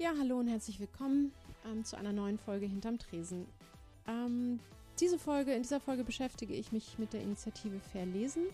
Ja, 0.00 0.12
hallo 0.16 0.38
und 0.38 0.46
herzlich 0.46 0.78
willkommen 0.78 1.32
ähm, 1.66 1.84
zu 1.84 1.98
einer 1.98 2.12
neuen 2.12 2.38
Folge 2.38 2.66
Hinterm 2.66 3.00
Tresen. 3.00 3.46
Ähm, 4.06 4.60
diese 5.00 5.18
Folge, 5.18 5.52
in 5.52 5.62
dieser 5.62 5.80
Folge 5.80 6.04
beschäftige 6.04 6.54
ich 6.54 6.70
mich 6.70 7.00
mit 7.00 7.12
der 7.12 7.20
Initiative 7.20 7.80
Fair 7.90 8.06
Lesen. 8.06 8.44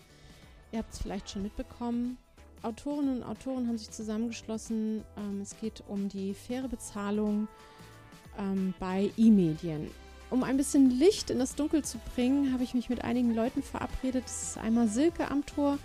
Ihr 0.71 0.79
habt 0.79 0.91
es 0.91 0.99
vielleicht 1.03 1.29
schon 1.29 1.43
mitbekommen. 1.43 2.17
Autorinnen 2.63 3.17
und 3.17 3.23
Autoren 3.23 3.67
haben 3.67 3.77
sich 3.77 3.91
zusammengeschlossen. 3.91 5.03
Ähm, 5.17 5.41
es 5.41 5.55
geht 5.59 5.83
um 5.87 6.09
die 6.09 6.33
faire 6.33 6.67
Bezahlung 6.67 7.47
ähm, 8.39 8.73
bei 8.79 9.11
E-Medien. 9.15 9.91
Um 10.31 10.43
ein 10.43 10.57
bisschen 10.57 10.89
Licht 10.89 11.29
in 11.29 11.37
das 11.37 11.53
Dunkel 11.53 11.83
zu 11.83 11.99
bringen, 12.15 12.53
habe 12.53 12.63
ich 12.63 12.73
mich 12.73 12.89
mit 12.89 13.03
einigen 13.03 13.35
Leuten 13.35 13.61
verabredet. 13.61 14.23
Das 14.25 14.41
ist 14.41 14.57
einmal 14.57 14.87
Silke 14.87 15.29
Amtor 15.29 15.77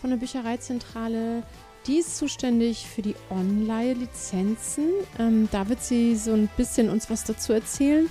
von 0.00 0.10
der 0.10 0.18
Büchereizentrale, 0.18 1.42
die 1.86 1.98
ist 1.98 2.16
zuständig 2.16 2.86
für 2.86 3.02
die 3.02 3.14
Online-Lizenzen. 3.30 4.84
Ähm, 5.18 5.48
da 5.50 5.68
wird 5.68 5.82
sie 5.82 6.16
so 6.16 6.32
ein 6.32 6.48
bisschen 6.56 6.90
uns 6.90 7.08
was 7.10 7.24
dazu 7.24 7.52
erzählen. 7.52 8.08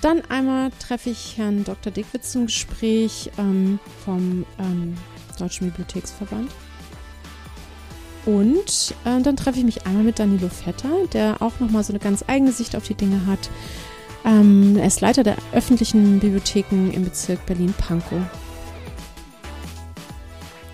Dann 0.00 0.22
einmal 0.28 0.70
treffe 0.80 1.10
ich 1.10 1.38
Herrn 1.38 1.64
Dr. 1.64 1.90
Dickwitz 1.90 2.32
zum 2.32 2.46
Gespräch 2.46 3.30
ähm, 3.38 3.78
vom 4.04 4.44
ähm, 4.58 4.96
Deutschen 5.38 5.68
Bibliotheksverband. 5.68 6.50
Und 8.26 8.94
äh, 9.04 9.20
dann 9.20 9.36
treffe 9.36 9.58
ich 9.58 9.64
mich 9.64 9.86
einmal 9.86 10.02
mit 10.02 10.18
Danilo 10.18 10.48
Vetter, 10.48 11.06
der 11.12 11.40
auch 11.40 11.60
nochmal 11.60 11.84
so 11.84 11.92
eine 11.92 12.00
ganz 12.00 12.24
eigene 12.26 12.52
Sicht 12.52 12.76
auf 12.76 12.86
die 12.86 12.94
Dinge 12.94 13.26
hat. 13.26 13.50
Ähm, 14.24 14.76
er 14.78 14.86
ist 14.86 15.00
Leiter 15.00 15.22
der 15.22 15.36
öffentlichen 15.52 16.20
Bibliotheken 16.20 16.90
im 16.92 17.04
Bezirk 17.04 17.44
Berlin-Pankow. 17.46 18.22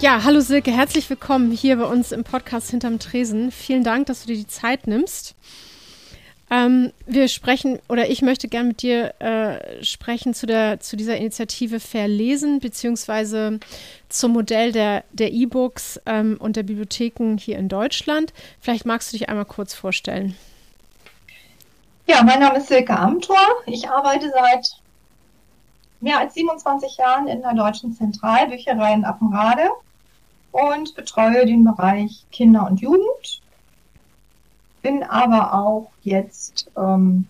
Ja, 0.00 0.24
hallo 0.24 0.40
Silke, 0.40 0.70
herzlich 0.70 1.10
willkommen 1.10 1.52
hier 1.52 1.76
bei 1.76 1.84
uns 1.84 2.10
im 2.10 2.24
Podcast 2.24 2.70
Hinterm 2.70 2.98
Tresen. 2.98 3.52
Vielen 3.52 3.84
Dank, 3.84 4.06
dass 4.06 4.22
du 4.22 4.28
dir 4.28 4.36
die 4.38 4.46
Zeit 4.46 4.86
nimmst. 4.86 5.34
Ähm, 6.50 6.94
wir 7.04 7.28
sprechen, 7.28 7.80
oder 7.86 8.08
ich 8.08 8.22
möchte 8.22 8.48
gern 8.48 8.68
mit 8.68 8.80
dir 8.80 9.12
äh, 9.20 9.84
sprechen 9.84 10.32
zu, 10.32 10.46
der, 10.46 10.80
zu 10.80 10.96
dieser 10.96 11.18
Initiative 11.18 11.80
Verlesen, 11.80 12.60
beziehungsweise 12.60 13.60
zum 14.08 14.32
Modell 14.32 14.72
der 14.72 15.04
E-Books 15.12 16.00
ähm, 16.06 16.38
und 16.40 16.56
der 16.56 16.62
Bibliotheken 16.62 17.36
hier 17.36 17.58
in 17.58 17.68
Deutschland. 17.68 18.32
Vielleicht 18.58 18.86
magst 18.86 19.12
du 19.12 19.18
dich 19.18 19.28
einmal 19.28 19.44
kurz 19.44 19.74
vorstellen. 19.74 20.34
Ja, 22.06 22.22
mein 22.22 22.40
Name 22.40 22.56
ist 22.56 22.68
Silke 22.68 22.96
Amthor. 22.96 23.36
Ich 23.66 23.86
arbeite 23.86 24.30
seit 24.30 24.66
mehr 26.00 26.20
als 26.20 26.32
27 26.32 26.96
Jahren 26.96 27.28
in 27.28 27.42
der 27.42 27.52
Deutschen 27.52 27.92
Zentralbücherei 27.92 28.94
in 28.94 29.04
Appenrade 29.04 29.68
und 30.52 30.94
betreue 30.94 31.46
den 31.46 31.64
Bereich 31.64 32.24
Kinder 32.32 32.66
und 32.66 32.80
Jugend. 32.80 33.40
Bin 34.82 35.02
aber 35.02 35.54
auch 35.54 35.90
jetzt 36.02 36.70
ähm, 36.76 37.26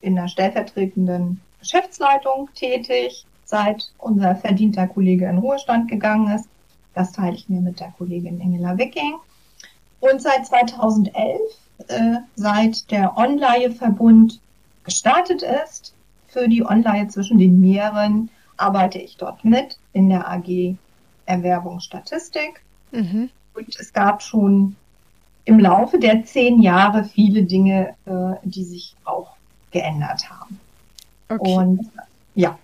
in 0.00 0.16
der 0.16 0.28
stellvertretenden 0.28 1.40
Geschäftsleitung 1.60 2.48
tätig, 2.54 3.26
seit 3.44 3.92
unser 3.98 4.36
verdienter 4.36 4.86
Kollege 4.86 5.26
in 5.26 5.38
Ruhestand 5.38 5.88
gegangen 5.88 6.34
ist. 6.34 6.48
Das 6.94 7.12
teile 7.12 7.36
ich 7.36 7.48
mir 7.48 7.60
mit 7.60 7.80
der 7.80 7.92
Kollegin 7.98 8.40
Ingela 8.40 8.76
Wicking. 8.78 9.14
Und 10.00 10.20
seit 10.20 10.46
2011, 10.46 11.40
äh, 11.88 12.16
seit 12.34 12.90
der 12.90 13.16
Online-Verbund 13.16 14.40
gestartet 14.84 15.42
ist, 15.42 15.94
für 16.28 16.48
die 16.48 16.64
Online 16.64 17.08
zwischen 17.08 17.38
den 17.38 17.60
Meeren, 17.60 18.30
arbeite 18.56 18.98
ich 18.98 19.16
dort 19.16 19.44
mit 19.44 19.78
in 19.92 20.08
der 20.08 20.28
AG 20.28 20.76
Erwerbung 21.26 21.80
Statistik 21.80 22.63
Mhm. 22.94 23.30
Und 23.54 23.76
es 23.78 23.92
gab 23.92 24.22
schon 24.22 24.76
im 25.44 25.58
Laufe 25.58 25.98
der 25.98 26.24
zehn 26.24 26.62
Jahre 26.62 27.04
viele 27.04 27.42
Dinge, 27.42 27.94
äh, 28.06 28.34
die 28.44 28.64
sich 28.64 28.96
auch 29.04 29.36
geändert 29.70 30.30
haben. 30.30 30.60
Okay. 31.28 31.56
Und 31.56 31.90
ja. 32.34 32.58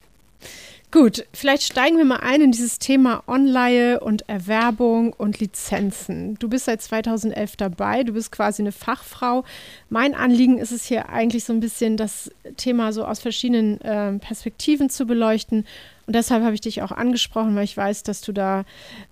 Gut, 0.93 1.25
vielleicht 1.33 1.63
steigen 1.63 1.99
wir 1.99 2.05
mal 2.05 2.19
ein 2.19 2.41
in 2.41 2.51
dieses 2.51 2.81
Thema 2.81 3.23
Online 3.29 4.01
und 4.01 4.29
Erwerbung 4.29 5.13
und 5.13 5.39
Lizenzen. 5.39 6.35
Du 6.41 6.49
bist 6.49 6.65
seit 6.65 6.83
2011 6.83 7.57
dabei, 7.57 8.03
du 8.03 8.13
bist 8.13 8.33
quasi 8.33 8.63
eine 8.63 8.73
Fachfrau. 8.73 9.45
Mein 9.89 10.17
Anliegen 10.17 10.59
ist 10.59 10.73
es 10.73 10.85
hier 10.85 11.09
eigentlich 11.09 11.45
so 11.45 11.53
ein 11.53 11.61
bisschen, 11.61 11.97
das 11.97 12.33
Thema 12.57 12.93
so 12.93 13.05
aus 13.05 13.21
verschiedenen 13.21 13.81
äh, 13.83 14.19
Perspektiven 14.19 14.91
zu 14.91 15.07
beleuchten 15.07 15.65
und 16.11 16.17
deshalb 16.17 16.43
habe 16.43 16.57
ich 16.57 16.61
dich 16.61 16.83
auch 16.83 16.91
angesprochen, 16.91 17.55
weil 17.55 17.63
ich 17.63 17.77
weiß, 17.77 18.03
dass 18.03 18.21
du 18.21 18.33
da 18.33 18.65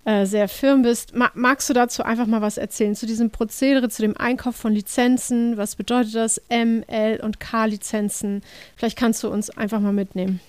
äh, 0.05 0.27
sehr 0.27 0.49
firm 0.49 0.83
bist. 0.83 1.15
Ma 1.15 1.31
magst 1.35 1.71
du 1.71 1.75
dazu 1.75 2.03
einfach 2.03 2.27
mal 2.27 2.43
was 2.43 2.59
erzählen, 2.59 2.97
zu 2.97 3.07
diesem 3.07 3.31
Prozedere, 3.31 3.89
zu 3.89 4.03
dem 4.03 4.17
Einkauf 4.17 4.57
von 4.57 4.73
Lizenzen? 4.73 5.57
Was 5.57 5.77
bedeutet 5.77 6.17
das? 6.17 6.43
M, 6.49 6.83
L 6.89 7.21
und 7.21 7.39
K-Lizenzen? 7.39 8.43
Vielleicht 8.75 8.99
kannst 8.99 9.23
du 9.23 9.29
uns 9.29 9.49
einfach 9.51 9.79
mal 9.79 9.93
mitnehmen. 9.93 10.41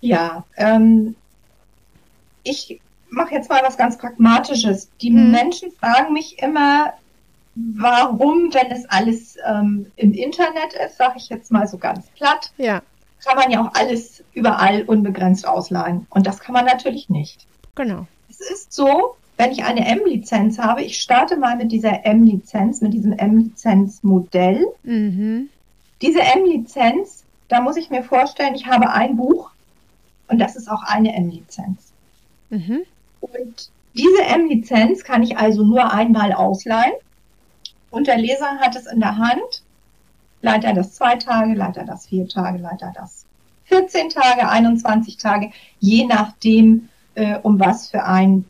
Ja, 0.00 0.44
ähm, 0.56 1.14
ich 2.42 2.80
mache 3.10 3.34
jetzt 3.34 3.50
mal 3.50 3.62
was 3.64 3.76
ganz 3.76 3.98
Pragmatisches. 3.98 4.88
Die 5.00 5.08
hm. 5.08 5.30
Menschen 5.30 5.72
fragen 5.72 6.12
mich 6.12 6.38
immer, 6.40 6.92
warum, 7.54 8.52
wenn 8.52 8.70
es 8.70 8.88
alles 8.90 9.36
ähm, 9.46 9.86
im 9.96 10.12
Internet 10.12 10.74
ist, 10.86 10.98
sage 10.98 11.14
ich 11.16 11.28
jetzt 11.28 11.50
mal 11.50 11.66
so 11.66 11.78
ganz 11.78 12.06
platt. 12.10 12.52
Ja 12.58 12.82
kann 13.26 13.36
man 13.36 13.50
ja 13.50 13.60
auch 13.60 13.74
alles 13.74 14.22
überall 14.32 14.82
unbegrenzt 14.82 15.46
ausleihen. 15.46 16.06
Und 16.10 16.26
das 16.26 16.38
kann 16.38 16.52
man 16.52 16.64
natürlich 16.64 17.08
nicht. 17.08 17.46
Genau. 17.74 18.06
Es 18.30 18.40
ist 18.40 18.72
so, 18.72 19.16
wenn 19.36 19.50
ich 19.50 19.64
eine 19.64 19.86
M-Lizenz 19.86 20.58
habe, 20.58 20.82
ich 20.82 21.00
starte 21.00 21.36
mal 21.36 21.56
mit 21.56 21.72
dieser 21.72 22.06
M-Lizenz, 22.06 22.80
mit 22.80 22.94
diesem 22.94 23.12
M-Lizenz-Modell. 23.12 24.64
Mhm. 24.84 25.48
Diese 26.02 26.20
M-Lizenz, 26.20 27.24
da 27.48 27.60
muss 27.60 27.76
ich 27.76 27.90
mir 27.90 28.02
vorstellen, 28.02 28.54
ich 28.54 28.66
habe 28.66 28.90
ein 28.90 29.16
Buch 29.16 29.50
und 30.28 30.38
das 30.38 30.56
ist 30.56 30.70
auch 30.70 30.82
eine 30.82 31.14
M-Lizenz. 31.14 31.92
Mhm. 32.50 32.82
Und 33.20 33.70
diese 33.94 34.22
M-Lizenz 34.24 35.04
kann 35.04 35.22
ich 35.22 35.36
also 35.38 35.64
nur 35.64 35.92
einmal 35.92 36.32
ausleihen 36.32 36.94
und 37.90 38.06
der 38.06 38.18
Leser 38.18 38.58
hat 38.58 38.76
es 38.76 38.86
in 38.86 39.00
der 39.00 39.16
Hand 39.16 39.62
Leiht 40.46 40.62
er 40.62 40.74
das 40.74 40.92
zwei 40.92 41.16
Tage, 41.16 41.54
leiht 41.54 41.76
er 41.76 41.84
das 41.84 42.06
vier 42.06 42.28
Tage, 42.28 42.58
leiht 42.58 42.82
er 42.82 42.92
das 42.92 43.26
14 43.64 44.10
Tage, 44.10 44.48
21 44.48 45.16
Tage, 45.16 45.50
je 45.80 46.06
nachdem, 46.06 46.88
äh, 47.16 47.38
um 47.42 47.58
was 47.58 47.88
für 47.88 48.04
ein 48.04 48.44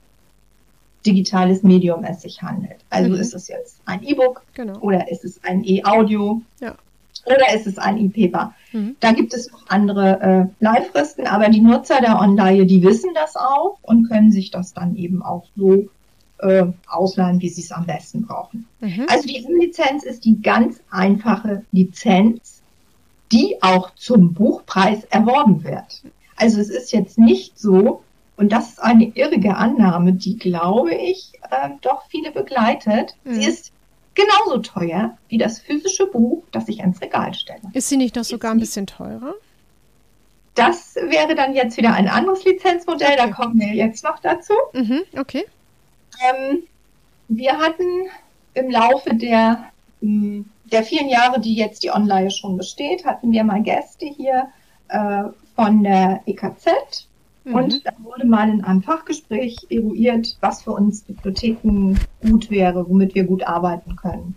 digitales 1.06 1.62
Medium 1.62 2.04
es 2.04 2.22
sich 2.22 2.42
handelt. 2.42 2.84
Also 2.90 3.10
mhm. 3.10 3.16
ist 3.16 3.32
es 3.32 3.48
jetzt 3.48 3.80
ein 3.86 4.02
E-Book 4.02 4.42
genau. 4.52 4.78
oder 4.80 5.10
ist 5.10 5.24
es 5.24 5.42
ein 5.44 5.64
E-Audio 5.64 6.42
ja. 6.60 6.74
Oder 7.26 7.54
ist 7.54 7.66
es 7.66 7.78
ein 7.78 7.98
E-Paper. 7.98 8.54
Mhm. 8.72 8.96
Da 9.00 9.12
gibt 9.12 9.34
es 9.34 9.50
noch 9.50 9.66
andere 9.68 10.20
äh, 10.20 10.64
Leihfristen, 10.64 11.26
aber 11.26 11.48
die 11.48 11.60
Nutzer 11.60 12.00
der 12.00 12.18
Online, 12.18 12.66
die 12.66 12.82
wissen 12.82 13.10
das 13.14 13.36
auch 13.36 13.78
und 13.82 14.08
können 14.08 14.32
sich 14.32 14.50
das 14.50 14.72
dann 14.72 14.96
eben 14.96 15.22
auch 15.22 15.44
so 15.56 15.88
äh, 16.38 16.66
ausleihen, 16.88 17.40
wie 17.40 17.48
sie 17.48 17.62
es 17.62 17.72
am 17.72 17.86
besten 17.86 18.26
brauchen. 18.26 18.66
Mhm. 18.80 19.06
Also 19.08 19.26
die 19.26 19.44
M-Lizenz 19.44 20.04
ist 20.04 20.24
die 20.24 20.40
ganz 20.40 20.80
einfache 20.90 21.62
Lizenz, 21.72 22.62
die 23.32 23.56
auch 23.60 23.90
zum 23.94 24.34
Buchpreis 24.34 25.04
erworben 25.04 25.64
wird. 25.64 26.02
Also 26.36 26.60
es 26.60 26.68
ist 26.68 26.92
jetzt 26.92 27.18
nicht 27.18 27.58
so, 27.58 28.02
und 28.36 28.52
das 28.52 28.68
ist 28.68 28.82
eine 28.82 29.06
irrige 29.06 29.56
Annahme, 29.56 30.12
die, 30.12 30.36
glaube 30.36 30.94
ich, 30.94 31.32
äh, 31.50 31.70
doch 31.80 32.06
viele 32.08 32.30
begleitet. 32.30 33.16
Mhm. 33.24 33.34
Sie 33.34 33.44
ist 33.44 33.72
genauso 34.16 34.58
teuer 34.58 35.16
wie 35.28 35.38
das 35.38 35.60
physische 35.60 36.06
Buch, 36.06 36.42
das 36.50 36.68
ich 36.68 36.80
ins 36.80 37.00
Regal 37.00 37.32
stelle. 37.34 37.60
Ist 37.72 37.88
sie 37.88 37.96
nicht 37.96 38.16
noch 38.16 38.24
sogar 38.24 38.50
ein 38.50 38.58
bisschen 38.58 38.86
teurer? 38.86 39.34
Das 40.54 40.96
wäre 40.96 41.34
dann 41.34 41.54
jetzt 41.54 41.76
wieder 41.76 41.92
ein 41.92 42.08
anderes 42.08 42.44
Lizenzmodell, 42.44 43.12
okay. 43.12 43.16
da 43.16 43.28
kommen 43.28 43.60
wir 43.60 43.74
jetzt 43.74 44.02
noch 44.02 44.18
dazu. 44.18 44.54
Mhm, 44.72 45.02
okay. 45.18 45.44
Ähm, 46.28 46.62
wir 47.28 47.58
hatten 47.58 47.84
im 48.54 48.70
Laufe 48.70 49.14
der, 49.14 49.66
hm, 50.00 50.46
der 50.64 50.82
vielen 50.82 51.08
Jahre, 51.08 51.40
die 51.40 51.54
jetzt 51.54 51.82
die 51.82 51.90
Online 51.90 52.30
schon 52.30 52.56
besteht, 52.56 53.04
hatten 53.04 53.30
wir 53.32 53.44
mal 53.44 53.62
Gäste 53.62 54.06
hier 54.06 54.48
äh, 54.88 55.24
von 55.54 55.82
der 55.82 56.22
EKZ. 56.26 57.05
Mhm. 57.46 57.54
Und 57.54 57.86
da 57.86 57.92
wurde 58.02 58.26
mal 58.26 58.50
in 58.50 58.64
einem 58.64 58.82
Fachgespräch 58.82 59.56
eruiert, 59.70 60.36
was 60.40 60.62
für 60.62 60.72
uns 60.72 61.02
Bibliotheken 61.02 61.94
gut 62.20 62.50
wäre, 62.50 62.88
womit 62.88 63.14
wir 63.14 63.24
gut 63.24 63.46
arbeiten 63.46 63.94
können. 63.94 64.34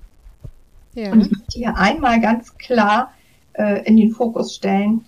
Ja. 0.93 1.11
Und 1.11 1.21
ich 1.21 1.31
möchte 1.31 1.57
hier 1.57 1.75
einmal 1.75 2.21
ganz 2.21 2.55
klar 2.57 3.11
äh, 3.53 3.83
in 3.85 3.97
den 3.97 4.11
Fokus 4.11 4.55
stellen, 4.55 5.05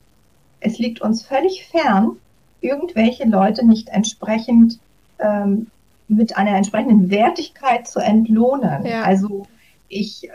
es 0.60 0.80
liegt 0.80 1.02
uns 1.02 1.24
völlig 1.24 1.66
fern, 1.66 2.18
irgendwelche 2.60 3.28
Leute 3.28 3.66
nicht 3.66 3.90
entsprechend 3.90 4.80
ähm, 5.20 5.68
mit 6.08 6.38
einer 6.38 6.56
entsprechenden 6.56 7.10
Wertigkeit 7.10 7.88
zu 7.88 8.00
entlohnen. 8.00 8.86
Ja. 8.86 9.04
Also 9.04 9.48
ich 9.88 10.30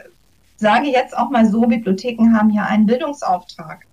sage 0.57 0.89
jetzt 0.89 1.17
auch 1.17 1.31
mal 1.31 1.47
so, 1.47 1.63
Bibliotheken 1.63 2.33
haben 2.35 2.51
ja 2.51 2.65
einen 2.65 2.87
Bildungsauftrag. 2.87 3.87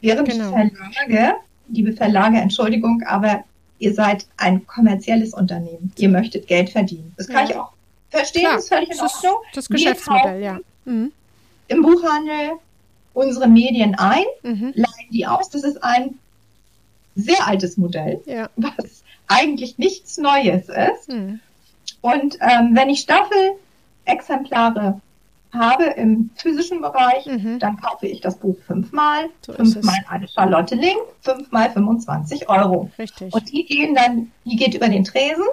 Während 0.00 0.28
genau. 0.28 0.50
Verlage, 0.50 1.34
liebe 1.68 1.92
Verlage, 1.92 2.38
Entschuldigung, 2.38 3.02
aber 3.06 3.44
ihr 3.78 3.94
seid 3.94 4.26
ein 4.36 4.66
kommerzielles 4.66 5.34
Unternehmen. 5.34 5.92
Ihr 5.96 6.08
möchtet 6.08 6.46
Geld 6.46 6.70
verdienen. 6.70 7.12
Das 7.16 7.28
kann 7.28 7.46
ja. 7.46 7.50
ich 7.50 7.56
auch 7.56 7.72
verstehen, 8.10 8.42
Klar, 8.42 8.54
das 8.54 8.64
ist 8.64 8.68
völlig 8.68 8.90
in 8.90 9.00
Ordnung. 9.00 9.34
Das 9.54 9.68
Geschäftsmodell, 9.68 10.42
ja. 10.42 10.58
Mhm. 10.84 11.12
Im 11.68 11.82
Buchhandel 11.82 12.52
unsere 13.16 13.48
Medien 13.48 13.94
ein, 13.94 14.24
mhm. 14.42 14.72
leihen 14.74 15.10
die 15.10 15.26
aus. 15.26 15.48
Das 15.50 15.64
ist 15.64 15.82
ein 15.82 16.18
sehr 17.14 17.46
altes 17.46 17.78
Modell, 17.78 18.20
ja. 18.26 18.50
was 18.56 19.02
eigentlich 19.26 19.78
nichts 19.78 20.18
Neues 20.18 20.68
ist. 20.68 21.08
Mhm. 21.08 21.40
Und 22.02 22.36
ähm, 22.40 22.72
wenn 22.74 22.90
ich 22.90 23.00
Staffelexemplare 23.00 25.00
habe 25.56 25.84
im 25.84 26.30
physischen 26.36 26.80
Bereich, 26.80 27.26
mhm. 27.26 27.58
dann 27.58 27.76
kaufe 27.76 28.06
ich 28.06 28.20
das 28.20 28.36
Buch 28.36 28.56
fünfmal, 28.66 29.28
so 29.44 29.52
fünfmal 29.52 29.96
eine 30.08 30.28
Charlotte 30.28 30.74
Link, 30.74 30.98
fünfmal 31.20 31.70
25 31.70 32.48
Euro. 32.48 32.90
Richtig. 32.98 33.32
Und 33.32 33.52
die 33.52 33.64
gehen 33.64 33.94
dann, 33.94 34.30
die 34.44 34.56
geht 34.56 34.74
über 34.74 34.88
den 34.88 35.04
Tresen 35.04 35.44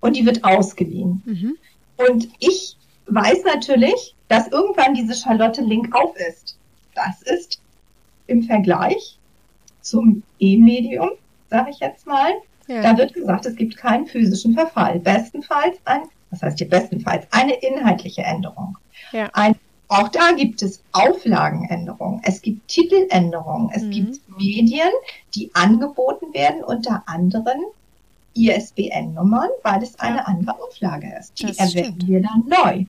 und 0.00 0.16
die 0.16 0.26
wird 0.26 0.44
ausgeliehen. 0.44 1.22
Mhm. 1.24 1.58
Und 1.96 2.28
ich 2.38 2.76
weiß 3.06 3.44
natürlich, 3.44 4.14
dass 4.28 4.48
irgendwann 4.48 4.94
diese 4.94 5.14
Charlotte 5.14 5.60
Link 5.62 5.94
auf 5.94 6.14
ist. 6.16 6.56
Das 6.94 7.22
ist 7.22 7.60
im 8.26 8.42
Vergleich 8.44 9.18
zum 9.80 10.22
E-Medium, 10.38 11.10
sage 11.48 11.70
ich 11.70 11.80
jetzt 11.80 12.06
mal, 12.06 12.32
ja. 12.68 12.82
da 12.82 12.96
wird 12.96 13.14
gesagt, 13.14 13.46
es 13.46 13.56
gibt 13.56 13.76
keinen 13.76 14.06
physischen 14.06 14.54
Verfall. 14.54 15.00
Bestenfalls 15.00 15.78
ein, 15.84 16.02
was 16.30 16.42
heißt 16.42 16.58
hier 16.58 16.68
bestenfalls, 16.68 17.26
eine 17.30 17.54
inhaltliche 17.54 18.22
Änderung. 18.22 18.78
Ja. 19.12 19.30
Ein, 19.32 19.56
auch 19.88 20.08
da 20.08 20.32
gibt 20.32 20.62
es 20.62 20.82
Auflagenänderungen, 20.92 22.20
es 22.24 22.42
gibt 22.42 22.68
Titeländerungen, 22.68 23.70
es 23.74 23.82
mhm. 23.82 23.90
gibt 23.90 24.38
Medien, 24.38 24.90
die 25.34 25.50
angeboten 25.54 26.32
werden, 26.32 26.62
unter 26.62 27.02
anderem 27.06 27.60
ISBN-Nummern, 28.34 29.50
weil 29.62 29.82
es 29.82 29.98
eine 29.98 30.26
andere 30.26 30.60
Auflage 30.62 31.12
ist. 31.18 31.38
Die 31.40 31.58
erwähnen 31.58 32.02
wir 32.06 32.22
dann 32.22 32.44
neu. 32.46 32.84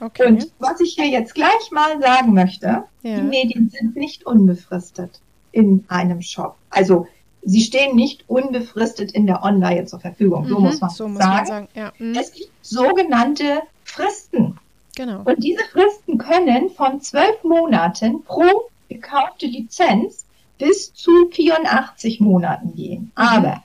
Okay. 0.00 0.26
Und 0.26 0.52
was 0.58 0.80
ich 0.80 0.94
hier 0.94 1.08
jetzt 1.08 1.34
gleich 1.34 1.70
mal 1.70 2.00
sagen 2.00 2.34
möchte, 2.34 2.84
ja. 3.02 3.16
die 3.16 3.22
Medien 3.22 3.70
sind 3.70 3.96
nicht 3.96 4.26
unbefristet 4.26 5.20
in 5.52 5.84
einem 5.88 6.20
Shop. 6.22 6.56
Also 6.70 7.06
sie 7.42 7.62
stehen 7.62 7.96
nicht 7.96 8.28
unbefristet 8.28 9.12
in 9.12 9.26
der 9.26 9.42
Online 9.42 9.86
zur 9.86 10.00
Verfügung. 10.00 10.46
So 10.48 10.58
mhm, 10.58 10.64
muss 10.64 10.80
man 10.80 10.90
so 10.90 11.04
sagen. 11.04 11.12
Muss 11.12 11.24
man 11.24 11.46
sagen. 11.46 11.68
Ja. 11.74 11.92
Mhm. 11.98 12.14
Es 12.14 12.32
gibt 12.32 12.50
sogenannte 12.62 13.62
Fristen. 13.84 14.58
Genau. 14.96 15.20
Und 15.24 15.44
diese 15.44 15.62
Fristen 15.72 16.18
können 16.18 16.70
von 16.70 17.00
zwölf 17.00 17.44
Monaten 17.44 18.24
pro 18.24 18.70
gekaufte 18.88 19.46
Lizenz 19.46 20.24
bis 20.58 20.92
zu 20.94 21.28
84 21.30 22.18
Monaten 22.20 22.74
gehen. 22.74 23.02
Mhm. 23.02 23.10
Aber 23.14 23.62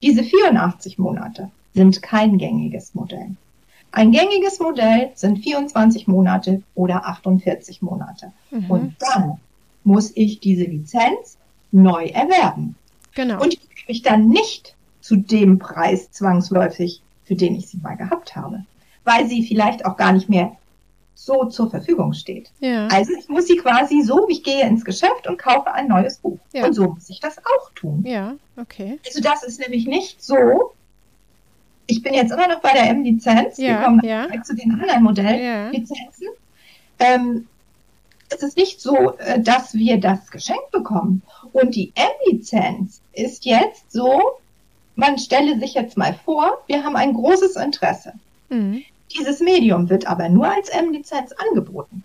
diese 0.00 0.22
84 0.22 0.96
Monate 0.96 1.50
sind 1.74 2.00
kein 2.02 2.38
gängiges 2.38 2.94
Modell. 2.94 3.34
Ein 3.90 4.12
gängiges 4.12 4.60
Modell 4.60 5.10
sind 5.14 5.38
24 5.38 6.06
Monate 6.06 6.62
oder 6.76 7.04
48 7.06 7.82
Monate. 7.82 8.32
Mhm. 8.50 8.70
Und 8.70 8.96
dann 9.00 9.40
muss 9.82 10.12
ich 10.14 10.38
diese 10.38 10.64
Lizenz 10.64 11.36
neu 11.72 12.06
erwerben. 12.06 12.76
Genau. 13.14 13.42
Und 13.42 13.54
die 13.54 13.56
kriege 13.56 13.92
ich 13.92 14.02
dann 14.02 14.28
nicht 14.28 14.76
zu 15.00 15.16
dem 15.16 15.58
Preis 15.58 16.12
zwangsläufig, 16.12 17.02
für 17.24 17.34
den 17.34 17.56
ich 17.56 17.66
sie 17.66 17.78
mal 17.78 17.96
gehabt 17.96 18.36
habe 18.36 18.62
weil 19.04 19.26
sie 19.26 19.46
vielleicht 19.46 19.84
auch 19.84 19.96
gar 19.96 20.12
nicht 20.12 20.28
mehr 20.28 20.56
so 21.14 21.46
zur 21.46 21.68
Verfügung 21.68 22.12
steht. 22.12 22.50
Ja. 22.60 22.86
Also 22.88 23.12
ich 23.18 23.28
muss 23.28 23.48
sie 23.48 23.56
quasi 23.56 24.02
so, 24.02 24.28
ich 24.28 24.44
gehe 24.44 24.62
ins 24.66 24.84
Geschäft 24.84 25.26
und 25.26 25.36
kaufe 25.36 25.72
ein 25.72 25.88
neues 25.88 26.18
Buch. 26.18 26.38
Ja. 26.52 26.66
Und 26.66 26.74
so 26.74 26.88
muss 26.88 27.10
ich 27.10 27.18
das 27.18 27.38
auch 27.38 27.72
tun. 27.74 28.04
Ja, 28.06 28.36
okay. 28.56 29.00
Also 29.04 29.20
das 29.20 29.42
ist 29.42 29.58
nämlich 29.58 29.86
nicht 29.86 30.22
so. 30.22 30.72
Ich 31.86 32.02
bin 32.02 32.14
jetzt 32.14 32.30
immer 32.30 32.46
noch 32.46 32.60
bei 32.60 32.72
der 32.72 32.88
M-Lizenz. 32.90 33.58
Ja, 33.58 33.66
Wir 33.66 33.84
kommen 33.84 34.00
ja. 34.04 34.42
zu 34.42 34.54
den 34.54 34.72
anderen 34.72 35.02
Modelllizenzen. 35.02 36.28
Ja. 37.00 37.06
Ähm, 37.14 37.48
es 38.30 38.42
ist 38.42 38.56
nicht 38.56 38.80
so, 38.80 39.16
äh, 39.18 39.40
dass 39.40 39.74
wir 39.74 39.98
das 39.98 40.30
geschenkt 40.30 40.70
bekommen. 40.70 41.22
Und 41.52 41.74
die 41.74 41.92
M-Lizenz 41.94 43.00
ist 43.12 43.44
jetzt 43.44 43.90
so, 43.90 44.20
man 44.96 45.18
stelle 45.18 45.58
sich 45.58 45.74
jetzt 45.74 45.96
mal 45.96 46.14
vor, 46.24 46.62
wir 46.66 46.84
haben 46.84 46.96
ein 46.96 47.14
großes 47.14 47.56
Interesse. 47.56 48.12
Mhm. 48.48 48.82
Dieses 49.16 49.40
Medium 49.40 49.88
wird 49.88 50.06
aber 50.06 50.28
nur 50.28 50.46
als 50.46 50.68
M-Lizenz 50.68 51.32
angeboten. 51.32 52.04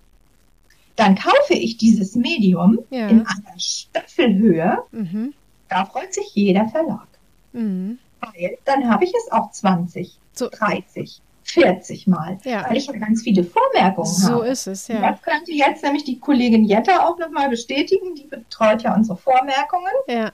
Dann 0.95 1.16
kaufe 1.16 1.54
ich 1.54 1.78
dieses 1.78 2.16
Medium 2.16 2.80
ja. 2.90 3.07
in 3.07 3.25
einer 3.25 3.60
Staffelhöhe. 3.60 4.84
Mhm. 4.92 5.34
Da 5.69 5.86
freut 5.86 6.13
sich 6.13 6.31
jeder 6.34 6.68
Verlag. 6.69 7.07
Mhm. 7.51 7.98
Weil 8.22 8.57
dann 8.66 8.90
habe 8.90 9.06
ich 9.06 9.13
es 9.13 9.31
auch 9.31 9.51
20, 9.51 10.18
so. 10.34 10.50
30, 10.50 11.19
40 11.44 12.07
Mal. 12.07 12.38
Ja. 12.44 12.66
Weil 12.69 12.78
ich 12.78 12.88
ja 12.88 12.94
ganz 12.94 13.24
viele 13.24 13.44
Vormerkungen 13.44 14.07
so 14.07 14.28
habe. 14.28 14.38
So 14.38 14.44
ist 14.44 14.68
es, 14.68 14.88
ja. 14.88 15.12
Das 15.12 15.22
könnte 15.22 15.51
jetzt 15.51 15.84
nämlich 15.84 16.04
die 16.04 16.19
Kollegin 16.19 16.63
Jetta 16.66 17.07
auch 17.07 17.18
nochmal 17.18 17.50
bestätigen. 17.50 18.16
Die 18.16 18.25
betreut 18.25 18.84
ja 18.84 18.95
unsere 18.95 19.18
Vormerkungen. 19.18 19.92
Ja. 20.07 20.31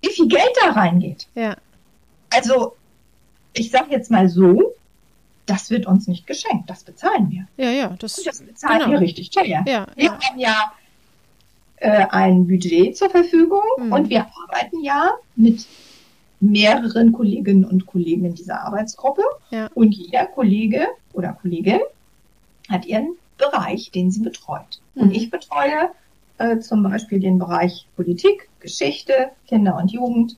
Wie 0.00 0.10
viel 0.10 0.28
Geld 0.28 0.52
da 0.62 0.70
reingeht. 0.70 1.26
Ja. 1.34 1.56
Also, 2.32 2.76
ich 3.52 3.70
sage 3.70 3.90
jetzt 3.90 4.10
mal 4.10 4.28
so, 4.28 4.74
das 5.50 5.68
wird 5.68 5.86
uns 5.86 6.06
nicht 6.06 6.28
geschenkt, 6.28 6.70
das 6.70 6.84
bezahlen 6.84 7.28
wir. 7.28 7.46
Ja, 7.56 7.72
ja, 7.72 7.96
das, 7.98 8.18
Und 8.18 8.26
das 8.28 8.40
bezahlen 8.40 8.78
genau. 8.78 8.92
wir 8.92 9.00
richtig 9.00 9.30
teuer. 9.30 9.64
Ja, 9.66 9.86
wir 9.96 10.04
ja. 10.04 10.12
haben 10.12 10.38
ja 10.38 10.72
äh, 11.76 12.06
ein 12.10 12.46
Budget 12.46 12.96
zur 12.96 13.10
Verfügung 13.10 13.64
mhm. 13.78 13.92
und 13.92 14.10
wir 14.10 14.26
arbeiten 14.26 14.84
ja 14.84 15.10
mit 15.34 15.66
mehreren 16.38 17.12
Kolleginnen 17.12 17.64
und 17.64 17.86
Kollegen 17.86 18.24
in 18.26 18.34
dieser 18.34 18.60
Arbeitsgruppe. 18.62 19.22
Ja. 19.50 19.68
Und 19.74 19.92
jeder 19.92 20.26
Kollege 20.26 20.86
oder 21.12 21.32
Kollegin 21.32 21.80
hat 22.68 22.86
ihren 22.86 23.16
Bereich, 23.36 23.90
den 23.90 24.12
sie 24.12 24.20
betreut. 24.20 24.80
Mhm. 24.94 25.02
Und 25.02 25.10
ich 25.16 25.30
betreue 25.30 25.90
äh, 26.38 26.60
zum 26.60 26.84
Beispiel 26.84 27.18
den 27.18 27.40
Bereich 27.40 27.88
Politik, 27.96 28.48
Geschichte, 28.60 29.30
Kinder 29.48 29.76
und 29.76 29.90
Jugend. 29.90 30.36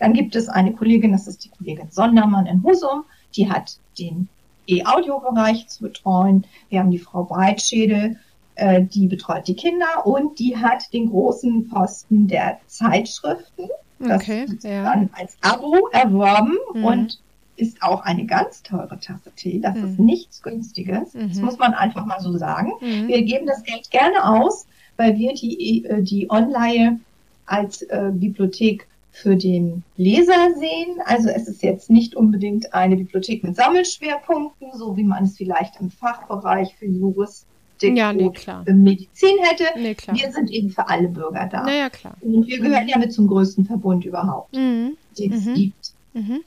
Dann 0.00 0.14
gibt 0.14 0.34
es 0.34 0.48
eine 0.48 0.72
Kollegin, 0.72 1.12
das 1.12 1.28
ist 1.28 1.44
die 1.44 1.50
Kollegin 1.50 1.90
Sondermann 1.90 2.46
in 2.46 2.62
Husum, 2.64 3.04
die 3.36 3.48
hat 3.48 3.78
den 3.98 4.28
E-Audio-Bereich 4.68 5.68
zu 5.68 5.82
betreuen. 5.82 6.46
Wir 6.68 6.80
haben 6.80 6.90
die 6.90 6.98
Frau 6.98 7.24
Breitschädel, 7.24 8.16
äh, 8.54 8.82
die 8.82 9.06
betreut 9.06 9.48
die 9.48 9.54
Kinder 9.54 10.04
und 10.04 10.38
die 10.38 10.56
hat 10.56 10.92
den 10.92 11.10
großen 11.10 11.68
Posten 11.68 12.28
der 12.28 12.58
Zeitschriften. 12.66 13.68
Das 13.98 14.22
okay, 14.22 14.44
ist 14.44 14.64
ja. 14.64 14.84
dann 14.84 15.10
als 15.12 15.36
Abo 15.40 15.88
erworben 15.92 16.56
mhm. 16.74 16.84
und 16.84 17.20
ist 17.56 17.82
auch 17.82 18.02
eine 18.02 18.24
ganz 18.24 18.62
teure 18.62 18.98
Tasse 19.00 19.32
Tee. 19.34 19.60
Das 19.60 19.74
mhm. 19.74 19.84
ist 19.84 19.98
nichts 19.98 20.42
Günstiges. 20.42 21.14
Mhm. 21.14 21.28
Das 21.28 21.38
muss 21.38 21.58
man 21.58 21.74
einfach 21.74 22.06
mal 22.06 22.20
so 22.20 22.36
sagen. 22.36 22.72
Mhm. 22.80 23.08
Wir 23.08 23.22
geben 23.22 23.46
das 23.46 23.64
Geld 23.64 23.90
gerne 23.90 24.24
aus, 24.24 24.66
weil 24.96 25.16
wir 25.16 25.34
die, 25.34 25.84
äh, 25.84 26.02
die 26.02 26.30
Online 26.30 27.00
als 27.46 27.82
äh, 27.82 28.10
Bibliothek 28.12 28.86
für 29.10 29.36
den 29.36 29.82
Leser 29.96 30.54
sehen. 30.58 31.00
Also 31.04 31.28
es 31.28 31.48
ist 31.48 31.62
jetzt 31.62 31.90
nicht 31.90 32.14
unbedingt 32.14 32.72
eine 32.74 32.96
Bibliothek 32.96 33.42
mit 33.42 33.56
Sammelschwerpunkten, 33.56 34.68
so 34.74 34.96
wie 34.96 35.04
man 35.04 35.24
es 35.24 35.36
vielleicht 35.36 35.80
im 35.80 35.90
Fachbereich 35.90 36.76
für 36.76 36.86
Juristik 36.86 37.48
ja, 37.82 38.12
nee, 38.12 38.30
klar. 38.30 38.64
Medizin 38.66 39.36
hätte. 39.40 39.64
Nee, 39.76 39.94
klar. 39.94 40.16
Wir 40.16 40.32
sind 40.32 40.50
eben 40.50 40.70
für 40.70 40.88
alle 40.88 41.08
Bürger 41.08 41.48
da. 41.50 41.64
Naja, 41.64 41.90
klar. 41.90 42.16
Und 42.20 42.46
wir 42.46 42.58
gehören 42.58 42.84
mhm. 42.84 42.88
ja 42.88 42.98
mit 42.98 43.12
zum 43.12 43.28
größten 43.28 43.66
Verbund 43.66 44.04
überhaupt, 44.04 44.54
mhm. 44.54 44.96
den 45.18 45.32
es 45.32 45.44
mhm. 45.44 45.54
gibt. 45.54 45.92
Mhm. 46.14 46.40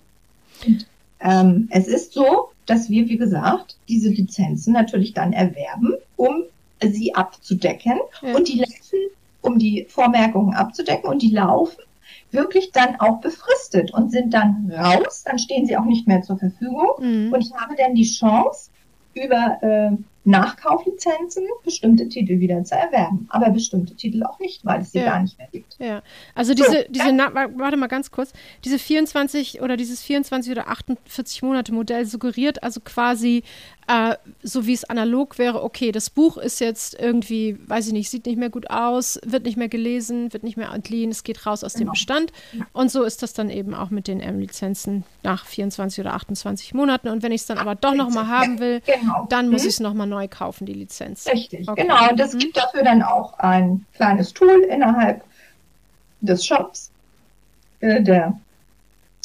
Und, 0.65 0.87
ähm, 1.21 1.67
es 1.71 1.87
ist 1.87 2.13
so, 2.13 2.49
dass 2.65 2.89
wir, 2.89 3.07
wie 3.07 3.17
gesagt, 3.17 3.77
diese 3.87 4.09
Lizenzen 4.09 4.73
natürlich 4.73 5.13
dann 5.13 5.33
erwerben, 5.33 5.93
um 6.15 6.43
sie 6.83 7.15
abzudecken. 7.15 7.99
Ja. 8.21 8.35
Und 8.35 8.47
die 8.47 8.59
laufen, 8.59 8.99
um 9.41 9.59
die 9.59 9.85
Vormerkungen 9.87 10.53
abzudecken, 10.53 11.09
und 11.09 11.21
die 11.21 11.31
laufen 11.31 11.81
wirklich 12.31 12.71
dann 12.71 12.99
auch 12.99 13.19
befristet 13.19 13.93
und 13.93 14.11
sind 14.11 14.33
dann 14.33 14.71
raus, 14.73 15.23
dann 15.25 15.39
stehen 15.39 15.65
sie 15.65 15.77
auch 15.77 15.85
nicht 15.85 16.07
mehr 16.07 16.21
zur 16.21 16.37
Verfügung. 16.37 16.91
Mhm. 16.99 17.33
Und 17.33 17.41
ich 17.41 17.53
habe 17.53 17.75
dann 17.75 17.95
die 17.95 18.09
Chance, 18.09 18.71
über 19.13 19.57
äh, 19.61 19.91
Nachkauflizenzen, 20.23 21.43
bestimmte 21.63 22.07
Titel 22.07 22.39
wieder 22.39 22.63
zu 22.63 22.75
erwerben, 22.75 23.27
aber 23.29 23.49
bestimmte 23.49 23.95
Titel 23.95 24.23
auch 24.23 24.39
nicht, 24.39 24.63
weil 24.65 24.81
es 24.81 24.91
sie 24.91 24.99
Ja. 24.99 25.05
gar 25.11 25.21
nicht 25.21 25.37
mehr 25.37 25.47
gibt. 25.51 25.75
Ja, 25.79 26.01
also 26.35 26.53
diese, 26.53 26.71
So, 26.71 26.77
diese 26.89 27.11
Na 27.11 27.33
wa- 27.33 27.49
warte 27.55 27.77
mal 27.77 27.87
ganz 27.87 28.11
kurz, 28.11 28.31
diese 28.63 28.77
24 28.79 29.61
oder 29.61 29.77
dieses 29.77 30.01
24 30.01 30.51
oder 30.51 30.67
48 30.67 31.41
Monate 31.43 31.73
Modell 31.73 32.05
suggeriert 32.05 32.63
also 32.63 32.79
quasi, 32.81 33.43
äh, 33.87 34.15
so 34.43 34.65
wie 34.67 34.73
es 34.73 34.83
analog 34.85 35.37
wäre, 35.37 35.63
okay, 35.63 35.91
das 35.91 36.09
Buch 36.09 36.37
ist 36.37 36.59
jetzt 36.59 36.99
irgendwie, 36.99 37.57
weiß 37.67 37.87
ich 37.87 37.93
nicht, 37.93 38.09
sieht 38.09 38.25
nicht 38.25 38.37
mehr 38.37 38.49
gut 38.49 38.69
aus, 38.69 39.19
wird 39.25 39.43
nicht 39.45 39.57
mehr 39.57 39.69
gelesen, 39.69 40.31
wird 40.33 40.43
nicht 40.43 40.55
mehr 40.57 40.71
entliehen, 40.71 41.09
es 41.11 41.23
geht 41.23 41.45
raus 41.45 41.63
aus 41.63 41.73
dem 41.73 41.81
Genau. 41.81 41.91
Bestand. 41.93 42.31
Ja. 42.53 42.65
Und 42.73 42.91
so 42.91 43.03
ist 43.03 43.23
das 43.23 43.33
dann 43.33 43.49
eben 43.49 43.73
auch 43.73 43.89
mit 43.89 44.07
den 44.07 44.21
M-Lizenzen 44.21 45.03
nach 45.23 45.45
24 45.45 45.99
oder 45.99 46.13
28 46.13 46.73
Monaten. 46.73 47.09
Und 47.09 47.23
wenn 47.23 47.31
ich 47.31 47.41
es 47.41 47.47
dann 47.47 47.57
aber 47.57 47.75
doch 47.75 47.95
nochmal 47.95 48.25
Ja, 48.25 48.29
haben 48.29 48.59
will, 48.59 48.81
Genau. 48.85 49.25
dann 49.29 49.49
muss 49.49 49.63
Mhm. 49.63 49.67
ich 49.67 49.73
es 49.73 49.79
nochmal 49.79 50.07
neu 50.11 50.27
kaufen, 50.27 50.65
die 50.67 50.73
Lizenz. 50.73 51.27
Richtig, 51.27 51.67
Okay. 51.67 51.81
genau. 51.81 52.09
Und 52.09 52.19
es 52.19 52.33
Mhm. 52.35 52.39
gibt 52.39 52.57
dafür 52.57 52.83
dann 52.83 53.01
auch 53.01 53.39
ein 53.39 53.85
kleines 53.95 54.33
Tool 54.33 54.61
innerhalb 54.69 55.23
des 56.21 56.45
Shops 56.45 56.91
äh, 57.79 58.03
der 58.03 58.39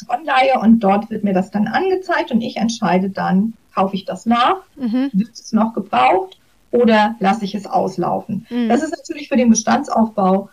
Online 0.09 0.59
und 0.61 0.79
dort 0.79 1.09
wird 1.09 1.23
mir 1.23 1.33
das 1.33 1.51
dann 1.51 1.67
angezeigt 1.67 2.31
und 2.31 2.41
ich 2.41 2.57
entscheide 2.57 3.09
dann, 3.09 3.53
kaufe 3.73 3.95
ich 3.95 4.05
das 4.05 4.25
nach, 4.25 4.57
Mhm. 4.75 5.09
wird 5.13 5.33
es 5.33 5.51
noch 5.53 5.73
gebraucht 5.73 6.39
oder 6.71 7.15
lasse 7.19 7.45
ich 7.45 7.53
es 7.55 7.65
auslaufen. 7.67 8.45
Mhm. 8.49 8.69
Das 8.69 8.81
ist 8.83 8.91
natürlich 8.97 9.27
für 9.27 9.37
den 9.37 9.49
Bestandsaufbau 9.49 10.49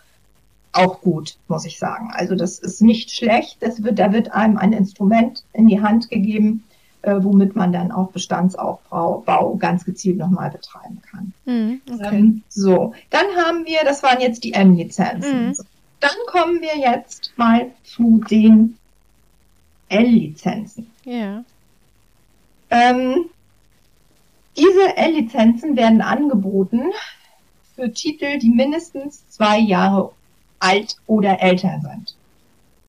auch 0.73 1.01
gut, 1.01 1.37
muss 1.47 1.65
ich 1.65 1.79
sagen. 1.79 2.11
Also 2.13 2.35
das 2.35 2.59
ist 2.59 2.81
nicht 2.81 3.09
schlecht. 3.11 3.57
Das 3.61 3.81
wird, 3.83 3.97
da 3.97 4.11
wird 4.11 4.31
einem 4.33 4.57
ein 4.57 4.73
Instrument 4.73 5.43
in 5.53 5.67
die 5.67 5.81
Hand 5.81 6.09
gegeben, 6.09 6.63
äh, 7.05 7.23
womit 7.23 7.55
man 7.55 7.71
dann 7.71 7.91
auch 7.91 8.11
Bestandsaufbau 8.11 9.23
Bau 9.25 9.55
ganz 9.55 9.85
gezielt 9.85 10.17
nochmal 10.17 10.49
betreiben 10.49 11.01
kann. 11.09 11.33
Mhm. 11.45 11.81
Okay. 11.91 12.17
Ähm, 12.17 12.43
so, 12.49 12.93
dann 13.11 13.25
haben 13.37 13.65
wir, 13.65 13.79
das 13.83 14.01
waren 14.01 14.19
jetzt 14.19 14.43
die 14.43 14.53
M-Lizenzen. 14.53 15.49
Mhm. 15.49 15.55
Dann 15.99 16.15
kommen 16.27 16.61
wir 16.61 16.77
jetzt 16.77 17.31
mal 17.37 17.67
zu 17.83 18.21
den 18.29 18.77
L-Lizenzen. 19.89 20.87
Ja. 21.03 21.43
Ähm, 22.71 23.25
diese 24.57 24.97
L-Lizenzen 24.97 25.75
werden 25.75 26.01
angeboten 26.01 26.81
für 27.75 27.91
Titel, 27.93 28.39
die 28.39 28.49
mindestens 28.49 29.29
zwei 29.29 29.59
Jahre 29.59 30.11
alt 30.59 30.97
oder 31.05 31.41
älter 31.41 31.79
sind. 31.81 32.14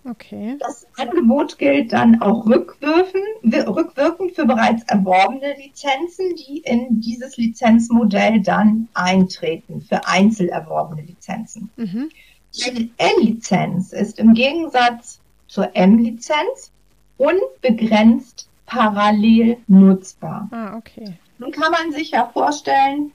Okay. 0.09 0.57
Das 0.61 0.87
Angebot 0.97 1.59
gilt 1.59 1.93
dann 1.93 2.23
auch 2.23 2.47
rückwirkend, 2.47 3.25
wir- 3.43 3.69
rückwirkend 3.69 4.33
für 4.35 4.45
bereits 4.47 4.83
erworbene 4.85 5.55
Lizenzen, 5.57 6.35
die 6.37 6.59
in 6.59 7.01
dieses 7.01 7.37
Lizenzmodell 7.37 8.41
dann 8.41 8.89
eintreten, 8.95 9.81
für 9.83 10.07
einzel 10.07 10.49
erworbene 10.49 11.03
Lizenzen. 11.03 11.71
Mhm. 11.77 12.11
Die 12.55 12.91
L-Lizenz 12.97 13.93
ist 13.93 14.19
im 14.19 14.33
Gegensatz 14.35 15.21
zur 15.49 15.75
M-Lizenz 15.77 16.71
unbegrenzt 17.19 18.49
parallel 18.67 19.59
nutzbar. 19.67 20.49
Ah, 20.51 20.77
okay. 20.77 21.15
Nun 21.39 21.51
kann 21.51 21.71
man 21.71 21.93
sich 21.93 22.11
ja 22.13 22.31
vorstellen, 22.33 23.13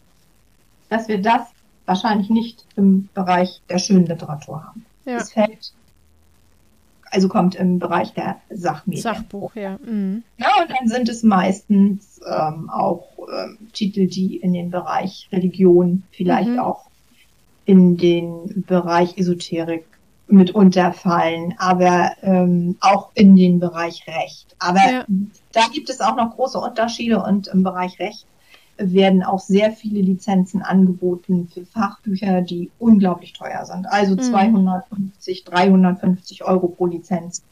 dass 0.89 1.07
wir 1.07 1.21
das 1.21 1.41
wahrscheinlich 1.85 2.29
nicht 2.29 2.65
im 2.75 3.09
Bereich 3.13 3.61
der 3.69 3.79
schönen 3.79 4.05
Literatur 4.05 4.63
haben. 4.63 4.85
Ja. 5.05 5.17
Es 5.17 5.31
fällt, 5.33 5.73
also 7.11 7.27
kommt 7.27 7.55
im 7.55 7.77
Bereich 7.79 8.13
der 8.13 8.37
Sachmedien. 8.49 9.03
Sachbuch, 9.03 9.53
ja. 9.55 9.77
Mhm. 9.85 10.23
Ja, 10.37 10.47
und 10.61 10.71
dann 10.71 10.87
sind 10.87 11.09
es 11.09 11.23
meistens 11.23 12.19
ähm, 12.25 12.69
auch 12.69 13.05
ähm, 13.19 13.57
Titel, 13.73 14.07
die 14.07 14.37
in 14.37 14.53
den 14.53 14.71
Bereich 14.71 15.27
Religion, 15.31 16.03
vielleicht 16.11 16.49
Mhm. 16.49 16.59
auch 16.59 16.85
in 17.65 17.97
den 17.97 18.63
Bereich 18.67 19.17
Esoterik 19.17 19.85
mitunter 20.27 20.93
fallen, 20.93 21.53
aber 21.57 22.11
ähm, 22.21 22.77
auch 22.79 23.11
in 23.13 23.35
den 23.35 23.59
Bereich 23.59 24.05
Recht. 24.07 24.55
Aber 24.59 24.79
Ja. 24.79 25.05
da 25.51 25.61
gibt 25.73 25.89
es 25.89 25.99
auch 25.99 26.15
noch 26.15 26.35
große 26.35 26.57
Unterschiede 26.57 27.21
und 27.21 27.47
im 27.49 27.63
Bereich 27.63 27.99
Recht 27.99 28.25
werden 28.77 29.21
auch 29.23 29.39
sehr 29.39 29.71
viele 29.71 30.01
Lizenzen 30.01 30.61
angeboten 30.61 31.49
für 31.53 31.65
Fachbücher, 31.65 32.41
die 32.41 32.71
unglaublich 32.79 33.33
teuer 33.33 33.63
sind. 33.65 33.85
Also 33.85 34.15
Mhm. 34.15 34.21
250, 34.21 35.43
350 35.45 36.43
Euro 36.45 36.67
pro 36.67 36.87
Lizenz 36.87 37.43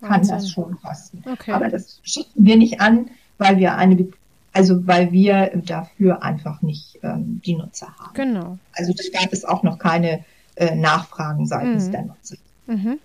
kann 0.00 0.10
Wahnsinn. 0.12 0.34
das 0.36 0.50
schon 0.50 0.80
kosten. 0.80 1.22
Okay. 1.30 1.52
Aber 1.52 1.68
das 1.68 2.00
schicken 2.02 2.44
wir 2.46 2.56
nicht 2.56 2.80
an, 2.80 3.10
weil 3.36 3.58
wir 3.58 3.76
eine, 3.76 4.08
also 4.52 4.86
weil 4.86 5.12
wir 5.12 5.50
dafür 5.66 6.22
einfach 6.22 6.62
nicht 6.62 6.98
ähm, 7.02 7.42
die 7.44 7.54
Nutzer 7.54 7.88
haben. 7.98 8.14
genau. 8.14 8.58
Also 8.72 8.92
da 8.94 9.20
gab 9.20 9.32
es 9.32 9.44
auch 9.44 9.62
noch 9.62 9.78
keine 9.78 10.24
äh, 10.56 10.74
Nachfragen 10.74 11.46
seitens 11.46 11.86
Mhm. 11.88 11.92
der 11.92 12.02
Nutzer. 12.06 12.36
Mhm. 12.66 12.98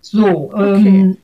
So, 0.00 0.52
Okay. 0.54 0.88
ähm, 0.88 1.16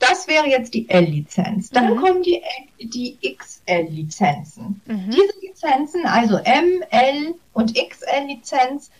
das 0.00 0.26
wäre 0.26 0.48
jetzt 0.48 0.74
die 0.74 0.88
L-Lizenz. 0.88 1.70
Dann 1.70 1.94
Mhm. 1.94 1.96
kommen 2.00 2.22
die, 2.22 2.40
die 2.80 3.16
XL-Lizenzen. 3.36 4.80
Mhm. 4.86 5.10
Diese 5.10 5.46
Lizenzen, 5.46 6.04
also 6.06 6.36
M, 6.38 6.82
L 6.90 7.34
und 7.52 7.74
XL-Lizenz, 7.74 8.90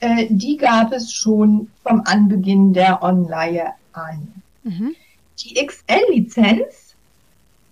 äh, 0.00 0.26
die 0.30 0.56
gab 0.56 0.92
es 0.92 1.12
schon 1.12 1.70
vom 1.82 2.02
Anbeginn 2.04 2.72
der 2.72 3.02
Online 3.02 3.72
an. 3.92 4.32
Mhm. 4.62 4.94
Die 5.40 5.54
XL-Lizenz, 5.66 6.94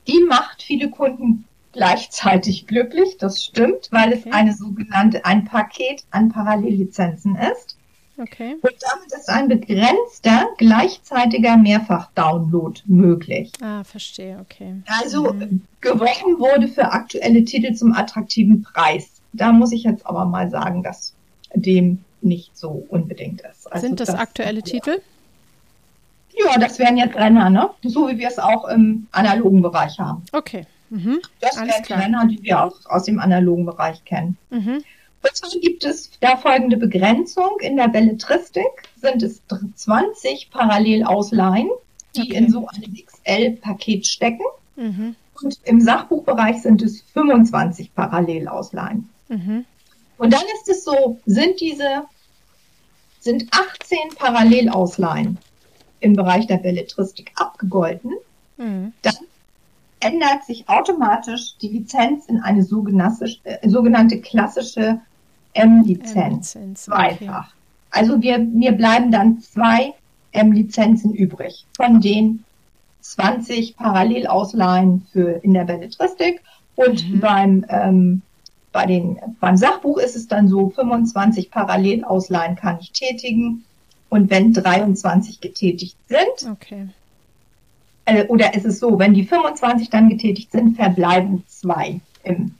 die 0.06 0.20
macht 0.28 0.62
viele 0.62 0.90
Kunden 0.90 1.44
gleichzeitig 1.72 2.66
glücklich, 2.66 3.16
das 3.18 3.44
stimmt, 3.44 3.88
weil 3.92 4.12
es 4.12 4.20
Okay. 4.20 4.30
eine 4.32 4.54
sogenannte, 4.54 5.24
ein 5.24 5.44
Paket 5.44 6.04
an 6.10 6.30
Parallellizenzen 6.30 7.36
ist. 7.36 7.76
Okay. 8.20 8.56
Und 8.60 8.72
damit 8.80 9.12
ist 9.12 9.28
ein 9.28 9.48
begrenzter, 9.48 10.46
gleichzeitiger 10.58 11.56
Mehrfach-Download 11.56 12.80
möglich. 12.86 13.52
Ah, 13.62 13.84
verstehe, 13.84 14.38
okay. 14.40 14.82
Also 15.00 15.32
Mhm. 15.32 15.62
geworben 15.80 16.38
wurde 16.38 16.68
für 16.68 16.90
aktuelle 16.92 17.44
Titel 17.44 17.74
zum 17.74 17.92
attraktiven 17.92 18.62
Preis. 18.62 19.20
Da 19.32 19.52
muss 19.52 19.72
ich 19.72 19.84
jetzt 19.84 20.04
aber 20.06 20.24
mal 20.24 20.50
sagen, 20.50 20.82
dass 20.82 21.14
dem 21.54 22.04
nicht 22.20 22.56
so 22.56 22.84
unbedingt 22.88 23.40
ist. 23.42 23.70
Also 23.72 23.86
Sind 23.86 24.00
das 24.00 24.10
aktuelle 24.10 24.62
Titel? 24.62 25.00
Ja, 26.36 26.58
das 26.58 26.78
wären 26.78 26.96
jetzt 26.96 27.16
Renner, 27.16 27.50
ne? 27.50 27.70
So 27.82 28.08
wie 28.08 28.18
wir 28.18 28.28
es 28.28 28.38
auch 28.38 28.64
im 28.68 29.06
analogen 29.12 29.62
Bereich 29.62 29.98
haben. 29.98 30.22
Okay. 30.32 30.66
Mhm. 30.90 31.20
Das 31.40 31.56
Alles 31.56 31.74
wären 31.74 31.82
klar. 31.84 32.00
Renner, 32.00 32.26
die 32.26 32.42
wir 32.42 32.64
auch 32.64 32.74
aus 32.86 33.04
dem 33.04 33.18
analogen 33.20 33.66
Bereich 33.66 34.04
kennen. 34.04 34.36
Mhm. 34.50 34.82
Und 35.22 35.36
zwar 35.36 35.50
gibt 35.60 35.84
es 35.84 36.10
da 36.20 36.36
folgende 36.36 36.76
Begrenzung. 36.76 37.58
In 37.60 37.76
der 37.76 37.88
Belletristik 37.88 38.88
sind 39.00 39.22
es 39.22 39.42
20 39.74 40.50
Parallelausleihen, 40.50 41.70
die 42.16 42.22
Okay. 42.22 42.34
in 42.36 42.50
so 42.50 42.66
einem 42.68 42.94
XL-Paket 42.94 44.06
stecken. 44.06 44.44
Mhm. 44.76 45.16
Und 45.42 45.58
im 45.64 45.80
Sachbuchbereich 45.80 46.62
sind 46.62 46.82
es 46.82 47.02
25 47.12 47.94
Parallelausleihen. 47.94 49.08
Mhm. 49.28 49.64
Und 50.18 50.32
dann 50.32 50.42
ist 50.54 50.68
es 50.68 50.84
so, 50.84 51.20
sind 51.26 51.60
diese, 51.60 52.04
sind 53.20 53.46
18 53.52 53.98
Parallelausleihen 54.16 55.38
im 56.00 56.14
Bereich 56.14 56.46
der 56.46 56.58
Belletristik 56.58 57.32
abgegolten, 57.36 58.12
Mhm. 58.58 58.92
Ändert 60.00 60.44
sich 60.44 60.68
automatisch 60.68 61.56
die 61.60 61.68
Lizenz 61.68 62.26
in 62.26 62.40
eine 62.40 62.62
sogenannte, 62.62 63.26
äh, 63.44 63.68
sogenannte 63.68 64.20
klassische 64.20 65.00
M-Lizenz. 65.54 66.54
M-Lizenz, 66.54 66.84
Zweifach. 66.84 67.52
Also 67.90 68.20
wir, 68.22 68.38
mir 68.38 68.72
bleiben 68.72 69.10
dann 69.10 69.40
zwei 69.40 69.94
M-Lizenzen 70.32 71.12
übrig. 71.14 71.66
Von 71.76 72.00
den 72.00 72.44
20 73.00 73.76
Parallelausleihen 73.76 75.06
für 75.12 75.40
in 75.42 75.54
der 75.54 75.64
Belletristik 75.64 76.42
und 76.76 77.08
Mhm. 77.08 77.20
beim, 77.20 77.64
ähm, 77.68 78.22
bei 78.72 78.86
den, 78.86 79.18
beim 79.40 79.56
Sachbuch 79.56 79.98
ist 79.98 80.14
es 80.14 80.28
dann 80.28 80.48
so, 80.48 80.68
25 80.70 81.50
Parallelausleihen 81.50 82.56
kann 82.56 82.78
ich 82.80 82.92
tätigen. 82.92 83.64
Und 84.10 84.30
wenn 84.30 84.52
23 84.52 85.40
getätigt 85.40 85.96
sind, 86.08 86.50
Okay. 86.52 86.88
Äh, 88.08 88.26
oder 88.26 88.54
ist 88.54 88.64
es 88.64 88.78
so, 88.80 88.98
wenn 88.98 89.14
die 89.14 89.24
25 89.24 89.90
dann 89.90 90.08
getätigt 90.08 90.50
sind, 90.52 90.76
verbleiben 90.76 91.44
zwei 91.46 92.00
im 92.24 92.54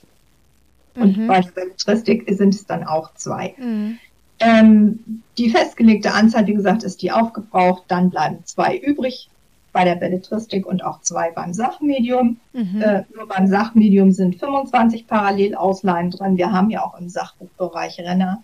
und 0.95 1.17
Mhm. 1.17 1.27
bei 1.27 1.39
der 1.39 1.51
Belletristik 1.51 2.25
sind 2.29 2.53
es 2.53 2.65
dann 2.65 2.83
auch 2.83 3.13
zwei. 3.13 3.53
Mhm. 3.57 3.99
Ähm, 4.39 5.21
die 5.37 5.49
festgelegte 5.49 6.13
Anzahl, 6.13 6.45
wie 6.47 6.53
gesagt, 6.53 6.83
ist 6.83 7.01
die 7.01 7.11
aufgebraucht. 7.11 7.83
Dann 7.87 8.09
bleiben 8.09 8.39
zwei 8.45 8.77
übrig 8.77 9.29
bei 9.71 9.85
der 9.85 9.95
Belletristik 9.95 10.65
und 10.65 10.83
auch 10.83 10.99
zwei 11.01 11.31
beim 11.31 11.53
Sachmedium. 11.53 12.37
Mhm. 12.53 12.81
Äh, 12.81 13.03
nur 13.15 13.27
beim 13.27 13.47
Sachmedium 13.47 14.11
sind 14.11 14.39
25 14.39 15.07
Parallelausleihen 15.07 16.11
drin. 16.11 16.37
Wir 16.37 16.51
haben 16.51 16.69
ja 16.69 16.83
auch 16.83 16.99
im 16.99 17.07
Sachbuchbereich 17.07 17.99
Renner. 17.99 18.43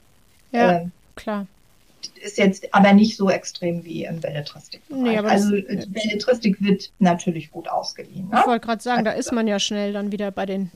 ja, 0.52 0.80
Ähm, 0.82 0.92
klar. 1.16 1.48
Ist 2.25 2.38
jetzt 2.38 2.74
aber 2.74 2.94
nicht 2.94 3.15
so 3.17 3.29
extrem 3.29 3.84
wie 3.86 4.03
im 4.05 4.20
Belletristikbereich. 4.20 5.01
Nee, 5.03 5.17
also 5.20 5.51
das- 5.62 5.86
die 5.86 5.89
Belletristik 5.91 6.62
wird 6.62 6.91
natürlich 7.00 7.51
gut 7.51 7.67
ausgeliehen. 7.70 8.29
Ne? 8.29 8.39
Ich 8.41 8.48
wollte 8.48 8.65
gerade 8.65 8.82
sagen, 8.84 9.05
da 9.05 9.12
ist 9.12 9.32
man 9.32 9.48
ja 9.48 9.60
schnell 9.60 9.94
dann 9.94 10.12
wieder 10.12 10.32
bei 10.32 10.46
den 10.46 10.72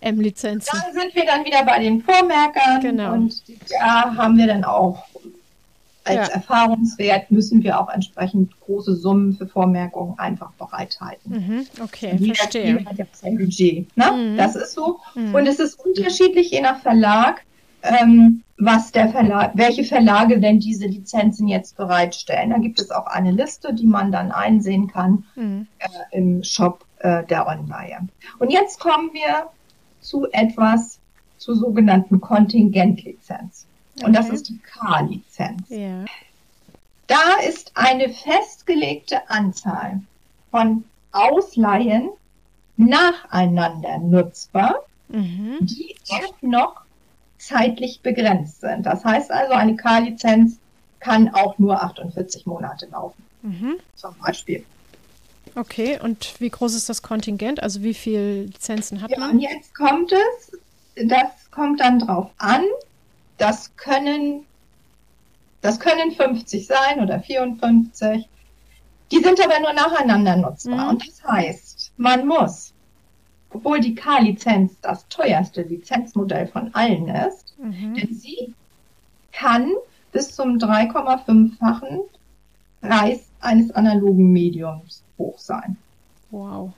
M-Lizenzen. 0.00 0.68
Dann 0.80 0.92
sind 0.92 1.14
wir 1.14 1.24
dann 1.26 1.44
wieder 1.44 1.64
bei 1.64 1.78
den 1.78 2.02
Vormerkern. 2.02 2.80
Genau. 2.80 3.12
Und 3.14 3.42
da 3.70 4.14
haben 4.16 4.36
wir 4.36 4.46
dann 4.46 4.64
auch 4.64 5.04
als 6.04 6.28
Ja. 6.28 6.34
Erfahrungswert 6.34 7.30
müssen 7.30 7.62
wir 7.62 7.80
auch 7.80 7.88
entsprechend 7.88 8.50
große 8.60 8.96
Summen 8.96 9.36
für 9.36 9.46
Vormerkungen 9.46 10.18
einfach 10.18 10.50
bereithalten. 10.54 11.30
Mhm, 11.32 11.66
okay, 11.80 12.16
Jeder 12.18 12.34
verstehe. 12.34 12.66
Jeder 12.78 12.90
hat 12.90 12.98
ja 12.98 13.04
sein 13.12 13.38
Budget. 13.38 13.96
Ne? 13.96 14.10
Mhm. 14.10 14.36
Das 14.36 14.56
ist 14.56 14.72
so. 14.72 14.98
Mhm. 15.14 15.32
Und 15.32 15.46
es 15.46 15.60
ist 15.60 15.74
unterschiedlich 15.84 16.50
je 16.50 16.60
nach 16.60 16.80
Verlag, 16.80 17.42
ähm, 17.82 18.42
was 18.58 18.92
der 18.92 19.08
Verlag, 19.08 19.52
welche 19.54 19.84
Verlage 19.84 20.38
denn 20.38 20.60
diese 20.60 20.86
Lizenzen 20.86 21.48
jetzt 21.48 21.76
bereitstellen. 21.76 22.50
Da 22.50 22.58
gibt 22.58 22.80
es 22.80 22.90
auch 22.90 23.06
eine 23.06 23.32
Liste, 23.32 23.74
die 23.74 23.86
man 23.86 24.12
dann 24.12 24.30
einsehen 24.30 24.86
kann 24.88 25.24
Mhm. 25.34 25.66
äh, 25.78 25.88
im 26.16 26.44
Shop 26.44 26.84
äh, 27.00 27.24
der 27.24 27.46
Online. 27.46 28.08
Und 28.38 28.50
jetzt 28.52 28.78
kommen 28.78 29.10
wir 29.12 29.48
zu 30.00 30.26
etwas 30.32 30.98
zur 31.38 31.56
sogenannten 31.56 32.20
Kontingentlizenz. 32.20 33.66
Und 34.04 34.14
das 34.14 34.26
Okay. 34.26 34.34
ist 34.36 34.48
die 34.48 34.58
K-Lizenz. 34.58 35.68
Ja. 35.68 36.04
Da 37.08 37.34
ist 37.48 37.72
eine 37.74 38.08
festgelegte 38.10 39.28
Anzahl 39.28 40.00
von 40.50 40.84
Ausleihen 41.10 42.10
nacheinander 42.76 43.98
nutzbar, 43.98 44.76
Mhm. 45.08 45.58
die 45.60 45.94
auch 46.10 46.34
noch 46.40 46.81
zeitlich 47.46 48.00
begrenzt 48.02 48.60
sind. 48.60 48.86
Das 48.86 49.04
heißt 49.04 49.30
also, 49.30 49.52
eine 49.54 49.76
K-Lizenz 49.76 50.58
kann 51.00 51.28
auch 51.34 51.58
nur 51.58 51.82
48 51.82 52.46
Monate 52.46 52.86
laufen, 52.86 53.22
Mhm. 53.42 53.74
zum 53.96 54.14
Beispiel. 54.24 54.64
Okay, 55.56 55.98
und 56.00 56.40
wie 56.40 56.48
groß 56.48 56.74
ist 56.74 56.88
das 56.88 57.02
Kontingent? 57.02 57.62
Also 57.62 57.82
wie 57.82 57.94
viele 57.94 58.44
Lizenzen 58.44 59.02
hat 59.02 59.10
Ja, 59.10 59.16
und 59.16 59.22
man? 59.26 59.38
jetzt 59.40 59.74
kommt 59.74 60.12
es, 60.12 60.56
das 60.94 61.50
kommt 61.50 61.80
dann 61.80 61.98
drauf 61.98 62.30
an, 62.38 62.62
das 63.38 63.74
können, 63.76 64.46
das 65.60 65.80
können 65.80 66.12
50 66.12 66.66
sein 66.66 67.00
oder 67.00 67.20
54. 67.20 68.28
Die 69.10 69.18
sind 69.18 69.44
aber 69.44 69.58
nur 69.60 69.72
nacheinander 69.72 70.36
nutzbar. 70.36 70.84
Mhm. 70.84 70.88
Und 70.90 71.08
das 71.08 71.22
heißt, 71.24 71.92
man 71.96 72.26
muss, 72.26 72.71
obwohl 73.52 73.80
die 73.80 73.94
K-Lizenz 73.94 74.80
das 74.80 75.06
teuerste 75.08 75.62
Lizenzmodell 75.62 76.46
von 76.46 76.74
allen 76.74 77.08
ist, 77.08 77.54
Mhm. 77.58 77.94
denn 77.94 78.14
sie 78.14 78.54
kann 79.32 79.70
bis 80.12 80.34
zum 80.34 80.58
3,5-fachen 80.58 82.00
Preis 82.80 83.28
eines 83.40 83.70
analogen 83.72 84.32
Mediums 84.32 85.02
hoch 85.18 85.38
sein. 85.38 85.76
Wow. 86.30 86.72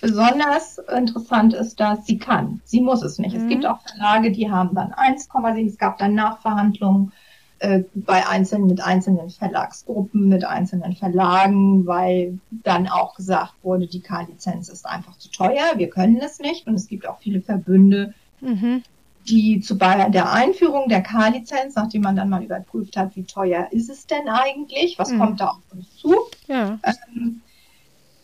Besonders 0.00 0.78
interessant 0.96 1.52
ist, 1.52 1.78
dass 1.78 2.06
sie 2.06 2.18
kann. 2.18 2.60
Sie 2.64 2.80
muss 2.80 3.02
es 3.02 3.18
nicht. 3.18 3.34
Mhm. 3.34 3.42
Es 3.42 3.48
gibt 3.48 3.66
auch 3.66 3.80
Verlage, 3.82 4.30
die 4.32 4.50
haben 4.50 4.74
dann 4.74 4.92
1,7. 4.92 5.66
Es 5.66 5.78
gab 5.78 5.98
dann 5.98 6.14
Nachverhandlungen 6.14 7.12
äh, 7.60 7.84
bei 7.94 8.26
einzelnen, 8.26 8.66
mit 8.66 8.80
einzelnen 8.82 9.30
Verlagsgruppen, 9.30 10.28
mit 10.28 10.44
einzelnen 10.44 10.96
Verlagen, 10.96 11.86
weil 11.86 12.38
dann 12.50 12.88
auch 12.88 13.14
gesagt 13.14 13.54
wurde, 13.62 13.86
die 13.86 14.00
K-Lizenz 14.00 14.68
ist 14.68 14.86
einfach 14.86 15.16
zu 15.18 15.30
teuer. 15.30 15.74
Wir 15.76 15.88
können 15.90 16.20
es 16.20 16.38
nicht. 16.38 16.66
Und 16.66 16.74
es 16.74 16.88
gibt 16.88 17.06
auch 17.06 17.18
viele 17.18 17.40
Verbünde, 17.40 18.14
Mhm. 18.40 18.82
die 19.28 19.60
zu 19.60 19.76
bei 19.76 20.08
der 20.08 20.32
Einführung 20.32 20.88
der 20.88 21.02
K-Lizenz, 21.02 21.74
nachdem 21.74 22.00
man 22.02 22.16
dann 22.16 22.30
mal 22.30 22.42
überprüft 22.42 22.96
hat, 22.96 23.14
wie 23.16 23.24
teuer 23.24 23.68
ist 23.70 23.90
es 23.90 24.06
denn 24.06 24.28
eigentlich, 24.28 24.98
was 24.98 25.10
Mhm. 25.10 25.18
kommt 25.18 25.40
da 25.40 25.48
auf 25.48 25.62
uns 25.70 25.96
zu, 25.98 26.14
Ja. 26.48 26.78
ähm, 26.82 27.42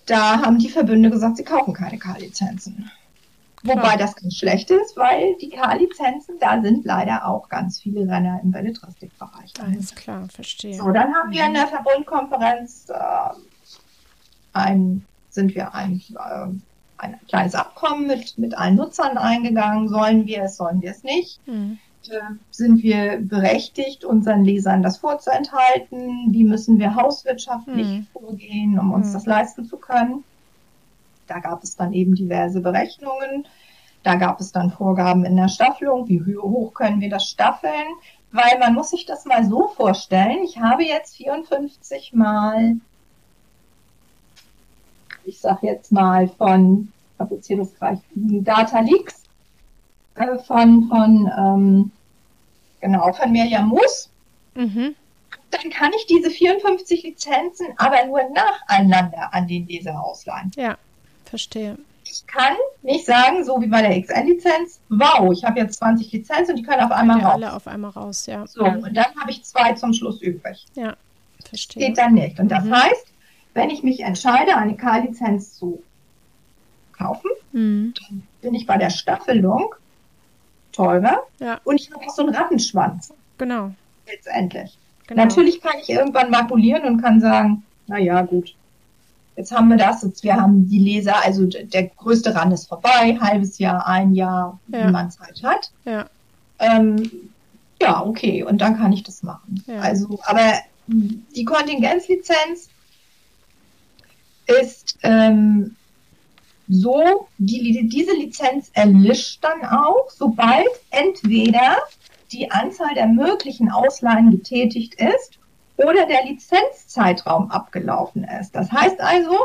da 0.06 0.40
haben 0.40 0.58
die 0.58 0.70
Verbünde 0.70 1.10
gesagt, 1.10 1.36
sie 1.36 1.44
kaufen 1.44 1.74
keine 1.74 1.98
K-Lizenzen. 1.98 2.90
Wobei 3.66 3.80
Klar. 3.80 3.96
das 3.98 4.14
ganz 4.16 4.36
schlecht 4.36 4.70
ist, 4.70 4.96
weil 4.96 5.34
die 5.40 5.50
K-Lizenzen, 5.50 6.36
da 6.40 6.60
sind 6.62 6.84
leider 6.84 7.26
auch 7.26 7.48
ganz 7.48 7.80
viele 7.80 8.08
Renner 8.08 8.40
im 8.42 8.50
Belletristikbereich. 8.52 9.52
Alles 9.60 9.94
klar, 9.94 10.28
verstehe. 10.28 10.74
So, 10.76 10.90
dann 10.90 11.14
haben 11.14 11.30
wir 11.32 11.44
in 11.46 11.54
der 11.54 11.66
Verbundkonferenz 11.66 12.86
äh, 12.88 13.34
ein, 14.52 15.04
sind 15.30 15.54
wir 15.54 15.74
ein, 15.74 16.02
äh, 16.14 16.46
ein 16.98 17.20
kleines 17.28 17.54
Abkommen 17.54 18.06
mit, 18.06 18.38
mit 18.38 18.56
allen 18.56 18.76
Nutzern 18.76 19.18
eingegangen. 19.18 19.88
Sollen 19.88 20.26
wir 20.26 20.44
es, 20.44 20.56
sollen 20.56 20.80
wir 20.80 20.90
es 20.92 21.02
nicht? 21.02 21.40
Mhm. 21.46 21.78
Äh, 22.08 22.20
sind 22.50 22.82
wir 22.82 23.18
berechtigt, 23.20 24.04
unseren 24.04 24.44
Lesern 24.44 24.82
das 24.82 24.98
vorzuenthalten? 24.98 26.28
Wie 26.32 26.44
müssen 26.44 26.78
wir 26.78 26.94
hauswirtschaftlich 26.94 27.86
Mhm. 27.86 28.06
vorgehen, 28.12 28.78
um 28.78 28.92
uns 28.92 29.08
Mhm. 29.08 29.12
das 29.14 29.26
leisten 29.26 29.64
zu 29.66 29.76
können? 29.76 30.24
Da 31.26 31.40
gab 31.40 31.62
es 31.62 31.76
dann 31.76 31.92
eben 31.92 32.14
diverse 32.14 32.60
Berechnungen. 32.60 33.46
Da 34.02 34.14
gab 34.14 34.40
es 34.40 34.52
dann 34.52 34.70
Vorgaben 34.70 35.24
in 35.24 35.36
der 35.36 35.48
Staffelung, 35.48 36.08
wie 36.08 36.36
hoch 36.36 36.74
können 36.74 37.00
wir 37.00 37.10
das 37.10 37.28
staffeln? 37.28 37.86
Weil 38.30 38.58
man 38.60 38.74
muss 38.74 38.90
sich 38.90 39.04
das 39.04 39.24
mal 39.24 39.44
so 39.44 39.68
vorstellen. 39.68 40.44
Ich 40.44 40.60
habe 40.60 40.84
jetzt 40.84 41.16
54 41.16 42.12
mal, 42.12 42.76
ich 45.24 45.40
sag 45.40 45.62
jetzt 45.64 45.90
mal 45.90 46.28
von, 46.28 46.92
ich 47.14 47.20
habe 47.20 47.34
jetzt 47.34 47.46
hier 47.48 47.56
das 47.56 47.74
gleich, 47.74 47.98
Data 48.14 48.78
Leaks, 48.78 49.24
äh, 50.14 50.38
von, 50.38 50.88
von, 50.88 51.32
ähm, 51.36 51.90
genau, 52.80 53.12
von 53.12 53.32
Mirjam 53.32 53.68
Moos. 53.68 54.08
Mhm. 54.54 54.94
Dann 55.50 55.70
kann 55.70 55.90
ich 55.96 56.06
diese 56.06 56.30
54 56.30 57.02
Lizenzen 57.02 57.66
aber 57.76 58.04
nur 58.06 58.20
nacheinander 58.30 59.34
an 59.34 59.48
den 59.48 59.66
Leser 59.66 60.00
ausleihen. 60.00 60.52
Ja, 60.54 60.76
verstehe. 61.28 61.76
Ich 62.04 62.26
kann 62.26 62.54
nicht 62.82 63.04
sagen, 63.04 63.44
so 63.44 63.60
wie 63.60 63.66
bei 63.66 63.82
der 63.82 64.00
XN-Lizenz, 64.00 64.80
wow, 64.88 65.32
ich 65.32 65.44
habe 65.44 65.58
jetzt 65.60 65.78
20 65.78 66.12
Lizenzen 66.12 66.50
und 66.52 66.56
die 66.56 66.62
können 66.62 66.82
auf 66.82 66.92
einmal 66.92 67.18
Ja, 67.20 67.26
raus. 67.26 67.34
alle 67.34 67.52
auf 67.52 67.66
einmal 67.66 67.90
raus, 67.90 68.26
ja. 68.26 68.46
So, 68.46 68.64
und 68.64 68.94
dann 68.96 69.06
habe 69.20 69.30
ich 69.30 69.42
zwei 69.44 69.72
zum 69.74 69.92
Schluss 69.92 70.22
übrig. 70.22 70.64
Verstehe. 71.44 71.86
Geht 71.88 71.98
dann 71.98 72.14
nicht. 72.14 72.38
Und 72.38 72.48
das 72.50 72.64
Mhm. 72.64 72.74
heißt, 72.76 73.06
wenn 73.54 73.70
ich 73.70 73.82
mich 73.82 74.00
entscheide, 74.00 74.56
eine 74.56 74.76
K-Lizenz 74.76 75.54
zu 75.58 75.82
kaufen, 76.96 77.30
Mhm. 77.52 77.94
bin 78.40 78.54
ich 78.54 78.66
bei 78.66 78.76
der 78.78 78.90
Staffelung 78.90 79.74
teurer 80.72 81.22
Ja. 81.40 81.60
und 81.64 81.80
ich 81.80 81.90
habe 81.92 82.06
auch 82.06 82.14
so 82.14 82.22
einen 82.24 82.34
Rattenschwanz 82.34 83.12
Genau. 83.38 83.72
letztendlich. 84.06 84.76
genau. 85.06 85.22
Natürlich 85.24 85.60
kann 85.60 85.74
ich 85.80 85.88
irgendwann 85.90 86.30
makulieren 86.30 86.84
und 86.84 87.00
kann 87.02 87.20
sagen, 87.20 87.64
na 87.86 87.98
ja, 87.98 88.22
gut. 88.22 88.54
Jetzt 89.36 89.52
haben 89.52 89.68
wir 89.68 89.76
das, 89.76 90.02
jetzt 90.02 90.22
wir 90.22 90.34
haben 90.36 90.66
die 90.68 90.78
Leser, 90.78 91.22
also 91.22 91.44
der 91.46 91.88
größte 91.88 92.34
Rand 92.34 92.54
ist 92.54 92.68
vorbei, 92.68 93.18
halbes 93.20 93.58
Jahr, 93.58 93.86
ein 93.86 94.14
Jahr, 94.14 94.58
Ja. 94.68 94.88
wie 94.88 94.92
man 94.92 95.10
Zeit 95.10 95.42
hat. 95.42 95.70
Ja. 95.84 96.06
Ähm, 96.58 97.10
ja, 97.80 98.02
okay, 98.04 98.42
und 98.42 98.60
dann 98.62 98.78
kann 98.78 98.92
ich 98.92 99.02
das 99.02 99.22
machen. 99.22 99.62
Ja. 99.66 99.80
Also, 99.80 100.18
aber 100.24 100.54
die 100.88 101.44
Kontingenzlizenz 101.44 102.70
ist 104.46 104.98
ähm, 105.02 105.76
so, 106.68 107.28
die, 107.38 107.88
diese 107.92 108.12
Lizenz 108.14 108.70
erlischt 108.72 109.44
dann 109.44 109.68
auch, 109.68 110.08
sobald 110.10 110.66
entweder 110.90 111.76
die 112.32 112.50
Anzahl 112.50 112.94
der 112.94 113.06
möglichen 113.06 113.70
Ausleihen 113.70 114.30
getätigt 114.30 114.94
ist 114.94 115.38
oder 115.78 116.06
der 116.06 116.24
Lizenzzeitraum 116.24 117.50
abgelaufen 117.50 118.24
ist. 118.40 118.52
Das 118.54 118.70
heißt 118.72 119.00
also, 119.00 119.36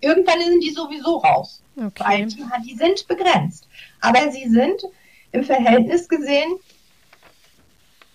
irgendwann 0.00 0.40
sind 0.40 0.62
die 0.62 0.70
sowieso 0.70 1.18
raus, 1.18 1.62
weil 1.74 1.86
Okay. 1.86 2.26
die, 2.26 2.44
die 2.68 2.76
sind 2.76 3.06
begrenzt. 3.08 3.68
Aber 4.00 4.30
sie 4.30 4.48
sind 4.48 4.82
im 5.32 5.44
Verhältnis 5.44 6.08
gesehen 6.08 6.58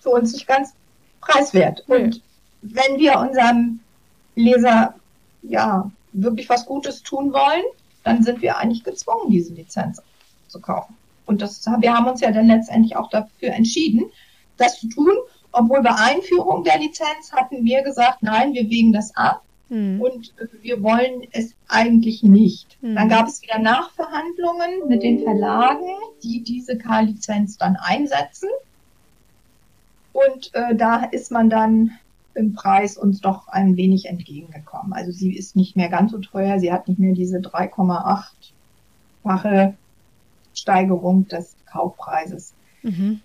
für 0.02 0.10
uns 0.10 0.34
nicht 0.34 0.48
ganz 0.48 0.74
preiswert. 1.22 1.84
Nee. 1.88 1.96
Und 1.96 2.22
wenn 2.62 2.98
wir 2.98 3.20
unserem 3.20 3.80
Leser 4.36 4.96
ja 5.44 5.90
wirklich 6.14 6.50
was 6.50 6.66
Gutes 6.66 7.04
tun 7.04 7.34
wollen, 7.34 7.64
dann 8.04 8.24
sind 8.24 8.42
wir 8.42 8.58
eigentlich 8.58 8.84
gezwungen, 8.84 9.32
diese 9.32 9.54
Lizenz 9.54 10.02
zu 10.48 10.60
kaufen. 10.60 10.96
Und 11.26 11.42
das, 11.42 11.66
wir 11.80 11.94
haben 11.94 12.08
uns 12.08 12.22
ja 12.22 12.32
dann 12.32 12.48
letztendlich 12.48 12.96
auch 12.96 13.10
dafür 13.10 13.50
entschieden, 13.50 14.06
das 14.58 14.80
zu 14.80 14.88
tun, 14.90 15.12
obwohl 15.56 15.82
bei 15.82 15.96
Einführung 15.96 16.64
der 16.64 16.78
Lizenz 16.80 17.32
hatten 17.32 17.64
wir 17.64 17.82
gesagt, 17.84 18.22
nein, 18.22 18.54
wir 18.54 18.70
wägen 18.70 18.94
das 18.94 19.16
ab 19.16 19.42
Mhm. 19.68 20.00
und 20.00 20.32
wir 20.62 20.84
wollen 20.84 21.24
es 21.32 21.56
eigentlich 21.68 22.22
nicht. 22.22 22.78
Mhm. 22.84 22.94
Dann 22.96 23.10
gab 23.10 23.26
es 23.28 23.42
wieder 23.42 23.58
Nachverhandlungen 23.58 24.88
mit 24.88 25.02
den 25.02 25.24
Verlagen, 25.24 25.88
die 26.22 26.44
diese 26.44 26.78
K-Lizenz 26.78 27.58
dann 27.58 27.76
einsetzen. 27.76 28.50
Und 30.14 30.54
äh, 30.54 30.76
da 30.76 31.06
ist 31.06 31.32
man 31.32 31.50
dann 31.50 31.90
im 32.36 32.54
Preis 32.54 32.96
uns 32.96 33.22
doch 33.22 33.48
ein 33.48 33.76
wenig 33.76 34.06
entgegengekommen. 34.06 34.94
Also 34.94 35.12
sie 35.12 35.36
ist 35.36 35.56
nicht 35.56 35.76
mehr 35.76 35.90
ganz 35.90 36.12
so 36.12 36.20
teuer, 36.20 36.60
sie 36.60 36.72
hat 36.72 36.88
nicht 36.88 37.00
mehr 37.00 37.16
diese 37.16 37.40
3,8-fache 37.40 39.74
Steigerung 40.54 41.28
des 41.28 41.56
Kaufpreises 41.66 42.54
Mhm. 42.84 43.20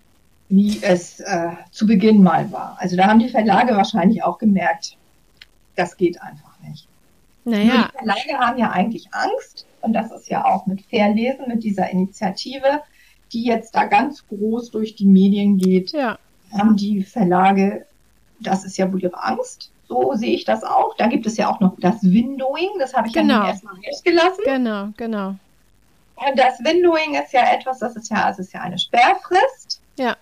Wie 0.51 0.79
es 0.83 1.21
äh, 1.21 1.51
zu 1.71 1.87
Beginn 1.87 2.21
mal 2.21 2.51
war. 2.51 2.77
Also 2.79 2.97
da 2.97 3.07
haben 3.07 3.19
die 3.19 3.29
Verlage 3.29 3.75
wahrscheinlich 3.75 4.23
auch 4.23 4.37
gemerkt, 4.37 4.97
das 5.75 5.95
geht 5.95 6.21
einfach 6.21 6.59
nicht. 6.67 6.87
Nur 7.45 7.55
Naja, 7.55 7.89
die 7.89 7.97
Verlage 7.97 8.45
haben 8.45 8.57
ja 8.59 8.69
eigentlich 8.71 9.07
Angst, 9.13 9.65
und 9.81 9.93
das 9.93 10.11
ist 10.11 10.29
ja 10.29 10.45
auch 10.45 10.67
mit 10.67 10.81
Fairlesen, 10.81 11.47
mit 11.47 11.63
dieser 11.63 11.89
Initiative, 11.89 12.81
die 13.31 13.45
jetzt 13.45 13.73
da 13.73 13.85
ganz 13.85 14.27
groß 14.27 14.71
durch 14.71 14.95
die 14.95 15.05
Medien 15.05 15.57
geht, 15.57 15.91
ja. 15.93 16.19
haben 16.51 16.75
die 16.75 17.01
Verlage, 17.01 17.85
das 18.41 18.65
ist 18.65 18.77
ja 18.77 18.91
wohl 18.91 19.01
ihre 19.01 19.23
Angst. 19.23 19.71
So 19.87 20.13
sehe 20.15 20.33
ich 20.33 20.43
das 20.43 20.63
auch. 20.63 20.95
Da 20.97 21.07
gibt 21.07 21.25
es 21.25 21.37
ja 21.37 21.49
auch 21.49 21.61
noch 21.61 21.77
das 21.79 22.03
Windowing, 22.03 22.71
das 22.77 22.93
habe 22.93 23.07
ich 23.07 23.13
genau. 23.13 23.43
ja 23.43 23.47
erstmal 23.47 23.75
ausgelassen. 23.89 24.43
Genau, 24.45 24.89
genau. 24.97 25.35
Und 26.15 26.37
das 26.37 26.59
Windowing 26.59 27.15
ist 27.15 27.31
ja 27.31 27.53
etwas, 27.53 27.79
das 27.79 27.95
ist 27.95 28.11
ja, 28.11 28.29
es 28.29 28.37
ist 28.37 28.53
ja 28.53 28.61
eine 28.61 28.77
Sperrfrist. 28.77 29.81
Ja. 29.97 30.17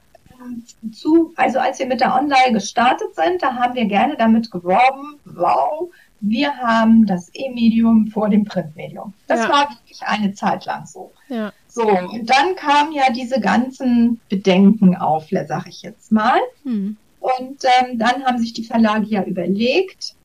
Zu, 0.92 1.34
also 1.36 1.60
als 1.60 1.80
wir 1.80 1.86
mit 1.86 2.02
der 2.02 2.16
Online 2.16 2.54
gestartet 2.54 3.16
sind, 3.16 3.42
da 3.42 3.56
haben 3.56 3.76
wir 3.76 3.86
gerne 3.86 4.16
damit 4.18 4.50
geworben, 4.52 5.20
wow, 5.26 5.90
wir 6.22 6.56
haben 6.58 7.06
das 7.06 7.30
E-Medium 7.34 8.08
vor 8.08 8.30
dem 8.30 8.44
Printmedium. 8.46 9.14
Das 9.28 9.42
Ja. 9.42 9.50
war 9.50 9.70
wirklich 9.70 10.02
eine 10.04 10.34
Zeit 10.34 10.66
lang 10.66 10.86
so. 10.86 11.12
Ja. 11.30 11.54
So, 11.68 11.88
und 11.88 12.30
dann 12.30 12.56
kamen 12.56 12.92
ja 12.92 13.12
diese 13.12 13.40
ganzen 13.40 14.20
Bedenken 14.30 14.96
auf, 14.96 15.28
sag 15.48 15.68
ich 15.68 15.82
jetzt 15.82 16.12
mal. 16.12 16.40
Hm. 16.64 16.98
Und 17.20 17.64
ähm, 17.64 18.00
dann 18.00 18.24
haben 18.26 18.40
sich 18.40 18.54
die 18.54 18.64
Verlage 18.64 19.06
ja 19.06 19.24
überlegt, 19.24 20.16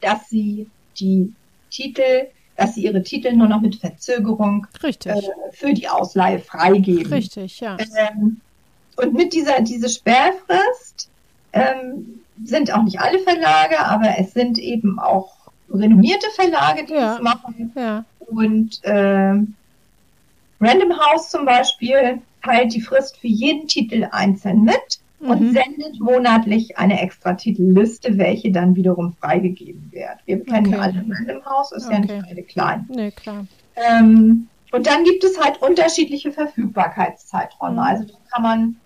dass 0.00 0.28
sie 0.28 0.68
die 0.98 1.32
Titel, 1.70 2.26
dass 2.56 2.74
sie 2.74 2.84
ihre 2.84 3.02
Titel 3.02 3.32
nur 3.32 3.48
noch 3.48 3.60
mit 3.60 3.76
Verzögerung 3.76 4.66
äh, 4.82 4.92
für 5.52 5.72
die 5.72 5.88
Ausleihe 5.88 6.38
freigeben. 6.38 7.12
Richtig, 7.12 7.60
ja. 7.60 7.76
Ähm, 7.78 8.40
und 8.96 9.14
mit 9.14 9.32
dieser 9.32 9.60
diese 9.60 9.88
Sperrfrist 9.88 11.08
ähm, 11.52 12.20
sind 12.44 12.72
auch 12.74 12.82
nicht 12.82 13.00
alle 13.00 13.18
Verlage, 13.20 13.78
aber 13.80 14.14
es 14.18 14.32
sind 14.32 14.58
eben 14.58 14.98
auch 14.98 15.32
renommierte 15.70 16.26
Verlage, 16.34 16.84
die 16.84 16.92
Ja. 16.94 17.14
das 17.14 17.22
machen. 17.22 17.72
Ja. 17.76 18.04
Und 18.18 18.80
ähm, 18.84 19.54
Random 20.60 20.92
House 20.98 21.30
zum 21.30 21.44
Beispiel 21.44 22.20
teilt 22.44 22.74
die 22.74 22.80
Frist 22.80 23.16
für 23.18 23.26
jeden 23.28 23.68
Titel 23.68 24.06
einzeln 24.10 24.62
mit 24.62 24.98
und 25.20 25.40
Mhm. 25.40 25.52
sendet 25.52 26.00
monatlich 26.00 26.78
eine 26.78 27.00
extra 27.00 27.34
Titelliste, 27.34 28.18
welche 28.18 28.50
dann 28.50 28.74
wiederum 28.74 29.12
freigegeben 29.20 29.88
wird. 29.92 30.18
Wir 30.26 30.44
kennen 30.44 30.66
Okay. 30.74 30.78
alle 30.80 31.04
Random 31.08 31.44
House, 31.46 31.72
ist 31.72 31.90
ja 31.90 31.98
nicht 32.00 32.10
Okay. 32.12 32.22
gerade 32.28 32.42
klein. 32.42 32.86
Nee, 32.88 33.10
klar. 33.12 33.46
Ähm, 33.76 34.48
und 34.72 34.86
dann 34.86 35.04
gibt 35.04 35.22
es 35.24 35.38
halt 35.40 35.60
unterschiedliche 35.62 36.32
Verfügbarkeitszeiträume. 36.32 37.74
Mhm. 37.74 37.78
Also 37.78 38.04
da 38.04 38.14
kann 38.32 38.42
man, 38.42 38.76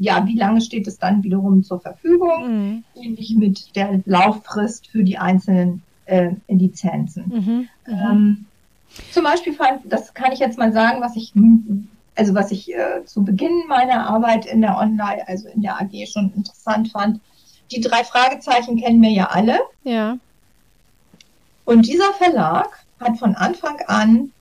ja, 0.00 0.26
wie 0.26 0.34
lange 0.34 0.62
steht 0.62 0.88
es 0.88 0.98
dann 0.98 1.22
wiederum 1.22 1.62
zur 1.62 1.78
Verfügung? 1.78 2.48
Mhm. 2.48 2.84
Ähnlich 2.94 3.34
mit 3.36 3.76
der 3.76 4.00
Lauffrist 4.06 4.88
für 4.88 5.04
die 5.04 5.18
einzelnen 5.18 5.82
äh, 6.06 6.30
Lizenzen. 6.48 7.24
Mhm. 7.28 7.68
Mhm. 7.86 8.00
Ähm, 8.10 8.46
zum 9.12 9.24
Beispiel 9.24 9.52
fand, 9.52 9.82
das 9.84 10.14
kann 10.14 10.32
ich 10.32 10.38
jetzt 10.38 10.58
mal 10.58 10.72
sagen, 10.72 11.02
was 11.02 11.16
ich, 11.16 11.34
also 12.16 12.34
was 12.34 12.50
ich 12.50 12.74
äh, 12.74 13.04
zu 13.04 13.22
Beginn 13.22 13.64
meiner 13.68 14.08
Arbeit 14.08 14.46
in 14.46 14.62
der 14.62 14.78
Online, 14.78 15.28
also 15.28 15.48
in 15.48 15.60
der 15.60 15.78
AG 15.78 15.92
schon 16.10 16.32
interessant 16.34 16.90
fand. 16.90 17.20
Die 17.70 17.82
drei 17.82 18.02
Fragezeichen 18.02 18.80
kennen 18.80 19.02
wir 19.02 19.10
ja 19.10 19.26
alle. 19.26 19.60
Ja. 19.84 20.16
Und 21.66 21.86
dieser 21.86 22.12
Verlag 22.14 22.70
hat 22.98 23.18
von 23.18 23.34
Anfang 23.34 23.76
an 23.86 24.32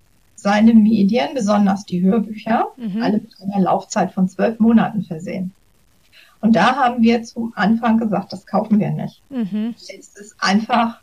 seine 0.41 0.73
Medien, 0.73 1.29
besonders 1.33 1.85
die 1.85 2.01
Hörbücher, 2.01 2.67
Mhm. 2.77 3.01
alle 3.01 3.17
mit 3.19 3.31
einer 3.41 3.61
Laufzeit 3.61 4.11
von 4.13 4.27
zwölf 4.29 4.59
Monaten 4.59 5.03
versehen. 5.03 5.51
Und 6.41 6.55
da 6.55 6.75
haben 6.75 7.01
wir 7.03 7.23
zum 7.23 7.51
Anfang 7.55 7.97
gesagt, 7.97 8.31
das 8.31 8.45
kaufen 8.45 8.79
wir 8.79 8.91
nicht. 8.91 9.21
Mhm. 9.29 9.75
Es 9.77 9.89
ist 10.15 10.35
einfach 10.39 11.01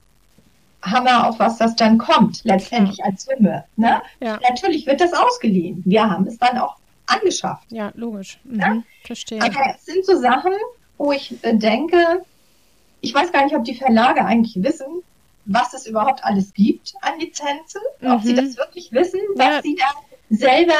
Hammer, 0.82 1.28
auf 1.28 1.38
was 1.38 1.58
das 1.58 1.74
dann 1.76 1.98
kommt, 1.98 2.42
letztendlich 2.44 3.04
als 3.04 3.24
Summe. 3.26 3.64
Ne? 3.76 4.00
Ja. 4.20 4.38
Natürlich 4.48 4.86
wird 4.86 5.00
das 5.00 5.12
ausgeliehen. 5.12 5.82
Wir 5.84 6.08
haben 6.08 6.26
es 6.26 6.38
dann 6.38 6.56
auch 6.58 6.76
angeschafft. 7.06 7.70
Ja, 7.70 7.92
logisch. 7.94 8.38
Mhm. 8.44 8.60
Ja? 8.60 8.82
Verstehe. 9.04 9.42
Aber 9.42 9.74
es 9.74 9.84
sind 9.84 10.04
so 10.06 10.18
Sachen, 10.18 10.52
wo 10.96 11.12
ich 11.12 11.42
äh, 11.44 11.54
denke, 11.56 12.22
ich 13.00 13.14
weiß 13.14 13.30
gar 13.32 13.44
nicht, 13.44 13.54
ob 13.56 13.64
die 13.64 13.74
Verlage 13.74 14.24
eigentlich 14.24 14.62
wissen, 14.62 14.86
was 15.46 15.72
es 15.74 15.86
überhaupt 15.86 16.22
alles 16.24 16.52
gibt 16.52 16.92
an 17.02 17.18
Lizenzen, 17.18 17.80
ob 18.02 18.22
sie 18.22 18.32
Mhm. 18.32 18.36
das 18.36 18.56
wirklich 18.56 18.92
wissen, 18.92 19.20
was 19.36 19.46
Ja. 19.46 19.62
sie 19.62 19.76
da 19.76 19.86
selber 20.36 20.74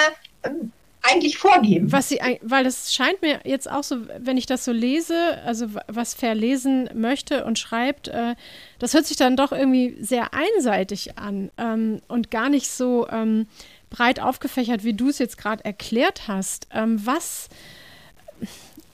ähm, 0.44 0.72
eigentlich 1.02 1.38
vorgeben. 1.38 1.92
Was 1.92 2.08
sie, 2.08 2.18
weil 2.42 2.66
es 2.66 2.92
scheint 2.92 3.22
mir 3.22 3.38
jetzt 3.44 3.70
auch 3.70 3.84
so, 3.84 3.96
wenn 4.18 4.36
ich 4.36 4.46
das 4.46 4.64
so 4.64 4.72
lese, 4.72 5.38
also 5.44 5.66
was 5.86 6.14
verlesen 6.14 6.90
möchte 6.94 7.44
und 7.44 7.60
schreibt, 7.60 8.08
äh, 8.08 8.34
das 8.80 8.92
hört 8.92 9.06
sich 9.06 9.16
dann 9.16 9.36
doch 9.36 9.52
irgendwie 9.52 9.96
sehr 10.00 10.34
einseitig 10.34 11.16
an 11.16 11.52
ähm, 11.58 12.00
und 12.08 12.32
gar 12.32 12.48
nicht 12.48 12.68
so 12.68 13.06
ähm, 13.08 13.46
breit 13.88 14.18
aufgefächert, 14.18 14.82
wie 14.82 14.94
du 14.94 15.08
es 15.08 15.18
jetzt 15.18 15.38
gerade 15.38 15.64
erklärt 15.64 16.26
hast. 16.26 16.66
Ähm, 16.72 17.00
was 17.06 17.48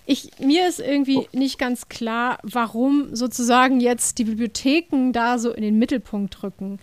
ich, 0.04 0.30
mir 0.38 0.68
ist 0.68 0.80
irgendwie 0.80 1.28
nicht 1.32 1.58
ganz 1.58 1.88
klar, 1.88 2.38
warum 2.42 3.14
sozusagen 3.14 3.80
jetzt 3.80 4.18
die 4.18 4.24
Bibliotheken 4.24 5.12
da 5.12 5.38
so 5.38 5.52
in 5.52 5.62
den 5.62 5.78
Mittelpunkt 5.78 6.42
rücken. 6.42 6.80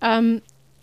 Ähm, 0.00 0.42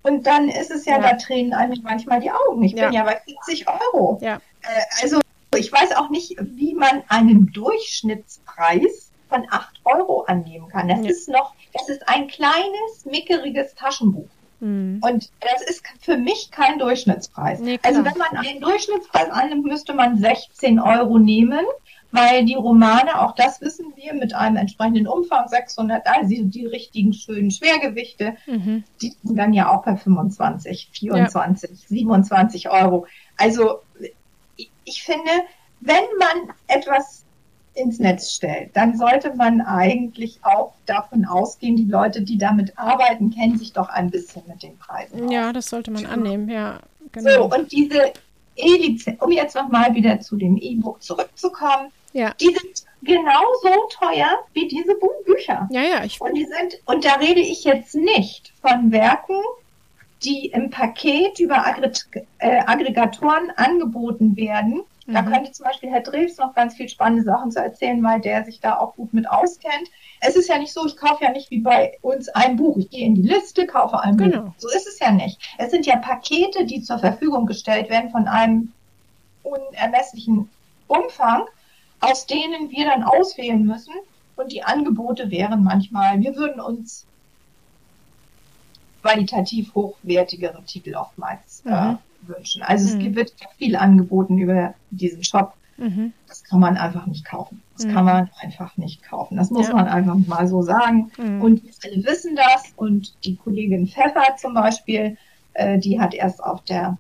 Und 0.03 0.27
dann 0.27 0.49
ist 0.49 0.69
es 0.69 0.85
ja, 0.85 0.97
Ja. 0.97 1.11
da 1.11 1.13
tränen 1.17 1.53
eigentlich 1.53 1.81
manchmal 1.83 2.19
die 2.19 2.29
Augen. 2.31 2.63
Ich 2.63 2.73
Ja. 2.73 2.85
bin 2.85 2.93
ja 2.93 3.03
bei 3.03 3.19
40 3.25 3.65
Euro. 3.67 4.19
Ja. 4.21 4.39
Äh, 4.63 4.81
also 5.03 5.19
ich 5.55 5.71
weiß 5.71 5.95
auch 5.95 6.09
nicht, 6.09 6.35
wie 6.39 6.73
man 6.73 7.03
einen 7.09 7.51
Durchschnittspreis 7.53 9.11
von 9.29 9.45
8 9.49 9.81
Euro 9.85 10.23
annehmen 10.23 10.67
kann. 10.67 10.87
Das 10.87 10.99
Ja. 11.01 11.09
ist 11.09 11.29
noch, 11.29 11.53
das 11.73 11.89
ist 11.89 12.07
ein 12.07 12.27
kleines, 12.27 13.05
mickeriges 13.05 13.73
Taschenbuch. 13.75 14.27
Mhm. 14.59 14.99
Und 15.03 15.31
das 15.41 15.61
ist 15.67 15.83
für 15.99 16.17
mich 16.17 16.49
kein 16.51 16.79
Durchschnittspreis. 16.79 17.59
Nee, 17.59 17.79
also 17.83 18.03
wenn 18.05 18.17
man 18.17 18.37
einen 18.45 18.61
Durchschnittspreis 18.61 19.29
annimmt, 19.29 19.65
müsste 19.65 19.93
man 19.93 20.17
16 20.17 20.79
Euro 20.79 21.19
nehmen, 21.19 21.65
weil 22.11 22.45
die 22.45 22.53
Romane, 22.53 23.19
auch 23.21 23.33
das 23.35 23.59
wissen 23.61 23.93
wir, 23.95 24.13
mit 24.13 24.33
einem 24.35 24.55
entsprechenden 24.57 25.07
Umfang 25.07 25.47
600, 25.47 26.05
also 26.05 26.29
die, 26.29 26.45
die 26.45 26.65
richtigen 26.67 27.11
schönen 27.13 27.49
Schwergewichte, 27.51 28.37
Mhm. 28.45 28.83
die 29.01 29.15
sind 29.23 29.35
dann 29.35 29.53
ja 29.53 29.69
auch 29.69 29.83
bei 29.83 29.97
25, 29.97 30.89
24, 30.93 31.87
27 31.87 32.69
Euro. 32.69 33.07
Also 33.37 33.79
ich, 34.85 35.03
finde, 35.03 35.31
wenn 35.81 36.03
man 36.19 36.53
etwas 36.67 37.23
ins 37.75 37.99
Netz 37.99 38.31
stellt, 38.31 38.75
dann 38.75 38.97
sollte 38.97 39.33
man 39.35 39.61
eigentlich 39.61 40.39
auch 40.43 40.73
davon 40.85 41.25
ausgehen, 41.25 41.75
die 41.75 41.85
Leute, 41.85 42.21
die 42.21 42.37
damit 42.37 42.77
arbeiten, 42.77 43.31
kennen 43.31 43.57
sich 43.57 43.73
doch 43.73 43.89
ein 43.89 44.11
bisschen 44.11 44.43
mit 44.47 44.61
den 44.61 44.77
Preisen. 44.77 45.29
Ja, 45.29 45.47
aus. 45.47 45.53
das 45.53 45.67
sollte 45.67 45.91
man 45.91 46.05
annehmen, 46.05 46.49
ja. 46.49 46.79
Genau. 47.11 47.49
So, 47.49 47.55
und 47.55 47.71
diese 47.71 48.13
E-Lizenz, 48.55 49.21
um 49.21 49.31
jetzt 49.31 49.55
nochmal 49.55 49.93
wieder 49.95 50.19
zu 50.19 50.35
dem 50.35 50.57
E-Book 50.57 51.01
zurückzukommen, 51.01 51.91
ja. 52.13 52.33
die 52.39 52.45
sind 52.53 52.83
genauso 53.01 53.87
teuer 53.89 54.39
wie 54.53 54.67
diese 54.67 54.95
Bücher. 55.25 55.67
Ja, 55.71 55.81
ja. 55.81 56.03
Ich 56.03 56.21
und, 56.21 56.35
die 56.35 56.45
sind, 56.45 56.79
und 56.85 57.05
da 57.05 57.15
rede 57.15 57.41
ich 57.41 57.63
jetzt 57.63 57.95
nicht 57.95 58.53
von 58.61 58.91
Werken, 58.91 59.37
die 60.23 60.47
im 60.47 60.69
Paket 60.69 61.39
über 61.39 61.63
äh, 62.39 62.59
Aggregatoren 62.65 63.51
angeboten 63.55 64.35
werden. 64.35 64.83
Mhm. 65.05 65.13
Da 65.13 65.23
könnte 65.23 65.51
zum 65.51 65.65
Beispiel 65.65 65.89
Herr 65.89 66.01
Drews 66.01 66.37
noch 66.37 66.53
ganz 66.53 66.75
viel 66.75 66.89
spannende 66.89 67.23
Sachen 67.23 67.51
zu 67.51 67.59
erzählen, 67.59 68.01
weil 68.03 68.21
der 68.21 68.43
sich 68.45 68.59
da 68.59 68.77
auch 68.77 68.95
gut 68.95 69.13
mit 69.13 69.29
auskennt. 69.29 69.89
Es 70.21 70.35
ist 70.35 70.47
ja 70.47 70.57
nicht 70.57 70.73
so, 70.73 70.85
ich 70.85 70.95
kaufe 70.95 71.23
ja 71.23 71.31
nicht 71.31 71.51
wie 71.51 71.59
bei 71.59 71.97
uns 72.01 72.29
ein 72.29 72.55
Buch. 72.55 72.77
Ich 72.77 72.89
gehe 72.89 73.05
in 73.05 73.15
die 73.15 73.23
Liste, 73.23 73.67
kaufe 73.67 73.99
ein 73.99 74.17
genau. 74.17 74.43
Buch. 74.43 74.53
So 74.57 74.69
ist 74.69 74.87
es 74.87 74.99
ja 74.99 75.11
nicht. 75.11 75.39
Es 75.57 75.71
sind 75.71 75.85
ja 75.85 75.97
Pakete, 75.97 76.65
die 76.65 76.81
zur 76.81 76.99
Verfügung 76.99 77.45
gestellt 77.45 77.89
werden 77.89 78.09
von 78.11 78.27
einem 78.27 78.71
unermesslichen 79.43 80.49
Umfang, 80.87 81.43
aus 81.99 82.25
denen 82.25 82.69
wir 82.71 82.85
dann 82.85 83.03
auswählen 83.03 83.65
müssen. 83.65 83.93
Und 84.35 84.51
die 84.51 84.63
Angebote 84.63 85.29
wären 85.29 85.63
manchmal, 85.63 86.19
wir 86.19 86.35
würden 86.35 86.59
uns 86.59 87.05
qualitativ 89.03 89.75
hochwertigere 89.75 90.63
Titel 90.65 90.95
oftmals 90.95 91.61
äh, 91.65 91.69
mhm. 91.69 91.75
äh, 91.75 92.35
wünschen. 92.35 92.63
Also 92.63 92.95
mhm. 92.95 93.07
es 93.07 93.15
wird 93.15 93.33
viel 93.57 93.75
angeboten 93.75 94.37
über 94.39 94.73
diesen 94.89 95.23
Shop. 95.23 95.53
Mhm. 95.77 96.13
Das 96.27 96.43
kann 96.43 96.59
man 96.59 96.77
einfach 96.77 97.05
nicht 97.05 97.25
kaufen. 97.25 97.61
Das 97.75 97.85
mhm. 97.85 97.93
kann 97.93 98.05
man 98.05 98.29
einfach 98.41 98.77
nicht 98.77 99.03
kaufen. 99.03 99.37
Das 99.37 99.49
muss 99.49 99.67
ja. 99.67 99.75
man 99.75 99.87
einfach 99.87 100.15
mal 100.15 100.47
so 100.47 100.61
sagen. 100.61 101.11
Mhm. 101.17 101.41
Und 101.41 101.61
alle 101.83 102.03
wissen 102.05 102.35
das. 102.35 102.71
Und 102.77 103.13
die 103.25 103.35
Kollegin 103.35 103.87
Pfeffer 103.87 104.35
zum 104.37 104.53
Beispiel, 104.53 105.17
äh, 105.53 105.77
die 105.79 105.99
hat 105.99 106.13
erst 106.13 106.43
auf 106.43 106.63
der 106.63 106.97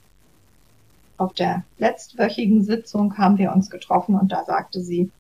auf 1.17 1.33
der 1.33 1.63
letztwöchigen 1.77 2.63
Sitzung 2.63 3.17
haben 3.17 3.37
wir 3.37 3.53
uns 3.53 3.69
getroffen 3.69 4.15
und 4.15 4.31
da 4.31 4.43
sagte 4.43 4.81
sie, 4.81 5.11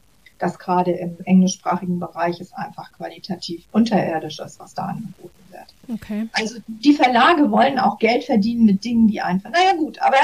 dass 0.43 0.59
gerade 0.59 0.91
im 0.91 1.15
englischsprachigen 1.23 1.99
Bereich 1.99 2.41
es 2.41 2.51
einfach 2.51 2.91
qualitativ 2.91 3.63
unterirdisch 3.71 4.39
ist, 4.39 4.59
was 4.59 4.73
da 4.73 4.87
angeboten 4.87 5.29
wird. 5.51 5.73
Okay. 5.93 6.27
Also 6.33 6.55
die 6.67 6.91
Verlage 6.91 7.49
wollen 7.49 7.79
auch 7.79 7.97
Geld 7.97 8.25
verdienen 8.25 8.65
mit 8.65 8.83
Dingen, 8.83 9.07
die 9.07 9.21
einfach, 9.21 9.51
naja 9.51 9.73
gut, 9.77 9.99
aber 10.01 10.17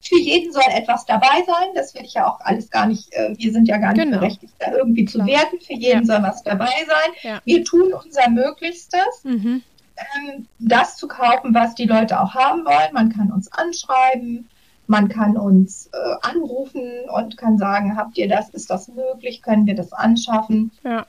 für 0.00 0.18
jeden 0.18 0.50
soll 0.50 0.62
etwas 0.70 1.04
dabei 1.04 1.44
sein. 1.46 1.68
Das 1.74 1.94
will 1.94 2.04
ich 2.04 2.14
ja 2.14 2.26
auch 2.26 2.40
alles 2.40 2.70
gar 2.70 2.86
nicht, 2.86 3.12
äh, 3.12 3.34
wir 3.36 3.52
sind 3.52 3.68
ja 3.68 3.76
gar 3.76 3.92
nicht 3.92 4.02
genau. 4.02 4.18
berechtigt, 4.18 4.54
da 4.58 4.72
irgendwie 4.72 5.04
Klar. 5.04 5.26
zu 5.26 5.30
werten. 5.30 5.60
Für 5.60 5.74
jeden 5.74 6.06
ja. 6.06 6.14
soll 6.14 6.22
was 6.22 6.42
dabei 6.42 6.72
sein. 6.86 7.12
Ja. 7.22 7.40
Wir 7.44 7.64
tun 7.64 7.92
unser 7.92 8.30
Möglichstes. 8.30 9.24
Mhm. 9.24 9.62
Ähm, 9.96 10.48
das 10.58 10.96
zu 10.96 11.06
kaufen, 11.06 11.54
was 11.54 11.74
die 11.74 11.86
Leute 11.86 12.18
auch 12.18 12.34
haben 12.34 12.64
wollen. 12.64 12.94
Man 12.94 13.10
kann 13.10 13.30
uns 13.30 13.52
anschreiben, 13.52 14.48
man 14.86 15.08
kann 15.08 15.36
uns 15.36 15.88
äh, 15.92 16.16
anrufen 16.22 17.08
und 17.14 17.36
kann 17.36 17.58
sagen, 17.58 17.96
habt 17.96 18.18
ihr 18.18 18.28
das, 18.28 18.50
ist 18.50 18.70
das 18.70 18.88
möglich, 18.88 19.42
können 19.42 19.66
wir 19.66 19.74
das 19.74 19.92
anschaffen? 19.92 20.70
Ja. 20.82 21.06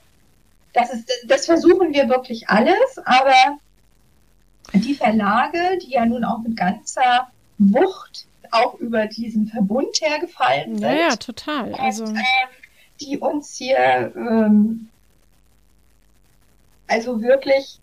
Das, 0.73 0.93
ist, 0.93 1.11
das 1.27 1.45
versuchen 1.45 1.93
wir 1.93 2.09
wirklich 2.09 2.49
alles, 2.49 2.97
aber 3.05 3.57
die 4.73 4.93
Verlage, 4.93 5.77
die 5.81 5.91
ja 5.91 6.05
nun 6.05 6.23
auch 6.23 6.39
mit 6.39 6.57
ganzer 6.57 7.29
Wucht 7.57 8.25
auch 8.51 8.75
über 8.75 9.05
diesen 9.07 9.47
Verbund 9.47 9.99
hergefallen 10.01 10.77
sind. 10.77 10.81
Ja, 10.81 10.93
ja, 10.93 11.15
total. 11.15 11.73
Also 11.75 12.05
und, 12.05 12.15
ähm, 12.15 12.23
die 13.01 13.17
uns 13.17 13.55
hier 13.55 14.13
ähm, 14.15 14.89
also 16.87 17.21
wirklich 17.21 17.79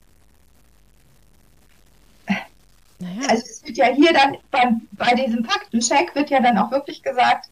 naja. 3.02 3.28
Also 3.28 3.44
es 3.44 3.64
wird 3.64 3.76
ja 3.76 3.86
hier 3.86 4.12
dann 4.12 4.36
beim, 4.50 4.88
bei 4.92 5.14
diesem 5.14 5.44
Faktencheck 5.44 6.14
wird 6.14 6.30
ja 6.30 6.40
dann 6.40 6.58
auch 6.58 6.70
wirklich 6.70 7.02
gesagt, 7.02 7.50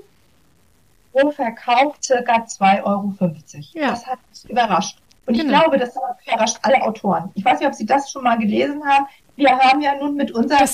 pro 1.13 1.31
Verkauf 1.31 1.97
circa 2.03 2.45
2,50 2.45 2.85
Euro. 2.85 3.15
Ja. 3.73 3.91
Das 3.91 4.07
hat 4.07 4.19
mich 4.31 4.51
überrascht. 4.51 4.99
Und 5.27 5.37
genau. 5.37 5.45
ich 5.45 5.61
glaube, 5.61 5.79
das 5.79 5.95
überrascht 6.27 6.59
alle 6.63 6.83
Autoren. 6.83 7.31
Ich 7.35 7.45
weiß 7.45 7.59
nicht, 7.59 7.69
ob 7.69 7.75
Sie 7.75 7.87
das 7.87 8.11
schon 8.11 8.23
mal 8.23 8.39
gelesen 8.39 8.85
haben. 8.87 9.07
Wir 9.35 9.59
haben 9.59 9.81
ja 9.81 9.97
nun 9.97 10.15
mit 10.15 10.31
unserer 10.31 10.67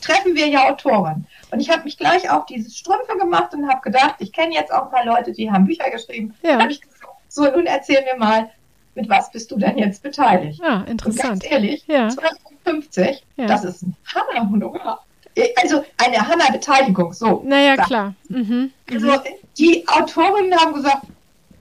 treffen 0.00 0.34
wir 0.34 0.48
ja 0.48 0.70
Autoren. 0.70 1.26
Und 1.50 1.60
ich 1.60 1.70
habe 1.70 1.84
mich 1.84 1.96
gleich 1.96 2.30
auf 2.30 2.46
diese 2.46 2.70
Strümpfe 2.70 3.16
gemacht 3.18 3.54
und 3.54 3.68
habe 3.68 3.80
gedacht, 3.80 4.16
ich 4.18 4.32
kenne 4.32 4.54
jetzt 4.54 4.72
auch 4.72 4.84
ein 4.84 4.90
paar 4.90 5.04
Leute, 5.04 5.32
die 5.32 5.50
haben 5.50 5.66
Bücher 5.66 5.90
geschrieben. 5.90 6.34
Ja. 6.42 6.66
ich 6.68 6.80
gesagt, 6.80 7.04
so, 7.28 7.44
nun 7.44 7.66
erzähl 7.66 8.02
mir 8.04 8.16
mal, 8.16 8.50
mit 8.94 9.08
was 9.08 9.30
bist 9.30 9.50
du 9.50 9.56
denn 9.56 9.78
jetzt 9.78 10.02
beteiligt? 10.02 10.60
Ja, 10.62 10.82
interessant. 10.82 11.24
Und 11.24 11.40
ganz 11.40 11.50
ehrlich, 11.50 11.84
ja. 11.86 12.08
250, 12.08 13.24
ja. 13.36 13.46
das 13.46 13.64
ist 13.64 13.82
ein 13.82 13.96
Hammerhonorar. 14.14 15.04
Also 15.62 15.84
eine 15.98 16.26
Hammerbeteiligung, 16.26 17.12
so. 17.12 17.42
Naja, 17.46 17.76
klar. 17.76 18.14
Mhm. 18.28 18.72
Also 18.90 19.06
mhm. 19.06 19.20
die 19.56 19.86
Autorinnen 19.86 20.58
haben 20.58 20.74
gesagt, 20.74 21.06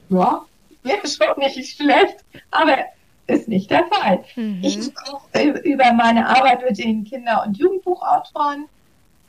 ja, 0.09 0.41
wäre 0.83 1.07
schon 1.07 1.37
nicht 1.37 1.75
schlecht, 1.75 2.17
aber 2.49 2.77
ist 3.27 3.47
nicht 3.47 3.69
der 3.69 3.85
Fall. 3.85 4.23
Mhm. 4.35 4.61
Ich 4.63 4.91
auch 4.97 5.27
über 5.63 5.93
meine 5.93 6.27
Arbeit 6.27 6.63
mit 6.63 6.77
den 6.77 7.03
Kinder- 7.03 7.43
und 7.45 7.57
Jugendbuchautoren 7.57 8.65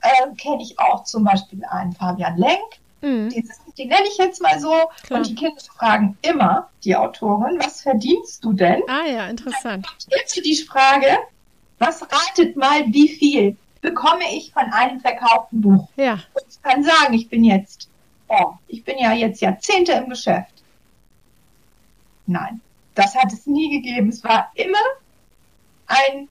äh, 0.01 0.35
kenne 0.37 0.63
ich 0.63 0.79
auch 0.79 1.05
zum 1.05 1.25
Beispiel 1.25 1.65
einen 1.65 1.93
Fabian 1.93 2.37
Lenk. 2.37 2.79
Mhm. 3.01 3.31
Den, 3.31 3.49
den 3.77 3.89
nenne 3.89 4.07
ich 4.09 4.17
jetzt 4.19 4.41
mal 4.41 4.59
so. 4.61 4.73
Klar. 5.03 5.19
Und 5.19 5.29
die 5.29 5.35
Kinder 5.35 5.61
fragen 5.77 6.17
immer 6.23 6.69
die 6.85 6.97
Autorin, 6.97 7.59
was 7.61 7.83
verdienst 7.83 8.45
du 8.45 8.53
denn? 8.53 8.83
Ah 8.89 9.07
ja, 9.07 9.27
interessant. 9.29 9.87
Jetzt 10.09 10.37
die 10.37 10.57
Frage, 10.57 11.19
was 11.79 12.03
ratet 12.03 12.57
mal, 12.57 12.85
wie 12.89 13.09
viel 13.09 13.57
bekomme 13.81 14.25
ich 14.33 14.53
von 14.53 14.65
einem 14.73 15.01
verkauften 15.01 15.61
Buch? 15.61 15.89
Ja. 15.97 16.15
Und 16.35 16.43
ich 16.49 16.63
kann 16.63 16.83
sagen, 16.83 17.15
ich 17.15 17.29
bin 17.29 17.45
jetzt, 17.45 17.89
oh, 18.29 18.53
ich 18.67 18.85
bin 18.85 18.99
ja 18.99 19.13
jetzt 19.13 19.41
Jahrzehnte 19.41 19.93
im 19.93 20.09
Geschäft. 20.09 20.53
Nein. 22.27 22.61
Das 22.99 23.15
hat 23.15 23.33
es 23.33 23.47
nie 23.47 23.71
gegeben. 23.71 24.09
Es 24.09 24.25
war 24.25 24.51
immer 24.55 24.77
ein, 25.87 26.29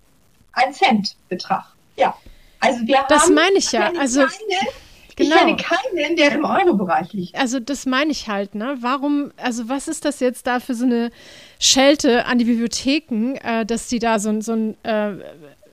ein 0.51 0.73
Centbetrag. 0.73 1.63
Ja. 1.95 2.13
Also 2.60 2.86
wir 2.86 3.06
das 3.08 3.23
haben. 3.23 3.36
Das 3.36 3.45
meine 3.45 3.58
ich 3.58 3.71
ja. 3.71 3.91
Also. 3.97 4.19
Keine, 4.21 4.71
Genau. 5.17 5.36
Ich 5.36 5.41
kenne 5.41 5.56
keinen, 5.56 6.15
der 6.15 6.32
im 6.34 6.45
Euro-Bereich 6.45 7.12
liegt. 7.12 7.36
Also 7.36 7.60
das 7.60 7.88
meine 7.88 8.12
ich 8.12 8.27
halt, 8.27 8.53
ne? 8.53 8.77
Warum, 8.82 9.32
also 9.38 9.67
was 9.67 9.88
ist 9.88 10.06
das 10.06 10.19
jetzt 10.19 10.45
da 10.45 10.60
für 10.60 10.75
so 10.75 10.86
eine 10.86 11.10
Schelte 11.60 12.27
an 12.27 12.38
die 12.38 12.45
Bibliotheken, 12.45 13.34
äh, 13.43 13.65
dass 13.65 13.88
die 13.88 13.97
da 13.97 14.19
so, 14.19 14.39
so 14.41 14.53
ein 14.53 14.77
äh, 14.84 15.13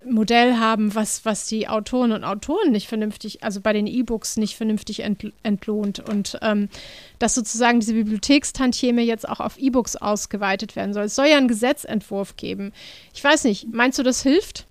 Modell 0.09 0.59
haben, 0.59 0.95
was, 0.95 1.25
was 1.25 1.47
die 1.47 1.69
Autoren 1.69 2.13
und 2.13 2.25
Autoren 2.25 2.73
nicht 2.73 2.89
vernünftig, 2.89 3.43
also 3.43 3.61
bei 3.61 3.73
den 3.73 3.87
E-Books 3.87 4.37
nicht 4.37 4.57
vernünftig 4.57 5.01
ent, 5.01 5.33
entlohnt. 5.43 6.01
Und 6.01 6.39
ähm, 6.43 6.69
dass 7.19 7.35
sozusagen 7.35 7.81
diese 7.81 7.95
Bibliothekstantieme 7.95 9.03
jetzt 9.03 9.29
auch 9.29 9.41
auf 9.41 9.59
E-Books 9.59 9.97
ausgeweitet 9.97 10.77
werden 10.77 10.93
soll. 10.93 11.05
Es 11.05 11.15
soll 11.15 11.27
ja 11.27 11.37
einen 11.37 11.49
Gesetzentwurf 11.49 12.37
geben. 12.37 12.73
Ich 13.15 13.23
weiß 13.23 13.45
nicht, 13.45 13.73
meinst 13.73 13.99
du, 13.99 14.03
das 14.03 14.23
hilft? 14.23 14.67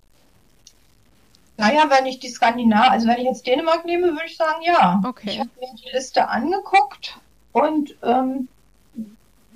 Naja, 1.57 1.89
wenn 1.89 2.05
ich 2.05 2.19
die 2.19 2.29
Skandinav, 2.29 2.89
also 2.89 3.07
wenn 3.07 3.17
ich 3.17 3.25
jetzt 3.25 3.45
Dänemark 3.45 3.85
nehme, 3.85 4.07
würde 4.07 4.25
ich 4.25 4.37
sagen, 4.37 4.61
ja. 4.63 5.01
Okay. 5.05 5.29
Ich 5.29 5.39
habe 5.39 5.49
mir 5.59 5.67
die 5.75 5.95
Liste 5.95 6.27
angeguckt 6.27 7.19
und 7.51 7.95
ähm, 8.01 8.47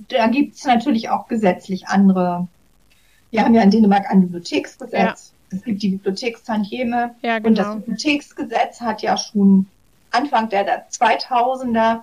da 0.10 0.28
gibt 0.28 0.56
es 0.56 0.66
natürlich 0.66 1.10
auch 1.10 1.28
gesetzlich 1.28 1.88
andere. 1.88 2.48
Wir 3.32 3.44
haben 3.44 3.56
ja 3.56 3.64
in 3.64 3.72
Dänemark 3.72 4.10
ein 4.10 4.22
Bibliotheksgesetz. 4.22 5.32
Ja. 5.32 5.37
Es 5.50 5.64
gibt 5.64 5.82
die 5.82 5.90
Bibliothekstantieme. 5.90 7.16
Ja, 7.22 7.40
genau. 7.40 7.48
Und 7.50 7.58
das 7.58 7.76
Bibliotheksgesetz 7.76 8.82
hat 8.82 9.02
ja 9.02 9.18
schon 9.18 9.68
Anfang 10.12 10.50
der 10.50 10.90
2000er 10.90 12.02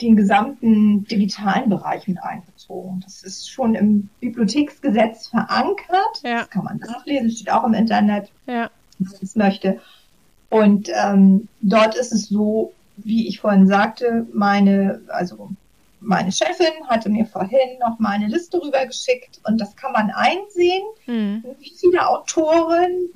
den 0.00 0.16
gesamten 0.16 1.04
digitalen 1.04 1.70
Bereich 1.70 2.08
mit 2.08 2.22
einbezogen. 2.22 3.00
Das 3.04 3.22
ist 3.22 3.50
schon 3.50 3.74
im 3.74 4.08
Bibliotheksgesetz 4.20 5.28
verankert. 5.28 6.22
Ja. 6.22 6.40
Das 6.40 6.50
kann 6.50 6.64
man 6.64 6.78
nachlesen, 6.78 7.30
steht 7.30 7.50
auch 7.50 7.64
im 7.64 7.74
Internet, 7.74 8.30
ja. 8.46 8.70
wenn 8.98 9.08
man 9.08 9.22
es 9.22 9.36
möchte. 9.36 9.80
Und 10.50 10.90
ähm, 10.94 11.48
dort 11.60 11.96
ist 11.96 12.12
es 12.12 12.28
so, 12.28 12.72
wie 12.96 13.28
ich 13.28 13.40
vorhin 13.40 13.66
sagte, 13.66 14.26
meine, 14.32 15.00
also 15.08 15.50
meine 16.02 16.32
Chefin 16.32 16.86
hatte 16.88 17.08
mir 17.08 17.26
vorhin 17.26 17.78
noch 17.80 17.98
mal 17.98 18.10
eine 18.10 18.26
Liste 18.26 18.60
rübergeschickt 18.62 19.40
und 19.46 19.60
das 19.60 19.74
kann 19.76 19.92
man 19.92 20.10
einsehen, 20.10 20.82
mhm. 21.06 21.44
wie 21.58 21.72
viele 21.78 22.08
Autoren 22.08 23.08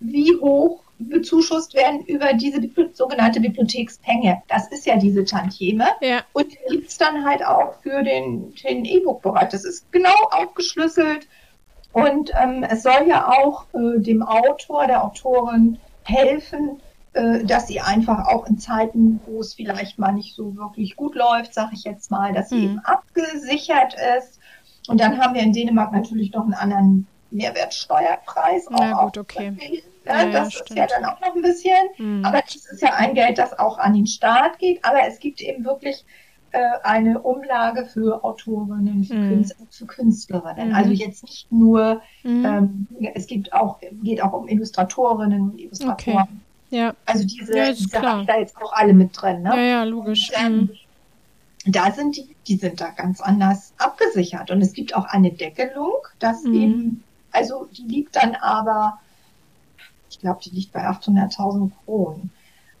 wie 0.00 0.34
hoch 0.40 0.80
bezuschusst 0.98 1.74
werden 1.74 2.04
über 2.04 2.32
diese 2.34 2.60
sogenannte 2.92 3.40
Bibliothekspenge. 3.40 4.42
Das 4.48 4.68
ist 4.68 4.86
ja 4.86 4.96
diese 4.96 5.24
Tantieme. 5.24 5.86
Ja. 6.00 6.22
Und 6.32 6.56
gibt 6.68 6.88
es 6.88 6.98
dann 6.98 7.24
halt 7.24 7.44
auch 7.44 7.74
für 7.82 8.02
den, 8.02 8.54
E-Book-Bereich. 8.64 9.48
Das 9.48 9.64
ist 9.64 9.90
genau 9.92 10.14
aufgeschlüsselt. 10.30 11.26
Und 11.92 12.32
ähm, 12.40 12.64
es 12.68 12.82
soll 12.82 13.06
ja 13.06 13.28
auch 13.28 13.66
äh, 13.74 14.00
dem 14.00 14.22
Autor, 14.22 14.86
der 14.86 15.04
Autorin 15.04 15.78
helfen, 16.04 16.80
dass 17.44 17.68
sie 17.68 17.80
einfach 17.80 18.26
auch 18.26 18.46
in 18.46 18.58
Zeiten, 18.58 19.20
wo 19.24 19.40
es 19.40 19.54
vielleicht 19.54 19.98
mal 20.00 20.12
nicht 20.12 20.34
so 20.34 20.56
wirklich 20.56 20.96
gut 20.96 21.14
läuft, 21.14 21.54
sage 21.54 21.70
ich 21.74 21.84
jetzt 21.84 22.10
mal, 22.10 22.32
dass 22.32 22.48
sie 22.48 22.56
Mhm. 22.56 22.64
eben 22.64 22.78
abgesichert 22.80 23.94
ist. 24.18 24.40
Und 24.88 25.00
dann 25.00 25.18
haben 25.18 25.34
wir 25.34 25.42
in 25.42 25.52
Dänemark 25.52 25.92
natürlich 25.92 26.32
noch 26.32 26.42
einen 26.42 26.54
anderen 26.54 27.06
Mehrwertsteuerpreis. 27.30 28.66
Na 28.70 28.98
auch 28.98 29.04
gut, 29.06 29.18
okay. 29.18 29.52
Ja, 30.04 30.16
Ja, 30.16 30.26
ja, 30.26 30.32
das 30.32 30.48
ist 30.48 30.54
stimmt. 30.64 30.78
ja 30.78 30.86
dann 30.86 31.04
auch 31.04 31.20
noch 31.20 31.34
ein 31.34 31.42
bisschen. 31.42 31.72
Mhm. 31.98 32.24
Aber 32.24 32.40
das 32.42 32.56
ist 32.56 32.82
ja 32.82 32.92
ein 32.94 33.14
Geld, 33.14 33.38
das 33.38 33.58
auch 33.58 33.78
an 33.78 33.94
den 33.94 34.06
Staat 34.06 34.58
geht. 34.58 34.84
Aber 34.84 34.98
es 35.06 35.18
gibt 35.18 35.40
eben 35.40 35.64
wirklich 35.64 36.04
äh, 36.50 36.70
eine 36.84 37.20
Umlage 37.20 37.86
für 37.86 38.22
Autorinnen, 38.22 39.02
für, 39.02 39.14
Mhm. 39.14 39.28
Künstler, 39.28 39.66
für 39.70 39.86
Künstlerinnen. 39.86 40.68
Mhm. 40.68 40.74
Also 40.74 40.90
jetzt 40.90 41.24
nicht 41.24 41.50
nur, 41.50 42.00
Mhm. 42.22 42.44
ähm, 42.44 42.88
es 43.14 43.26
gibt 43.26 43.52
auch, 43.52 43.80
geht 44.02 44.22
auch 44.22 44.32
um 44.34 44.46
Illustratorinnen 44.46 45.40
und 45.50 45.58
Illustratoren. 45.58 46.42
Ja. 46.74 46.94
Also 47.06 47.24
diese, 47.24 47.56
Ja, 47.56 47.72
diese 47.72 48.02
haben 48.02 48.26
da 48.26 48.38
jetzt 48.38 48.56
auch 48.60 48.72
alle 48.72 48.92
mit 48.92 49.10
drin. 49.20 49.42
Ne? 49.42 49.50
ja, 49.50 49.62
ja, 49.62 49.84
logisch. 49.84 50.30
Und, 50.36 50.44
ähm, 50.44 50.56
Mhm. 50.56 50.70
Da 51.72 51.90
sind 51.92 52.16
die, 52.16 52.36
die 52.46 52.56
sind 52.56 52.78
da 52.82 52.90
ganz 52.90 53.22
anders 53.22 53.72
abgesichert. 53.78 54.50
Und 54.50 54.60
es 54.60 54.74
gibt 54.74 54.94
auch 54.94 55.06
eine 55.06 55.30
Deckelung, 55.32 55.94
dass 56.18 56.42
Mhm. 56.44 56.54
eben, 56.54 57.04
also 57.32 57.66
die 57.72 57.82
liegt 57.84 58.16
dann 58.16 58.34
aber, 58.34 59.00
ich 60.10 60.18
glaube, 60.20 60.40
die 60.44 60.50
liegt 60.50 60.72
bei 60.72 60.86
800.000 60.86 61.72
Kronen. 61.86 62.30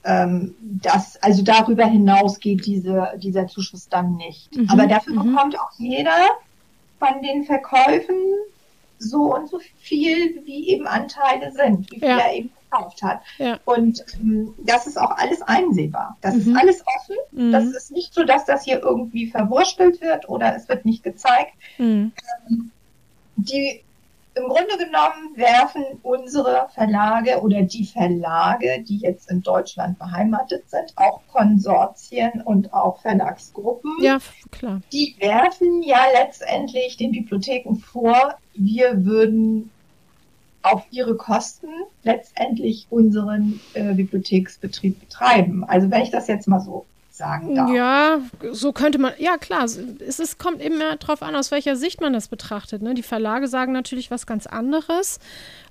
Ähm, 0.04 0.54
das, 0.60 1.16
also 1.22 1.42
darüber 1.42 1.86
hinaus 1.86 2.38
geht 2.38 2.66
diese, 2.66 3.14
dieser 3.16 3.46
Zuschuss 3.46 3.88
dann 3.88 4.16
nicht. 4.16 4.54
Mhm, 4.54 4.68
Aber 4.68 4.86
dafür 4.86 5.14
mhm. 5.14 5.30
bekommt 5.32 5.58
auch 5.58 5.70
jeder 5.78 6.18
von 6.98 7.22
den 7.22 7.44
Verkäufen 7.44 8.16
so 8.98 9.34
und 9.34 9.48
so 9.48 9.58
viel, 9.78 10.42
wie 10.44 10.68
eben 10.68 10.86
Anteile 10.86 11.50
sind, 11.52 11.90
wie 11.90 12.00
viel 12.00 12.08
Ja. 12.08 12.18
er 12.18 12.34
eben 12.34 12.50
gekauft 12.74 13.02
hat. 13.02 13.20
Ja. 13.38 13.58
Und 13.64 14.04
ähm, 14.20 14.54
das 14.58 14.86
ist 14.86 14.98
auch 14.98 15.10
alles 15.16 15.42
einsehbar. 15.42 16.16
Das 16.20 16.34
ist 16.34 16.46
Mhm. 16.46 16.56
alles 16.56 16.82
offen. 16.86 17.16
Mhm. 17.32 17.52
Das 17.52 17.64
ist 17.64 17.90
nicht 17.92 18.12
so, 18.14 18.24
dass 18.24 18.44
das 18.44 18.64
hier 18.64 18.80
irgendwie 18.82 19.26
verwurstelt 19.28 20.00
wird 20.00 20.28
oder 20.28 20.54
es 20.56 20.68
wird 20.68 20.84
nicht 20.84 21.02
gezeigt. 21.02 21.52
Mhm. 21.78 22.12
Die 23.36 23.80
im 24.36 24.48
Grunde 24.48 24.76
genommen 24.78 25.36
werfen 25.36 25.84
unsere 26.02 26.66
Verlage 26.74 27.40
oder 27.40 27.62
die 27.62 27.86
Verlage, 27.86 28.82
die 28.82 28.98
jetzt 28.98 29.30
in 29.30 29.42
Deutschland 29.42 29.96
beheimatet 30.00 30.68
sind, 30.68 30.92
auch 30.96 31.20
Konsortien 31.32 32.42
und 32.44 32.72
auch 32.74 33.00
Verlagsgruppen, 33.00 33.92
Ja, 34.00 34.18
klar. 34.50 34.80
die 34.92 35.14
werfen 35.20 35.84
ja 35.84 36.00
letztendlich 36.20 36.96
den 36.96 37.12
Bibliotheken 37.12 37.76
vor, 37.76 38.34
wir 38.54 39.04
würden 39.04 39.70
auf 40.64 40.82
ihre 40.90 41.14
Kosten 41.16 41.68
letztendlich 42.04 42.86
unseren 42.88 43.60
äh, 43.74 43.92
Bibliotheksbetrieb 43.92 44.98
betreiben. 44.98 45.62
Also 45.64 45.90
wenn 45.90 46.02
ich 46.02 46.10
das 46.10 46.26
jetzt 46.26 46.48
mal 46.48 46.60
so 46.60 46.86
sagen 47.16 47.54
darf. 47.54 47.70
Ja, 47.70 48.18
so 48.50 48.72
könnte 48.72 48.98
man, 48.98 49.12
ja 49.18 49.36
klar, 49.36 49.64
es, 49.64 49.78
es 50.18 50.36
kommt 50.36 50.60
eben 50.60 50.78
mehr 50.78 50.96
darauf 50.96 51.22
an, 51.22 51.36
aus 51.36 51.52
welcher 51.52 51.76
Sicht 51.76 52.00
man 52.00 52.12
das 52.12 52.26
betrachtet. 52.26 52.82
Ne? 52.82 52.94
Die 52.94 53.04
Verlage 53.04 53.46
sagen 53.46 53.72
natürlich 53.72 54.10
was 54.10 54.26
ganz 54.26 54.48
anderes 54.48 55.20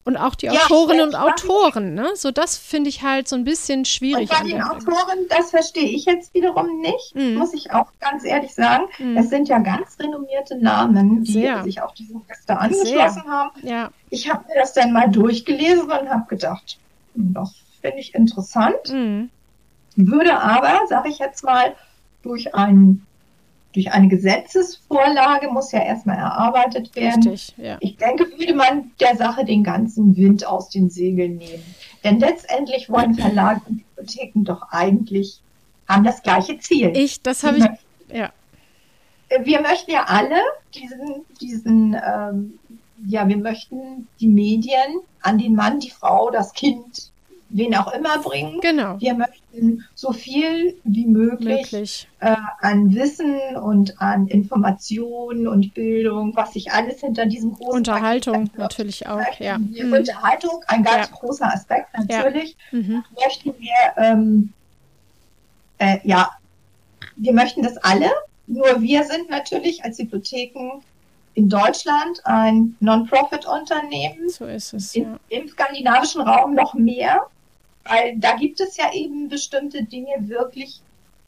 und 0.06 0.16
auch 0.16 0.36
die 0.36 0.46
Ja, 0.46 0.54
Autorinnen 0.54 1.10
und 1.10 1.16
Autoren. 1.16 1.96
Ne? 1.96 2.08
So 2.16 2.32
das 2.32 2.58
finde 2.58 2.90
ich 2.90 3.04
halt 3.04 3.28
so 3.28 3.36
ein 3.36 3.44
bisschen 3.44 3.84
schwierig. 3.84 4.30
Und 4.32 4.40
bei 4.40 4.48
den 4.48 4.62
Autoren, 4.62 5.28
das 5.30 5.50
verstehe 5.50 5.90
ich 5.90 6.06
jetzt 6.06 6.34
wiederum 6.34 6.80
nicht, 6.80 7.14
Mhm. 7.14 7.36
muss 7.36 7.54
ich 7.54 7.72
auch 7.74 7.88
ganz 8.00 8.24
ehrlich 8.24 8.54
sagen. 8.54 8.86
Mhm. 8.98 9.18
Es 9.18 9.30
sind 9.30 9.50
ja 9.50 9.60
ganz 9.60 9.98
renommierte 10.00 10.58
Namen, 10.58 11.26
die 11.26 11.34
Sehr. 11.34 11.62
sich 11.64 11.82
auch 11.82 11.94
diesem 11.94 12.22
Liste 12.30 12.58
angeschlossen 12.58 13.24
haben. 13.28 13.52
Ja, 13.64 13.92
Ich 14.10 14.30
habe 14.32 14.46
mir 14.48 14.56
das 14.62 14.72
dann 14.74 14.94
mal 14.94 15.10
durchgelesen 15.10 15.84
und 15.92 16.10
habe 16.10 16.26
gedacht, 16.30 16.78
hm, 17.16 17.34
das 17.34 17.54
finde 17.82 17.98
ich 18.00 18.16
interessant. 18.16 18.90
mhm. 18.94 19.30
Würde 19.96 20.40
aber, 20.40 20.82
sage 20.88 21.10
ich 21.10 21.20
jetzt 21.20 21.44
mal, 21.44 21.76
durch, 22.22 22.56
ein, 22.56 23.06
durch 23.74 23.92
eine 23.92 24.08
Gesetzesvorlage 24.08 25.50
muss 25.50 25.72
ja 25.72 25.84
erstmal 25.84 26.18
erarbeitet 26.18 26.96
werden. 26.96 27.28
richtig, 27.28 27.54
ja. 27.58 27.78
Ich 27.80 27.98
denke, 27.98 28.26
würde 28.38 28.56
man 28.56 28.92
der 29.00 29.16
Sache 29.16 29.46
den 29.46 29.64
ganzen 29.64 30.16
Wind 30.16 30.46
aus 30.46 30.70
den 30.70 30.90
Segeln 30.90 31.38
nehmen. 31.38 31.64
Denn 32.04 32.20
letztendlich 32.20 32.90
wollen 32.90 33.14
Verlage 33.16 33.62
und 33.68 33.84
Bibliotheken 33.96 34.44
doch 34.44 34.70
eigentlich, 34.72 35.42
haben 35.88 36.04
das 36.04 36.24
gleiche 36.24 36.58
Ziel. 36.60 36.92
Ich, 36.96 37.22
das 37.22 37.44
habe 37.44 37.58
ich, 37.58 37.66
ja. 38.16 38.30
wir 39.44 39.62
möchten 39.62 39.92
ja 39.92 40.06
alle 40.06 40.38
diesen, 40.74 41.26
diesen 41.42 41.94
ähm, 41.96 42.60
ja, 43.06 43.28
wir 43.28 43.38
möchten 43.38 44.08
die 44.20 44.28
Medien 44.28 45.02
an 45.22 45.38
den 45.38 45.56
Mann, 45.56 45.80
die 45.80 45.90
Frau, 45.90 46.30
das 46.30 46.54
Kind, 46.54 47.12
wen 47.56 47.76
auch 47.76 47.94
immer 47.94 48.18
bringen. 48.20 48.60
Genau, 48.62 49.00
Wir 49.00 49.14
möchten 49.14 49.86
so 49.96 50.12
viel 50.12 50.76
wie 50.84 51.06
möglich 51.06 51.72
möglich. 51.72 52.08
äh, 52.20 52.36
an 52.62 52.94
Wissen 52.96 53.38
und 53.62 54.02
an 54.02 54.28
Informationen 54.28 55.48
und 55.48 55.74
Bildung, 55.74 56.36
was 56.36 56.54
sich 56.54 56.72
alles 56.72 57.00
hinter 57.02 57.26
diesem 57.28 57.54
großen 57.54 57.78
Unterhaltung 57.78 58.48
verbirgt, 58.48 58.58
natürlich 58.58 59.08
auch, 59.08 59.40
ja. 59.40 59.58
Mhm. 59.60 59.94
Unterhaltung, 59.94 60.64
ein 60.68 60.84
ganz 60.84 61.10
Ja. 61.10 61.16
großer 61.16 61.54
Aspekt 61.54 61.88
natürlich. 61.98 62.58
Mhm. 62.72 63.04
Möchten 63.24 63.54
wir, 63.60 64.04
ähm, 64.04 64.52
äh, 65.78 65.98
ja, 66.04 66.30
wir 67.16 67.34
möchten 67.34 67.62
das 67.62 67.78
alle. 67.78 68.10
Nur 68.48 68.82
wir 68.82 69.04
sind 69.06 69.30
natürlich 69.30 69.84
als 69.84 69.98
Bibliotheken 69.98 70.82
in 71.36 71.50
Deutschland 71.50 72.20
ein 72.26 72.76
Non-Profit-Unternehmen. 72.80 74.30
So 74.30 74.46
ist 74.46 74.74
es, 74.74 74.96
In, 74.96 75.04
ja. 75.04 75.18
Im 75.30 75.48
skandinavischen 75.48 76.22
Raum 76.22 76.54
noch 76.56 76.74
mehr, 76.74 77.22
weil 77.86 78.18
da 78.18 78.36
gibt 78.36 78.60
es 78.62 78.78
ja 78.78 78.92
eben 78.94 79.28
bestimmte 79.30 79.84
Dinge 79.84 80.14
wirklich 80.30 80.82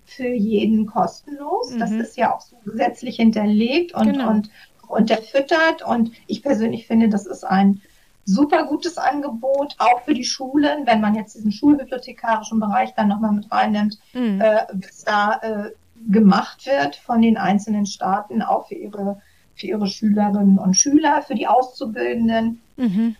für 0.06 0.28
jeden 0.30 0.86
kostenlos. 0.86 1.74
Das 1.80 1.90
Mhm. 1.92 2.02
ist 2.02 2.16
ja 2.18 2.34
auch 2.36 2.42
so 2.42 2.56
gesetzlich 2.64 3.16
hinterlegt 3.18 3.94
und, 3.94 4.14
Genau. 4.14 4.30
und 4.30 4.50
unterfüttert. 4.88 5.82
Und 5.82 6.12
ich 6.28 6.42
persönlich 6.44 6.86
finde, 6.88 7.10
das 7.10 7.26
ist 7.26 7.44
ein 7.44 7.82
super 8.24 8.66
gutes 8.66 8.98
Angebot, 8.98 9.76
auch 9.80 10.02
für 10.04 10.14
die 10.14 10.24
Schulen, 10.24 10.86
wenn 10.86 11.02
man 11.02 11.16
jetzt 11.16 11.36
diesen 11.36 11.52
schulbibliothekarischen 11.52 12.60
Bereich 12.60 12.94
dann 12.96 13.08
nochmal 13.08 13.32
mit 13.34 13.52
reinnimmt, 13.52 14.00
Mhm. 14.14 14.42
äh, 14.42 14.66
was 14.74 15.04
da 15.04 15.40
äh, 15.42 15.72
gemacht 16.10 16.66
wird 16.66 16.96
von 16.96 17.22
den 17.22 17.38
einzelnen 17.38 17.86
Staaten, 17.86 18.42
auch 18.42 18.68
für 18.68 18.76
ihre, 18.76 19.22
für 19.56 19.68
ihre 19.68 19.88
Schülerinnen 19.88 20.60
und 20.60 20.76
Schüler, 20.76 21.22
für 21.24 21.36
die 21.36 21.48
Auszubildenden. 21.48 22.62
Mhm. 22.78 23.16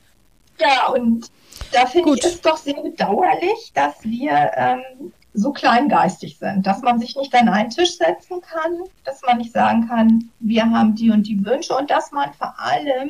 Ja, 0.60 0.88
und 0.90 1.30
da 1.72 1.86
finde 1.86 2.14
ich 2.16 2.24
es 2.24 2.42
doch 2.42 2.58
sehr 2.58 2.82
bedauerlich, 2.82 3.72
dass 3.74 4.04
wir 4.04 4.52
ähm, 4.56 5.12
so 5.34 5.52
kleingeistig 5.52 6.38
sind, 6.38 6.66
dass 6.66 6.82
man 6.82 7.00
sich 7.00 7.16
nicht 7.16 7.34
an 7.36 7.50
einen 7.50 7.70
Tisch 7.70 7.98
setzen 7.98 8.42
kann, 8.42 8.84
dass 9.04 9.22
man 9.22 9.38
nicht 9.38 9.52
sagen 9.52 9.88
kann, 9.88 10.30
wir 10.40 10.70
haben 10.70 10.96
die 10.96 11.12
und 11.12 11.24
die 11.24 11.46
Wünsche 11.46 11.76
und 11.76 11.90
dass 11.90 12.12
man 12.12 12.34
vor 12.34 12.54
allem 12.58 13.10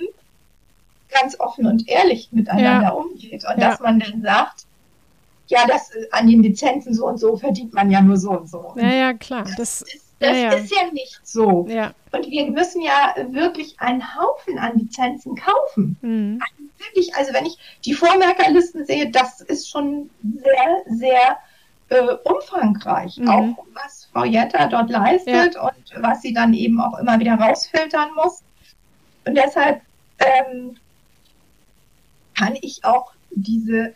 ganz 1.10 1.40
offen 1.40 1.68
und 1.68 1.88
ehrlich 1.88 2.30
miteinander 2.32 2.98
umgeht 2.98 3.46
und 3.46 3.60
Ja. 3.62 3.70
dass 3.70 3.80
man 3.80 4.00
dann 4.00 4.22
sagt, 4.22 4.66
ja, 5.48 5.60
das 5.68 5.92
äh, 5.92 6.08
an 6.12 6.28
den 6.28 6.42
Lizenzen 6.42 6.94
so 6.94 7.06
und 7.06 7.20
so 7.20 7.38
verdient 7.38 7.74
man 7.74 7.92
ja 7.92 8.02
nur 8.02 8.18
so 8.18 8.32
und 8.32 8.50
so. 8.50 8.74
Ja, 8.78 8.92
ja, 8.92 9.14
klar. 9.14 9.46
Das, 9.58 9.82
ist 9.82 10.05
Das 10.20 10.32
ja, 10.32 10.44
ja. 10.44 10.52
ist 10.54 10.72
ja 10.72 10.92
nicht 10.92 11.20
so. 11.24 11.68
Ja. 11.68 11.94
Und 12.12 12.28
wir 12.28 12.50
müssen 12.50 12.82
ja 12.82 13.16
wirklich 13.30 13.80
einen 13.80 14.16
Haufen 14.16 14.58
an 14.58 14.78
Lizenzen 14.78 15.36
kaufen. 15.36 15.98
Mhm. 16.02 16.40
Also 16.42 16.70
wirklich, 16.86 17.16
also 17.16 17.34
wenn 17.34 17.46
ich 17.46 17.58
die 17.84 17.94
Vormerkerlisten 17.94 18.86
sehe, 18.86 19.12
das 19.12 19.42
ist 19.42 19.70
schon 19.70 20.10
sehr, 20.24 20.84
sehr 20.88 21.38
äh, 21.90 22.14
umfangreich. 22.24 23.18
Mhm. 23.18 23.30
Auch 23.30 23.66
was 23.74 24.10
Frau 24.12 24.24
Jetta 24.24 24.68
dort 24.68 24.90
leistet 24.90 25.58
und 25.58 26.02
was 26.02 26.22
sie 26.22 26.34
dann 26.34 26.54
eben 26.54 26.80
auch 26.80 26.98
immer 26.98 27.20
wieder 27.20 27.36
rausfiltern 27.36 28.10
muss. 28.16 28.42
Und 29.26 29.36
deshalb 29.36 29.82
ähm, 30.20 30.78
kann 32.38 32.56
ich 32.62 32.84
auch 32.86 33.12
diese 33.32 33.94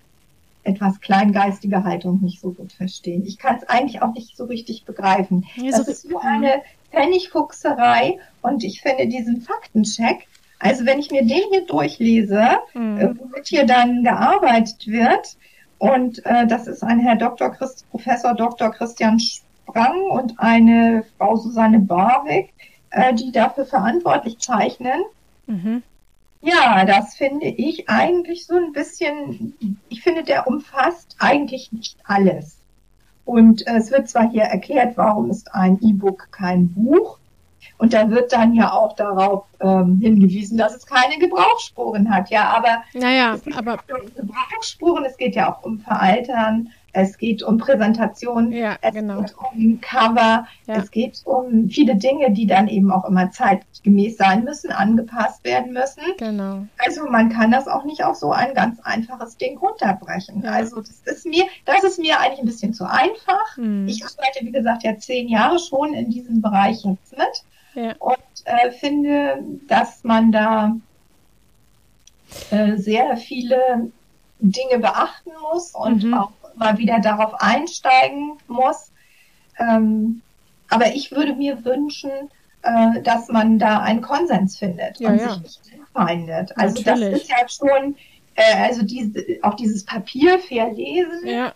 etwas 0.70 1.00
kleingeistige 1.02 1.84
Haltung 1.84 2.22
nicht 2.22 2.42
so 2.42 2.52
gut 2.52 2.72
verstehen. 2.72 3.26
Ich 3.26 3.38
kann 3.38 3.58
es 3.58 3.68
eigentlich 3.68 4.02
auch 4.02 4.14
nicht 4.14 4.38
so 4.38 4.46
richtig 4.46 4.86
begreifen. 4.86 5.46
Ja, 5.56 5.72
das 5.72 5.88
ist 5.88 6.10
so 6.10 6.20
eine 6.20 6.62
Pfennigfuchserei 6.92 8.20
und 8.42 8.64
ich 8.64 8.82
finde 8.82 9.08
diesen 9.08 9.42
Faktencheck, 9.42 10.28
also 10.60 10.86
wenn 10.86 11.00
ich 11.00 11.12
mir 11.12 11.22
den 11.22 11.44
hier 11.52 11.66
durchlese, 11.66 12.60
mhm. 12.74 13.20
womit 13.20 13.48
hier 13.48 13.66
dann 13.66 14.04
gearbeitet 14.04 14.88
wird, 14.88 15.38
und 15.80 16.24
äh, 16.26 16.46
das 16.46 16.68
ist 16.68 16.84
ein 16.84 17.00
Herr 17.00 17.16
Dr. 17.16 17.50
Christ, 17.52 17.90
Professor 17.90 18.36
Dr. 18.36 18.70
Christian 18.72 19.18
Sprang 19.18 20.02
und 20.12 20.38
eine 20.38 21.06
Frau 21.18 21.38
Susanne 21.38 21.80
Barwick, 21.80 22.54
äh, 22.92 23.14
die 23.14 23.32
dafür 23.32 23.66
verantwortlich 23.66 24.38
zeichnen. 24.40 25.02
Mhm. 25.48 25.84
Ja, 26.42 26.86
das 26.86 27.16
finde 27.16 27.48
ich 27.48 27.90
eigentlich 27.90 28.46
so 28.46 28.56
ein 28.56 28.72
bisschen, 28.72 29.78
ich 29.90 30.02
finde, 30.02 30.24
der 30.24 30.48
umfasst 30.48 31.16
eigentlich 31.20 31.72
nicht 31.72 31.98
alles. 32.06 32.58
Und 33.26 33.68
äh, 33.68 33.78
es 33.78 33.92
wird 33.92 34.10
zwar 34.10 34.30
hier 34.32 34.44
erklärt, 34.44 34.98
warum 34.98 35.30
ist 35.30 35.54
ein 35.54 35.80
E-Book 35.82 36.30
kein 36.32 36.74
Buch. 36.74 37.20
Und 37.78 37.94
da 37.94 38.10
wird 38.10 38.32
dann 38.34 38.54
ja 38.54 38.72
auch 38.72 38.96
darauf 38.96 39.46
ähm, 39.60 40.00
hingewiesen, 40.02 40.58
dass 40.58 40.76
es 40.76 40.86
keine 40.86 41.18
Gebrauchsspuren 41.20 42.10
hat. 42.10 42.30
Ja, 42.30 42.50
aber, 42.50 42.84
naja, 42.94 43.38
aber 43.56 43.78
Gebrauchsspuren, 44.16 45.06
es 45.06 45.18
geht 45.18 45.36
ja 45.36 45.54
auch 45.54 45.64
um 45.64 45.80
Veraltern, 45.80 46.70
es 46.94 47.18
geht 47.18 47.44
um 47.44 47.58
Präsentation, 47.58 48.52
ja, 48.52 48.78
es 48.82 48.94
genau. 48.94 49.22
geht 49.22 49.36
um 49.38 49.82
Cover, 49.82 50.48
ja. 50.68 50.76
es 50.76 50.92
geht 50.92 51.22
um 51.26 51.70
viele 51.70 51.96
Dinge, 51.96 52.32
die 52.32 52.48
dann 52.48 52.68
eben 52.68 52.92
auch 52.92 53.06
immer 53.06 53.32
zeitgemäß 53.32 54.18
sein 54.18 54.44
müssen, 54.44 54.72
angepasst 54.72 55.44
werden 55.44 55.74
müssen. 55.74 56.04
Genau. 56.18 56.66
Also 56.78 57.06
man 57.10 57.30
kann 57.30 57.52
das 57.52 57.68
auch 57.68 57.84
nicht 57.84 58.04
auf 58.04 58.16
so 58.16 58.32
ein 58.32 58.54
ganz 58.54 58.80
einfaches 58.82 59.38
Ding 59.38 59.58
runterbrechen. 59.58 60.42
Ja. 60.44 60.52
Also 60.52 60.78
das 60.78 61.02
ist 61.06 61.26
mir, 61.26 61.46
das 61.66 61.84
ist 61.84 62.00
mir 62.00 62.20
eigentlich 62.20 62.40
ein 62.40 62.46
bisschen 62.46 62.74
zu 62.74 62.86
einfach. 62.90 63.56
Hm. 63.56 63.88
Ich 63.88 64.04
arbeite, 64.04 64.46
wie 64.46 64.52
gesagt, 64.52 64.84
ja 64.84 64.98
zehn 64.98 65.28
Jahre 65.28 65.60
schon 65.60 65.94
in 65.94 66.10
diesem 66.10 66.42
Bereich 66.42 66.84
jetzt 66.84 67.18
mit 67.18 67.44
und 68.00 68.18
äh, 68.46 68.72
finde, 68.72 69.44
dass 69.68 70.04
man 70.04 70.32
da 70.32 70.76
äh, 72.52 72.78
sehr 72.78 73.18
viele 73.18 73.92
Dinge 74.40 74.80
beachten 74.80 75.32
muss 75.52 75.72
und 75.76 76.04
mhm. 76.04 76.14
auch 76.14 76.32
mal 76.60 76.78
wieder 76.78 77.00
darauf 77.00 77.34
einsteigen 77.42 78.38
muss. 78.48 78.92
Ähm, 79.58 80.22
aber 80.70 80.94
ich 80.94 81.12
würde 81.12 81.34
mir 81.34 81.66
wünschen, 81.66 82.12
äh, 82.62 83.02
dass 83.02 83.28
man 83.30 83.58
da 83.58 83.80
einen 83.80 84.02
Konsens 84.02 84.58
findet 84.58 85.00
ja, 85.00 85.10
und 85.10 85.20
ja. 85.20 85.34
sich 85.34 85.42
nicht 85.44 85.82
anfeindet. 85.96 86.58
Also 86.58 86.82
Natürlich. 86.82 87.12
das 87.12 87.22
ist 87.22 87.30
ja 87.30 87.48
schon, 87.48 87.96
äh, 88.36 88.64
also 88.64 88.84
diese, 88.84 89.26
auch 89.42 89.56
dieses 89.56 89.86
Papier 89.86 90.40
verlesen, 90.40 91.26
ja. 91.26 91.54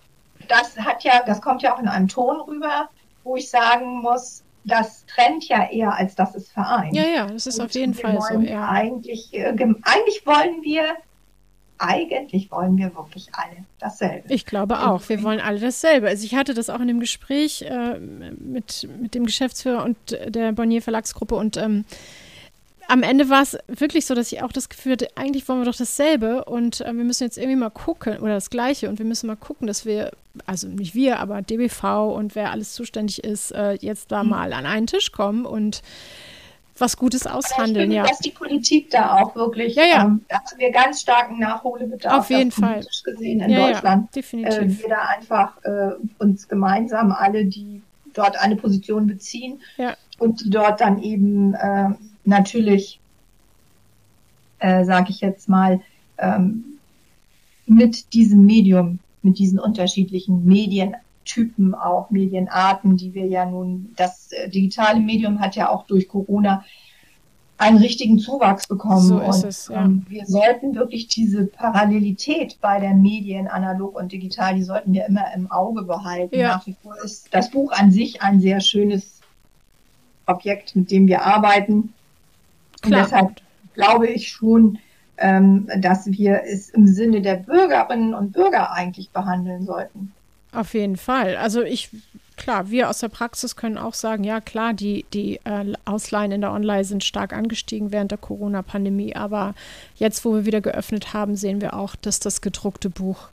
das 0.48 0.78
hat 0.78 1.04
ja, 1.04 1.22
das 1.26 1.42
kommt 1.42 1.62
ja 1.62 1.76
auch 1.76 1.80
in 1.80 1.88
einem 1.88 2.08
Ton 2.08 2.42
rüber, 2.42 2.90
wo 3.24 3.36
ich 3.36 3.50
sagen 3.50 4.02
muss, 4.02 4.44
das 4.66 5.06
trennt 5.06 5.48
ja 5.50 5.70
eher, 5.70 5.94
als 5.94 6.16
dass 6.16 6.36
es 6.36 6.50
vereint. 6.50 6.96
Ja, 6.96 7.04
ja, 7.04 7.26
das 7.28 7.48
ist 7.48 7.60
und 7.60 7.66
auf 7.66 7.74
jeden 7.74 7.94
Fall 7.94 8.20
so. 8.22 8.40
Ja. 8.40 8.70
Eigentlich, 8.70 9.34
äh, 9.34 9.50
eigentlich 9.84 10.26
wollen 10.26 10.64
wir 10.64 10.96
eigentlich 11.78 12.52
wollen 12.52 12.78
wir 12.78 12.96
wirklich 12.96 13.28
alle 13.34 13.66
dasselbe. 13.80 14.34
Ich 14.34 14.46
glaube 14.46 14.88
auch, 14.88 15.08
wir 15.10 15.24
wollen 15.24 15.40
alle 15.40 15.60
dasselbe. 15.60 16.08
Also 16.08 16.26
ich 16.26 16.36
hatte 16.36 16.54
das 16.54 16.70
auch 16.70 16.80
in 16.80 16.88
dem 16.88 17.00
Gespräch 17.00 17.64
äh, 17.64 18.00
mit, 18.00 18.88
mit 19.00 19.16
dem 19.16 19.26
Geschäftsführer 19.26 19.84
und 19.84 19.98
der 20.28 20.52
Bonnier 20.52 20.82
Verlagsgruppe 20.82 21.36
und 21.36 21.58
ähm, 21.58 21.86
am 22.88 23.04
Ende 23.04 23.30
war 23.30 23.42
es 23.42 23.58
wirklich 23.68 24.06
so, 24.06 24.14
dass 24.14 24.32
ich 24.32 24.42
auch 24.42 24.52
das 24.52 24.70
Gefühl 24.70 24.94
hatte, 24.94 25.08
eigentlich 25.16 25.48
wollen 25.48 25.62
wir 25.62 25.66
doch 25.66 25.76
dasselbe 25.76 26.46
und 26.46 26.82
äh, 26.82 26.94
wir 26.94 27.04
müssen 27.04 27.24
jetzt 27.24 27.38
irgendwie 27.38 27.56
mal 27.56 27.70
gucken 27.70 28.20
oder 28.20 28.34
das 28.34 28.50
Gleiche 28.50 28.90
und 28.90 29.00
wir 29.00 29.06
müssen 29.06 29.28
mal 29.28 29.36
gucken, 29.36 29.68
dass 29.68 29.86
wir, 29.86 30.12
also 30.46 30.68
nicht 30.68 30.94
wir, 30.94 31.20
aber 31.20 31.42
DBV 31.42 32.14
und 32.14 32.36
wer 32.36 32.52
alles 32.52 32.74
zuständig 32.74 33.24
ist, 33.24 33.52
äh, 33.52 33.74
jetzt 33.74 34.12
da 34.12 34.24
mhm. 34.24 34.30
mal 34.30 34.54
an 34.54 34.66
einen 34.66 34.88
Tisch 34.88 35.12
kommen 35.12 35.46
und 35.46 35.82
was 36.78 36.98
Gutes 36.98 37.28
aushandeln, 37.28 37.92
finde, 37.92 37.96
ja. 37.96 38.04
Dass 38.04 38.20
die 38.20 38.32
Politik 38.32 38.90
da 38.90 39.18
auch 39.18 39.36
wirklich, 39.36 39.76
ja, 39.76 39.84
ja. 39.84 40.06
Ähm, 40.06 40.26
da 40.28 40.38
haben 40.38 40.58
wir 40.58 40.72
ganz 40.72 41.02
starken 41.02 41.40
Nachholbedarf. 41.40 42.20
Auf 42.20 42.30
jeden 42.30 42.52
Fall. 42.52 42.86
gesehen 43.04 43.42
in 43.42 43.50
ja, 43.50 43.68
Deutschland. 43.68 44.04
Ja, 44.06 44.10
definitiv. 44.16 44.58
Äh, 44.58 44.82
wir 44.82 44.90
da 44.90 45.02
einfach 45.16 45.64
äh, 45.64 45.92
uns 46.18 46.48
gemeinsam 46.48 47.12
alle, 47.12 47.46
die 47.46 47.82
dort 48.14 48.38
eine 48.38 48.56
Position 48.56 49.08
beziehen 49.08 49.62
ja. 49.78 49.96
und 50.20 50.46
die 50.46 50.50
dort 50.50 50.82
dann 50.82 51.02
eben 51.02 51.54
äh, 51.54 51.90
natürlich, 52.26 53.00
äh, 54.60 54.84
sage 54.86 55.08
ich 55.10 55.22
jetzt 55.22 55.50
mal, 55.50 55.82
ähm, 56.18 56.64
mit 57.66 58.14
diesem 58.14 58.46
Medium, 58.46 59.00
mit 59.22 59.40
diesen 59.40 59.60
unterschiedlichen 59.60 60.46
Medien 60.46 60.96
Typen 61.26 61.74
auch, 61.76 62.10
Medienarten, 62.10 62.98
die 62.98 63.14
wir 63.14 63.26
ja 63.26 63.46
nun, 63.46 63.94
das 63.96 64.32
äh, 64.32 64.50
digitale 64.50 65.00
Medium 65.00 65.40
hat 65.40 65.56
ja 65.56 65.70
auch 65.70 65.86
durch 65.86 66.08
Corona 66.08 66.64
einen 67.58 67.78
richtigen 67.78 68.20
Zuwachs 68.20 68.68
bekommen. 68.68 69.02
So 69.02 69.22
und, 69.22 69.44
es, 69.44 69.68
ja. 69.68 69.86
ähm, 69.86 70.06
wir 70.10 70.26
sollten 70.26 70.76
wirklich 70.76 71.08
diese 71.08 71.46
Parallelität 71.46 72.58
bei 72.62 72.80
der 72.80 72.94
Medien, 72.94 73.48
analog 73.48 73.96
und 73.96 74.12
digital, 74.12 74.56
die 74.56 74.64
sollten 74.64 74.94
wir 74.94 75.06
immer 75.06 75.34
im 75.36 75.50
Auge 75.52 75.84
behalten. 75.84 76.36
Ja. 76.36 76.50
Nach 76.50 76.68
wie 76.68 76.76
vor 76.82 76.96
ist 77.04 77.34
das 77.34 77.52
Buch 77.52 77.72
an 77.72 77.92
sich 77.92 78.22
ein 78.22 78.40
sehr 78.40 78.60
schönes 78.60 79.22
Objekt, 80.26 80.76
mit 80.76 80.92
dem 80.92 81.08
wir 81.08 81.24
arbeiten. 81.24 81.94
Klar. 82.82 83.02
Und 83.02 83.06
deshalb 83.06 83.42
glaube 83.76 84.08
ich 84.08 84.30
schon, 84.30 84.80
ähm, 85.18 85.70
dass 85.78 86.08
wir 86.08 86.42
es 86.46 86.70
im 86.70 86.88
Sinne 86.88 87.22
der 87.22 87.36
Bürgerinnen 87.36 88.14
und 88.14 88.34
Bürger 88.34 88.72
eigentlich 88.72 89.12
behandeln 89.12 89.66
sollten. 89.66 90.12
Auf 90.54 90.74
jeden 90.74 90.98
Fall. 90.98 91.36
Also 91.36 91.64
ich, 91.64 91.90
klar, 92.38 92.70
wir 92.70 92.90
aus 92.90 93.00
der 93.00 93.10
Praxis 93.10 93.56
können 93.56 93.78
auch 93.78 93.94
sagen, 93.94 94.24
ja 94.24 94.40
klar, 94.40 94.74
die, 94.74 95.06
die 95.14 95.38
äh, 95.44 95.74
Ausleihen 95.86 96.32
in 96.32 96.42
der 96.42 96.52
Online 96.52 96.84
sind 96.84 97.04
stark 97.04 97.34
angestiegen 97.34 97.92
während 97.92 98.12
der 98.12 98.18
Corona-Pandemie, 98.18 99.16
aber 99.16 99.56
jetzt, 99.96 100.26
wo 100.26 100.34
wir 100.34 100.46
wieder 100.46 100.62
geöffnet 100.62 101.14
haben, 101.14 101.36
sehen 101.36 101.62
wir 101.62 101.74
auch, 101.74 101.96
dass 101.96 102.20
das 102.20 102.42
gedruckte 102.42 102.90
Buch 102.90 103.30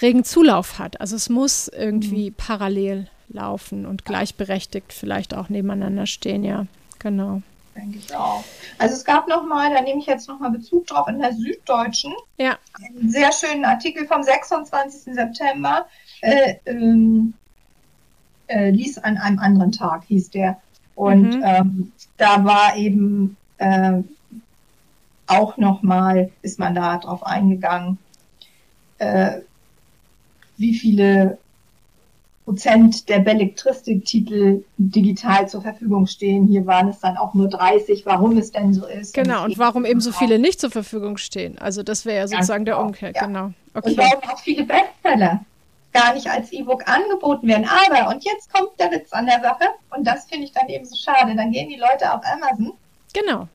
regen 0.00 0.24
Zulauf 0.24 0.78
hat. 0.78 1.00
Also 1.00 1.16
es 1.16 1.28
muss 1.28 1.68
irgendwie 1.68 2.30
mhm. 2.30 2.34
parallel 2.34 3.08
laufen 3.28 3.86
und 3.86 4.04
gleichberechtigt 4.04 4.92
vielleicht 4.92 5.34
auch 5.34 5.48
nebeneinander 5.48 6.06
stehen, 6.06 6.44
ja, 6.44 6.66
genau. 6.98 7.42
Denke 7.74 7.98
ich 7.98 8.14
auch. 8.14 8.44
Also 8.78 8.94
es 8.94 9.04
gab 9.04 9.28
noch 9.28 9.44
mal, 9.44 9.72
da 9.72 9.80
nehme 9.80 10.00
ich 10.00 10.06
jetzt 10.06 10.28
noch 10.28 10.38
mal 10.38 10.50
Bezug 10.50 10.86
drauf, 10.86 11.08
in 11.08 11.20
der 11.20 11.32
Süddeutschen 11.32 12.12
ja. 12.36 12.58
einen 12.78 13.10
sehr 13.10 13.32
schönen 13.32 13.64
Artikel 13.64 14.06
vom 14.06 14.22
26. 14.22 15.14
September, 15.14 15.86
äh, 16.22 16.54
ähm, 16.66 17.34
äh, 18.46 18.70
ließ 18.70 18.98
an 18.98 19.18
einem 19.18 19.38
anderen 19.38 19.72
Tag, 19.72 20.04
hieß 20.04 20.30
der. 20.30 20.58
Und 20.94 21.36
mhm. 21.36 21.42
ähm, 21.44 21.92
da 22.16 22.44
war 22.44 22.76
eben 22.76 23.36
äh, 23.58 24.02
auch 25.26 25.56
nochmal, 25.56 26.30
ist 26.42 26.58
man 26.58 26.74
da 26.74 26.98
drauf 26.98 27.24
eingegangen, 27.24 27.98
äh, 28.98 29.40
wie 30.56 30.74
viele 30.74 31.38
Prozent 32.44 33.08
der 33.08 33.20
Belletristik-Titel 33.20 34.64
digital 34.76 35.48
zur 35.48 35.62
Verfügung 35.62 36.06
stehen. 36.06 36.46
Hier 36.48 36.66
waren 36.66 36.88
es 36.88 36.98
dann 36.98 37.16
auch 37.16 37.34
nur 37.34 37.48
30, 37.48 38.04
warum 38.04 38.36
es 38.36 38.50
denn 38.50 38.74
so 38.74 38.86
ist. 38.86 39.14
Genau, 39.14 39.44
und, 39.44 39.52
und 39.52 39.58
warum 39.58 39.84
eben 39.84 40.00
so 40.00 40.12
viele 40.12 40.38
nicht 40.38 40.60
zur 40.60 40.70
Verfügung 40.70 41.16
stehen. 41.16 41.58
Also 41.58 41.82
das 41.82 42.04
wäre 42.04 42.18
ja 42.18 42.28
sozusagen 42.28 42.64
der 42.64 42.74
genau, 42.74 42.86
Umkehr, 42.86 43.12
ja. 43.14 43.26
genau. 43.26 43.52
Okay. 43.74 43.90
Und 43.90 43.98
warum 43.98 44.30
auch 44.30 44.38
viele 44.40 44.64
Bestseller 44.64 45.44
gar 45.92 46.14
nicht 46.14 46.28
als 46.28 46.52
E-Book 46.52 46.88
angeboten 46.88 47.46
werden. 47.46 47.66
Aber, 47.68 48.10
und 48.10 48.24
jetzt 48.24 48.52
kommt 48.52 48.78
der 48.78 48.90
Witz 48.90 49.12
an 49.12 49.26
der 49.26 49.40
Sache, 49.40 49.64
und 49.90 50.06
das 50.06 50.24
finde 50.24 50.44
ich 50.44 50.52
dann 50.52 50.68
eben 50.68 50.84
so 50.84 50.96
schade, 50.96 51.34
dann 51.34 51.52
gehen 51.52 51.68
die 51.68 51.76
Leute 51.76 52.12
auf 52.12 52.22
Amazon. 52.24 52.72
Genau. 53.12 53.40
Und 53.40 53.50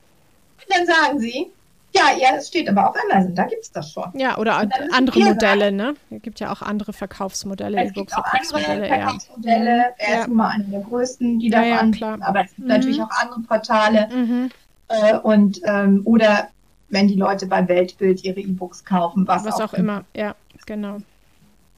dann 0.69 0.85
sagen 0.85 1.19
sie, 1.19 1.51
ja, 1.95 2.11
ja, 2.19 2.35
es 2.37 2.49
steht 2.49 2.69
aber 2.69 2.89
auf 2.89 2.95
Amazon, 3.09 3.33
da 3.33 3.45
gibt 3.45 3.63
es 3.63 3.71
das 3.71 3.91
schon. 3.91 4.11
Ja, 4.13 4.37
oder 4.37 4.69
andere 4.91 5.19
Modelle, 5.19 5.71
ne? 5.71 5.95
Es 6.11 6.21
gibt 6.21 6.39
ja 6.39 6.51
auch 6.51 6.61
andere 6.61 6.93
Verkaufsmodelle, 6.93 7.85
E-Book-Verkaufsmodelle. 7.85 8.87
Verkaufsmodelle. 8.87 9.77
Ja. 9.77 9.93
Er 9.97 10.21
ist 10.21 10.27
mal 10.27 10.49
einer 10.49 10.63
der 10.65 10.81
größten, 10.81 11.39
die 11.39 11.49
da 11.49 11.63
ja, 11.63 11.77
anbieten, 11.79 12.21
aber 12.21 12.41
es 12.41 12.55
gibt 12.55 12.59
mhm. 12.59 12.67
natürlich 12.67 13.01
auch 13.01 13.09
andere 13.09 13.39
Portale. 13.41 14.09
Mhm. 14.13 14.51
Äh, 14.89 15.17
und, 15.17 15.59
ähm, 15.65 16.01
oder 16.05 16.49
wenn 16.89 17.07
die 17.07 17.15
Leute 17.15 17.47
beim 17.47 17.67
Weltbild 17.67 18.23
ihre 18.23 18.39
E-Books 18.39 18.85
kaufen, 18.85 19.27
was, 19.27 19.43
was 19.43 19.55
auch, 19.55 19.73
auch 19.73 19.73
immer, 19.73 20.05
ja, 20.13 20.35
genau 20.65 20.99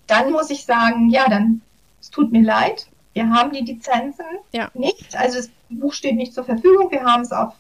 dann 0.10 0.32
muss 0.32 0.50
ich 0.50 0.66
sagen, 0.66 1.10
ja, 1.10 1.28
dann, 1.30 1.62
es 2.02 2.10
tut 2.10 2.32
mir 2.32 2.44
leid. 2.44 2.88
Wir 3.14 3.30
haben 3.30 3.52
die 3.52 3.62
Lizenzen 3.62 4.26
ja. 4.52 4.70
nicht. 4.74 5.16
Also 5.18 5.38
das 5.38 5.50
Buch 5.70 5.94
steht 5.94 6.16
nicht 6.16 6.34
zur 6.34 6.44
Verfügung. 6.44 6.92
Wir 6.92 7.04
haben 7.04 7.22
es 7.22 7.32
auf 7.32 7.54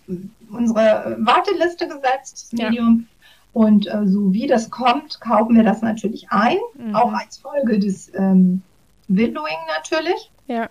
unsere 0.51 1.17
Warteliste 1.19 1.87
gesetzt, 1.87 2.49
das 2.51 2.53
Medium. 2.53 3.07
Und 3.51 3.87
äh, 3.87 4.05
so 4.05 4.31
wie 4.31 4.47
das 4.47 4.69
kommt, 4.69 5.19
kaufen 5.21 5.55
wir 5.55 5.63
das 5.63 5.81
natürlich 5.81 6.27
ein, 6.29 6.57
mhm. 6.75 6.95
auch 6.95 7.11
als 7.11 7.37
Folge 7.37 7.79
des 7.79 8.13
ähm, 8.13 8.61
Windowing 9.07 9.57
natürlich. 9.67 10.31
Ja. 10.47 10.69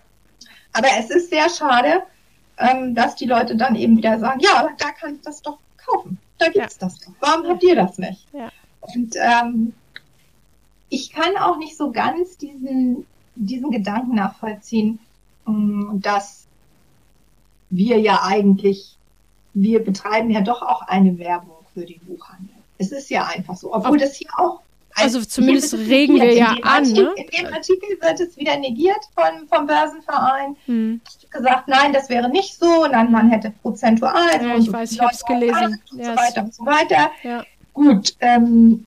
Aber 0.73 0.87
es 0.97 1.09
ist 1.09 1.29
sehr 1.29 1.49
schade, 1.49 2.03
ähm, 2.57 2.95
dass 2.95 3.15
die 3.15 3.25
Leute 3.25 3.55
dann 3.55 3.75
eben 3.75 3.97
wieder 3.97 4.17
sagen, 4.19 4.39
ja, 4.39 4.59
aber 4.59 4.71
da 4.77 4.91
kann 4.91 5.15
ich 5.15 5.21
das 5.21 5.41
doch 5.41 5.57
kaufen. 5.77 6.17
Da 6.37 6.45
gibt's 6.47 6.77
ja. 6.79 6.87
das 6.87 6.99
doch. 6.99 7.13
Warum 7.19 7.47
habt 7.47 7.63
ihr 7.63 7.75
das 7.75 7.97
nicht? 7.97 8.27
Ja. 8.33 8.49
Und 8.81 9.15
ähm, 9.17 9.73
ich 10.89 11.11
kann 11.11 11.37
auch 11.37 11.57
nicht 11.57 11.77
so 11.77 11.91
ganz 11.91 12.37
diesen, 12.37 13.05
diesen 13.35 13.71
Gedanken 13.71 14.15
nachvollziehen, 14.15 14.99
ähm, 15.47 15.99
dass 16.01 16.47
wir 17.69 17.99
ja 17.99 18.23
eigentlich, 18.23 18.97
wir 19.53 19.83
betreiben 19.83 20.31
ja 20.31 20.41
doch 20.41 20.61
auch 20.61 20.81
eine 20.83 21.17
Werbung 21.19 21.57
für 21.73 21.85
den 21.85 21.99
Buchhandel. 21.99 22.55
Es 22.77 22.91
ist 22.91 23.09
ja 23.09 23.25
einfach 23.25 23.55
so, 23.55 23.73
obwohl 23.73 23.97
das 23.97 24.15
hier 24.15 24.29
auch 24.37 24.61
also 24.95 25.23
zumindest 25.23 25.73
regen 25.73 26.15
wir 26.15 26.33
ja 26.33 26.47
an. 26.61 26.83
Artikel, 26.83 27.03
ne? 27.05 27.13
In 27.15 27.45
dem 27.45 27.53
Artikel 27.53 27.89
wird 28.01 28.19
es 28.19 28.35
wieder 28.37 28.57
negiert 28.57 28.99
von, 29.13 29.47
vom 29.47 29.67
Börsenverein. 29.67 30.57
Hm. 30.65 31.01
gesagt, 31.29 31.67
nein, 31.67 31.93
das 31.93 32.09
wäre 32.09 32.29
nicht 32.29 32.57
so. 32.57 32.83
Und 32.83 32.91
dann 32.93 33.11
man 33.11 33.29
hätte 33.29 33.53
prozentual. 33.61 34.13
Ja, 34.41 34.57
ich 34.57 34.71
weiß, 34.71 34.91
ich 34.93 34.99
habe 34.99 35.13
es 35.13 35.23
gelesen. 35.23 35.81
Und 35.91 36.03
so 36.03 36.15
weiter 36.15 36.43
und 36.43 36.53
so 36.53 36.65
weiter. 36.65 37.11
Ja. 37.23 37.45
Gut. 37.73 38.15
Ähm, 38.19 38.85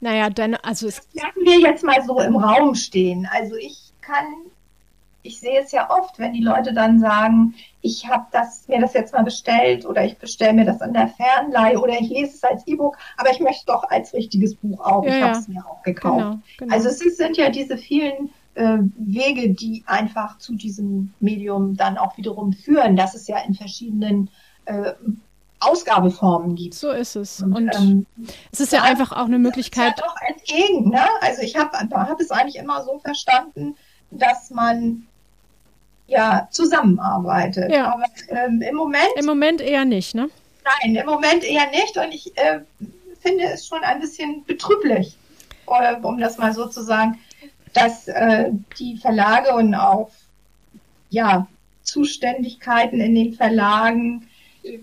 naja, 0.00 0.30
dann, 0.30 0.54
also 0.56 0.88
es. 0.88 1.02
Lassen 1.12 1.44
wir 1.44 1.60
jetzt 1.60 1.84
mal 1.84 2.02
so 2.04 2.20
im 2.20 2.36
Raum 2.36 2.74
stehen. 2.74 3.28
Also 3.32 3.54
ich 3.56 3.92
kann 4.00 4.24
ich 5.22 5.40
sehe 5.40 5.60
es 5.60 5.72
ja 5.72 5.90
oft, 5.90 6.18
wenn 6.18 6.32
die 6.32 6.42
Leute 6.42 6.72
dann 6.72 6.98
sagen, 6.98 7.54
ich 7.82 8.08
habe 8.08 8.26
das, 8.32 8.66
mir 8.68 8.80
das 8.80 8.94
jetzt 8.94 9.12
mal 9.12 9.22
bestellt 9.22 9.84
oder 9.84 10.04
ich 10.04 10.16
bestelle 10.18 10.52
mir 10.52 10.64
das 10.64 10.80
an 10.80 10.92
der 10.92 11.08
Fernleihe 11.08 11.78
oder 11.78 11.98
ich 12.00 12.08
lese 12.08 12.34
es 12.34 12.44
als 12.44 12.66
E-Book, 12.66 12.96
aber 13.16 13.30
ich 13.30 13.40
möchte 13.40 13.66
doch 13.66 13.84
als 13.84 14.14
richtiges 14.14 14.54
Buch 14.54 14.80
auch. 14.80 15.04
Ja, 15.04 15.16
ich 15.16 15.22
habe 15.22 15.38
es 15.38 15.48
mir 15.48 15.66
auch 15.66 15.82
gekauft. 15.82 16.18
Genau, 16.18 16.38
genau. 16.58 16.74
Also 16.74 16.88
es 16.88 16.98
sind 17.16 17.36
ja 17.36 17.50
diese 17.50 17.76
vielen 17.76 18.30
äh, 18.54 18.78
Wege, 18.96 19.50
die 19.50 19.82
einfach 19.86 20.38
zu 20.38 20.54
diesem 20.54 21.12
Medium 21.20 21.76
dann 21.76 21.98
auch 21.98 22.16
wiederum 22.16 22.52
führen, 22.52 22.96
dass 22.96 23.14
es 23.14 23.26
ja 23.26 23.38
in 23.40 23.54
verschiedenen 23.54 24.30
äh, 24.64 24.92
Ausgabeformen 25.60 26.56
gibt. 26.56 26.74
So 26.74 26.90
ist 26.90 27.16
es. 27.16 27.42
Und, 27.42 27.54
Und 27.54 27.74
ähm, 27.74 28.06
es 28.50 28.60
ist 28.60 28.72
ja 28.72 28.82
einfach 28.82 29.12
auch 29.12 29.26
eine 29.26 29.38
Möglichkeit. 29.38 29.94
Ja 29.98 30.04
doch 30.04 30.16
entgegen. 30.26 30.90
Ne? 30.90 31.06
Also 31.20 31.42
ich 31.42 31.56
habe 31.56 31.76
hab 31.78 32.20
es 32.20 32.30
eigentlich 32.30 32.56
immer 32.56 32.82
so 32.82 32.98
verstanden, 32.98 33.76
dass 34.10 34.50
man 34.50 35.06
ja 36.06 36.48
zusammenarbeitet. 36.50 37.70
Ja. 37.70 37.92
Aber 37.92 38.04
ähm, 38.28 38.62
im 38.62 38.74
Moment. 38.74 39.10
Im 39.16 39.26
Moment 39.26 39.60
eher 39.60 39.84
nicht, 39.84 40.14
ne? 40.14 40.28
Nein, 40.64 40.96
im 40.96 41.06
Moment 41.06 41.44
eher 41.44 41.70
nicht. 41.70 41.96
Und 41.96 42.12
ich 42.12 42.36
äh, 42.36 42.60
finde 43.20 43.44
es 43.44 43.66
schon 43.66 43.82
ein 43.82 44.00
bisschen 44.00 44.44
betrüblich, 44.44 45.16
äh, 45.68 45.94
um 46.02 46.18
das 46.18 46.38
mal 46.38 46.52
so 46.52 46.66
zu 46.66 46.82
sagen, 46.82 47.18
dass 47.72 48.08
äh, 48.08 48.50
die 48.78 48.96
Verlage 48.96 49.54
und 49.54 49.74
auch 49.74 50.10
ja, 51.10 51.46
Zuständigkeiten 51.82 53.00
in 53.00 53.14
den 53.14 53.34
Verlagen, 53.34 54.28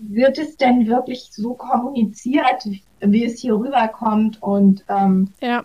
wird 0.00 0.38
es 0.38 0.56
denn 0.56 0.86
wirklich 0.86 1.28
so 1.32 1.54
kommuniziert, 1.54 2.68
wie 3.00 3.24
es 3.24 3.40
hier 3.40 3.54
rüberkommt? 3.54 4.42
Und 4.42 4.84
ähm, 4.88 5.32
ja 5.40 5.64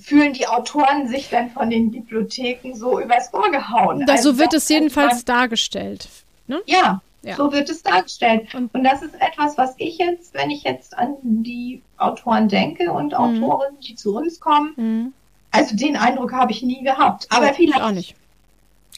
fühlen 0.00 0.32
die 0.32 0.46
Autoren 0.46 1.08
sich 1.08 1.28
dann 1.30 1.50
von 1.50 1.70
den 1.70 1.90
Bibliotheken 1.90 2.74
so 2.74 3.00
übers 3.00 3.32
Ohr 3.34 3.50
gehauen. 3.50 4.04
Da, 4.06 4.12
also 4.12 4.32
so 4.32 4.38
wird 4.38 4.54
es 4.54 4.68
jedenfalls 4.68 5.26
man, 5.26 5.38
dargestellt. 5.38 6.08
Ne? 6.46 6.60
Ja, 6.66 7.00
ja, 7.22 7.36
so 7.36 7.52
wird 7.52 7.70
es 7.70 7.82
dargestellt. 7.82 8.54
Und, 8.54 8.74
und, 8.74 8.84
das 8.84 9.02
ist 9.02 9.14
etwas, 9.14 9.56
was 9.56 9.74
ich 9.78 9.98
jetzt, 9.98 10.34
wenn 10.34 10.50
ich 10.50 10.64
jetzt 10.64 10.96
an 10.96 11.16
die 11.22 11.82
Autoren 11.98 12.48
denke 12.48 12.92
und 12.92 13.08
mhm. 13.08 13.14
Autorinnen, 13.14 13.80
die 13.80 13.94
zu 13.94 14.16
uns 14.16 14.40
kommen, 14.40 14.72
mhm. 14.76 15.12
also 15.50 15.76
den 15.76 15.96
Eindruck 15.96 16.32
habe 16.32 16.52
ich 16.52 16.62
nie 16.62 16.82
gehabt. 16.82 17.26
Aber 17.30 17.46
ja, 17.46 17.52
vielleicht. 17.52 17.82
Auch 17.82 17.92
nicht. 17.92 18.16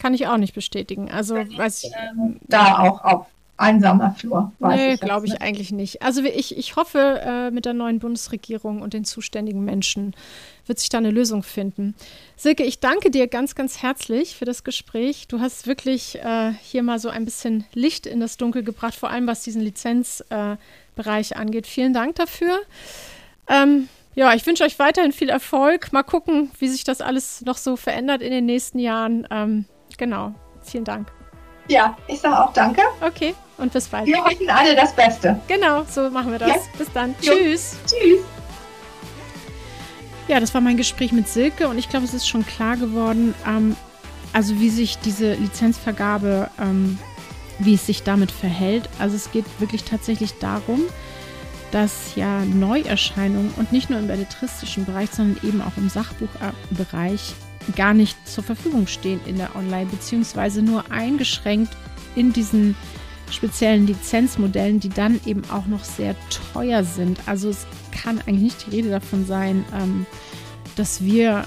Kann 0.00 0.14
ich 0.14 0.26
auch 0.26 0.38
nicht 0.38 0.54
bestätigen. 0.54 1.10
Also, 1.10 1.36
weiß 1.36 1.84
ich. 1.84 1.92
Ähm, 1.94 2.40
da 2.48 2.80
auch 2.80 3.04
auf 3.04 3.26
einsamer 3.56 4.14
Flur. 4.18 4.52
Nee, 4.58 4.96
glaube 4.96 5.26
ich 5.26 5.40
eigentlich 5.40 5.70
nicht. 5.70 6.02
Also 6.02 6.22
ich, 6.22 6.56
ich 6.56 6.76
hoffe, 6.76 7.20
äh, 7.24 7.50
mit 7.50 7.64
der 7.66 7.72
neuen 7.72 8.00
Bundesregierung 8.00 8.82
und 8.82 8.94
den 8.94 9.04
zuständigen 9.04 9.64
Menschen 9.64 10.14
wird 10.66 10.78
sich 10.78 10.88
da 10.88 10.98
eine 10.98 11.10
Lösung 11.10 11.42
finden. 11.42 11.94
Silke, 12.36 12.64
ich 12.64 12.80
danke 12.80 13.10
dir 13.10 13.28
ganz, 13.28 13.54
ganz 13.54 13.82
herzlich 13.82 14.34
für 14.36 14.44
das 14.44 14.64
Gespräch. 14.64 15.28
Du 15.28 15.40
hast 15.40 15.66
wirklich 15.66 16.16
äh, 16.16 16.52
hier 16.62 16.82
mal 16.82 16.98
so 16.98 17.10
ein 17.10 17.24
bisschen 17.24 17.64
Licht 17.74 18.06
in 18.06 18.20
das 18.20 18.36
Dunkel 18.36 18.64
gebracht, 18.64 18.94
vor 18.94 19.10
allem 19.10 19.26
was 19.26 19.42
diesen 19.42 19.62
Lizenzbereich 19.62 21.32
äh, 21.32 21.34
angeht. 21.34 21.66
Vielen 21.66 21.92
Dank 21.92 22.16
dafür. 22.16 22.58
Ähm, 23.48 23.88
ja, 24.16 24.32
ich 24.34 24.46
wünsche 24.46 24.64
euch 24.64 24.78
weiterhin 24.78 25.12
viel 25.12 25.28
Erfolg. 25.28 25.92
Mal 25.92 26.02
gucken, 26.02 26.50
wie 26.58 26.68
sich 26.68 26.84
das 26.84 27.00
alles 27.00 27.42
noch 27.42 27.56
so 27.56 27.76
verändert 27.76 28.22
in 28.22 28.30
den 28.30 28.46
nächsten 28.46 28.78
Jahren. 28.78 29.26
Ähm, 29.30 29.64
genau. 29.96 30.34
Vielen 30.62 30.84
Dank. 30.84 31.12
Ja, 31.68 31.96
ich 32.08 32.20
sage 32.20 32.38
auch 32.38 32.52
danke. 32.52 32.82
Okay, 33.00 33.34
und 33.58 33.72
bis 33.72 33.88
bald. 33.88 34.06
Wir 34.06 34.24
hoffen 34.24 34.48
alle 34.48 34.74
das 34.74 34.94
Beste. 34.94 35.40
Genau, 35.48 35.84
so 35.88 36.10
machen 36.10 36.32
wir 36.32 36.38
das. 36.38 36.48
Ja. 36.48 36.56
Bis 36.78 36.92
dann. 36.92 37.14
Jo. 37.20 37.32
Tschüss. 37.32 37.76
Tschüss. 37.86 38.20
Ja, 40.26 40.40
das 40.40 40.54
war 40.54 40.60
mein 40.60 40.76
Gespräch 40.76 41.12
mit 41.12 41.28
Silke 41.28 41.68
und 41.68 41.78
ich 41.78 41.88
glaube, 41.88 42.06
es 42.06 42.14
ist 42.14 42.26
schon 42.26 42.46
klar 42.46 42.76
geworden, 42.76 43.34
ähm, 43.46 43.76
also 44.32 44.58
wie 44.58 44.70
sich 44.70 44.96
diese 44.98 45.34
Lizenzvergabe, 45.34 46.50
ähm, 46.60 46.98
wie 47.58 47.74
es 47.74 47.86
sich 47.86 48.02
damit 48.02 48.30
verhält. 48.30 48.88
Also 48.98 49.16
es 49.16 49.30
geht 49.30 49.44
wirklich 49.60 49.84
tatsächlich 49.84 50.32
darum, 50.38 50.80
dass 51.72 52.14
ja 52.14 52.44
Neuerscheinungen 52.44 53.52
und 53.56 53.70
nicht 53.70 53.90
nur 53.90 53.98
im 53.98 54.06
belletristischen 54.06 54.86
Bereich, 54.86 55.10
sondern 55.10 55.46
eben 55.46 55.60
auch 55.60 55.76
im 55.76 55.88
Sachbuchbereich 55.88 57.34
gar 57.76 57.94
nicht 57.94 58.16
zur 58.28 58.44
Verfügung 58.44 58.86
stehen 58.86 59.20
in 59.26 59.36
der 59.36 59.54
Online, 59.56 59.86
beziehungsweise 59.86 60.62
nur 60.62 60.90
eingeschränkt 60.90 61.76
in 62.14 62.32
diesen 62.32 62.76
speziellen 63.30 63.86
Lizenzmodellen, 63.86 64.80
die 64.80 64.88
dann 64.88 65.20
eben 65.26 65.42
auch 65.50 65.66
noch 65.66 65.84
sehr 65.84 66.14
teuer 66.52 66.84
sind. 66.84 67.20
Also 67.26 67.48
es 67.50 67.66
kann 67.90 68.20
eigentlich 68.20 68.42
nicht 68.42 68.66
die 68.66 68.76
Rede 68.76 68.90
davon 68.90 69.26
sein, 69.26 69.64
ähm, 69.74 70.06
dass 70.76 71.02
wir 71.02 71.44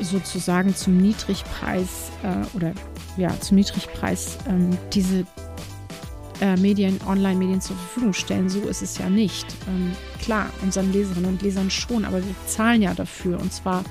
sozusagen 0.00 0.74
zum 0.74 0.98
Niedrigpreis 0.98 2.10
äh, 2.22 2.56
oder 2.56 2.72
ja, 3.16 3.38
zum 3.40 3.56
Niedrigpreis 3.56 4.38
ähm, 4.48 4.76
diese 4.92 5.24
äh, 6.40 6.56
Medien, 6.56 7.00
Online-Medien 7.06 7.60
zur 7.60 7.76
Verfügung 7.76 8.12
stellen. 8.12 8.48
So 8.48 8.60
ist 8.62 8.82
es 8.82 8.98
ja 8.98 9.08
nicht. 9.08 9.46
Ähm, 9.68 9.92
klar, 10.20 10.50
unseren 10.62 10.92
Leserinnen 10.92 11.30
und 11.30 11.42
Lesern 11.42 11.70
schon, 11.70 12.04
aber 12.04 12.18
wir 12.18 12.34
zahlen 12.46 12.82
ja 12.82 12.92
dafür 12.92 13.40
und 13.40 13.52
zwar 13.52 13.84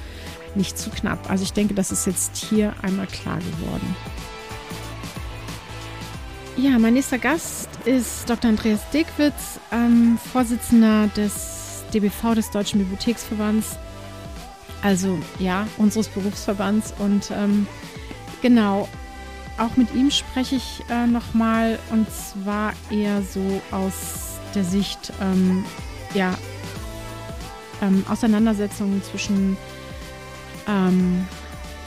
nicht 0.53 0.77
zu 0.77 0.89
knapp. 0.89 1.29
Also 1.29 1.43
ich 1.43 1.53
denke, 1.53 1.73
das 1.73 1.91
ist 1.91 2.05
jetzt 2.05 2.37
hier 2.37 2.73
einmal 2.81 3.07
klar 3.07 3.39
geworden. 3.39 3.95
Ja, 6.57 6.79
mein 6.79 6.93
nächster 6.93 7.17
Gast 7.17 7.67
ist 7.83 8.29
Dr. 8.29 8.49
Andreas 8.49 8.79
Dickwitz, 8.91 9.59
ähm, 9.73 10.17
Vorsitzender 10.31 11.07
des 11.07 11.83
DBV, 11.93 12.33
des 12.33 12.49
Deutschen 12.49 12.79
Bibliotheksverbands, 12.79 13.77
also 14.81 15.19
ja, 15.37 15.67
unseres 15.77 16.07
Berufsverbands. 16.07 16.93
Und 16.97 17.29
ähm, 17.31 17.67
genau, 18.41 18.87
auch 19.57 19.75
mit 19.75 19.93
ihm 19.93 20.09
spreche 20.09 20.55
ich 20.55 20.81
äh, 20.89 21.05
nochmal 21.05 21.77
und 21.91 22.07
zwar 22.09 22.71
eher 22.89 23.21
so 23.21 23.61
aus 23.71 24.39
der 24.55 24.63
Sicht, 24.63 25.11
ähm, 25.21 25.65
ja, 26.13 26.37
ähm, 27.81 28.05
Auseinandersetzungen 28.07 29.03
zwischen 29.03 29.57
ähm, 30.69 31.27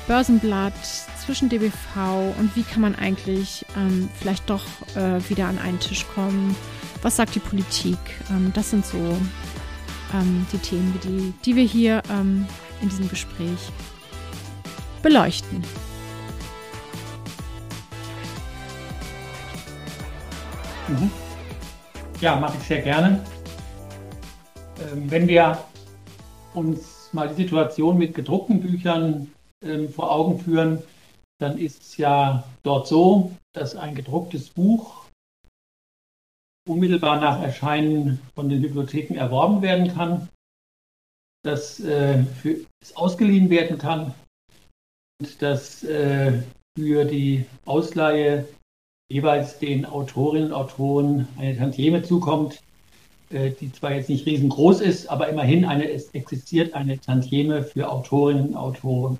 Börsenblatt, 0.06 0.74
zwischen 1.28 1.50
DBV 1.50 2.32
und 2.38 2.56
wie 2.56 2.62
kann 2.62 2.80
man 2.80 2.94
eigentlich 2.94 3.66
ähm, 3.76 4.08
vielleicht 4.18 4.48
doch 4.48 4.64
äh, 4.96 5.20
wieder 5.28 5.44
an 5.46 5.58
einen 5.58 5.78
Tisch 5.78 6.06
kommen? 6.14 6.56
Was 7.02 7.16
sagt 7.16 7.34
die 7.34 7.38
Politik? 7.38 7.98
Ähm, 8.30 8.50
das 8.54 8.70
sind 8.70 8.86
so 8.86 8.96
ähm, 10.14 10.46
die 10.50 10.56
Themen, 10.56 10.98
die, 11.04 11.34
die 11.44 11.54
wir 11.54 11.64
hier 11.64 12.02
ähm, 12.10 12.46
in 12.80 12.88
diesem 12.88 13.10
Gespräch 13.10 13.58
beleuchten. 15.02 15.62
Mhm. 20.88 21.10
Ja, 22.22 22.36
mache 22.36 22.56
ich 22.58 22.66
sehr 22.68 22.80
gerne. 22.80 23.22
Ähm, 24.80 25.10
wenn 25.10 25.28
wir 25.28 25.58
uns 26.54 27.10
mal 27.12 27.28
die 27.28 27.42
Situation 27.42 27.98
mit 27.98 28.14
gedruckten 28.14 28.62
Büchern 28.62 29.30
ähm, 29.62 29.90
vor 29.92 30.10
Augen 30.10 30.40
führen, 30.40 30.82
dann 31.40 31.58
ist 31.58 31.82
es 31.82 31.96
ja 31.96 32.44
dort 32.62 32.88
so, 32.88 33.32
dass 33.54 33.76
ein 33.76 33.94
gedrucktes 33.94 34.50
Buch 34.50 35.06
unmittelbar 36.68 37.20
nach 37.20 37.40
Erscheinen 37.42 38.20
von 38.34 38.48
den 38.48 38.60
Bibliotheken 38.60 39.14
erworben 39.14 39.62
werden 39.62 39.94
kann, 39.94 40.28
dass 41.44 41.80
äh, 41.80 42.24
für, 42.24 42.56
es 42.82 42.94
ausgeliehen 42.96 43.48
werden 43.48 43.78
kann 43.78 44.14
und 45.20 45.40
dass 45.40 45.82
äh, 45.84 46.42
für 46.76 47.04
die 47.04 47.46
Ausleihe 47.64 48.46
jeweils 49.10 49.58
den 49.58 49.86
Autorinnen 49.86 50.52
und 50.52 50.54
Autoren 50.54 51.28
eine 51.38 51.56
Tantieme 51.56 52.02
zukommt, 52.02 52.60
äh, 53.30 53.50
die 53.50 53.72
zwar 53.72 53.94
jetzt 53.94 54.10
nicht 54.10 54.26
riesengroß 54.26 54.80
ist, 54.80 55.08
aber 55.08 55.28
immerhin 55.28 55.64
eine, 55.64 55.90
es 55.90 56.10
existiert 56.10 56.74
eine 56.74 57.00
Tantieme 57.00 57.62
für 57.62 57.90
Autorinnen 57.90 58.48
und 58.48 58.56
Autoren. 58.56 59.18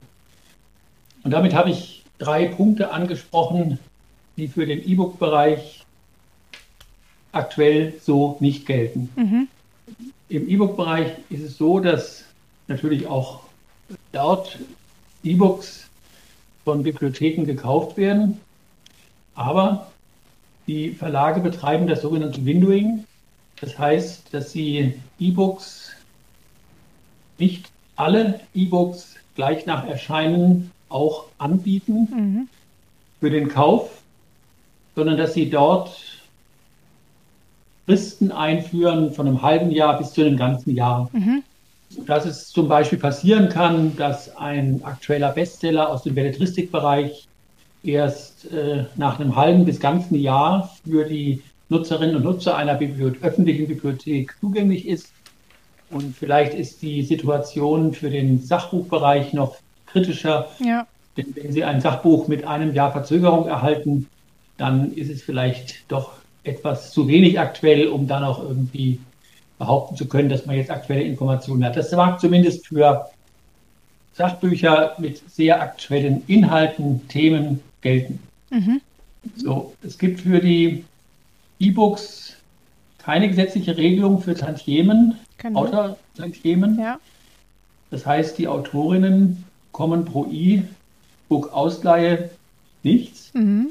Und 1.22 1.30
damit 1.30 1.54
habe 1.54 1.70
ich 1.70 2.04
drei 2.18 2.46
Punkte 2.46 2.90
angesprochen, 2.90 3.78
die 4.36 4.48
für 4.48 4.66
den 4.66 4.86
E-Book-Bereich 4.86 5.84
aktuell 7.32 7.94
so 8.02 8.36
nicht 8.40 8.66
gelten. 8.66 9.10
Mhm. 9.16 9.48
Im 10.28 10.48
E-Book-Bereich 10.48 11.12
ist 11.30 11.42
es 11.42 11.56
so, 11.56 11.80
dass 11.80 12.24
natürlich 12.66 13.06
auch 13.06 13.40
dort 14.12 14.58
E-Books 15.24 15.88
von 16.64 16.82
Bibliotheken 16.82 17.44
gekauft 17.44 17.96
werden, 17.96 18.40
aber 19.34 19.90
die 20.66 20.90
Verlage 20.90 21.40
betreiben 21.40 21.86
das 21.86 22.02
sogenannte 22.02 22.44
Windowing. 22.44 23.04
Das 23.60 23.78
heißt, 23.78 24.34
dass 24.34 24.52
sie 24.52 25.00
E-Books, 25.18 25.92
nicht 27.38 27.70
alle 27.96 28.40
E-Books 28.54 29.14
gleich 29.34 29.64
nach 29.64 29.86
Erscheinen 29.86 30.70
auch 30.88 31.26
anbieten 31.38 32.08
mhm. 32.10 32.48
für 33.20 33.30
den 33.30 33.48
Kauf, 33.48 34.02
sondern 34.94 35.16
dass 35.16 35.34
sie 35.34 35.50
dort 35.50 35.96
Fristen 37.86 38.32
einführen 38.32 39.12
von 39.12 39.26
einem 39.26 39.42
halben 39.42 39.70
Jahr 39.70 39.96
bis 39.96 40.12
zu 40.12 40.20
einem 40.20 40.36
ganzen 40.36 40.74
Jahr. 40.74 41.08
Mhm. 41.12 41.42
Dass 42.06 42.26
es 42.26 42.48
zum 42.48 42.68
Beispiel 42.68 42.98
passieren 42.98 43.48
kann, 43.48 43.96
dass 43.96 44.36
ein 44.36 44.84
aktueller 44.84 45.32
Bestseller 45.32 45.88
aus 45.88 46.02
dem 46.02 46.14
Belletristikbereich 46.14 47.26
erst 47.82 48.52
äh, 48.52 48.84
nach 48.96 49.18
einem 49.18 49.36
halben 49.36 49.64
bis 49.64 49.80
ganzen 49.80 50.16
Jahr 50.16 50.74
für 50.84 51.04
die 51.04 51.42
Nutzerinnen 51.70 52.16
und 52.16 52.24
Nutzer 52.24 52.56
einer 52.56 52.74
Bibliothe 52.74 53.18
öffentlichen 53.22 53.66
Bibliothek 53.68 54.34
zugänglich 54.40 54.86
ist. 54.86 55.12
Und 55.90 56.14
vielleicht 56.14 56.54
ist 56.54 56.82
die 56.82 57.02
Situation 57.02 57.94
für 57.94 58.10
den 58.10 58.42
Sachbuchbereich 58.42 59.32
noch 59.32 59.56
kritischer. 59.92 60.48
Ja. 60.58 60.86
Denn 61.16 61.34
wenn 61.34 61.52
Sie 61.52 61.64
ein 61.64 61.80
Sachbuch 61.80 62.28
mit 62.28 62.44
einem 62.46 62.74
Jahr 62.74 62.92
Verzögerung 62.92 63.48
erhalten, 63.48 64.08
dann 64.56 64.92
ist 64.94 65.10
es 65.10 65.22
vielleicht 65.22 65.90
doch 65.90 66.12
etwas 66.44 66.92
zu 66.92 67.08
wenig 67.08 67.38
aktuell, 67.38 67.88
um 67.88 68.06
dann 68.06 68.24
auch 68.24 68.42
irgendwie 68.42 69.00
behaupten 69.58 69.96
zu 69.96 70.06
können, 70.06 70.28
dass 70.28 70.46
man 70.46 70.56
jetzt 70.56 70.70
aktuelle 70.70 71.02
Informationen 71.02 71.64
hat. 71.64 71.76
Das 71.76 71.90
mag 71.92 72.20
zumindest 72.20 72.66
für 72.66 73.08
Sachbücher 74.14 74.94
mit 74.98 75.22
sehr 75.30 75.60
aktuellen 75.60 76.22
Inhalten, 76.26 77.06
Themen 77.08 77.60
gelten. 77.80 78.20
Mhm. 78.50 78.80
So, 79.36 79.74
es 79.82 79.98
gibt 79.98 80.20
für 80.20 80.40
die 80.40 80.84
E-Books 81.58 82.36
keine 82.98 83.28
gesetzliche 83.28 83.76
Regelung 83.76 84.20
für 84.20 84.34
Tantiemen. 84.34 85.18
Autor-Tantiemen. 85.54 86.78
Ja. 86.78 86.98
Das 87.90 88.04
heißt, 88.06 88.38
die 88.38 88.48
Autorinnen 88.48 89.44
kommen 89.72 90.04
pro 90.04 90.26
E-Book-Ausleihe 90.30 92.30
nichts. 92.82 93.32
Mhm. 93.34 93.68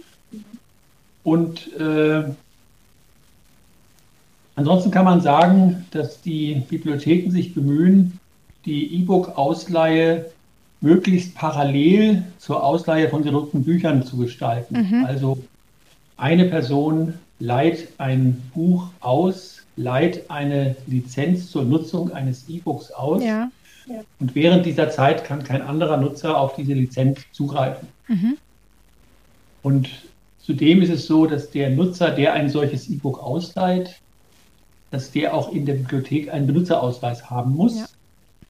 Und 1.23 1.73
äh, 1.77 2.23
ansonsten 4.55 4.91
kann 4.91 5.05
man 5.05 5.21
sagen, 5.21 5.85
dass 5.91 6.21
die 6.21 6.63
Bibliotheken 6.69 7.31
sich 7.31 7.53
bemühen, 7.53 8.19
die 8.65 9.01
E-Book-Ausleihe 9.01 10.25
möglichst 10.81 11.35
parallel 11.35 12.23
zur 12.37 12.63
Ausleihe 12.63 13.09
von 13.09 13.23
gedruckten 13.23 13.63
Büchern 13.63 14.03
zu 14.03 14.17
gestalten. 14.17 14.87
Mhm. 14.89 15.05
Also 15.05 15.37
eine 16.17 16.45
Person 16.45 17.13
leiht 17.39 17.89
ein 17.97 18.41
Buch 18.53 18.87
aus, 18.99 19.63
leiht 19.75 20.29
eine 20.29 20.75
Lizenz 20.87 21.51
zur 21.51 21.63
Nutzung 21.63 22.11
eines 22.11 22.47
E-Books 22.49 22.91
aus. 22.91 23.23
Ja. 23.23 23.49
Und 24.19 24.35
während 24.35 24.65
dieser 24.65 24.89
Zeit 24.89 25.23
kann 25.23 25.43
kein 25.43 25.61
anderer 25.61 25.97
Nutzer 25.97 26.37
auf 26.37 26.55
diese 26.55 26.73
Lizenz 26.73 27.19
zugreifen. 27.31 27.87
Mhm. 28.07 28.37
Und 29.63 29.89
Zudem 30.47 30.81
ist 30.81 30.89
es 30.89 31.07
so, 31.07 31.25
dass 31.25 31.51
der 31.51 31.69
Nutzer, 31.71 32.09
der 32.09 32.31
ein 32.31 32.47
solches 32.47 32.89
E-Book 32.89 33.21
ausleiht, 33.21 33.99
dass 34.91 35.11
der 35.11 35.33
auch 35.33 35.51
in 35.51 35.65
der 35.65 35.73
Bibliothek 35.73 36.33
einen 36.33 36.47
Benutzerausweis 36.47 37.29
haben 37.29 37.53
muss. 37.53 37.77
Ja. 37.77 37.85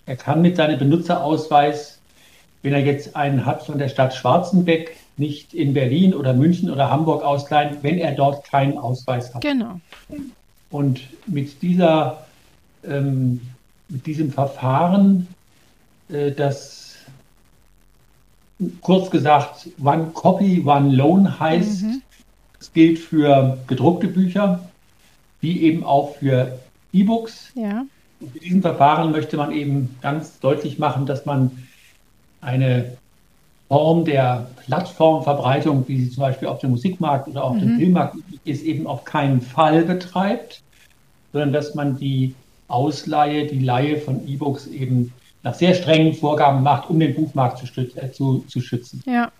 Er 0.05 0.15
kann 0.15 0.43
mit 0.43 0.57
seinem 0.57 0.77
Benutzerausweis, 0.77 1.97
wenn 2.61 2.73
er 2.73 2.85
jetzt 2.85 3.15
einen 3.15 3.47
hat 3.47 3.63
von 3.63 3.79
der 3.79 3.89
Stadt 3.89 4.13
Schwarzenbeck, 4.13 4.95
nicht 5.17 5.55
in 5.55 5.73
Berlin 5.73 6.13
oder 6.13 6.35
München 6.35 6.69
oder 6.69 6.91
Hamburg 6.91 7.23
ausleihen, 7.23 7.77
wenn 7.81 7.97
er 7.97 8.11
dort 8.11 8.43
keinen 8.43 8.77
Ausweis 8.77 9.33
hat. 9.33 9.41
Genau. 9.41 9.81
Und 10.69 11.01
mit 11.25 11.63
dieser, 11.63 12.27
ähm, 12.87 13.41
mit 13.89 14.05
diesem 14.05 14.31
Verfahren, 14.31 15.27
äh, 16.09 16.31
das 16.31 16.95
kurz 18.81 19.09
gesagt, 19.11 19.69
One 19.83 20.11
Copy, 20.13 20.63
One 20.65 20.95
Loan 20.95 21.39
heißt, 21.39 21.83
mhm. 21.83 22.01
das 22.57 22.73
gilt 22.73 22.99
für 22.99 23.57
gedruckte 23.67 24.07
Bücher, 24.07 24.67
wie 25.41 25.61
eben 25.61 25.83
auch 25.83 26.15
für 26.15 26.59
E-Books. 26.91 27.51
Ja. 27.55 27.85
Und 28.19 28.33
mit 28.33 28.43
diesem 28.43 28.61
Verfahren 28.61 29.11
möchte 29.11 29.37
man 29.37 29.51
eben 29.51 29.95
ganz 30.01 30.39
deutlich 30.39 30.79
machen, 30.79 31.05
dass 31.05 31.25
man 31.25 31.51
eine 32.41 32.97
Form 33.67 34.05
der 34.05 34.47
Plattformverbreitung, 34.65 35.87
wie 35.87 36.05
sie 36.05 36.09
zum 36.09 36.21
Beispiel 36.21 36.47
auf 36.47 36.59
dem 36.59 36.71
Musikmarkt 36.71 37.27
oder 37.27 37.43
auf 37.43 37.55
mhm. 37.55 37.59
dem 37.59 37.77
Filmmarkt 37.77 38.15
ist, 38.45 38.63
eben 38.63 38.87
auf 38.87 39.03
keinen 39.03 39.41
Fall 39.41 39.83
betreibt, 39.83 40.63
sondern 41.31 41.53
dass 41.53 41.75
man 41.75 41.97
die 41.97 42.33
Ausleihe, 42.67 43.47
die 43.47 43.59
Leihe 43.59 43.97
von 43.97 44.27
E-Books 44.27 44.67
eben 44.67 45.13
nach 45.43 45.53
sehr 45.53 45.73
strengen 45.73 46.13
Vorgaben 46.13 46.63
macht, 46.63 46.89
um 46.89 46.99
den 46.99 47.15
Buchmarkt 47.15 47.59
zu, 47.59 47.81
äh, 47.81 48.11
zu, 48.11 48.43
zu 48.47 48.61
schützen. 48.61 49.01
Ja. 49.05 49.31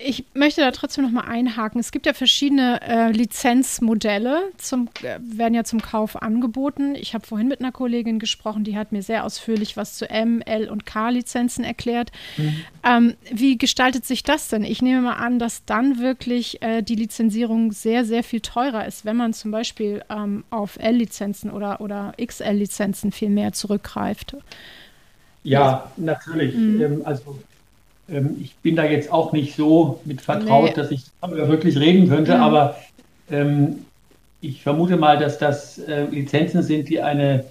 Ich 0.00 0.24
möchte 0.32 0.60
da 0.60 0.70
trotzdem 0.70 1.04
noch 1.04 1.10
mal 1.10 1.26
einhaken. 1.28 1.80
Es 1.80 1.90
gibt 1.90 2.06
ja 2.06 2.12
verschiedene 2.12 2.80
äh, 2.82 3.10
Lizenzmodelle, 3.10 4.52
zum, 4.56 4.88
äh, 5.02 5.18
werden 5.20 5.54
ja 5.54 5.64
zum 5.64 5.82
Kauf 5.82 6.22
angeboten. 6.22 6.94
Ich 6.94 7.14
habe 7.14 7.26
vorhin 7.26 7.48
mit 7.48 7.58
einer 7.60 7.72
Kollegin 7.72 8.20
gesprochen, 8.20 8.62
die 8.62 8.76
hat 8.76 8.92
mir 8.92 9.02
sehr 9.02 9.24
ausführlich 9.24 9.76
was 9.76 9.98
zu 9.98 10.08
M, 10.08 10.40
L 10.42 10.68
und 10.68 10.86
K-Lizenzen 10.86 11.64
erklärt. 11.64 12.12
Mhm. 12.36 12.60
Ähm, 12.84 13.14
wie 13.32 13.58
gestaltet 13.58 14.06
sich 14.06 14.22
das 14.22 14.48
denn? 14.48 14.62
Ich 14.62 14.82
nehme 14.82 15.02
mal 15.02 15.14
an, 15.14 15.40
dass 15.40 15.64
dann 15.64 15.98
wirklich 15.98 16.62
äh, 16.62 16.82
die 16.82 16.94
Lizenzierung 16.94 17.72
sehr, 17.72 18.04
sehr 18.04 18.22
viel 18.22 18.40
teurer 18.40 18.86
ist, 18.86 19.04
wenn 19.04 19.16
man 19.16 19.32
zum 19.32 19.50
Beispiel 19.50 20.04
ähm, 20.10 20.44
auf 20.50 20.78
L-Lizenzen 20.78 21.50
oder, 21.50 21.80
oder 21.80 22.14
XL-Lizenzen 22.24 23.10
viel 23.10 23.30
mehr 23.30 23.52
zurückgreift. 23.52 24.36
Ja, 25.42 25.90
natürlich. 25.96 26.54
Mhm. 26.54 26.82
Ähm, 26.82 27.02
also 27.04 27.38
ähm, 28.10 28.36
ich 28.40 28.54
bin 28.56 28.76
da 28.76 28.84
jetzt 28.84 29.12
auch 29.12 29.32
nicht 29.32 29.54
so 29.56 30.00
mit 30.04 30.20
vertraut, 30.20 30.70
nee. 30.70 30.74
dass 30.74 30.90
ich 30.90 31.02
darüber 31.20 31.48
wirklich 31.48 31.78
reden 31.78 32.08
könnte, 32.08 32.36
mhm. 32.36 32.42
aber 32.42 32.76
ähm, 33.30 33.80
ich 34.40 34.62
vermute 34.62 34.96
mal, 34.96 35.18
dass 35.18 35.38
das 35.38 35.78
äh, 35.78 36.04
Lizenzen 36.04 36.62
sind, 36.62 36.88
die 36.88 37.00
eine, 37.00 37.44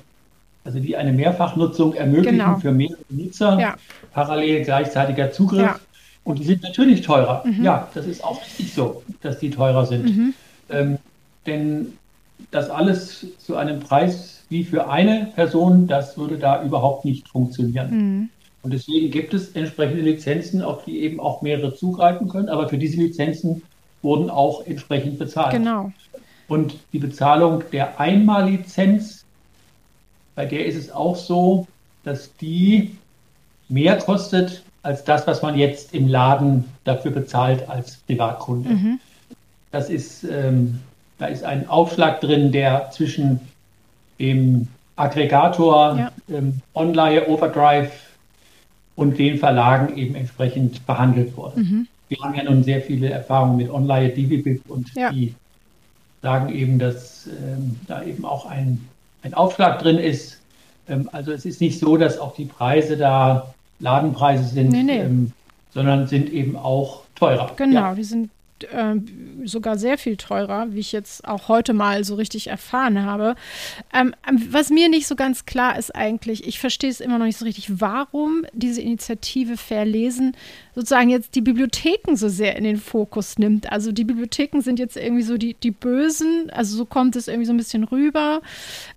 also 0.63 0.79
die 0.79 0.95
eine 0.95 1.13
Mehrfachnutzung 1.13 1.93
ermöglichen 1.93 2.39
genau. 2.39 2.57
für 2.57 2.71
mehrere 2.71 2.97
Nutzer, 3.09 3.59
ja. 3.59 3.75
parallel 4.13 4.63
gleichzeitiger 4.63 5.31
Zugriff. 5.31 5.61
Ja. 5.61 5.79
Und 6.23 6.39
die 6.39 6.43
sind 6.43 6.63
natürlich 6.63 7.01
teurer. 7.01 7.43
Mhm. 7.45 7.63
Ja, 7.63 7.87
das 7.93 8.05
ist 8.05 8.23
auch 8.23 8.41
richtig 8.41 8.73
so, 8.73 9.01
dass 9.21 9.39
die 9.39 9.49
teurer 9.49 9.85
sind. 9.85 10.05
Mhm. 10.05 10.33
Ähm, 10.69 10.97
denn 11.45 11.93
das 12.51 12.69
alles 12.69 13.25
zu 13.39 13.55
einem 13.55 13.79
Preis 13.79 14.43
wie 14.49 14.63
für 14.63 14.89
eine 14.89 15.31
Person, 15.35 15.87
das 15.87 16.17
würde 16.17 16.37
da 16.37 16.63
überhaupt 16.63 17.05
nicht 17.05 17.27
funktionieren. 17.27 17.89
Mhm. 17.91 18.29
Und 18.67 18.73
deswegen 18.73 19.11
gibt 19.11 19.33
es 19.33 19.53
entsprechende 19.53 20.01
Lizenzen, 20.01 20.61
auf 20.61 20.83
die 20.83 20.99
eben 20.99 21.21
auch 21.21 21.41
mehrere 21.41 21.73
zugreifen 21.73 22.27
können. 22.27 22.49
Aber 22.49 22.67
für 22.67 22.77
diese 22.77 22.97
Lizenzen 22.97 23.61
wurden 24.01 24.29
auch 24.29 24.67
entsprechend 24.67 25.19
bezahlt. 25.19 25.53
Genau. 25.53 25.93
Und 26.49 26.75
die 26.91 26.99
Bezahlung 26.99 27.63
der 27.71 27.97
Einmallizenz, 27.97 29.23
bei 30.35 30.45
der 30.45 30.65
ist 30.65 30.75
es 30.75 30.91
auch 30.91 31.15
so, 31.15 31.65
dass 32.03 32.35
die 32.35 32.97
mehr 33.69 33.99
kostet 33.99 34.63
als 34.83 35.05
das, 35.05 35.25
was 35.27 35.41
man 35.41 35.57
jetzt 35.57 35.93
im 35.93 36.09
Laden 36.09 36.65
dafür 36.83 37.11
bezahlt 37.11 37.69
als 37.69 37.95
Privatkunde. 38.05 38.71
Mhm. 38.71 38.99
Das 39.71 39.89
ist, 39.89 40.25
ähm, 40.25 40.81
da 41.19 41.27
ist 41.27 41.45
ein 41.45 41.69
Aufschlag 41.69 42.19
drin, 42.19 42.51
der 42.51 42.91
zwischen 42.91 43.39
dem 44.19 44.67
Aggregator, 44.97 45.97
ja. 45.97 46.11
ähm, 46.29 46.59
Online, 46.75 47.27
Overdrive 47.27 48.06
und 48.97 49.17
den 49.17 49.37
Verlagen 49.37 49.95
eben 49.95 50.15
entsprechend 50.15 50.85
behandelt 50.85 51.37
wurde. 51.37 51.61
Mhm. 51.61 51.87
Wir 52.09 52.17
haben 52.19 52.35
ja 52.35 52.43
nun 52.43 52.63
sehr 52.63 52.81
viele 52.81 53.09
Erfahrungen 53.09 53.57
mit 53.57 53.69
Online, 53.69 54.09
DiviBib 54.09 54.61
und 54.67 54.93
ja. 54.95 55.11
die 55.11 55.33
sagen 56.21 56.53
eben, 56.53 56.79
dass 56.79 57.27
ähm, 57.27 57.77
da 57.85 58.03
eben 58.03 58.25
auch 58.25 58.45
ein, 58.47 58.85
ein 59.21 59.33
Aufschlag 59.33 59.79
drin 59.79 59.97
ist. 59.97 60.41
Ähm, 60.89 61.07
also 61.11 61.31
es 61.31 61.45
ist 61.45 61.61
nicht 61.61 61.79
so, 61.79 61.95
dass 61.95 62.17
auch 62.17 62.33
die 62.35 62.45
Preise 62.45 62.97
da 62.97 63.53
Ladenpreise 63.79 64.45
sind, 64.45 64.71
nee, 64.71 64.83
nee. 64.83 65.01
Ähm, 65.01 65.31
sondern 65.71 66.07
sind 66.07 66.31
eben 66.33 66.55
auch 66.55 67.03
teurer. 67.13 67.51
Genau, 67.55 67.79
ja. 67.79 67.95
die 67.95 68.03
sind 68.03 68.31
äh, 68.65 68.95
sogar 69.45 69.77
sehr 69.77 69.97
viel 69.97 70.17
teurer, 70.17 70.73
wie 70.73 70.79
ich 70.79 70.91
jetzt 70.91 71.27
auch 71.27 71.47
heute 71.47 71.73
mal 71.73 72.03
so 72.03 72.15
richtig 72.15 72.47
erfahren 72.47 73.03
habe. 73.03 73.35
Ähm, 73.93 74.13
ähm, 74.27 74.47
was 74.51 74.69
mir 74.69 74.89
nicht 74.89 75.07
so 75.07 75.15
ganz 75.15 75.45
klar 75.45 75.77
ist 75.77 75.95
eigentlich, 75.95 76.47
ich 76.47 76.59
verstehe 76.59 76.89
es 76.89 76.99
immer 76.99 77.17
noch 77.17 77.25
nicht 77.25 77.37
so 77.37 77.45
richtig, 77.45 77.79
warum 77.79 78.45
diese 78.53 78.81
Initiative 78.81 79.57
Verlesen 79.57 80.35
sozusagen 80.75 81.09
jetzt 81.09 81.33
die 81.35 81.41
Bibliotheken 81.41 82.15
so 82.15 82.29
sehr 82.29 82.55
in 82.55 82.63
den 82.63 82.77
Fokus 82.77 83.39
nimmt. 83.39 83.71
Also 83.71 83.91
die 83.91 84.03
Bibliotheken 84.03 84.61
sind 84.61 84.77
jetzt 84.77 84.95
irgendwie 84.95 85.23
so 85.23 85.37
die, 85.37 85.55
die 85.55 85.71
Bösen, 85.71 86.49
also 86.51 86.77
so 86.77 86.85
kommt 86.85 87.15
es 87.15 87.27
irgendwie 87.27 87.47
so 87.47 87.53
ein 87.53 87.57
bisschen 87.57 87.83
rüber. 87.83 88.41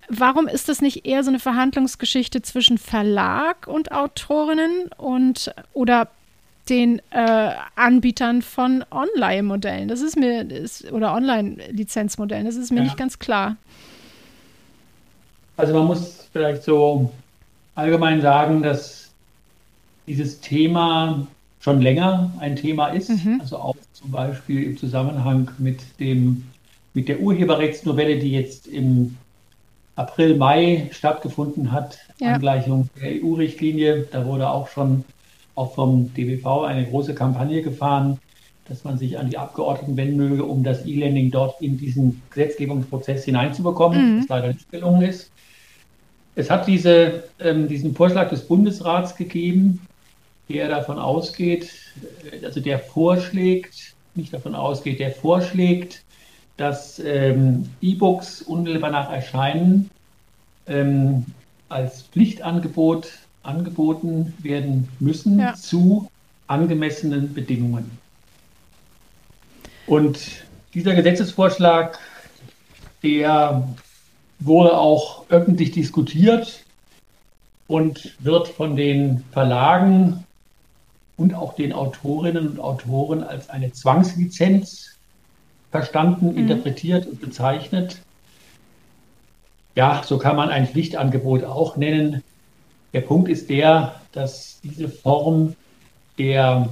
Warum 0.09 0.47
ist 0.47 0.69
das 0.69 0.83
nicht 0.83 1.07
eher 1.07 1.25
so 1.25 1.31
eine 1.31 1.39
Verhandlungsgeschichte 1.39 2.43
zwischen 2.43 2.79
Verlag 2.79 3.67
und 3.67 3.93
Autorinnen 3.93 4.91
und 4.99 5.55
oder 5.73 6.09
den 6.69 7.01
äh, 7.11 7.51
Anbietern 7.75 8.43
von 8.43 8.85
Online-Modellen. 8.91 9.89
Das 9.89 10.01
ist 10.01 10.17
mir, 10.17 10.49
ist, 10.51 10.91
oder 10.93 11.15
Online-Lizenzmodellen, 11.15 12.47
das 12.47 12.57
ist 12.57 12.71
mir 12.71 12.79
ja. 12.79 12.85
nicht 12.85 12.97
ganz 12.97 13.19
klar. 13.19 13.57
Also 15.57 15.75
man 15.75 15.87
muss 15.87 16.29
vielleicht 16.33 16.63
so 16.63 17.11
allgemein 17.75 18.21
sagen, 18.21 18.63
dass 18.63 19.11
dieses 20.07 20.41
Thema 20.41 21.27
schon 21.61 21.81
länger 21.81 22.33
ein 22.41 22.57
Thema 22.57 22.89
ist. 22.89 23.11
Mhm. 23.11 23.41
Also 23.41 23.59
auch 23.59 23.77
zum 23.93 24.11
Beispiel 24.11 24.63
im 24.63 24.79
Zusammenhang 24.79 25.51
mit 25.59 25.81
dem 25.99 26.45
mit 26.93 27.09
der 27.09 27.21
Urheberrechtsnovelle, 27.21 28.19
die 28.19 28.33
jetzt 28.33 28.67
im 28.67 29.17
April, 29.95 30.37
Mai 30.37 30.89
stattgefunden 30.93 31.73
hat, 31.73 31.99
ja. 32.19 32.35
Angleichung 32.35 32.89
der 33.01 33.23
EU-Richtlinie. 33.23 34.09
Da 34.11 34.25
wurde 34.25 34.49
auch 34.49 34.69
schon 34.69 35.05
auch 35.55 35.75
vom 35.75 36.13
DBV 36.15 36.65
eine 36.65 36.87
große 36.87 37.15
Kampagne 37.15 37.63
gefahren, 37.63 38.19
dass 38.69 38.85
man 38.85 38.99
sich 38.99 39.19
an 39.19 39.29
die 39.29 39.37
Abgeordneten 39.37 39.97
wenden 39.97 40.17
möge, 40.17 40.45
um 40.45 40.63
das 40.63 40.87
E-Learning 40.87 41.31
dort 41.31 41.61
in 41.61 41.77
diesen 41.77 42.23
Gesetzgebungsprozess 42.31 43.25
hineinzubekommen, 43.25 44.17
mhm. 44.17 44.21
was 44.21 44.29
leider 44.29 44.49
nicht 44.49 44.71
gelungen 44.71 45.03
ist. 45.03 45.31
Es 46.37 46.49
hat 46.51 46.67
diese, 46.67 47.25
ähm, 47.41 47.67
diesen 47.67 47.95
Vorschlag 47.95 48.31
des 48.31 48.47
Bundesrats 48.47 49.17
gegeben, 49.17 49.81
der 50.49 50.69
davon 50.69 50.99
ausgeht, 50.99 51.71
äh, 52.33 52.45
also 52.45 52.61
der 52.61 52.79
vorschlägt, 52.79 53.95
nicht 54.15 54.33
davon 54.33 54.55
ausgeht, 54.55 55.01
der 55.01 55.11
vorschlägt, 55.11 56.05
dass 56.57 57.01
ähm, 57.01 57.69
E-Books 57.81 58.43
unmittelbar 58.43 58.91
nach 58.91 59.11
Erscheinen 59.11 59.91
ähm, 60.67 61.25
als 61.69 62.03
Pflichtangebot 62.03 63.09
angeboten 63.43 64.35
werden 64.39 64.89
müssen 64.99 65.39
ja. 65.39 65.55
zu 65.55 66.11
angemessenen 66.47 67.33
Bedingungen. 67.33 67.91
Und 69.87 70.19
dieser 70.75 70.95
Gesetzesvorschlag, 70.95 71.99
der 73.03 73.69
wurde 74.39 74.77
auch 74.77 75.25
öffentlich 75.29 75.73
diskutiert 75.73 76.65
und 77.67 78.15
wird 78.19 78.49
von 78.49 78.77
den 78.77 79.25
Verlagen 79.33 80.25
und 81.17 81.35
auch 81.35 81.55
den 81.55 81.73
Autorinnen 81.73 82.49
und 82.49 82.61
Autoren 82.61 83.23
als 83.23 83.51
eine 83.51 83.73
Zwangslizenz 83.73 84.97
verstanden, 85.71 86.33
mhm. 86.33 86.39
interpretiert 86.39 87.07
und 87.07 87.21
bezeichnet. 87.21 88.01
Ja, 89.77 90.03
so 90.05 90.19
kann 90.19 90.37
man 90.37 90.49
ein 90.49 90.67
Pflichtangebot 90.67 91.45
auch 91.45 91.77
nennen. 91.77 92.23
Der 92.93 93.03
Punkt 93.03 93.29
ist 93.29 93.49
der, 93.49 94.01
dass 94.13 94.61
diese 94.63 94.89
Form 94.89 95.55
der, 96.19 96.69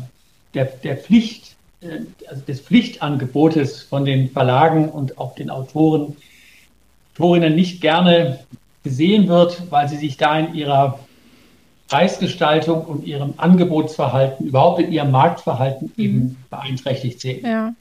der, 0.55 0.65
der 0.65 0.97
Pflicht, 0.97 1.57
äh, 1.81 2.01
also 2.29 2.43
des 2.43 2.61
Pflichtangebotes 2.61 3.83
von 3.83 4.05
den 4.05 4.31
Verlagen 4.31 4.89
und 4.89 5.19
auch 5.19 5.35
den 5.35 5.51
Autoren, 5.51 6.17
Autorinnen 7.15 7.57
nicht 7.57 7.81
gerne 7.81 8.41
gesehen 8.85 9.27
wird, 9.27 9.71
weil 9.71 9.89
sie 9.89 9.97
sich 9.97 10.17
da 10.17 10.39
in 10.39 10.55
ihrer 10.55 11.01
Preisgestaltung 11.89 12.85
und 12.85 13.05
ihrem 13.05 13.35
Angebotsverhalten, 13.39 14.47
überhaupt 14.47 14.81
in 14.81 14.93
ihrem 14.93 15.11
Marktverhalten 15.11 15.93
mhm. 15.97 16.05
eben 16.05 16.37
beeinträchtigt 16.49 17.21
sehen. 17.21 17.45
Ja. 17.45 17.75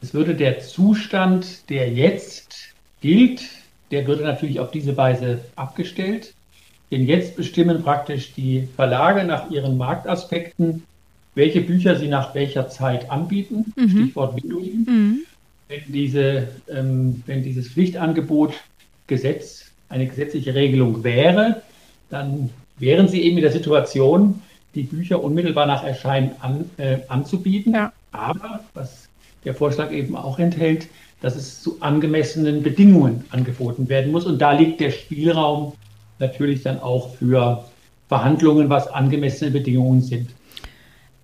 Es 0.00 0.14
würde 0.14 0.34
der 0.34 0.60
Zustand, 0.60 1.68
der 1.68 1.90
jetzt 1.90 2.56
gilt, 3.02 3.42
der 3.90 4.06
würde 4.06 4.22
natürlich 4.22 4.60
auf 4.60 4.70
diese 4.70 4.96
Weise 4.96 5.44
abgestellt. 5.56 6.32
Denn 6.90 7.06
jetzt 7.06 7.36
bestimmen 7.36 7.82
praktisch 7.82 8.32
die 8.32 8.68
Verlage 8.74 9.24
nach 9.24 9.50
ihren 9.50 9.76
Marktaspekten, 9.76 10.82
welche 11.34 11.60
Bücher 11.60 11.96
sie 11.96 12.08
nach 12.08 12.34
welcher 12.34 12.68
Zeit 12.68 13.10
anbieten. 13.10 13.72
Mhm. 13.76 13.88
Stichwort 13.88 14.42
Windowing. 14.42 14.84
Mhm. 14.86 15.18
Wenn, 15.68 15.80
diese, 15.86 16.48
ähm, 16.68 17.22
wenn 17.26 17.44
dieses 17.44 17.68
Pflichtangebot 17.68 18.54
Gesetz, 19.06 19.66
eine 19.88 20.06
gesetzliche 20.06 20.54
Regelung 20.54 21.04
wäre, 21.04 21.62
dann 22.10 22.50
wären 22.78 23.08
sie 23.08 23.22
eben 23.22 23.36
in 23.36 23.42
der 23.42 23.52
Situation, 23.52 24.40
die 24.74 24.84
Bücher 24.84 25.22
unmittelbar 25.22 25.66
nach 25.66 25.84
Erscheinen 25.84 26.32
an, 26.40 26.70
äh, 26.76 26.98
anzubieten. 27.08 27.74
Ja. 27.74 27.92
Aber, 28.12 28.60
was 28.74 29.08
der 29.44 29.54
Vorschlag 29.54 29.92
eben 29.92 30.16
auch 30.16 30.38
enthält, 30.38 30.88
dass 31.20 31.36
es 31.36 31.62
zu 31.62 31.76
angemessenen 31.80 32.62
Bedingungen 32.62 33.24
angeboten 33.30 33.88
werden 33.88 34.10
muss. 34.10 34.26
Und 34.26 34.38
da 34.38 34.52
liegt 34.52 34.80
der 34.80 34.90
Spielraum 34.90 35.74
natürlich 36.20 36.62
dann 36.62 36.80
auch 36.80 37.14
für 37.16 37.64
Verhandlungen, 38.08 38.68
was 38.68 38.86
angemessene 38.88 39.50
Bedingungen 39.50 40.02
sind. 40.02 40.30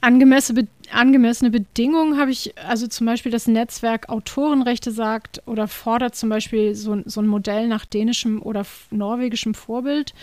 Angemessene, 0.01 0.68
angemessene 0.92 1.51
Bedingungen 1.51 2.16
habe 2.16 2.30
ich, 2.30 2.55
also 2.64 2.86
zum 2.86 3.07
Beispiel 3.07 3.32
das 3.32 3.49
Netzwerk 3.49 4.09
Autorenrechte 4.09 4.92
sagt 4.92 5.42
oder 5.47 5.66
fordert 5.66 6.14
zum 6.14 6.28
Beispiel 6.28 6.76
so, 6.76 7.03
so 7.07 7.20
ein 7.20 7.26
Modell 7.26 7.66
nach 7.66 7.84
dänischem 7.86 8.40
oder 8.40 8.64
norwegischem 8.92 9.55
Vorbild. 9.55 10.14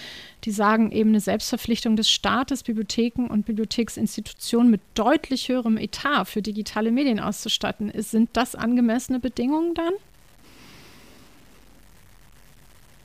Die 0.46 0.52
sagen 0.52 0.92
eben 0.92 1.10
eine 1.10 1.20
Selbstverpflichtung 1.20 1.98
des 1.98 2.10
Staates, 2.10 2.64
Bibliotheken 2.64 3.28
und 3.28 3.46
Bibliotheksinstitutionen 3.46 4.72
mit 4.72 4.80
deutlich 4.94 5.50
höherem 5.50 5.78
Etat 5.78 6.26
für 6.26 6.42
digitale 6.42 6.92
Medien 6.92 7.20
auszustatten. 7.20 7.92
Sind 7.98 8.30
das 8.34 8.56
angemessene 8.56 9.20
Bedingungen 9.20 9.74
dann? 9.74 9.94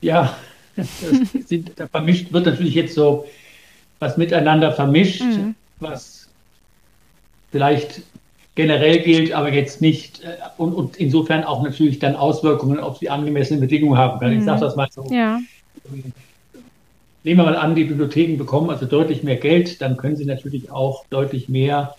Ja, 0.01 0.37
sind, 1.45 1.71
da 1.75 1.87
vermischt 1.87 2.31
wird 2.31 2.45
natürlich 2.45 2.75
jetzt 2.75 2.95
so 2.95 3.25
was 3.99 4.17
miteinander 4.17 4.71
vermischt, 4.71 5.21
mhm. 5.21 5.55
was 5.79 6.29
vielleicht 7.51 8.01
generell 8.55 8.99
gilt, 8.99 9.31
aber 9.33 9.53
jetzt 9.53 9.81
nicht 9.81 10.23
äh, 10.23 10.35
und, 10.57 10.73
und, 10.73 10.97
insofern 10.97 11.43
auch 11.43 11.63
natürlich 11.63 11.99
dann 11.99 12.15
Auswirkungen 12.15 12.79
auf 12.79 12.99
die 12.99 13.09
angemessenen 13.09 13.61
Bedingungen 13.61 13.97
haben 13.97 14.19
kann. 14.19 14.31
Mhm. 14.31 14.39
Ich 14.39 14.45
sage 14.45 14.61
das 14.61 14.75
mal 14.75 14.87
so. 14.91 15.05
Ja. 15.11 15.39
Nehmen 17.23 17.39
wir 17.39 17.43
mal 17.43 17.55
an, 17.55 17.75
die 17.75 17.85
Bibliotheken 17.85 18.37
bekommen 18.37 18.69
also 18.69 18.85
deutlich 18.85 19.23
mehr 19.23 19.37
Geld, 19.37 19.81
dann 19.81 19.97
können 19.97 20.15
sie 20.15 20.25
natürlich 20.25 20.71
auch 20.71 21.05
deutlich 21.09 21.49
mehr 21.49 21.95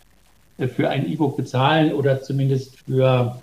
äh, 0.59 0.69
für 0.69 0.89
ein 0.89 1.11
E-Book 1.11 1.37
bezahlen 1.37 1.93
oder 1.93 2.23
zumindest 2.23 2.79
für 2.87 3.41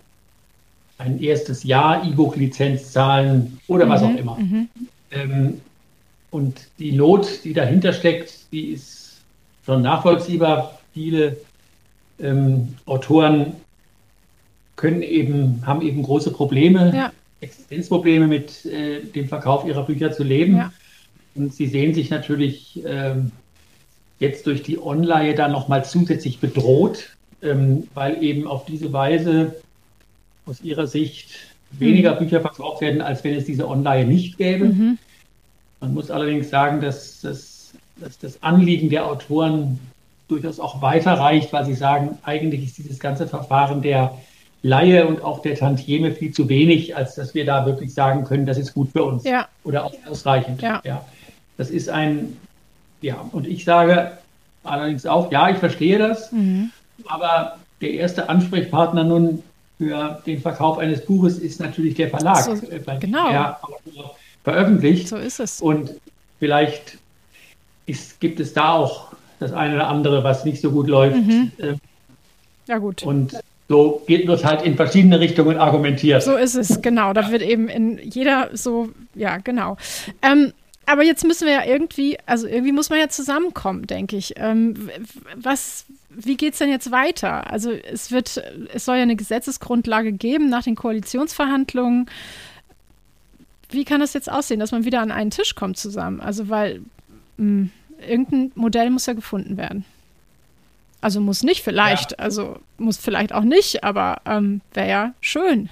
ein 0.97 1.21
erstes 1.21 1.63
Jahr 1.63 2.03
E-Book-Lizenz 2.05 2.91
zahlen 2.91 3.59
oder 3.67 3.85
mhm. 3.85 3.89
was 3.89 4.03
auch 4.03 4.15
immer. 4.15 4.38
Mhm. 4.38 4.69
Ähm, 5.12 5.62
und 6.32 6.68
die 6.80 6.91
Not, 6.91 7.43
die 7.43 7.53
dahinter 7.53 7.93
steckt, 7.93 8.51
die 8.51 8.68
ist 8.68 9.22
schon 9.66 9.82
nachvollziehbar. 9.82 10.80
Viele 10.93 11.38
ähm, 12.20 12.76
Autoren 12.86 13.53
können 14.76 15.01
eben, 15.01 15.66
haben 15.66 15.82
eben 15.82 16.03
große 16.03 16.32
Probleme, 16.32 16.93
ja. 16.95 17.12
Existenzprobleme 17.41 18.28
mit 18.28 18.66
äh, 18.66 19.01
dem 19.01 19.28
Verkauf 19.28 19.66
ihrer 19.66 19.84
Bücher 19.84 20.12
zu 20.12 20.24
leben. 20.24 20.58
Ja. 20.58 20.74
Und 21.36 21.53
sie 21.53 21.68
sehen 21.68 21.93
sich 21.93 22.10
natürlich 22.10 22.82
ähm, 22.86 23.32
jetzt 24.20 24.47
durch 24.47 24.64
die 24.64 24.80
Online 24.80 25.36
dann 25.36 25.51
nochmal 25.51 25.86
zusätzlich 25.86 26.39
bedroht, 26.39 27.16
ähm, 27.41 27.88
weil 27.93 28.24
eben 28.24 28.47
auf 28.47 28.66
diese 28.66 28.91
Weise 28.91 29.55
aus 30.45 30.62
ihrer 30.62 30.88
Sicht 30.88 31.30
weniger. 31.72 32.13
Bücher 32.13 32.41
verkauft 32.41 32.82
werden, 32.82 33.01
als 33.01 33.24
wenn 33.24 33.36
es 33.36 33.45
diese 33.45 33.68
Online 33.68 34.05
nicht 34.05 34.38
gäbe. 34.38 34.65
Mhm. 34.65 34.97
Man 35.80 35.93
muss 35.93 36.09
allerdings 36.09 36.49
sagen, 36.49 36.82
dass, 36.82 37.22
dass, 37.22 37.74
dass 37.97 38.18
das 38.18 38.41
Anliegen 38.41 38.89
der 38.89 39.05
Autoren 39.05 39.80
durchaus 40.28 40.59
auch 40.59 40.82
weiterreicht, 40.82 41.53
weil 41.53 41.65
sie 41.65 41.74
sagen, 41.74 42.18
eigentlich 42.24 42.65
ist 42.65 42.78
dieses 42.78 42.99
ganze 42.99 43.28
Verfahren 43.28 43.82
der 43.82 44.18
Laie 44.63 45.07
und 45.07 45.22
auch 45.24 45.41
der 45.41 45.55
Tantieme 45.55 46.11
viel 46.11 46.34
zu 46.34 46.49
wenig, 46.49 46.95
als 46.95 47.15
dass 47.15 47.34
wir 47.34 47.45
da 47.45 47.65
wirklich 47.65 47.93
sagen 47.93 48.24
können, 48.24 48.45
das 48.45 48.57
ist 48.57 48.74
gut 48.74 48.91
für 48.91 49.03
uns 49.03 49.24
ja. 49.24 49.47
oder 49.63 49.86
auch 49.86 49.93
ausreichend. 50.09 50.61
Ja. 50.61 50.82
ja. 50.84 51.05
Das 51.57 51.70
ist 51.70 51.89
ein, 51.89 52.36
ja, 53.01 53.24
und 53.32 53.47
ich 53.47 53.63
sage 53.63 54.18
allerdings 54.63 55.05
auch, 55.05 55.32
ja, 55.32 55.49
ich 55.49 55.57
verstehe 55.57 55.99
das, 55.99 56.32
mhm. 56.32 56.72
aber 57.05 57.57
der 57.82 57.91
erste 57.91 58.30
Ansprechpartner 58.30 59.03
nun 59.03 59.43
für 59.78 60.21
den 60.25 60.41
Verkauf 60.41 60.80
eines 60.80 61.05
Buches 61.05 61.38
ist 61.38 61.59
natürlich 61.59 61.95
der 61.95 62.09
Verlag. 62.09 62.43
So, 62.43 62.53
äh, 62.53 62.82
genau. 62.99 63.30
Der 63.30 63.59
veröffentlicht. 64.43 65.07
So 65.07 65.17
ist 65.17 65.39
es. 65.39 65.61
Und 65.61 65.91
vielleicht 66.39 66.97
ist, 67.86 68.19
gibt 68.19 68.39
es 68.39 68.53
da 68.53 68.73
auch 68.73 69.11
das 69.39 69.53
eine 69.53 69.75
oder 69.75 69.88
andere, 69.88 70.23
was 70.23 70.45
nicht 70.45 70.61
so 70.61 70.71
gut 70.71 70.88
läuft. 70.88 71.17
Mhm. 71.17 71.51
Ähm, 71.59 71.80
Ja, 72.67 72.78
gut. 72.78 73.03
Und 73.03 73.38
so 73.69 74.01
geht 74.07 74.28
es 74.28 74.45
halt 74.45 74.61
in 74.61 74.75
verschiedene 74.75 75.19
Richtungen 75.19 75.57
argumentiert. 75.57 76.23
So 76.23 76.38
ist 76.38 76.55
es, 76.55 76.82
genau. 76.82 77.13
Da 77.13 77.32
wird 77.32 77.41
eben 77.41 77.67
in 77.67 77.99
jeder 77.99 78.49
so, 78.53 78.89
ja, 79.13 79.38
genau. 79.38 79.78
Ähm, 80.21 80.53
aber 80.88 81.03
jetzt 81.03 81.25
müssen 81.25 81.45
wir 81.45 81.53
ja 81.53 81.65
irgendwie, 81.65 82.17
also 82.25 82.47
irgendwie 82.47 82.71
muss 82.71 82.89
man 82.89 82.97
ja 82.97 83.09
zusammenkommen, 83.09 83.88
denke 83.88 84.15
ich. 84.15 84.35
Ähm, 84.38 84.89
was, 85.35 85.85
wie 86.09 86.38
geht 86.38 86.53
es 86.53 86.59
denn 86.59 86.69
jetzt 86.69 86.91
weiter? 86.91 87.51
Also 87.51 87.71
es 87.71 88.11
wird, 88.11 88.41
es 88.73 88.85
soll 88.85 88.95
ja 88.95 89.01
eine 89.01 89.17
Gesetzesgrundlage 89.17 90.13
geben 90.13 90.49
nach 90.49 90.63
den 90.63 90.75
Koalitionsverhandlungen. 90.75 92.09
Wie 93.69 93.83
kann 93.83 93.99
das 93.99 94.13
jetzt 94.13 94.31
aussehen, 94.31 94.61
dass 94.61 94.71
man 94.71 94.85
wieder 94.85 95.01
an 95.01 95.11
einen 95.11 95.29
Tisch 95.29 95.55
kommt 95.55 95.77
zusammen? 95.77 96.21
Also 96.21 96.47
weil 96.47 96.79
mh, 97.35 97.67
hm, 97.67 97.71
irgendein 98.07 98.51
Modell 98.55 98.89
muss 98.89 99.07
ja 99.07 99.13
gefunden 99.13 99.57
werden. 99.57 99.83
Also 101.01 101.19
muss 101.19 101.43
nicht 101.43 101.63
vielleicht, 101.63 102.11
ja. 102.11 102.19
also 102.19 102.59
muss 102.77 102.95
vielleicht 102.95 103.33
auch 103.33 103.43
nicht, 103.43 103.83
aber 103.83 104.21
ähm, 104.25 104.61
wäre 104.73 104.89
ja 104.89 105.13
schön. 105.19 105.69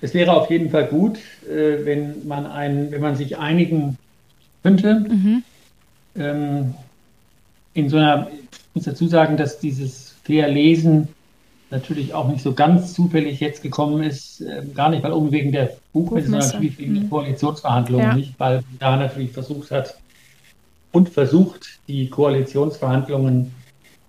Es 0.00 0.14
wäre 0.14 0.32
auf 0.32 0.50
jeden 0.50 0.70
Fall 0.70 0.86
gut, 0.86 1.18
äh, 1.48 1.84
wenn 1.84 2.26
man 2.26 2.46
ein, 2.46 2.90
wenn 2.90 3.00
man 3.00 3.16
sich 3.16 3.38
einigen 3.38 3.98
könnte. 4.62 5.00
Mhm. 5.00 5.42
Ähm, 6.16 6.74
in 7.74 7.88
so 7.88 7.96
einer, 7.96 8.28
ich 8.30 8.58
muss 8.74 8.84
dazu 8.84 9.06
sagen, 9.08 9.36
dass 9.36 9.58
dieses 9.58 10.14
Fair 10.24 10.48
Lesen 10.48 11.08
natürlich 11.70 12.14
auch 12.14 12.28
nicht 12.28 12.42
so 12.42 12.54
ganz 12.54 12.94
zufällig 12.94 13.40
jetzt 13.40 13.62
gekommen 13.62 14.02
ist, 14.02 14.40
äh, 14.40 14.62
gar 14.74 14.88
nicht, 14.88 15.02
weil 15.02 15.12
um 15.12 15.30
wegen 15.32 15.52
der 15.52 15.76
Buchmesse, 15.92 16.30
sondern 16.30 16.48
natürlich 16.48 16.78
wegen 16.78 16.92
mhm. 16.92 17.00
der 17.00 17.08
Koalitionsverhandlungen 17.10 18.06
ja. 18.06 18.14
nicht, 18.14 18.34
weil 18.38 18.62
da 18.78 18.96
natürlich 18.96 19.32
versucht 19.32 19.70
hat 19.70 19.98
und 20.92 21.08
versucht, 21.08 21.80
die 21.86 22.08
Koalitionsverhandlungen 22.08 23.52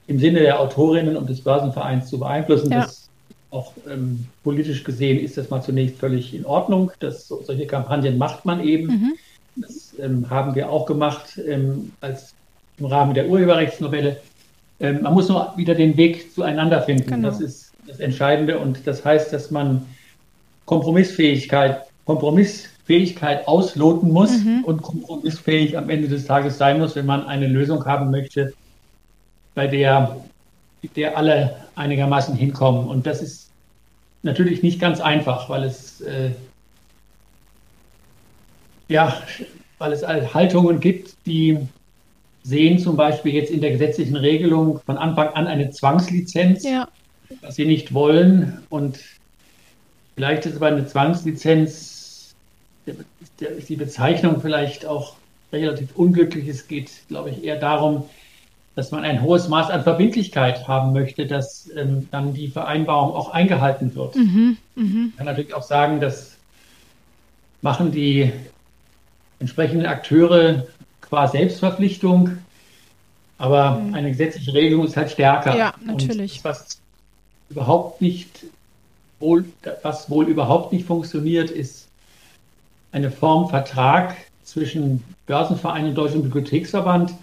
im 0.07 0.19
Sinne 0.19 0.39
der 0.39 0.59
Autorinnen 0.59 1.17
und 1.17 1.29
des 1.29 1.41
Börsenvereins 1.41 2.07
zu 2.07 2.19
beeinflussen. 2.19 2.71
Ja. 2.71 2.81
Das 2.81 3.08
auch 3.51 3.73
ähm, 3.89 4.25
politisch 4.43 4.83
gesehen 4.83 5.19
ist 5.19 5.37
das 5.37 5.49
mal 5.49 5.61
zunächst 5.61 5.97
völlig 5.97 6.33
in 6.33 6.45
Ordnung. 6.45 6.91
Das, 6.99 7.27
solche 7.27 7.65
Kampagnen 7.65 8.17
macht 8.17 8.45
man 8.45 8.63
eben. 8.63 8.87
Mhm. 8.87 9.13
Das 9.55 9.93
ähm, 9.99 10.29
haben 10.29 10.55
wir 10.55 10.69
auch 10.69 10.85
gemacht 10.85 11.39
ähm, 11.45 11.91
als 12.01 12.33
im 12.77 12.85
Rahmen 12.85 13.13
der 13.13 13.27
Urheberrechtsnovelle. 13.27 14.17
Ähm, 14.79 15.01
man 15.01 15.13
muss 15.13 15.29
nur 15.29 15.53
wieder 15.57 15.75
den 15.75 15.97
Weg 15.97 16.31
zueinander 16.33 16.81
finden. 16.81 17.09
Genau. 17.09 17.29
Das 17.29 17.41
ist 17.41 17.73
das 17.87 17.99
Entscheidende 17.99 18.59
und 18.59 18.85
das 18.85 19.03
heißt, 19.03 19.33
dass 19.33 19.51
man 19.51 19.85
Kompromissfähigkeit, 20.65 21.85
Kompromissfähigkeit 22.05 23.47
ausloten 23.47 24.11
muss 24.11 24.43
mhm. 24.43 24.63
und 24.63 24.81
kompromissfähig 24.81 25.77
am 25.77 25.89
Ende 25.89 26.07
des 26.07 26.25
Tages 26.25 26.57
sein 26.57 26.79
muss, 26.79 26.95
wenn 26.95 27.07
man 27.07 27.25
eine 27.25 27.47
Lösung 27.47 27.83
haben 27.85 28.11
möchte, 28.11 28.53
bei 29.55 29.65
der, 29.65 30.17
der 30.95 31.17
alle 31.17 31.55
einigermaßen 31.79 32.35
hinkommen. 32.35 32.87
Und 32.87 33.07
das 33.07 33.21
ist 33.21 33.49
natürlich 34.21 34.61
nicht 34.61 34.79
ganz 34.79 34.99
einfach, 34.99 35.49
weil 35.49 35.63
es 35.63 36.01
äh, 36.01 36.31
ja, 38.89 39.21
weil 39.77 39.93
es 39.93 40.05
Haltungen 40.05 40.79
gibt, 40.79 41.15
die 41.25 41.57
sehen 42.43 42.79
zum 42.79 42.97
Beispiel 42.97 43.33
jetzt 43.33 43.51
in 43.51 43.61
der 43.61 43.71
gesetzlichen 43.71 44.15
Regelung 44.15 44.81
von 44.85 44.97
Anfang 44.97 45.29
an 45.29 45.47
eine 45.47 45.69
Zwangslizenz, 45.69 46.63
ja. 46.63 46.87
was 47.41 47.55
sie 47.55 47.65
nicht 47.65 47.93
wollen. 47.93 48.63
Und 48.69 48.99
vielleicht 50.15 50.45
ist 50.45 50.55
aber 50.55 50.67
eine 50.67 50.85
Zwangslizenz, 50.87 52.33
ist 52.85 53.69
die 53.69 53.75
Bezeichnung 53.75 54.41
vielleicht 54.41 54.85
auch 54.85 55.15
relativ 55.53 55.95
unglücklich. 55.95 56.47
Es 56.47 56.67
geht, 56.67 56.91
glaube 57.07 57.29
ich, 57.29 57.43
eher 57.43 57.57
darum, 57.57 58.09
dass 58.79 58.91
man 58.91 59.03
ein 59.03 59.21
hohes 59.21 59.49
Maß 59.49 59.71
an 59.71 59.83
Verbindlichkeit 59.83 60.65
haben 60.65 60.93
möchte, 60.93 61.27
dass 61.27 61.69
ähm, 61.75 62.07
dann 62.11 62.33
die 62.33 62.47
Vereinbarung 62.47 63.13
auch 63.13 63.31
eingehalten 63.31 63.93
wird. 63.93 64.15
Mhm, 64.15 64.55
mh. 64.75 64.83
Man 64.85 65.13
kann 65.17 65.25
natürlich 65.25 65.53
auch 65.53 65.63
sagen, 65.63 65.99
das 65.99 66.37
machen 67.61 67.91
die 67.91 68.31
entsprechenden 69.41 69.85
Akteure 69.85 70.65
qua 71.01 71.27
Selbstverpflichtung, 71.27 72.37
aber 73.37 73.71
mhm. 73.71 73.95
eine 73.95 74.11
gesetzliche 74.11 74.53
Regelung 74.53 74.85
ist 74.85 74.95
halt 74.95 75.11
stärker. 75.11 75.57
Ja, 75.57 75.73
natürlich. 75.83 76.37
Und 76.37 76.43
was 76.45 76.79
überhaupt 77.49 77.99
nicht 77.99 78.45
wohl, 79.19 79.43
was 79.83 80.09
wohl 80.09 80.29
überhaupt 80.29 80.71
nicht 80.71 80.85
funktioniert, 80.85 81.51
ist 81.51 81.89
eine 82.93 83.11
Form 83.11 83.49
Vertrag 83.49 84.15
zwischen 84.45 85.03
Börsenverein 85.27 85.87
und 85.87 85.95
Deutschem 85.95 86.23
Bibliotheksverband, 86.23 87.13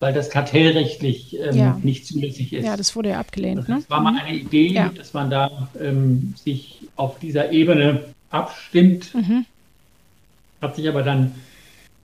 weil 0.00 0.12
das 0.12 0.30
kartellrechtlich 0.30 1.38
ähm, 1.38 1.56
ja. 1.56 1.80
nicht 1.82 2.06
zulässig 2.06 2.52
ist. 2.52 2.64
Ja, 2.64 2.76
das 2.76 2.94
wurde 2.94 3.10
ja 3.10 3.20
abgelehnt. 3.20 3.60
Das 3.60 3.68
ne? 3.68 3.84
war 3.88 4.00
mal 4.00 4.18
eine 4.18 4.36
Idee, 4.36 4.68
ja. 4.68 4.90
dass 4.94 5.14
man 5.14 5.30
da 5.30 5.68
ähm, 5.80 6.34
sich 6.36 6.80
auf 6.96 7.18
dieser 7.18 7.52
Ebene 7.52 8.04
abstimmt. 8.30 9.14
Mhm. 9.14 9.46
Hat 10.60 10.76
sich 10.76 10.88
aber 10.88 11.02
dann 11.02 11.32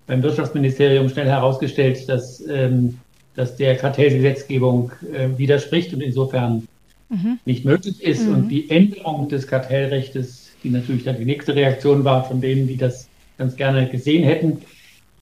beim 0.07 0.23
Wirtschaftsministerium 0.23 1.09
schnell 1.09 1.29
herausgestellt, 1.29 2.09
dass, 2.09 2.43
ähm, 2.49 2.99
dass 3.35 3.57
der 3.57 3.77
Kartellgesetzgebung 3.77 4.93
äh, 5.13 5.29
widerspricht 5.39 5.93
und 5.95 6.01
insofern 6.01 6.67
mhm. 7.09 7.39
nicht 7.45 7.65
möglich 7.65 8.03
ist. 8.03 8.27
Mhm. 8.27 8.35
Und 8.35 8.49
die 8.49 8.71
Änderung 8.71 9.29
des 9.29 9.47
Kartellrechts, 9.47 10.51
die 10.63 10.71
natürlich 10.71 11.05
dann 11.05 11.19
die 11.19 11.25
nächste 11.25 11.55
Reaktion 11.55 12.05
war 12.05 12.25
von 12.25 12.41
denen, 12.41 12.67
die 12.67 12.77
das 12.77 13.09
ganz 13.39 13.57
gerne 13.57 13.89
gesehen 13.89 14.25
hätten, 14.25 14.63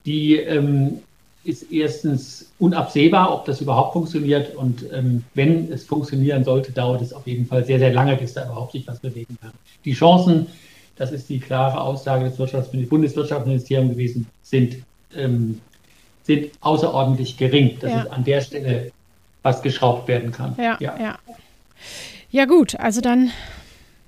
die 0.05 0.35
ähm, 0.37 0.99
ist 1.43 1.71
erstens 1.71 2.51
unabsehbar, 2.59 3.33
ob 3.33 3.45
das 3.45 3.61
überhaupt 3.61 3.93
funktioniert. 3.93 4.55
Und 4.55 4.85
ähm, 4.91 5.23
wenn 5.33 5.71
es 5.71 5.85
funktionieren 5.85 6.43
sollte, 6.43 6.71
dauert 6.71 7.01
es 7.01 7.13
auf 7.13 7.25
jeden 7.27 7.45
Fall 7.45 7.65
sehr, 7.65 7.79
sehr 7.79 7.93
lange, 7.93 8.15
bis 8.15 8.33
da 8.33 8.45
überhaupt 8.45 8.73
sich 8.73 8.87
was 8.87 8.99
bewegen 8.99 9.37
kann. 9.41 9.51
Die 9.85 9.93
Chancen, 9.93 10.47
das 10.97 11.11
ist 11.11 11.29
die 11.29 11.39
klare 11.39 11.79
Aussage 11.79 12.25
des 12.25 12.37
Wirtschaftsministeriums, 12.37 12.89
Bundeswirtschaftsministeriums 12.89 13.91
gewesen, 13.91 14.27
sind, 14.41 14.77
ähm, 15.15 15.61
sind 16.23 16.51
außerordentlich 16.59 17.37
gering, 17.37 17.77
dass 17.79 17.91
ja. 17.91 18.03
es 18.03 18.11
an 18.11 18.23
der 18.23 18.41
Stelle 18.41 18.91
was 19.41 19.61
geschraubt 19.61 20.07
werden 20.07 20.31
kann. 20.31 20.55
Ja, 20.57 20.77
ja, 20.79 20.99
ja. 20.99 21.19
Ja, 22.31 22.45
gut, 22.45 22.75
also 22.75 23.01
dann 23.01 23.31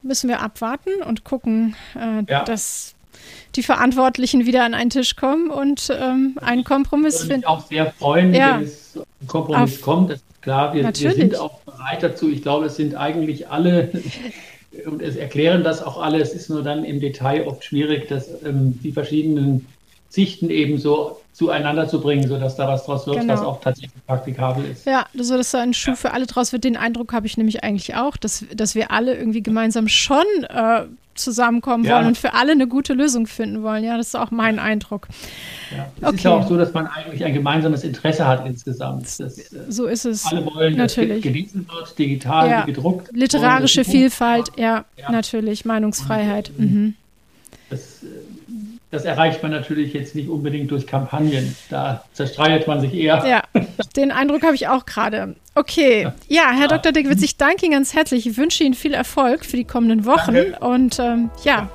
müssen 0.04 0.28
wir 0.28 0.42
abwarten 0.42 1.02
und 1.02 1.24
gucken, 1.24 1.76
äh, 1.96 2.24
ja. 2.30 2.44
dass 2.44 2.94
die 3.56 3.64
Verantwortlichen 3.64 4.46
wieder 4.46 4.64
an 4.64 4.74
einen 4.74 4.90
Tisch 4.90 5.16
kommen 5.16 5.50
und 5.50 5.90
ähm, 6.00 6.38
einen 6.42 6.64
Kompromiss 6.64 7.24
finden. 7.24 7.42
Ich 7.42 7.48
würde 7.48 7.56
mich 7.56 7.64
auch 7.64 7.68
sehr 7.68 7.92
freuen, 7.92 8.34
ja. 8.34 8.58
wenn 8.58 8.64
es 8.66 8.98
ein 8.98 9.28
Kompromiss 9.28 9.76
Auf, 9.76 9.82
kommt. 9.82 10.10
Das 10.12 10.18
ist 10.18 10.42
klar, 10.42 10.74
wir, 10.74 10.84
wir, 10.84 11.12
sind 11.14 11.40
auch 11.40 11.60
bereit 11.62 12.04
dazu. 12.04 12.30
Ich 12.30 12.42
glaube, 12.42 12.66
es 12.68 12.76
sind 12.76 12.96
eigentlich 12.96 13.50
alle 13.50 13.92
und 14.86 15.02
es 15.02 15.16
erklären 15.16 15.64
das 15.64 15.84
auch 15.84 16.02
alle. 16.02 16.20
Es 16.20 16.34
ist 16.34 16.50
nur 16.50 16.64
dann 16.64 16.84
im 16.86 17.00
Detail 17.00 17.48
oft 17.48 17.64
schwierig, 17.64 18.08
dass 18.08 18.30
ähm, 18.44 18.80
die 18.82 18.92
verschiedenen 18.92 19.68
Sichten 20.10 20.50
eben 20.50 20.78
so 20.78 21.22
zueinander 21.32 21.88
zu 21.88 22.02
bringen, 22.02 22.28
sodass 22.28 22.58
da 22.58 22.68
was 22.68 22.86
draus 22.86 23.08
wird, 23.08 23.22
genau. 23.22 23.34
was 23.34 23.42
auch 23.42 23.62
tatsächlich 23.62 24.06
praktikabel 24.06 24.66
ist. 24.66 24.86
Ja, 24.86 25.06
so 25.14 25.38
dass 25.38 25.52
da 25.52 25.62
ein 25.62 25.74
Schuh 25.74 25.92
ja. 25.92 25.96
für 25.96 26.12
alle 26.12 26.26
draus 26.26 26.52
wird. 26.52 26.66
Den 26.66 26.76
Eindruck 26.76 27.14
habe 27.14 27.26
ich 27.28 27.38
nämlich 27.38 27.64
eigentlich 27.64 27.96
auch, 27.96 28.18
dass, 28.18 28.46
dass 28.54 28.76
wir 28.76 28.92
alle 28.92 29.16
irgendwie 29.16 29.42
gemeinsam 29.42 29.88
schon 29.88 30.26
äh, 30.50 30.84
zusammenkommen 31.16 31.84
ja. 31.84 31.96
wollen 31.96 32.08
und 32.08 32.18
für 32.18 32.34
alle 32.34 32.52
eine 32.54 32.68
gute 32.68 32.94
Lösung 32.94 33.28
finden 33.28 33.64
wollen. 33.64 33.84
Ja, 33.84 33.98
das 33.98 34.08
ist 34.08 34.16
auch 34.16 34.32
mein 34.32 34.60
Eindruck. 34.60 35.08
Ja. 35.76 35.88
Es 35.98 36.08
okay. 36.08 36.16
ist 36.16 36.24
ja 36.24 36.32
auch 36.32 36.48
so, 36.48 36.58
dass 36.58 36.74
man 36.74 36.88
eigentlich 36.88 37.24
ein 37.24 37.34
gemeinsames 37.34 37.84
Interesse 37.84 38.26
hat 38.26 38.46
insgesamt. 38.46 39.20
Dass, 39.20 39.38
äh, 39.38 39.44
so 39.70 39.86
ist 39.88 40.06
es. 40.06 40.26
Alle 40.26 40.46
wollen, 40.46 40.76
natürlich. 40.76 41.24
dass 41.24 41.34
gelesen 41.34 41.68
wird, 41.68 42.00
digital 42.00 42.50
ja. 42.50 42.66
gedruckt. 42.66 43.10
Literarische 43.14 43.84
Vielfalt, 43.84 44.52
ja, 44.58 44.86
natürlich. 45.10 45.66
Meinungsfreiheit. 45.66 46.52
Und, 46.58 46.72
mhm. 46.72 46.96
Das 47.70 48.04
äh, 48.04 48.08
das 48.92 49.06
erreicht 49.06 49.42
man 49.42 49.52
natürlich 49.52 49.94
jetzt 49.94 50.16
nicht 50.16 50.30
unbedingt 50.30 50.70
durch 50.70 50.86
Kampagnen. 50.86 51.56
Da 51.70 52.04
zerstreitet 52.12 52.68
man 52.68 52.82
sich 52.82 52.94
eher. 52.94 53.26
Ja, 53.26 53.44
den 53.96 54.12
Eindruck 54.12 54.44
habe 54.44 54.54
ich 54.56 54.68
auch 54.68 54.86
gerade. 54.86 55.36
Okay, 55.56 56.10
ja, 56.28 56.52
Herr 56.52 56.70
ja. 56.70 56.78
Dr. 56.78 56.92
Dickwitz, 56.92 57.24
ich 57.24 57.38
danke 57.38 57.66
Ihnen 57.66 57.74
ganz 57.74 57.94
herzlich. 57.94 58.28
Ich 58.28 58.38
wünsche 58.38 58.66
Ihnen 58.66 58.74
viel 58.74 58.94
Erfolg 58.94 59.46
für 59.46 59.56
die 59.56 59.64
kommenden 59.64 60.06
Wochen. 60.06 60.34
Danke. 60.34 60.60
Und 60.60 61.00
ähm, 61.00 61.30
ja, 61.44 61.70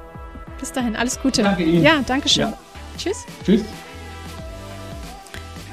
bis 0.61 0.73
dahin, 0.73 0.95
alles 0.95 1.19
Gute. 1.21 1.43
Danke 1.43 1.65
Ihnen. 1.65 1.83
Ja, 1.83 2.05
danke 2.07 2.29
schön. 2.29 2.45
Ja. 2.45 2.59
Tschüss. 2.99 3.25
Tschüss. 3.45 3.65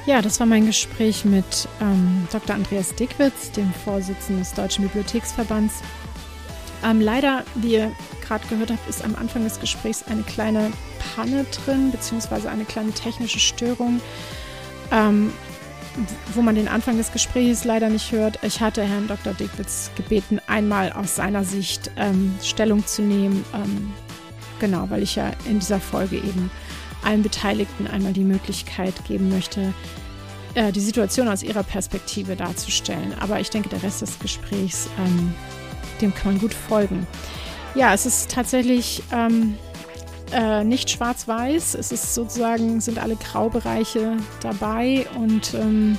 Ja, 0.06 0.20
das 0.20 0.40
war 0.40 0.46
mein 0.46 0.66
Gespräch 0.66 1.24
mit 1.24 1.68
ähm, 1.80 2.26
Dr. 2.32 2.56
Andreas 2.56 2.94
Dickwitz, 2.94 3.52
dem 3.52 3.72
Vorsitzenden 3.84 4.42
des 4.42 4.52
Deutschen 4.54 4.84
Bibliotheksverbands. 4.84 5.82
Ähm, 6.84 7.00
leider, 7.00 7.42
wie 7.54 7.74
ihr 7.74 7.92
gerade 8.26 8.46
gehört 8.48 8.70
habt, 8.70 8.88
ist 8.88 9.04
am 9.04 9.14
Anfang 9.14 9.44
des 9.44 9.60
Gesprächs 9.60 10.04
eine 10.08 10.22
kleine 10.22 10.72
Panne 11.14 11.44
drin, 11.44 11.90
beziehungsweise 11.90 12.50
eine 12.50 12.64
kleine 12.64 12.92
technische 12.92 13.38
Störung, 13.38 14.00
ähm, 14.90 15.32
wo 16.34 16.42
man 16.42 16.54
den 16.54 16.68
Anfang 16.68 16.96
des 16.96 17.12
Gesprächs 17.12 17.64
leider 17.64 17.88
nicht 17.88 18.10
hört. 18.12 18.38
Ich 18.42 18.60
hatte 18.60 18.82
Herrn 18.82 19.06
Dr. 19.06 19.32
Dickwitz 19.34 19.90
gebeten, 19.96 20.40
einmal 20.46 20.92
aus 20.92 21.16
seiner 21.16 21.44
Sicht 21.44 21.90
ähm, 21.96 22.34
Stellung 22.42 22.86
zu 22.86 23.02
nehmen. 23.02 23.44
Ähm, 23.54 23.92
genau, 24.58 24.90
weil 24.90 25.02
ich 25.02 25.16
ja 25.16 25.30
in 25.48 25.60
dieser 25.60 25.80
Folge 25.80 26.16
eben 26.16 26.50
allen 27.04 27.22
Beteiligten 27.22 27.86
einmal 27.86 28.12
die 28.12 28.24
Möglichkeit 28.24 29.04
geben 29.04 29.28
möchte, 29.28 29.72
äh, 30.54 30.72
die 30.72 30.80
Situation 30.80 31.28
aus 31.28 31.42
ihrer 31.42 31.62
Perspektive 31.62 32.36
darzustellen. 32.36 33.14
Aber 33.20 33.40
ich 33.40 33.50
denke, 33.50 33.68
der 33.68 33.82
Rest 33.82 34.02
des 34.02 34.18
Gesprächs, 34.18 34.88
ähm, 34.98 35.34
dem 36.00 36.14
kann 36.14 36.32
man 36.32 36.40
gut 36.40 36.54
folgen. 36.54 37.06
Ja, 37.74 37.92
es 37.92 38.06
ist 38.06 38.30
tatsächlich 38.30 39.02
ähm, 39.12 39.58
äh, 40.32 40.62
nicht 40.62 40.90
schwarz-weiß. 40.90 41.74
Es 41.74 41.90
ist 41.90 42.14
sozusagen, 42.14 42.80
sind 42.80 42.98
alle 42.98 43.16
Graubereiche 43.16 44.16
dabei 44.40 45.06
und 45.16 45.54
ähm, 45.54 45.98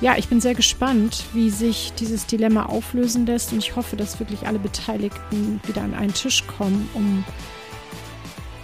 ja, 0.00 0.16
ich 0.16 0.28
bin 0.28 0.40
sehr 0.40 0.54
gespannt, 0.54 1.24
wie 1.32 1.50
sich 1.50 1.92
dieses 1.98 2.26
Dilemma 2.26 2.66
auflösen 2.66 3.26
lässt 3.26 3.52
und 3.52 3.58
ich 3.58 3.76
hoffe, 3.76 3.96
dass 3.96 4.18
wirklich 4.18 4.46
alle 4.46 4.58
Beteiligten 4.58 5.60
wieder 5.66 5.82
an 5.82 5.94
einen 5.94 6.14
Tisch 6.14 6.46
kommen, 6.46 6.88
um 6.94 7.24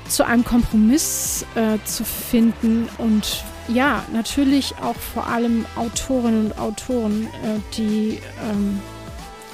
zu 0.09 0.27
einem 0.27 0.45
Kompromiss 0.45 1.47
äh, 1.55 1.79
zu 1.85 2.05
finden 2.05 2.89
und 2.99 3.45
ja, 3.69 4.03
natürlich 4.13 4.75
auch 4.83 4.97
vor 4.97 5.29
allem 5.29 5.65
Autorinnen 5.77 6.47
und 6.47 6.59
Autoren, 6.59 7.29
äh, 7.45 7.61
die 7.77 8.21
ähm, 8.51 8.81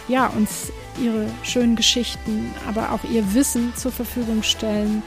ja, 0.09 0.29
uns 0.29 0.73
ihre 1.03 1.27
schönen 1.43 1.77
Geschichten, 1.77 2.55
aber 2.69 2.93
auch 2.93 3.05
ihr 3.05 3.35
Wissen 3.35 3.75
zur 3.77 3.93
Verfügung 3.93 4.43
stellen, 4.43 5.03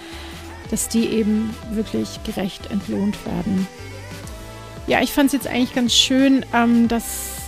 dass 0.69 0.87
die 0.87 1.07
eben 1.07 1.53
wirklich 1.71 2.19
gerecht 2.23 2.69
entlohnt 2.71 3.25
werden. 3.25 3.67
Ja, 4.87 5.01
ich 5.01 5.11
fand 5.11 5.27
es 5.27 5.33
jetzt 5.33 5.47
eigentlich 5.47 5.75
ganz 5.75 5.93
schön, 5.93 6.45
ähm, 6.53 6.87
dass 6.87 7.39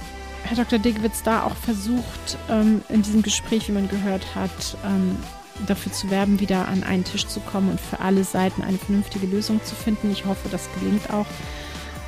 Herr 0.43 0.57
Dr. 0.57 0.79
Diggwitz 0.79 1.23
da 1.23 1.43
auch 1.43 1.55
versucht, 1.55 2.37
ähm, 2.49 2.81
in 2.89 3.01
diesem 3.01 3.21
Gespräch, 3.21 3.67
wie 3.67 3.73
man 3.73 3.87
gehört 3.87 4.35
hat, 4.35 4.77
ähm, 4.85 5.15
dafür 5.67 5.91
zu 5.91 6.09
werben, 6.09 6.39
wieder 6.39 6.67
an 6.67 6.83
einen 6.83 7.03
Tisch 7.03 7.27
zu 7.27 7.39
kommen 7.39 7.69
und 7.69 7.79
für 7.79 7.99
alle 7.99 8.23
Seiten 8.23 8.61
eine 8.61 8.77
vernünftige 8.77 9.27
Lösung 9.27 9.63
zu 9.63 9.75
finden. 9.75 10.11
Ich 10.11 10.25
hoffe, 10.25 10.49
das 10.49 10.69
gelingt 10.79 11.09
auch. 11.11 11.27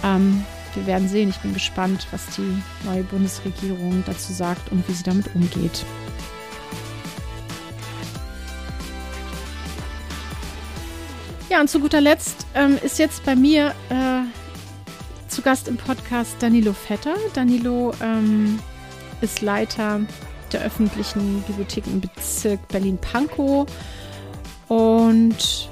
Ähm, 0.04 0.44
wir 0.76 0.88
werden 0.88 1.08
sehen. 1.08 1.30
Ich 1.30 1.38
bin 1.38 1.54
gespannt, 1.54 2.08
was 2.12 2.26
die 2.36 2.62
neue 2.86 3.04
Bundesregierung 3.04 4.04
dazu 4.06 4.34
sagt 4.34 4.72
und 4.72 4.88
wie 4.88 4.94
sie 4.94 5.04
damit 5.04 5.34
umgeht. 5.36 5.86
Ja, 11.54 11.62
und 11.62 11.70
zu 11.70 11.80
guter 11.80 12.01
Letzt 12.01 12.47
ähm, 12.56 12.80
ist 12.82 12.97
jetzt 12.97 13.24
bei 13.26 13.36
mir 13.36 13.76
äh, 13.91 14.24
zu 15.28 15.43
Gast 15.43 15.68
im 15.68 15.78
Podcast 15.78 16.38
Danilo 16.39 16.74
Vetter. 16.74 17.14
Danilo 17.36 17.93
ähm, 18.01 18.58
ist 19.22 19.39
Leiter 19.41 20.01
der 20.51 20.62
öffentlichen 20.62 21.43
Bibliothek 21.43 21.86
im 21.86 22.01
Bezirk 22.01 22.68
Berlin-Pankow 22.70 23.68
und 24.68 25.70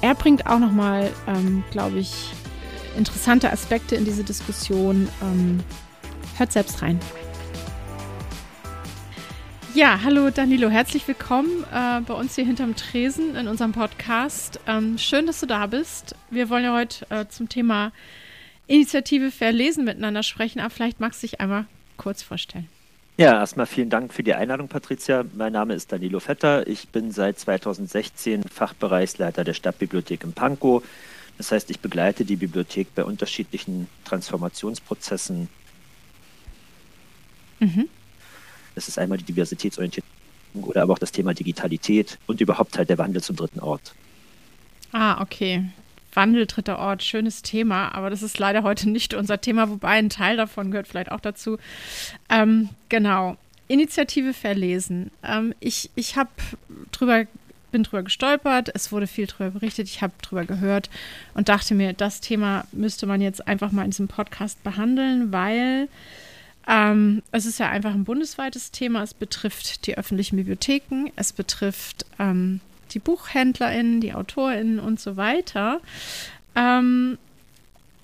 er 0.00 0.14
bringt 0.14 0.46
auch 0.46 0.60
nochmal, 0.60 1.10
ähm, 1.26 1.62
glaube 1.70 1.98
ich, 1.98 2.32
interessante 2.96 3.52
Aspekte 3.52 3.96
in 3.96 4.06
diese 4.06 4.24
Diskussion. 4.24 5.10
Ähm, 5.20 5.60
hört 6.38 6.52
selbst 6.52 6.80
rein. 6.80 6.98
Ja, 9.76 10.00
hallo 10.02 10.30
Danilo, 10.30 10.70
herzlich 10.70 11.06
willkommen 11.06 11.62
äh, 11.70 12.00
bei 12.00 12.14
uns 12.14 12.34
hier 12.34 12.46
hinterm 12.46 12.76
Tresen 12.76 13.36
in 13.36 13.46
unserem 13.46 13.72
Podcast. 13.72 14.58
Ähm, 14.66 14.96
schön, 14.96 15.26
dass 15.26 15.40
du 15.40 15.44
da 15.44 15.66
bist. 15.66 16.14
Wir 16.30 16.48
wollen 16.48 16.64
ja 16.64 16.72
heute 16.72 17.04
äh, 17.10 17.28
zum 17.28 17.50
Thema 17.50 17.92
Initiative 18.68 19.30
Verlesen 19.30 19.84
miteinander 19.84 20.22
sprechen, 20.22 20.60
aber 20.60 20.70
vielleicht 20.70 20.98
magst 20.98 21.22
du 21.22 21.26
dich 21.26 21.42
einmal 21.42 21.66
kurz 21.98 22.22
vorstellen. 22.22 22.68
Ja, 23.18 23.38
erstmal 23.38 23.66
vielen 23.66 23.90
Dank 23.90 24.14
für 24.14 24.22
die 24.22 24.32
Einladung, 24.32 24.68
Patricia. 24.68 25.26
Mein 25.34 25.52
Name 25.52 25.74
ist 25.74 25.92
Danilo 25.92 26.20
Vetter. 26.20 26.66
Ich 26.66 26.88
bin 26.88 27.12
seit 27.12 27.38
2016 27.38 28.44
Fachbereichsleiter 28.44 29.44
der 29.44 29.52
Stadtbibliothek 29.52 30.24
in 30.24 30.32
Pankow. 30.32 30.82
Das 31.36 31.52
heißt, 31.52 31.68
ich 31.68 31.80
begleite 31.80 32.24
die 32.24 32.36
Bibliothek 32.36 32.94
bei 32.94 33.04
unterschiedlichen 33.04 33.88
Transformationsprozessen. 34.06 35.50
Mhm. 37.60 37.90
Das 38.76 38.86
ist 38.86 38.98
einmal 38.98 39.18
die 39.18 39.24
Diversitätsorientierung 39.24 40.06
oder 40.62 40.82
aber 40.82 40.92
auch 40.92 40.98
das 40.98 41.10
Thema 41.10 41.34
Digitalität 41.34 42.18
und 42.26 42.40
überhaupt 42.40 42.78
halt 42.78 42.88
der 42.88 42.98
Wandel 42.98 43.22
zum 43.22 43.34
dritten 43.34 43.60
Ort. 43.60 43.94
Ah, 44.92 45.20
okay. 45.20 45.64
Wandel, 46.14 46.46
dritter 46.46 46.78
Ort, 46.78 47.02
schönes 47.02 47.42
Thema, 47.42 47.94
aber 47.94 48.08
das 48.08 48.22
ist 48.22 48.38
leider 48.38 48.62
heute 48.62 48.88
nicht 48.88 49.12
unser 49.12 49.40
Thema, 49.40 49.68
wobei 49.68 49.90
ein 49.90 50.08
Teil 50.08 50.36
davon 50.36 50.70
gehört 50.70 50.88
vielleicht 50.88 51.10
auch 51.10 51.20
dazu. 51.20 51.58
Ähm, 52.30 52.70
genau. 52.88 53.36
Initiative 53.68 54.32
verlesen. 54.32 55.10
Ähm, 55.24 55.54
ich 55.60 55.90
ich 55.96 56.16
habe 56.16 56.30
drüber 56.92 57.26
bin 57.72 57.82
drüber 57.82 58.04
gestolpert, 58.04 58.70
es 58.74 58.92
wurde 58.92 59.06
viel 59.06 59.26
drüber 59.26 59.50
berichtet, 59.50 59.88
ich 59.88 60.00
habe 60.00 60.12
drüber 60.22 60.44
gehört 60.44 60.88
und 61.34 61.48
dachte 61.48 61.74
mir, 61.74 61.92
das 61.92 62.20
Thema 62.20 62.64
müsste 62.72 63.06
man 63.06 63.20
jetzt 63.20 63.46
einfach 63.46 63.72
mal 63.72 63.84
in 63.84 63.90
diesem 63.90 64.08
Podcast 64.08 64.62
behandeln, 64.62 65.32
weil 65.32 65.88
ähm, 66.66 67.22
es 67.30 67.46
ist 67.46 67.58
ja 67.58 67.68
einfach 67.70 67.94
ein 67.94 68.04
bundesweites 68.04 68.70
Thema. 68.72 69.02
Es 69.02 69.14
betrifft 69.14 69.86
die 69.86 69.96
öffentlichen 69.96 70.36
Bibliotheken, 70.36 71.10
es 71.16 71.32
betrifft 71.32 72.06
ähm, 72.18 72.60
die 72.92 72.98
BuchhändlerInnen, 72.98 74.00
die 74.00 74.14
AutorInnen 74.14 74.80
und 74.80 75.00
so 75.00 75.16
weiter. 75.16 75.80
Ähm, 76.54 77.18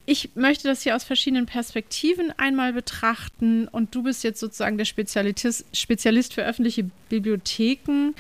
ich 0.05 0.31
möchte 0.35 0.69
das 0.69 0.83
hier 0.83 0.97
aus 0.97 1.05
verschiedenen 1.05 1.47
Perspektiven 1.47 2.33
einmal 2.37 2.73
betrachten 2.73 3.69
und 3.69 3.95
du 3.95 4.03
bist 4.03 4.25
jetzt 4.25 4.41
sozusagen 4.41 4.77
der 4.77 4.85
Spezialist, 4.85 5.65
Spezialist 5.73 6.35
für 6.35 6.45
öffentliche 6.45 6.91
Bibliotheken. 7.09 8.15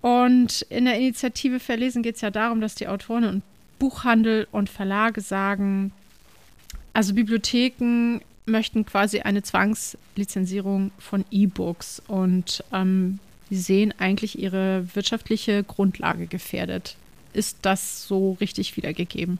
Und 0.00 0.62
in 0.70 0.84
der 0.84 0.98
Initiative 0.98 1.60
Verlesen 1.60 2.02
geht 2.02 2.16
es 2.16 2.20
ja 2.20 2.30
darum, 2.30 2.60
dass 2.60 2.74
die 2.74 2.88
Autoren 2.88 3.24
und 3.24 3.42
Buchhandel 3.78 4.48
und 4.52 4.70
Verlage 4.70 5.20
sagen, 5.20 5.92
also 6.92 7.12
Bibliotheken 7.12 8.20
möchten 8.46 8.86
quasi 8.86 9.20
eine 9.20 9.42
Zwangslizenzierung 9.42 10.92
von 10.98 11.24
E-Books 11.30 12.00
und 12.06 12.64
ähm, 12.72 13.18
sie 13.50 13.56
sehen 13.56 13.94
eigentlich 13.98 14.38
ihre 14.38 14.86
wirtschaftliche 14.94 15.64
Grundlage 15.64 16.26
gefährdet. 16.26 16.96
Ist 17.32 17.58
das 17.62 18.06
so 18.06 18.36
richtig 18.40 18.76
wiedergegeben? 18.76 19.38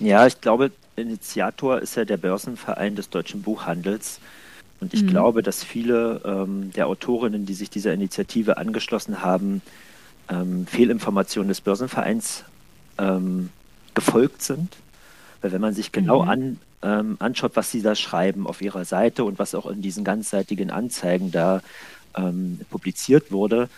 Ja, 0.00 0.26
ich 0.26 0.40
glaube, 0.40 0.72
Initiator 0.96 1.78
ist 1.78 1.96
ja 1.96 2.04
der 2.04 2.16
Börsenverein 2.16 2.96
des 2.96 3.10
deutschen 3.10 3.42
Buchhandels. 3.42 4.20
Und 4.80 4.92
ich 4.92 5.02
mhm. 5.02 5.08
glaube, 5.08 5.42
dass 5.42 5.64
viele 5.64 6.20
ähm, 6.24 6.70
der 6.72 6.86
Autorinnen, 6.86 7.46
die 7.46 7.54
sich 7.54 7.70
dieser 7.70 7.94
Initiative 7.94 8.58
angeschlossen 8.58 9.22
haben, 9.22 9.62
ähm, 10.28 10.66
Fehlinformationen 10.66 11.48
des 11.48 11.60
Börsenvereins 11.60 12.44
ähm, 12.98 13.50
gefolgt 13.94 14.42
sind. 14.42 14.76
Weil 15.46 15.52
wenn 15.52 15.60
man 15.60 15.74
sich 15.74 15.92
genau 15.92 16.24
mhm. 16.24 16.28
an, 16.28 16.60
ähm, 16.82 17.16
anschaut, 17.20 17.52
was 17.54 17.70
sie 17.70 17.80
da 17.80 17.94
schreiben 17.94 18.48
auf 18.48 18.60
ihrer 18.60 18.84
Seite 18.84 19.22
und 19.22 19.38
was 19.38 19.54
auch 19.54 19.66
in 19.66 19.80
diesen 19.80 20.02
ganzseitigen 20.02 20.72
Anzeigen 20.72 21.30
da 21.30 21.62
ähm, 22.16 22.58
publiziert 22.68 23.30
wurde, 23.30 23.68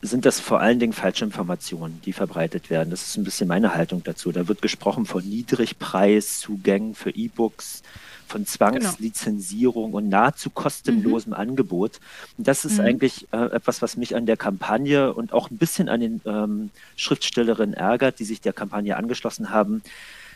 sind 0.00 0.24
das 0.24 0.38
vor 0.38 0.60
allen 0.60 0.78
Dingen 0.78 0.92
falsche 0.92 1.24
Informationen, 1.24 2.00
die 2.04 2.12
verbreitet 2.12 2.70
werden. 2.70 2.90
Das 2.90 3.02
ist 3.02 3.16
ein 3.16 3.24
bisschen 3.24 3.48
meine 3.48 3.74
Haltung 3.74 4.04
dazu. 4.04 4.30
Da 4.30 4.46
wird 4.46 4.62
gesprochen 4.62 5.06
von 5.06 5.24
Niedrigpreiszugängen 5.28 6.94
für 6.94 7.10
E-Books, 7.10 7.82
von 8.28 8.46
Zwangslizenzierung 8.46 9.86
genau. 9.86 9.96
und 9.98 10.08
nahezu 10.08 10.50
kostenlosem 10.50 11.30
mhm. 11.30 11.38
Angebot. 11.38 11.98
Und 12.36 12.46
das 12.46 12.64
ist 12.64 12.78
mhm. 12.78 12.84
eigentlich 12.84 13.26
äh, 13.32 13.46
etwas, 13.46 13.82
was 13.82 13.96
mich 13.96 14.14
an 14.14 14.26
der 14.26 14.36
Kampagne 14.36 15.12
und 15.12 15.32
auch 15.32 15.50
ein 15.50 15.58
bisschen 15.58 15.88
an 15.88 16.00
den 16.00 16.20
ähm, 16.26 16.70
Schriftstellerinnen 16.94 17.74
ärgert, 17.74 18.20
die 18.20 18.24
sich 18.24 18.40
der 18.40 18.52
Kampagne 18.52 18.96
angeschlossen 18.96 19.50
haben. 19.50 19.82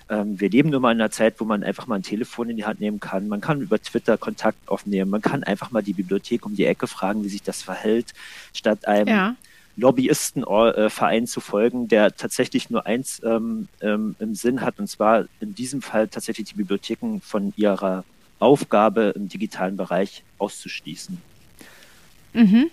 Ähm, 0.08 0.40
wir 0.40 0.50
leben 0.50 0.70
nun 0.70 0.82
mal 0.82 0.92
in 0.92 1.00
einer 1.00 1.12
Zeit, 1.12 1.38
wo 1.38 1.44
man 1.44 1.62
einfach 1.62 1.86
mal 1.86 1.96
ein 1.96 2.02
Telefon 2.02 2.50
in 2.50 2.56
die 2.56 2.64
Hand 2.64 2.80
nehmen 2.80 2.98
kann. 2.98 3.28
Man 3.28 3.40
kann 3.40 3.60
über 3.60 3.80
Twitter 3.80 4.18
Kontakt 4.18 4.68
aufnehmen. 4.68 5.10
Man 5.10 5.22
kann 5.22 5.44
einfach 5.44 5.70
mal 5.70 5.82
die 5.82 5.92
Bibliothek 5.92 6.46
um 6.46 6.56
die 6.56 6.64
Ecke 6.64 6.88
fragen, 6.88 7.22
wie 7.22 7.28
sich 7.28 7.42
das 7.42 7.62
verhält, 7.62 8.12
statt 8.52 8.88
einem 8.88 9.08
ja. 9.08 9.36
Lobbyistenverein 9.76 11.26
zu 11.26 11.40
folgen, 11.40 11.88
der 11.88 12.14
tatsächlich 12.14 12.70
nur 12.70 12.86
eins 12.86 13.22
ähm, 13.24 13.68
ähm, 13.80 14.16
im 14.18 14.34
Sinn 14.34 14.60
hat, 14.60 14.78
und 14.78 14.88
zwar 14.88 15.26
in 15.40 15.54
diesem 15.54 15.82
Fall 15.82 16.08
tatsächlich 16.08 16.48
die 16.50 16.56
Bibliotheken 16.56 17.20
von 17.22 17.52
ihrer 17.56 18.04
Aufgabe 18.38 19.12
im 19.16 19.28
digitalen 19.28 19.76
Bereich 19.76 20.24
auszuschließen. 20.38 21.18
Mhm. 22.34 22.70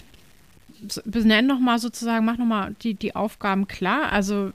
Benenn 1.06 1.46
nochmal 1.46 1.80
sozusagen, 1.80 2.26
mach 2.26 2.38
nochmal 2.38 2.76
die, 2.82 2.94
die 2.94 3.16
Aufgaben 3.16 3.68
klar. 3.68 4.12
Also 4.12 4.52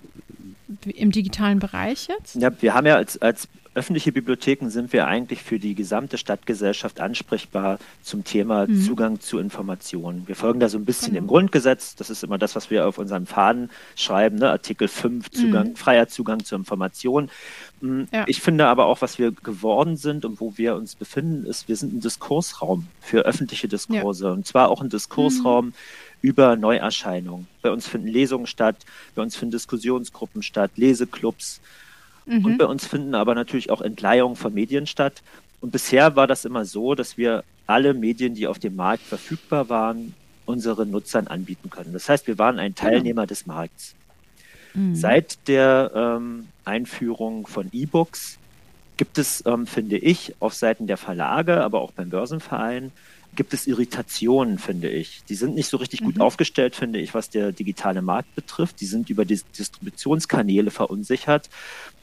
im 0.86 1.12
digitalen 1.12 1.58
Bereich 1.58 2.08
jetzt? 2.08 2.36
Ja, 2.36 2.50
wir 2.60 2.74
haben 2.74 2.86
ja 2.86 2.96
als, 2.96 3.20
als 3.20 3.48
öffentliche 3.74 4.12
Bibliotheken 4.12 4.68
sind 4.68 4.92
wir 4.92 5.06
eigentlich 5.06 5.42
für 5.42 5.58
die 5.58 5.74
gesamte 5.74 6.18
Stadtgesellschaft 6.18 7.00
ansprechbar 7.00 7.78
zum 8.02 8.24
Thema 8.24 8.66
mhm. 8.66 8.80
Zugang 8.82 9.20
zu 9.20 9.38
Informationen. 9.38 10.26
Wir 10.26 10.36
folgen 10.36 10.60
da 10.60 10.68
so 10.68 10.78
ein 10.78 10.84
bisschen 10.84 11.14
genau. 11.14 11.22
dem 11.22 11.26
Grundgesetz. 11.28 11.96
Das 11.96 12.10
ist 12.10 12.22
immer 12.22 12.38
das, 12.38 12.54
was 12.56 12.70
wir 12.70 12.86
auf 12.86 12.98
unseren 12.98 13.26
Faden 13.26 13.70
schreiben, 13.96 14.36
ne? 14.36 14.50
Artikel 14.50 14.88
5, 14.88 15.30
Zugang, 15.30 15.70
mhm. 15.70 15.76
freier 15.76 16.08
Zugang 16.08 16.44
zu 16.44 16.54
Informationen. 16.54 17.30
Mm, 17.80 18.02
ja. 18.12 18.24
Ich 18.26 18.40
finde 18.40 18.66
aber 18.66 18.86
auch, 18.86 19.02
was 19.02 19.18
wir 19.18 19.32
geworden 19.32 19.96
sind 19.96 20.24
und 20.24 20.40
wo 20.40 20.56
wir 20.56 20.76
uns 20.76 20.94
befinden, 20.94 21.46
ist, 21.46 21.68
wir 21.68 21.76
sind 21.76 21.94
ein 21.94 22.00
Diskursraum 22.00 22.86
für 23.00 23.20
öffentliche 23.20 23.68
Diskurse. 23.68 24.26
Ja. 24.26 24.32
Und 24.32 24.46
zwar 24.46 24.68
auch 24.68 24.80
ein 24.80 24.88
Diskursraum, 24.88 25.66
mhm 25.66 25.74
über 26.24 26.56
Neuerscheinungen. 26.56 27.46
Bei 27.60 27.70
uns 27.70 27.86
finden 27.86 28.08
Lesungen 28.08 28.46
statt, 28.46 28.76
bei 29.14 29.20
uns 29.20 29.36
finden 29.36 29.52
Diskussionsgruppen 29.52 30.42
statt, 30.42 30.70
Leseclubs. 30.76 31.60
Mhm. 32.26 32.44
Und 32.44 32.58
bei 32.58 32.66
uns 32.66 32.86
finden 32.86 33.14
aber 33.14 33.34
natürlich 33.34 33.70
auch 33.70 33.80
Entleihungen 33.80 34.36
von 34.36 34.54
Medien 34.54 34.86
statt. 34.86 35.22
Und 35.60 35.70
bisher 35.70 36.16
war 36.16 36.26
das 36.26 36.44
immer 36.44 36.64
so, 36.64 36.94
dass 36.94 37.16
wir 37.16 37.44
alle 37.66 37.94
Medien, 37.94 38.34
die 38.34 38.46
auf 38.46 38.58
dem 38.58 38.76
Markt 38.76 39.02
verfügbar 39.02 39.68
waren, 39.68 40.14
unseren 40.46 40.90
Nutzern 40.90 41.26
anbieten 41.26 41.70
können. 41.70 41.92
Das 41.92 42.08
heißt, 42.08 42.26
wir 42.26 42.38
waren 42.38 42.58
ein. 42.58 42.74
Teilnehmer 42.74 43.22
genau. 43.22 43.26
des 43.26 43.46
Markts. 43.46 43.94
Mhm. 44.74 44.94
Seit 44.94 45.48
der 45.48 45.90
ähm, 45.94 46.48
Einführung 46.64 47.46
von 47.46 47.68
E-Books 47.72 48.38
gibt 48.96 49.18
es, 49.18 49.42
ähm, 49.46 49.66
finde 49.66 49.96
ich, 49.96 50.34
auf 50.40 50.54
Seiten 50.54 50.86
der 50.86 50.96
Verlage, 50.96 51.62
aber 51.62 51.80
auch 51.80 51.92
beim 51.92 52.10
Börsenverein, 52.10 52.92
gibt 53.34 53.54
es 53.54 53.66
Irritationen, 53.66 54.58
finde 54.58 54.88
ich. 54.88 55.22
Die 55.28 55.34
sind 55.34 55.54
nicht 55.54 55.68
so 55.68 55.76
richtig 55.76 56.00
mhm. 56.00 56.06
gut 56.06 56.20
aufgestellt, 56.20 56.74
finde 56.74 56.98
ich, 56.98 57.14
was 57.14 57.30
der 57.30 57.52
digitale 57.52 58.02
Markt 58.02 58.34
betrifft. 58.34 58.80
Die 58.80 58.86
sind 58.86 59.10
über 59.10 59.24
die 59.24 59.40
Distributionskanäle 59.58 60.70
verunsichert. 60.70 61.48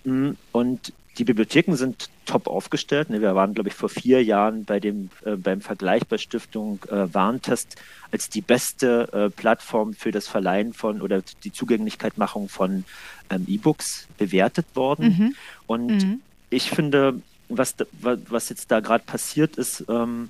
Mm, 0.04 0.32
und 0.52 0.94
die 1.18 1.26
Bibliotheken 1.26 1.76
sind 1.76 2.10
top 2.26 2.48
aufgestellt. 2.48 3.10
Ne, 3.10 3.22
wir 3.22 3.36
waren, 3.36 3.54
glaube 3.54 3.70
ich, 3.70 3.76
vor 3.76 3.90
vier 3.90 4.24
Jahren 4.24 4.64
bei 4.64 4.80
dem, 4.80 5.10
äh, 5.26 5.36
beim 5.36 5.62
Vergleich 5.62 6.08
bei 6.08 6.18
Stiftung 6.18 6.80
äh, 6.90 7.14
Warntest 7.14 7.76
als 8.12 8.30
die 8.30 8.42
beste 8.42 9.10
äh, 9.12 9.30
Plattform 9.30 9.94
für 9.94 10.12
das 10.12 10.28
Verleihen 10.28 10.74
von 10.74 11.02
oder 11.02 11.22
die 11.44 11.52
Zugänglichkeitmachung 11.52 12.50
von 12.50 12.86
ähm, 13.30 13.46
E-Books 13.48 14.08
bewertet 14.18 14.68
worden. 14.74 15.06
Mhm. 15.06 15.36
Und 15.68 15.88
mhm. 15.88 16.22
ich 16.50 16.70
finde, 16.70 17.22
was, 17.50 17.76
was 18.02 18.50
jetzt 18.50 18.72
da 18.72 18.80
gerade 18.80 19.04
passiert 19.06 19.58
ist, 19.58 19.86
ähm, 19.90 20.30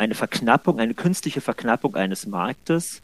eine 0.00 0.14
Verknappung, 0.14 0.80
eine 0.80 0.94
künstliche 0.94 1.42
Verknappung 1.42 1.94
eines 1.94 2.26
Marktes, 2.26 3.02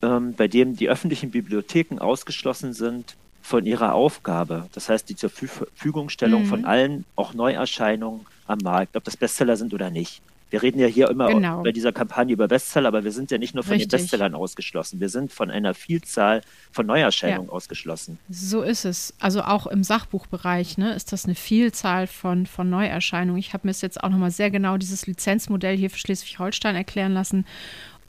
ähm, 0.00 0.34
bei 0.34 0.48
dem 0.48 0.74
die 0.74 0.88
öffentlichen 0.88 1.30
Bibliotheken 1.30 1.98
ausgeschlossen 1.98 2.72
sind 2.72 3.14
von 3.42 3.66
ihrer 3.66 3.92
Aufgabe. 3.92 4.68
Das 4.72 4.88
heißt, 4.88 5.06
die 5.10 5.16
zur 5.16 5.28
Verfügungstellung 5.28 6.44
mhm. 6.44 6.46
von 6.46 6.64
allen, 6.64 7.04
auch 7.14 7.34
Neuerscheinungen 7.34 8.26
am 8.46 8.58
Markt, 8.62 8.96
ob 8.96 9.04
das 9.04 9.18
Bestseller 9.18 9.58
sind 9.58 9.74
oder 9.74 9.90
nicht. 9.90 10.22
Wir 10.54 10.62
reden 10.62 10.78
ja 10.78 10.86
hier 10.86 11.10
immer 11.10 11.26
genau. 11.26 11.64
bei 11.64 11.72
dieser 11.72 11.90
Kampagne 11.90 12.32
über 12.32 12.46
Bestseller, 12.46 12.86
aber 12.86 13.02
wir 13.02 13.10
sind 13.10 13.32
ja 13.32 13.38
nicht 13.38 13.56
nur 13.56 13.64
von 13.64 13.72
Richtig. 13.72 13.88
den 13.88 13.98
Bestsellern 13.98 14.36
ausgeschlossen. 14.36 15.00
Wir 15.00 15.08
sind 15.08 15.32
von 15.32 15.50
einer 15.50 15.74
Vielzahl 15.74 16.42
von 16.70 16.86
Neuerscheinungen 16.86 17.48
ja. 17.48 17.52
ausgeschlossen. 17.52 18.20
So 18.30 18.62
ist 18.62 18.84
es. 18.84 19.14
Also 19.18 19.42
auch 19.42 19.66
im 19.66 19.82
Sachbuchbereich 19.82 20.78
ne, 20.78 20.94
ist 20.94 21.12
das 21.12 21.24
eine 21.24 21.34
Vielzahl 21.34 22.06
von, 22.06 22.46
von 22.46 22.70
Neuerscheinungen. 22.70 23.40
Ich 23.40 23.52
habe 23.52 23.66
mir 23.66 23.72
jetzt 23.72 24.04
auch 24.04 24.10
nochmal 24.10 24.30
sehr 24.30 24.52
genau 24.52 24.76
dieses 24.76 25.08
Lizenzmodell 25.08 25.76
hier 25.76 25.90
für 25.90 25.98
Schleswig-Holstein 25.98 26.76
erklären 26.76 27.14
lassen. 27.14 27.46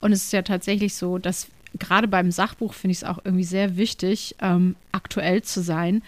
Und 0.00 0.12
es 0.12 0.26
ist 0.26 0.32
ja 0.32 0.42
tatsächlich 0.42 0.94
so, 0.94 1.18
dass 1.18 1.48
gerade 1.80 2.06
beim 2.06 2.30
Sachbuch 2.30 2.74
finde 2.74 2.92
ich 2.92 2.98
es 2.98 3.04
auch 3.04 3.18
irgendwie 3.24 3.42
sehr 3.42 3.76
wichtig, 3.76 4.36
ähm, 4.40 4.76
aktuell 4.92 5.42
zu 5.42 5.62
sein, 5.62 6.04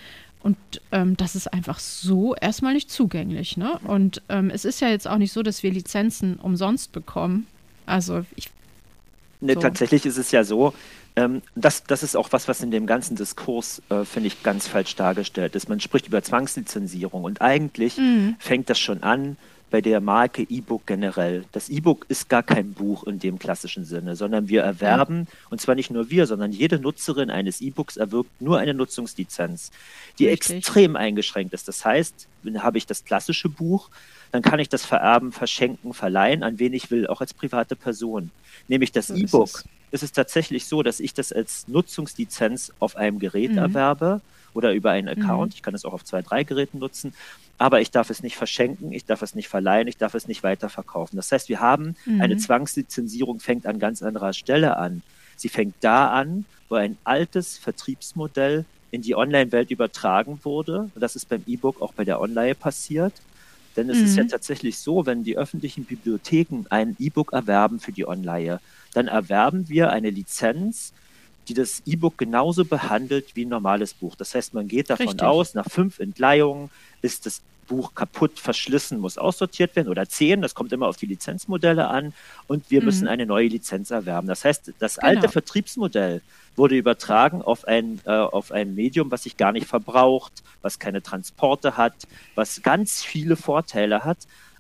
und 0.48 0.56
ähm, 0.92 1.14
das 1.18 1.36
ist 1.36 1.52
einfach 1.52 1.78
so 1.78 2.34
erstmal 2.34 2.72
nicht 2.72 2.90
zugänglich. 2.90 3.58
Ne? 3.58 3.78
Und 3.84 4.22
ähm, 4.30 4.48
es 4.48 4.64
ist 4.64 4.80
ja 4.80 4.88
jetzt 4.88 5.06
auch 5.06 5.18
nicht 5.18 5.30
so, 5.30 5.42
dass 5.42 5.62
wir 5.62 5.70
Lizenzen 5.70 6.36
umsonst 6.36 6.90
bekommen. 6.92 7.46
Also 7.84 8.24
ich. 8.34 8.48
Ne, 9.42 9.52
so. 9.52 9.60
Tatsächlich 9.60 10.06
ist 10.06 10.16
es 10.16 10.30
ja 10.30 10.44
so, 10.44 10.72
ähm, 11.16 11.42
das, 11.54 11.84
das 11.84 12.02
ist 12.02 12.16
auch 12.16 12.32
was, 12.32 12.48
was 12.48 12.62
in 12.62 12.70
dem 12.70 12.86
ganzen 12.86 13.14
Diskurs, 13.14 13.82
äh, 13.90 14.06
finde 14.06 14.28
ich, 14.28 14.42
ganz 14.42 14.66
falsch 14.66 14.96
dargestellt 14.96 15.54
ist. 15.54 15.68
Man 15.68 15.80
spricht 15.80 16.06
über 16.06 16.22
Zwangslizenzierung 16.22 17.24
und 17.24 17.42
eigentlich 17.42 17.98
mhm. 17.98 18.36
fängt 18.38 18.70
das 18.70 18.78
schon 18.78 19.02
an 19.02 19.36
bei 19.70 19.80
der 19.80 20.00
Marke 20.00 20.42
E-Book 20.42 20.86
generell. 20.86 21.44
Das 21.52 21.68
E-Book 21.68 22.06
ist 22.08 22.28
gar 22.28 22.42
kein 22.42 22.72
Buch 22.72 23.04
in 23.04 23.18
dem 23.18 23.38
klassischen 23.38 23.84
Sinne, 23.84 24.16
sondern 24.16 24.48
wir 24.48 24.62
erwerben, 24.62 25.26
und 25.50 25.60
zwar 25.60 25.74
nicht 25.74 25.90
nur 25.90 26.10
wir, 26.10 26.26
sondern 26.26 26.52
jede 26.52 26.78
Nutzerin 26.78 27.30
eines 27.30 27.60
E-Books 27.60 27.96
erwirbt 27.96 28.40
nur 28.40 28.58
eine 28.58 28.74
Nutzungslizenz, 28.74 29.70
die 30.18 30.28
Richtig. 30.28 30.56
extrem 30.56 30.96
eingeschränkt 30.96 31.52
ist. 31.52 31.68
Das 31.68 31.84
heißt, 31.84 32.28
habe 32.58 32.78
ich 32.78 32.86
das 32.86 33.04
klassische 33.04 33.48
Buch, 33.48 33.90
dann 34.32 34.42
kann 34.42 34.58
ich 34.58 34.68
das 34.68 34.84
vererben, 34.84 35.32
verschenken, 35.32 35.94
verleihen, 35.94 36.42
an 36.42 36.58
wen 36.58 36.72
ich 36.72 36.90
will, 36.90 37.06
auch 37.06 37.20
als 37.20 37.34
private 37.34 37.76
Person. 37.76 38.30
Nämlich 38.68 38.92
das 38.92 39.08
so 39.08 39.14
E-Book. 39.14 39.48
Ist, 39.48 39.64
ist 39.90 40.02
es 40.02 40.12
tatsächlich 40.12 40.66
so, 40.66 40.82
dass 40.82 41.00
ich 41.00 41.14
das 41.14 41.32
als 41.32 41.68
Nutzungslizenz 41.68 42.72
auf 42.78 42.96
einem 42.96 43.18
Gerät 43.18 43.52
mhm. 43.52 43.58
erwerbe 43.58 44.20
oder 44.54 44.72
über 44.72 44.90
einen 44.90 45.08
Account. 45.08 45.52
Mhm. 45.52 45.56
Ich 45.56 45.62
kann 45.62 45.74
es 45.74 45.84
auch 45.84 45.92
auf 45.92 46.04
zwei, 46.04 46.22
drei 46.22 46.44
Geräten 46.44 46.78
nutzen 46.78 47.12
aber 47.58 47.80
ich 47.80 47.90
darf 47.90 48.08
es 48.08 48.22
nicht 48.22 48.36
verschenken, 48.36 48.92
ich 48.92 49.04
darf 49.04 49.20
es 49.22 49.34
nicht 49.34 49.48
verleihen, 49.48 49.88
ich 49.88 49.96
darf 49.96 50.14
es 50.14 50.28
nicht 50.28 50.44
weiterverkaufen. 50.44 51.16
Das 51.16 51.30
heißt, 51.32 51.48
wir 51.48 51.60
haben 51.60 51.96
mhm. 52.06 52.20
eine 52.20 52.36
Zwangslizenzierung, 52.36 53.40
fängt 53.40 53.66
an 53.66 53.80
ganz 53.80 54.02
anderer 54.02 54.32
Stelle 54.32 54.76
an. 54.76 55.02
Sie 55.36 55.48
fängt 55.48 55.74
da 55.80 56.10
an, 56.10 56.44
wo 56.68 56.76
ein 56.76 56.96
altes 57.04 57.58
Vertriebsmodell 57.58 58.64
in 58.90 59.02
die 59.02 59.16
Online-Welt 59.16 59.70
übertragen 59.70 60.40
wurde. 60.44 60.90
Das 60.94 61.16
ist 61.16 61.28
beim 61.28 61.42
E-Book 61.46 61.82
auch 61.82 61.92
bei 61.92 62.04
der 62.04 62.20
Online 62.20 62.54
passiert. 62.54 63.12
Denn 63.76 63.90
es 63.90 63.98
mhm. 63.98 64.04
ist 64.04 64.16
ja 64.16 64.24
mhm. 64.24 64.28
tatsächlich 64.28 64.78
so, 64.78 65.06
wenn 65.06 65.24
die 65.24 65.36
öffentlichen 65.36 65.84
Bibliotheken 65.84 66.64
ein 66.70 66.96
E-Book 66.98 67.32
erwerben 67.32 67.80
für 67.80 67.92
die 67.92 68.06
Online, 68.06 68.60
dann 68.94 69.08
erwerben 69.08 69.68
wir 69.68 69.90
eine 69.90 70.10
Lizenz, 70.10 70.92
die 71.48 71.54
das 71.54 71.82
E-Book 71.86 72.18
genauso 72.18 72.64
behandelt 72.64 73.34
wie 73.34 73.44
ein 73.44 73.48
normales 73.48 73.94
Buch. 73.94 74.14
Das 74.16 74.34
heißt, 74.34 74.54
man 74.54 74.68
geht 74.68 74.90
davon 74.90 75.08
Richtig. 75.08 75.26
aus, 75.26 75.54
nach 75.54 75.70
fünf 75.70 75.98
Entleihungen 75.98 76.70
ist 77.02 77.26
das 77.26 77.42
Buch 77.68 77.94
kaputt, 77.94 78.40
verschlissen, 78.40 78.98
muss 78.98 79.18
aussortiert 79.18 79.76
werden 79.76 79.88
oder 79.88 80.08
zehn. 80.08 80.42
Das 80.42 80.54
kommt 80.54 80.72
immer 80.72 80.88
auf 80.88 80.96
die 80.96 81.06
Lizenzmodelle 81.06 81.86
an 81.86 82.14
und 82.48 82.70
wir 82.70 82.80
mhm. 82.80 82.86
müssen 82.86 83.08
eine 83.08 83.26
neue 83.26 83.46
Lizenz 83.46 83.90
erwerben. 83.90 84.26
Das 84.26 84.44
heißt, 84.44 84.72
das 84.78 84.96
genau. 84.96 85.06
alte 85.06 85.28
Vertriebsmodell 85.28 86.22
wurde 86.56 86.76
übertragen 86.76 87.40
auf 87.42 87.68
ein, 87.68 88.00
äh, 88.04 88.10
auf 88.10 88.50
ein 88.50 88.74
Medium, 88.74 89.10
was 89.10 89.22
sich 89.22 89.36
gar 89.36 89.52
nicht 89.52 89.66
verbraucht, 89.66 90.42
was 90.62 90.78
keine 90.78 91.02
Transporte 91.02 91.76
hat, 91.76 91.94
was 92.34 92.62
ganz 92.62 93.04
viele 93.04 93.36
Vorteile 93.36 94.04
hat. 94.04 94.18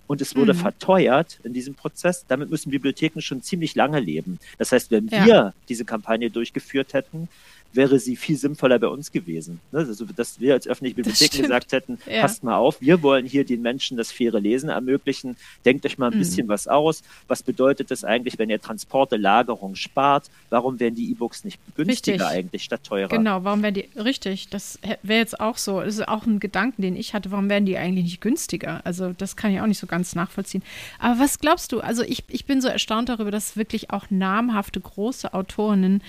Und 0.08 0.20
es 0.20 0.34
wurde 0.34 0.54
mhm. 0.54 0.58
verteuert 0.58 1.38
in 1.44 1.52
diesem 1.52 1.74
Prozess. 1.74 2.24
Damit 2.26 2.50
müssen 2.50 2.70
Bibliotheken 2.70 3.20
schon 3.20 3.42
ziemlich 3.42 3.76
lange 3.76 4.00
leben. 4.00 4.40
Das 4.56 4.72
heißt, 4.72 4.90
wenn 4.90 5.06
ja. 5.08 5.24
wir 5.24 5.54
diese 5.68 5.84
Kampagne 5.84 6.30
durchgeführt 6.30 6.94
hätten, 6.94 7.28
wäre 7.72 7.98
sie 7.98 8.16
viel 8.16 8.36
sinnvoller 8.36 8.78
bei 8.78 8.88
uns 8.88 9.12
gewesen. 9.12 9.60
Ne? 9.72 9.80
Also, 9.80 10.04
dass 10.04 10.40
wir 10.40 10.54
als 10.54 10.66
öffentliche 10.66 10.96
Bibliotheken 10.96 11.42
gesagt 11.42 11.72
hätten, 11.72 11.98
ja. 12.06 12.22
passt 12.22 12.42
mal 12.42 12.56
auf, 12.56 12.80
wir 12.80 13.02
wollen 13.02 13.26
hier 13.26 13.44
den 13.44 13.62
Menschen 13.62 13.96
das 13.96 14.10
faire 14.10 14.40
Lesen 14.40 14.70
ermöglichen, 14.70 15.36
denkt 15.64 15.84
euch 15.84 15.98
mal 15.98 16.10
ein 16.10 16.14
mhm. 16.14 16.18
bisschen 16.20 16.48
was 16.48 16.66
aus. 16.66 17.02
Was 17.26 17.42
bedeutet 17.42 17.90
das 17.90 18.04
eigentlich, 18.04 18.38
wenn 18.38 18.50
ihr 18.50 18.60
Transporte, 18.60 19.16
Lagerung 19.16 19.74
spart? 19.74 20.30
Warum 20.50 20.80
werden 20.80 20.94
die 20.94 21.10
E-Books 21.10 21.44
nicht 21.44 21.60
günstiger 21.76 22.24
richtig. 22.24 22.38
eigentlich 22.38 22.64
statt 22.64 22.84
teurer? 22.84 23.08
Genau, 23.08 23.44
warum 23.44 23.62
werden 23.62 23.74
die, 23.74 24.00
richtig, 24.00 24.48
das 24.48 24.78
wäre 25.02 25.20
jetzt 25.20 25.38
auch 25.40 25.58
so, 25.58 25.80
das 25.80 25.94
ist 25.94 26.08
auch 26.08 26.26
ein 26.26 26.40
Gedanken, 26.40 26.82
den 26.82 26.96
ich 26.96 27.14
hatte, 27.14 27.30
warum 27.30 27.48
werden 27.48 27.66
die 27.66 27.76
eigentlich 27.76 28.04
nicht 28.04 28.20
günstiger? 28.20 28.80
Also 28.84 29.12
das 29.12 29.36
kann 29.36 29.52
ich 29.52 29.60
auch 29.60 29.66
nicht 29.66 29.78
so 29.78 29.86
ganz 29.86 30.14
nachvollziehen. 30.14 30.62
Aber 30.98 31.20
was 31.20 31.38
glaubst 31.38 31.72
du, 31.72 31.80
also 31.80 32.02
ich, 32.02 32.24
ich 32.28 32.46
bin 32.46 32.60
so 32.60 32.68
erstaunt 32.68 33.08
darüber, 33.08 33.30
dass 33.30 33.56
wirklich 33.56 33.90
auch 33.90 34.06
namhafte 34.10 34.80
große 34.80 35.34
Autorinnen 35.34 36.02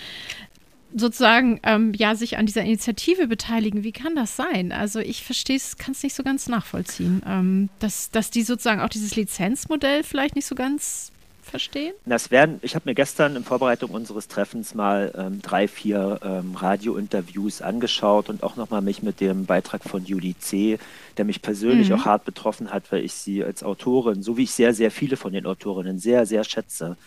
sozusagen 0.96 1.60
ähm, 1.64 1.94
ja 1.96 2.16
sich 2.16 2.38
an 2.38 2.46
dieser 2.46 2.64
Initiative 2.64 3.28
beteiligen. 3.28 3.84
Wie 3.84 3.92
kann 3.92 4.16
das 4.16 4.36
sein? 4.36 4.72
Also 4.72 5.00
ich 5.00 5.24
verstehe 5.24 5.58
es, 5.58 5.78
kann 5.78 5.92
es 5.92 6.04
nicht 6.04 6.16
so 6.16 6.24
ganz 6.24 6.48
nachvollziehen, 6.48 7.22
ähm, 7.28 7.70
dass, 7.80 8.10
dass 8.10 8.32
die 8.32 8.44
sozusagen 8.44 8.82
auch 8.82 8.90
dieses 8.90 9.16
Lizenzmodell 9.16 10.04
vielleicht 10.04 10.36
nicht 10.36 10.46
so 10.46 10.56
ganz 10.56 11.12
verstehen? 11.50 11.94
Das 12.06 12.32
werden, 12.32 12.60
ich 12.62 12.76
habe 12.76 12.90
mir 12.90 12.96
gestern 12.96 13.36
in 13.36 13.44
Vorbereitung 13.44 13.92
unseres 13.92 14.28
Treffens 14.28 14.74
mal 14.74 15.14
ähm, 15.18 15.42
drei, 15.42 15.68
vier 15.68 16.20
ähm, 16.24 16.56
Radiointerviews 16.56 17.62
angeschaut 17.62 18.30
und 18.30 18.44
auch 18.44 18.56
nochmal 18.56 18.82
mich 18.82 19.04
mit 19.04 19.20
dem 19.20 19.46
Beitrag 19.46 19.84
von 19.84 20.06
Julie 20.06 20.38
C., 20.38 20.80
der 21.18 21.26
mich 21.26 21.42
persönlich 21.42 21.90
mhm. 21.90 21.96
auch 21.96 22.06
hart 22.06 22.26
betroffen 22.26 22.72
hat, 22.72 22.92
weil 22.92 23.04
ich 23.04 23.14
sie 23.14 23.44
als 23.44 23.64
Autorin, 23.64 24.24
so 24.24 24.38
wie 24.38 24.44
ich 24.44 24.52
sehr, 24.52 24.74
sehr 24.74 24.92
viele 24.92 25.18
von 25.18 25.34
den 25.34 25.46
Autorinnen 25.46 26.00
sehr, 26.00 26.26
sehr 26.26 26.44
schätze, 26.44 26.98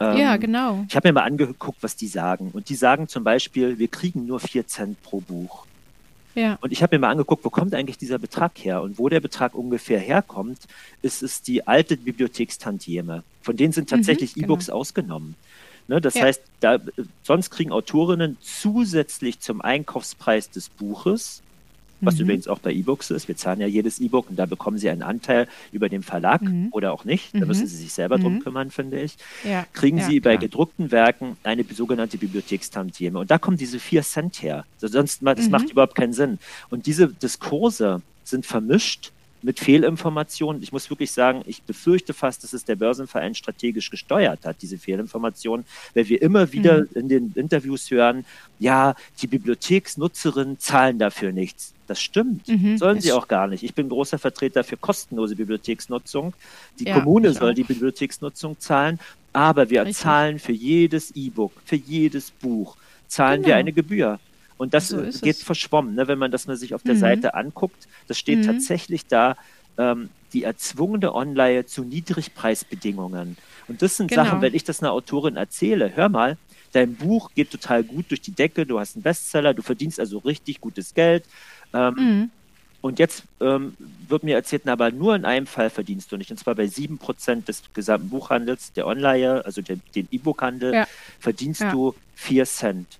ähm, 0.00 0.16
ja, 0.16 0.36
genau. 0.36 0.84
Ich 0.88 0.96
habe 0.96 1.08
mir 1.08 1.12
mal 1.12 1.24
angeguckt, 1.24 1.78
was 1.82 1.96
die 1.96 2.08
sagen. 2.08 2.50
Und 2.52 2.68
die 2.68 2.74
sagen 2.74 3.08
zum 3.08 3.24
Beispiel, 3.24 3.78
wir 3.78 3.88
kriegen 3.88 4.26
nur 4.26 4.40
4 4.40 4.66
Cent 4.66 5.02
pro 5.02 5.20
Buch. 5.20 5.66
Ja. 6.34 6.58
Und 6.60 6.72
ich 6.72 6.82
habe 6.82 6.96
mir 6.96 7.00
mal 7.00 7.10
angeguckt, 7.10 7.44
wo 7.44 7.50
kommt 7.50 7.74
eigentlich 7.74 7.98
dieser 7.98 8.18
Betrag 8.18 8.52
her? 8.58 8.82
Und 8.82 8.98
wo 8.98 9.08
der 9.08 9.20
Betrag 9.20 9.54
ungefähr 9.54 9.98
herkommt, 9.98 10.60
ist 11.02 11.22
es 11.22 11.42
die 11.42 11.66
alte 11.66 11.96
Bibliothekstantieme. 11.96 13.22
Von 13.42 13.56
denen 13.56 13.72
sind 13.72 13.90
mhm, 13.90 13.96
tatsächlich 13.96 14.36
mhm, 14.36 14.44
E-Books 14.44 14.66
genau. 14.66 14.78
ausgenommen. 14.78 15.34
Ne, 15.88 16.00
das 16.00 16.14
ja. 16.14 16.22
heißt, 16.22 16.42
da, 16.60 16.78
sonst 17.22 17.50
kriegen 17.50 17.72
Autorinnen 17.72 18.36
zusätzlich 18.40 19.40
zum 19.40 19.60
Einkaufspreis 19.60 20.48
des 20.48 20.68
Buches 20.68 21.42
was 22.02 22.16
mhm. 22.16 22.22
übrigens 22.22 22.48
auch 22.48 22.58
bei 22.58 22.72
E-Books 22.72 23.10
ist. 23.10 23.28
Wir 23.28 23.36
zahlen 23.36 23.60
ja 23.60 23.66
jedes 23.66 24.00
E-Book 24.00 24.28
und 24.28 24.38
da 24.38 24.46
bekommen 24.46 24.78
Sie 24.78 24.90
einen 24.90 25.02
Anteil 25.02 25.48
über 25.72 25.88
den 25.88 26.02
Verlag 26.02 26.42
mhm. 26.42 26.68
oder 26.72 26.92
auch 26.92 27.04
nicht. 27.04 27.34
Da 27.34 27.40
mhm. 27.40 27.46
müssen 27.46 27.66
Sie 27.66 27.76
sich 27.76 27.92
selber 27.92 28.18
drum 28.18 28.34
mhm. 28.34 28.40
kümmern, 28.40 28.70
finde 28.70 29.00
ich. 29.00 29.16
Ja. 29.44 29.64
Kriegen 29.72 29.98
ja, 29.98 30.06
Sie 30.06 30.20
bei 30.20 30.36
gedruckten 30.36 30.90
Werken 30.90 31.36
eine 31.42 31.64
sogenannte 31.64 32.18
Bibliothekstantieme. 32.18 33.18
Und 33.18 33.30
da 33.30 33.38
kommen 33.38 33.56
diese 33.56 33.78
vier 33.78 34.02
Cent 34.02 34.42
her. 34.42 34.64
Sonst, 34.78 35.22
das 35.22 35.48
macht 35.48 35.66
mhm. 35.66 35.70
überhaupt 35.70 35.94
keinen 35.94 36.12
Sinn. 36.12 36.38
Und 36.70 36.86
diese 36.86 37.08
Diskurse 37.08 38.02
sind 38.24 38.44
vermischt 38.46 39.12
mit 39.42 39.60
Fehlinformationen. 39.60 40.62
Ich 40.62 40.72
muss 40.72 40.88
wirklich 40.88 41.12
sagen, 41.12 41.42
ich 41.46 41.62
befürchte 41.62 42.14
fast, 42.14 42.44
dass 42.44 42.52
es 42.52 42.64
der 42.64 42.76
Börsenverein 42.76 43.34
strategisch 43.34 43.90
gesteuert 43.90 44.44
hat, 44.44 44.62
diese 44.62 44.78
Fehlinformationen, 44.78 45.66
weil 45.94 46.08
wir 46.08 46.22
immer 46.22 46.52
wieder 46.52 46.82
mhm. 46.82 46.88
in 46.94 47.08
den 47.08 47.32
Interviews 47.34 47.90
hören, 47.90 48.24
ja, 48.58 48.94
die 49.20 49.26
Bibliotheksnutzerinnen 49.26 50.58
zahlen 50.58 50.98
dafür 50.98 51.32
nichts. 51.32 51.74
Das 51.92 52.00
stimmt. 52.00 52.48
Mhm, 52.48 52.78
Sollen 52.78 53.02
sie 53.02 53.12
auch 53.12 53.28
gar 53.28 53.46
nicht. 53.46 53.62
Ich 53.62 53.74
bin 53.74 53.90
großer 53.90 54.18
Vertreter 54.18 54.64
für 54.64 54.78
kostenlose 54.78 55.36
Bibliotheksnutzung. 55.36 56.32
Die 56.78 56.84
ja, 56.84 56.98
Kommune 56.98 57.34
soll 57.34 57.50
auch. 57.50 57.54
die 57.54 57.64
Bibliotheksnutzung 57.64 58.58
zahlen, 58.58 58.98
aber 59.34 59.68
wir 59.68 59.82
Richtig. 59.82 59.98
zahlen 59.98 60.38
für 60.38 60.52
jedes 60.52 61.10
E-Book, 61.10 61.52
für 61.66 61.76
jedes 61.76 62.30
Buch, 62.30 62.78
zahlen 63.08 63.42
genau. 63.42 63.48
wir 63.48 63.56
eine 63.56 63.74
Gebühr. 63.74 64.20
Und 64.56 64.72
das 64.72 64.88
so 64.88 65.02
geht 65.02 65.36
es. 65.36 65.42
verschwommen, 65.42 65.94
ne? 65.94 66.08
wenn 66.08 66.18
man 66.18 66.30
das 66.30 66.46
mal 66.46 66.56
sich 66.56 66.74
auf 66.74 66.82
der 66.82 66.94
mhm. 66.94 67.00
Seite 67.00 67.34
anguckt. 67.34 67.88
Das 68.08 68.18
steht 68.18 68.38
mhm. 68.38 68.46
tatsächlich 68.46 69.04
da, 69.04 69.36
ähm, 69.76 70.08
die 70.32 70.44
erzwungene 70.44 71.14
Online 71.14 71.66
zu 71.66 71.84
Niedrigpreisbedingungen. 71.84 73.36
Und 73.68 73.82
das 73.82 73.98
sind 73.98 74.08
genau. 74.08 74.24
Sachen, 74.24 74.40
wenn 74.40 74.54
ich 74.54 74.64
das 74.64 74.80
einer 74.80 74.92
Autorin 74.92 75.36
erzähle, 75.36 75.94
hör 75.94 76.08
mal, 76.08 76.38
dein 76.72 76.94
Buch 76.94 77.30
geht 77.34 77.50
total 77.50 77.84
gut 77.84 78.06
durch 78.08 78.22
die 78.22 78.32
Decke, 78.32 78.64
du 78.64 78.80
hast 78.80 78.96
einen 78.96 79.02
Bestseller, 79.02 79.52
du 79.52 79.60
verdienst 79.60 80.00
also 80.00 80.18
richtig 80.18 80.60
gutes 80.62 80.94
Geld. 80.94 81.24
Ähm, 81.74 81.94
mhm. 81.94 82.30
Und 82.80 82.98
jetzt 82.98 83.22
ähm, 83.40 83.74
wird 84.08 84.24
mir 84.24 84.34
erzählt, 84.34 84.66
aber 84.66 84.90
nur 84.90 85.14
in 85.14 85.24
einem 85.24 85.46
Fall 85.46 85.70
verdienst 85.70 86.10
du 86.10 86.16
nicht. 86.16 86.32
Und 86.32 86.38
zwar 86.38 86.56
bei 86.56 86.64
7% 86.64 87.44
des 87.44 87.62
gesamten 87.72 88.08
Buchhandels, 88.10 88.72
der 88.72 88.88
Online, 88.88 89.44
also 89.44 89.62
den 89.62 89.80
E-Book-Handel, 89.94 90.74
ja. 90.74 90.86
verdienst 91.20 91.60
ja. 91.60 91.70
du 91.70 91.94
4 92.16 92.44
Cent. 92.44 92.98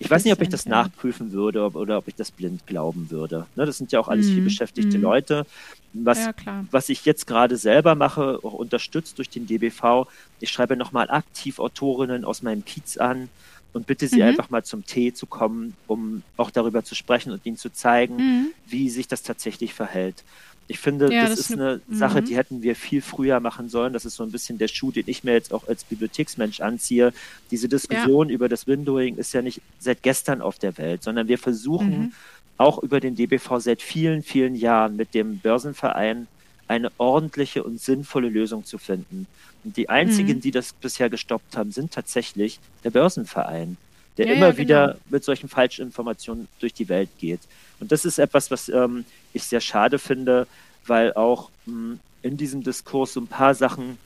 Ich 0.00 0.10
weiß 0.10 0.24
nicht, 0.24 0.32
ob 0.32 0.40
ich 0.40 0.48
das 0.48 0.64
nachprüfen 0.64 1.30
würde 1.30 1.70
oder 1.72 1.98
ob 1.98 2.08
ich 2.08 2.14
das 2.14 2.30
blind 2.30 2.66
glauben 2.66 3.10
würde. 3.10 3.46
Ne, 3.54 3.66
das 3.66 3.76
sind 3.76 3.92
ja 3.92 4.00
auch 4.00 4.08
alles 4.08 4.28
mm, 4.28 4.32
viel 4.32 4.42
beschäftigte 4.42 4.96
mm. 4.96 5.02
Leute. 5.02 5.46
Was, 5.92 6.24
ja, 6.24 6.32
was 6.70 6.88
ich 6.88 7.04
jetzt 7.04 7.26
gerade 7.26 7.58
selber 7.58 7.94
mache, 7.94 8.38
auch 8.42 8.54
unterstützt 8.54 9.18
durch 9.18 9.28
den 9.28 9.46
DBV, 9.46 10.08
ich 10.40 10.50
schreibe 10.50 10.74
nochmal 10.74 11.10
aktiv 11.10 11.58
Autorinnen 11.58 12.24
aus 12.24 12.42
meinem 12.42 12.64
Kiez 12.64 12.96
an 12.96 13.28
und 13.72 13.86
bitte 13.86 14.08
sie 14.08 14.16
mhm. 14.16 14.22
einfach 14.22 14.50
mal 14.50 14.64
zum 14.64 14.84
Tee 14.84 15.12
zu 15.12 15.26
kommen, 15.26 15.74
um 15.86 16.22
auch 16.36 16.50
darüber 16.50 16.84
zu 16.84 16.94
sprechen 16.94 17.32
und 17.32 17.44
ihnen 17.46 17.56
zu 17.56 17.70
zeigen, 17.70 18.16
mhm. 18.16 18.46
wie 18.66 18.90
sich 18.90 19.08
das 19.08 19.22
tatsächlich 19.22 19.74
verhält. 19.74 20.24
Ich 20.70 20.78
finde, 20.78 21.12
ja, 21.12 21.22
das, 21.22 21.30
das, 21.30 21.40
ist 21.40 21.52
eine 21.52 21.80
mhm. 21.88 21.96
Sache, 21.96 22.22
die 22.22 22.36
hätten 22.36 22.62
wir 22.62 22.76
viel 22.76 23.02
früher 23.02 23.40
machen 23.40 23.68
sollen. 23.68 23.92
Das 23.92 24.04
ist 24.04 24.14
so 24.14 24.22
ein 24.22 24.30
bisschen 24.30 24.56
der 24.56 24.68
Schuh, 24.68 24.92
den 24.92 25.04
ich 25.06 25.24
mir 25.24 25.32
jetzt 25.32 25.52
auch 25.52 25.66
als 25.66 25.82
Bibliotheksmensch 25.82 26.60
anziehe. 26.60 27.12
Diese 27.50 27.68
Diskussion 27.68 28.28
ja. 28.28 28.34
über 28.36 28.48
das 28.48 28.68
Windowing 28.68 29.16
ist 29.16 29.32
ja 29.32 29.42
nicht 29.42 29.60
seit 29.80 30.02
gestern 30.02 30.40
auf 30.40 30.60
der 30.60 30.78
Welt, 30.78 31.02
sondern 31.02 31.26
wir 31.26 31.38
versuchen 31.38 32.00
mhm. 32.00 32.12
auch 32.56 32.80
über 32.80 33.00
den 33.00 33.16
DBV 33.16 33.58
seit 33.58 33.82
vielen, 33.82 34.22
vielen 34.22 34.54
Jahren 34.54 34.94
mit 34.94 35.12
dem 35.12 35.38
Börsenverein 35.38 36.28
eine 36.70 36.92
ordentliche 36.98 37.64
und 37.64 37.80
sinnvolle 37.80 38.28
Lösung 38.28 38.64
zu 38.64 38.78
finden. 38.78 39.26
Und 39.64 39.76
die 39.76 39.88
einzigen, 39.88 40.36
mhm. 40.36 40.40
die 40.40 40.52
das 40.52 40.72
bisher 40.72 41.10
gestoppt 41.10 41.56
haben, 41.56 41.72
sind 41.72 41.92
tatsächlich 41.92 42.60
der 42.84 42.90
Börsenverein, 42.90 43.76
der 44.16 44.28
ja, 44.28 44.34
immer 44.34 44.46
ja, 44.46 44.52
genau. 44.52 44.62
wieder 44.62 44.98
mit 45.10 45.24
solchen 45.24 45.48
Falschinformationen 45.48 46.46
durch 46.60 46.72
die 46.72 46.88
Welt 46.88 47.10
geht. 47.18 47.40
Und 47.80 47.90
das 47.90 48.04
ist 48.04 48.20
etwas, 48.20 48.52
was 48.52 48.68
ähm, 48.68 49.04
ich 49.32 49.42
sehr 49.42 49.60
schade 49.60 49.98
finde, 49.98 50.46
weil 50.86 51.12
auch 51.14 51.50
mh, 51.66 51.72
hm, 51.72 52.00
in 52.22 52.36
diesem 52.36 52.62
Diskurs 52.62 53.14
so 53.14 53.20
ein 53.20 53.26
paar 53.26 53.54
Sachen 53.54 53.98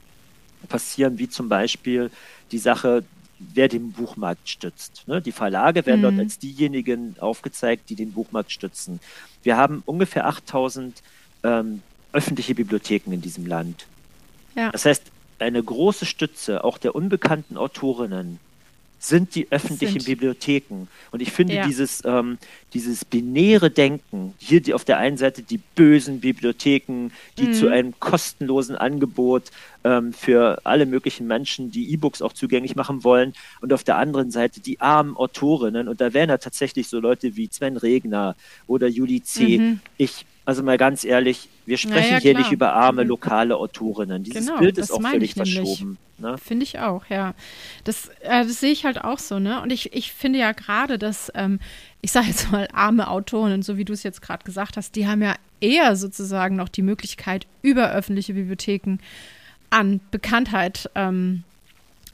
passieren, 0.69 1.19
wie 1.19 1.29
zum 1.29 1.51
Beispiel 1.51 2.11
die 2.51 2.59
Sache, 2.59 3.05
wer 3.39 3.69
den 3.69 3.93
Buchmarkt 3.93 4.49
stützt. 4.49 5.03
Ne? 5.07 5.21
Die 5.21 5.33
Verlage 5.33 5.85
werden 5.85 5.99
mhm. 5.99 6.17
dort 6.17 6.19
als 6.19 6.39
diejenigen 6.39 7.17
aufgezeigt, 7.19 7.91
die 7.91 7.95
den 7.95 8.13
Buchmarkt 8.13 8.53
stützen. 8.53 9.01
Wir 9.43 9.59
haben 9.59 9.83
ungefähr 9.85 10.27
8000 10.27 11.03
ähm, 11.43 11.83
öffentliche 12.15 12.55
Bibliotheken 12.55 13.13
in 13.13 13.21
diesem 13.21 13.47
Land. 13.47 13.87
Ja. 14.55 14.71
Das 14.71 14.85
heißt, 14.85 15.03
eine 15.39 15.63
große 15.63 16.07
Stütze 16.07 16.65
auch 16.65 16.79
der 16.79 16.95
unbekannten 16.95 17.57
Autorinnen 17.57 18.39
sind 18.99 19.35
die 19.35 19.51
öffentlichen 19.51 20.01
sind. 20.01 20.07
Bibliotheken. 20.07 20.89
Und 21.11 21.21
ich 21.21 21.31
finde 21.31 21.55
ja. 21.55 21.67
dieses, 21.67 22.03
ähm, 22.07 22.39
dieses 22.73 23.05
binäre 23.05 23.71
Denken, 23.71 24.33
hier 24.39 24.63
die, 24.63 24.73
auf 24.73 24.85
der 24.85 24.97
einen 24.97 25.19
Seite 25.19 25.43
die 25.43 25.59
bösen 25.59 26.21
Bibliotheken, 26.21 27.11
die 27.37 27.49
mhm. 27.49 27.53
zu 27.53 27.69
einem 27.69 28.01
kostenlosen 28.01 28.77
Angebot 28.77 29.51
ähm, 29.85 30.15
für 30.15 30.61
alle 30.65 30.87
möglichen 30.87 31.27
Menschen, 31.27 31.71
die 31.71 31.93
E-Books 31.93 32.23
auch 32.23 32.33
zugänglich 32.33 32.77
machen 32.77 33.05
wollen, 33.05 33.35
und 33.61 33.73
auf 33.75 33.85
der 33.85 33.99
anderen 33.99 34.31
Seite 34.31 34.61
die 34.61 34.81
armen 34.81 35.17
Autorinnen. 35.17 35.89
Und 35.89 36.01
da 36.01 36.15
wären 36.15 36.31
ja 36.31 36.39
tatsächlich 36.39 36.89
so 36.89 36.99
Leute 36.99 37.37
wie 37.37 37.49
Sven 37.53 37.77
Regner 37.77 38.37
oder 38.67 38.89
Julie 38.89 39.23
C. 39.23 39.59
Mhm. 39.59 39.81
Ich 39.99 40.25
also 40.47 40.63
mal 40.63 40.77
ganz 40.77 41.05
ehrlich, 41.05 41.49
wir 41.65 41.79
sprechen 41.79 42.11
naja, 42.11 42.19
hier 42.19 42.37
nicht 42.37 42.53
über 42.53 42.75
arme 42.75 43.03
lokale 43.03 43.57
Autorinnen. 43.57 44.25
Dieses 44.25 44.47
genau, 44.47 44.59
Bild 44.59 44.77
ist 44.77 44.91
auch 44.91 45.01
völlig 45.01 45.35
verschoben. 45.35 45.97
Ne? 46.19 46.37
Finde 46.39 46.65
ich 46.65 46.79
auch, 46.79 47.07
ja. 47.07 47.35
Das, 47.85 48.09
äh, 48.21 48.45
das 48.45 48.61
sehe 48.61 48.71
ich 48.71 48.85
halt 48.85 49.03
auch 49.03 49.19
so, 49.19 49.39
ne? 49.39 49.63
Und 49.63 49.73
ich, 49.73 49.95
ich 49.95 50.13
finde 50.13 50.39
ja 50.39 50.53
gerade, 50.53 50.99
dass, 50.99 51.33
ähm, 51.35 51.61
ich 52.03 52.13
sage 52.13 52.27
jetzt 52.29 52.53
mal, 52.53 52.69
arme 52.73 53.09
Autorinnen, 53.09 53.63
so 53.63 53.79
wie 53.79 53.85
du 53.85 53.93
es 53.93 54.03
jetzt 54.03 54.21
gerade 54.21 54.45
gesagt 54.45 54.77
hast, 54.77 54.97
die 54.97 55.09
haben 55.09 55.23
ja 55.23 55.35
eher 55.61 55.97
sozusagen 55.97 56.57
noch 56.57 56.69
die 56.69 56.83
Möglichkeit, 56.83 57.47
über 57.63 57.91
öffentliche 57.91 58.35
Bibliotheken 58.35 58.99
an 59.71 60.01
Bekanntheit 60.11 60.91
ähm, 60.95 61.43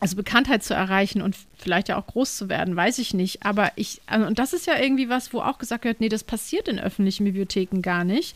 also 0.01 0.17
Bekanntheit 0.17 0.65
zu 0.65 0.73
erreichen 0.73 1.21
und 1.21 1.37
vielleicht 1.59 1.89
ja 1.89 1.99
auch 1.99 2.07
groß 2.07 2.37
zu 2.37 2.49
werden, 2.49 2.75
weiß 2.75 2.99
ich 2.99 3.13
nicht. 3.13 3.45
Aber 3.45 3.71
ich, 3.77 4.01
also, 4.07 4.27
und 4.27 4.39
das 4.39 4.55
ist 4.55 4.67
ja 4.67 4.79
irgendwie 4.79 5.11
was, 5.11 5.33
wo 5.35 5.41
auch 5.41 5.59
gesagt 5.59 5.85
wird, 5.85 6.01
nee, 6.01 6.09
das 6.09 6.25
passiert 6.25 6.69
in 6.69 6.81
öffentlichen 6.81 7.25
Bibliotheken 7.25 7.83
gar 7.83 8.05
nicht. 8.05 8.35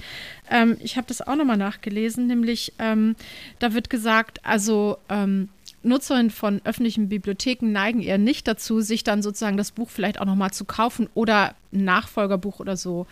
Ähm, 0.51 0.77
ich 0.81 0.99
habe 0.99 1.07
das 1.07 1.23
auch 1.23 1.37
nochmal 1.37 1.57
nachgelesen, 1.57 2.27
nämlich 2.27 2.75
ähm, 2.79 3.17
da 3.59 3.73
wird 3.73 3.89
gesagt, 3.89 4.45
also 4.45 4.99
ähm, 5.09 5.49
Nutzerinnen 5.83 6.31
von 6.31 6.61
öffentlichen 6.65 7.09
Bibliotheken 7.09 7.73
neigen 7.73 8.03
eher 8.03 8.19
nicht 8.19 8.47
dazu, 8.47 8.81
sich 8.81 9.03
dann 9.03 9.23
sozusagen 9.23 9.57
das 9.57 9.73
Buch 9.73 9.89
vielleicht 9.91 10.21
auch 10.21 10.27
nochmal 10.27 10.53
zu 10.53 10.67
kaufen 10.67 11.09
oder 11.15 11.55
ein 11.73 11.85
Nachfolgerbuch 11.85 12.61
oder 12.61 12.77
so. 12.77 13.07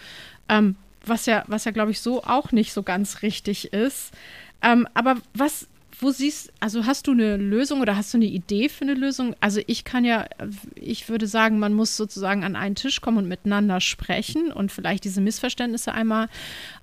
Ähm, 0.49 0.77
was 1.05 1.27
ja, 1.27 1.45
was 1.47 1.65
ja, 1.65 1.73
glaube 1.73 1.91
ich, 1.91 2.01
so 2.01 2.23
auch 2.23 2.53
nicht 2.53 2.73
so 2.73 2.83
ganz 2.83 3.23
richtig 3.23 3.73
ist. 3.73 4.13
Ähm, 4.63 4.87
aber 4.95 5.17
was 5.35 5.67
wo 6.03 6.11
siehst, 6.11 6.53
also 6.61 6.85
hast 6.87 7.07
du 7.07 7.13
eine 7.13 7.37
Lösung 7.37 7.81
oder 7.81 7.97
hast 7.97 8.13
du 8.13 8.19
eine 8.19 8.27
Idee 8.27 8.69
für 8.69 8.83
eine 8.83 8.95
Lösung? 8.95 9.37
Also 9.41 9.61
ich 9.67 9.85
kann 9.85 10.05
ja, 10.05 10.27
ich 10.75 11.09
würde 11.09 11.27
sagen, 11.27 11.59
man 11.59 11.73
muss 11.73 11.97
sozusagen 11.97 12.45
an 12.45 12.57
einen 12.57 12.75
Tisch 12.75 13.01
kommen 13.01 13.19
und 13.19 13.29
miteinander 13.29 13.81
sprechen 13.81 14.53
und 14.53 14.73
vielleicht 14.73 15.05
diese 15.05 15.21
Missverständnisse 15.21 15.93
einmal 15.93 16.29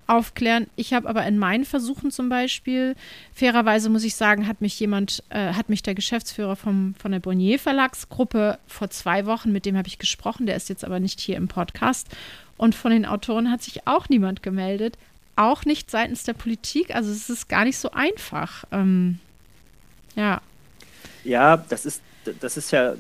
aufklären. 0.08 0.68
Ich 0.76 0.94
habe 0.94 1.08
aber 1.08 1.26
in 1.26 1.38
meinen 1.38 1.66
Versuchen 1.66 2.12
zum 2.12 2.30
Beispiel, 2.30 2.96
fairerweise 3.34 3.90
muss 3.90 4.04
ich 4.04 4.16
sagen, 4.16 4.48
hat 4.48 4.62
mich 4.62 4.80
jemand, 4.80 5.24
äh, 5.30 5.54
hat 5.54 5.70
mich 5.70 5.84
der 5.84 5.96
Geschäftsführer 5.96 6.56
vom, 6.56 6.96
von 6.96 7.12
der 7.12 7.20
Bonnier 7.20 7.60
Verlagsgruppe 7.60 8.58
vor 8.68 8.90
zwei 8.90 9.26
Wochen, 9.26 9.52
mit 9.52 9.66
dem 9.66 9.78
habe 9.78 9.88
ich 9.88 10.00
gesprochen, 10.00 10.46
der 10.46 10.56
ist 10.56 10.70
jetzt 10.70 10.86
aber 10.86 11.00
nicht 11.00 11.20
hier 11.20 11.38
im 11.38 11.48
Podcast. 11.48 12.08
Und 12.58 12.76
von 12.76 12.92
den 12.92 13.06
Autoren 13.06 13.52
hat 13.52 13.62
sich 13.62 13.88
auch 13.88 14.10
niemand 14.10 14.44
gemeldet 14.44 14.98
auch 15.40 15.66
nicht 15.66 15.90
seitens 15.90 16.24
der 16.24 16.34
Politik. 16.34 16.94
Also 16.94 17.12
es 17.12 17.30
ist 17.30 17.48
gar 17.48 17.64
nicht 17.64 17.78
so 17.78 17.92
einfach. 17.92 18.66
Ähm, 18.72 19.20
ja. 20.16 20.42
Ja, 21.24 21.58
das 21.58 21.86
ist, 21.86 22.02
das 22.42 22.58
ist 22.58 22.72
ja, 22.72 22.96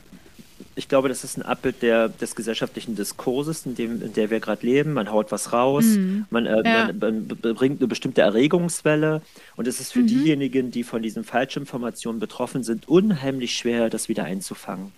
ich 0.76 0.88
glaube, 0.88 1.10
das 1.10 1.24
ist 1.24 1.38
ein 1.38 1.42
Abbild 1.42 1.82
der, 1.82 2.10
des 2.10 2.36
gesellschaftlichen 2.36 2.96
Diskurses, 2.96 3.66
in 3.66 3.76
dem 3.76 4.02
in 4.02 4.14
der 4.14 4.30
wir 4.30 4.40
gerade 4.40 4.66
leben. 4.66 4.94
Man 4.94 5.12
haut 5.12 5.32
was 5.32 5.52
raus, 5.52 5.86
mhm. 5.86 6.26
man, 6.30 6.46
äh, 6.46 6.62
ja. 6.64 6.92
man, 6.94 7.28
bringt 7.28 7.82
eine 7.82 7.88
bestimmte 7.88 8.22
Erregungswelle 8.22 9.22
und 9.56 9.68
es 9.68 9.80
ist 9.80 9.92
für 9.92 10.00
mhm. 10.00 10.08
diejenigen, 10.08 10.72
die 10.72 10.84
von 10.84 11.02
diesen 11.02 11.24
Falschinformationen 11.24 12.20
betroffen 12.20 12.64
sind, 12.64 12.88
unheimlich 12.88 13.56
schwer, 13.56 13.90
das 13.90 14.10
wieder 14.10 14.24
einzufangen. 14.24 14.92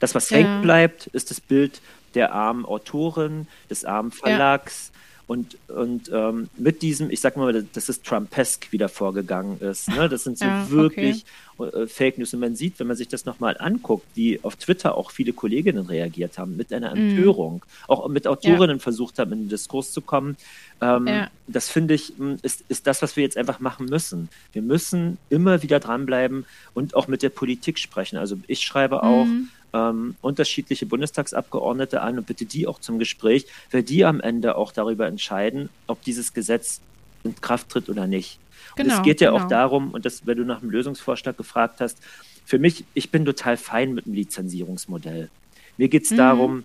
Das, 0.00 0.14
was 0.14 0.30
ja. 0.30 0.38
hängt 0.38 0.62
bleibt, 0.62 1.06
ist 1.08 1.30
das 1.30 1.40
Bild 1.40 1.80
der 2.14 2.32
armen 2.32 2.64
Autorin, 2.64 3.46
des 3.70 3.84
armen 3.84 4.10
Verlags, 4.10 4.92
und, 5.28 5.58
und 5.68 6.10
ähm, 6.10 6.48
mit 6.56 6.80
diesem, 6.80 7.10
ich 7.10 7.20
sag 7.20 7.36
mal, 7.36 7.62
dass 7.74 7.90
es 7.90 8.00
Trumpesk 8.00 8.72
wieder 8.72 8.88
vorgegangen 8.88 9.60
ist. 9.60 9.88
Ne? 9.88 10.08
Das 10.08 10.24
sind 10.24 10.38
so 10.38 10.46
ja, 10.46 10.70
wirklich 10.70 11.26
okay. 11.58 11.82
äh, 11.82 11.86
Fake 11.86 12.16
News. 12.16 12.32
Und 12.32 12.40
man 12.40 12.56
sieht, 12.56 12.80
wenn 12.80 12.86
man 12.86 12.96
sich 12.96 13.08
das 13.08 13.26
nochmal 13.26 13.54
anguckt, 13.58 14.06
wie 14.14 14.42
auf 14.42 14.56
Twitter 14.56 14.96
auch 14.96 15.10
viele 15.10 15.34
Kolleginnen 15.34 15.84
reagiert 15.84 16.38
haben, 16.38 16.56
mit 16.56 16.72
einer 16.72 16.96
mhm. 16.96 17.10
Empörung, 17.10 17.56
mm. 17.56 17.90
auch 17.90 18.08
mit 18.08 18.26
Autorinnen 18.26 18.78
ja. 18.78 18.82
versucht 18.82 19.18
haben, 19.18 19.32
in 19.32 19.40
den 19.40 19.48
Diskurs 19.50 19.92
zu 19.92 20.00
kommen. 20.00 20.38
Ähm, 20.80 21.06
ja. 21.06 21.30
Das 21.46 21.68
finde 21.68 21.92
ich, 21.92 22.14
hm, 22.16 22.38
ist, 22.40 22.64
ist 22.70 22.86
das, 22.86 23.02
was 23.02 23.16
wir 23.16 23.22
jetzt 23.22 23.36
einfach 23.36 23.60
machen 23.60 23.84
müssen. 23.84 24.30
Wir 24.54 24.62
müssen 24.62 25.18
immer 25.28 25.62
wieder 25.62 25.78
dranbleiben 25.78 26.46
und 26.72 26.96
auch 26.96 27.06
mit 27.06 27.22
der 27.22 27.30
Politik 27.30 27.78
sprechen. 27.78 28.16
Also 28.16 28.38
ich 28.46 28.60
schreibe 28.60 29.02
auch. 29.02 29.26
Mm 29.26 29.48
ähm, 29.72 30.16
unterschiedliche 30.20 30.86
Bundestagsabgeordnete 30.86 32.00
an 32.00 32.18
und 32.18 32.26
bitte 32.26 32.44
die 32.44 32.66
auch 32.66 32.80
zum 32.80 32.98
Gespräch, 32.98 33.46
weil 33.70 33.82
die 33.82 34.04
am 34.04 34.20
Ende 34.20 34.56
auch 34.56 34.72
darüber 34.72 35.06
entscheiden, 35.06 35.68
ob 35.86 36.02
dieses 36.02 36.32
Gesetz 36.32 36.80
in 37.24 37.34
Kraft 37.40 37.68
tritt 37.68 37.88
oder 37.88 38.06
nicht. 38.06 38.38
Genau, 38.76 38.94
und 38.94 38.98
es 38.98 39.04
geht 39.04 39.20
ja 39.20 39.30
genau. 39.30 39.44
auch 39.44 39.48
darum, 39.48 39.90
und 39.90 40.04
das, 40.04 40.26
wenn 40.26 40.38
du 40.38 40.44
nach 40.44 40.62
einem 40.62 40.70
Lösungsvorschlag 40.70 41.36
gefragt 41.36 41.80
hast, 41.80 41.98
für 42.44 42.58
mich, 42.58 42.84
ich 42.94 43.10
bin 43.10 43.24
total 43.24 43.56
fein 43.56 43.92
mit 43.92 44.06
dem 44.06 44.14
Lizenzierungsmodell. 44.14 45.28
Mir 45.76 45.88
geht 45.88 46.04
es 46.04 46.10
mhm. 46.10 46.16
darum, 46.16 46.64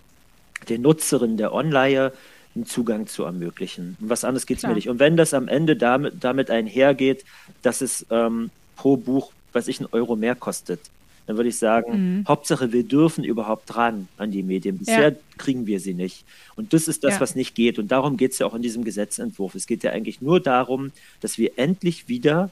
den 0.68 0.82
Nutzerinnen 0.82 1.36
der 1.36 1.52
Online 1.52 2.12
einen 2.54 2.66
Zugang 2.66 3.06
zu 3.06 3.24
ermöglichen. 3.24 3.96
Und 4.00 4.08
was 4.08 4.24
anderes 4.24 4.46
geht 4.46 4.58
es 4.58 4.62
mir 4.62 4.74
nicht. 4.74 4.88
Und 4.88 4.98
wenn 4.98 5.16
das 5.16 5.34
am 5.34 5.48
Ende 5.48 5.76
damit, 5.76 6.14
damit 6.22 6.50
einhergeht, 6.50 7.24
dass 7.62 7.80
es 7.80 8.06
ähm, 8.10 8.50
pro 8.76 8.96
Buch, 8.96 9.32
was 9.52 9.68
ich, 9.68 9.80
einen 9.80 9.88
Euro 9.92 10.16
mehr 10.16 10.34
kostet, 10.34 10.80
dann 11.26 11.36
würde 11.36 11.48
ich 11.48 11.58
sagen, 11.58 12.18
mhm. 12.18 12.24
Hauptsache, 12.28 12.72
wir 12.72 12.84
dürfen 12.84 13.24
überhaupt 13.24 13.74
dran 13.74 14.08
an 14.18 14.30
die 14.30 14.42
Medien. 14.42 14.78
Bisher 14.78 15.10
ja. 15.10 15.16
kriegen 15.38 15.66
wir 15.66 15.80
sie 15.80 15.94
nicht. 15.94 16.24
Und 16.54 16.72
das 16.72 16.86
ist 16.86 17.02
das, 17.02 17.14
ja. 17.14 17.20
was 17.20 17.34
nicht 17.34 17.54
geht. 17.54 17.78
Und 17.78 17.88
darum 17.90 18.16
geht 18.16 18.32
es 18.32 18.38
ja 18.38 18.46
auch 18.46 18.54
in 18.54 18.62
diesem 18.62 18.84
Gesetzentwurf. 18.84 19.54
Es 19.54 19.66
geht 19.66 19.82
ja 19.82 19.92
eigentlich 19.92 20.20
nur 20.20 20.40
darum, 20.40 20.92
dass 21.20 21.38
wir 21.38 21.58
endlich 21.58 22.08
wieder 22.08 22.50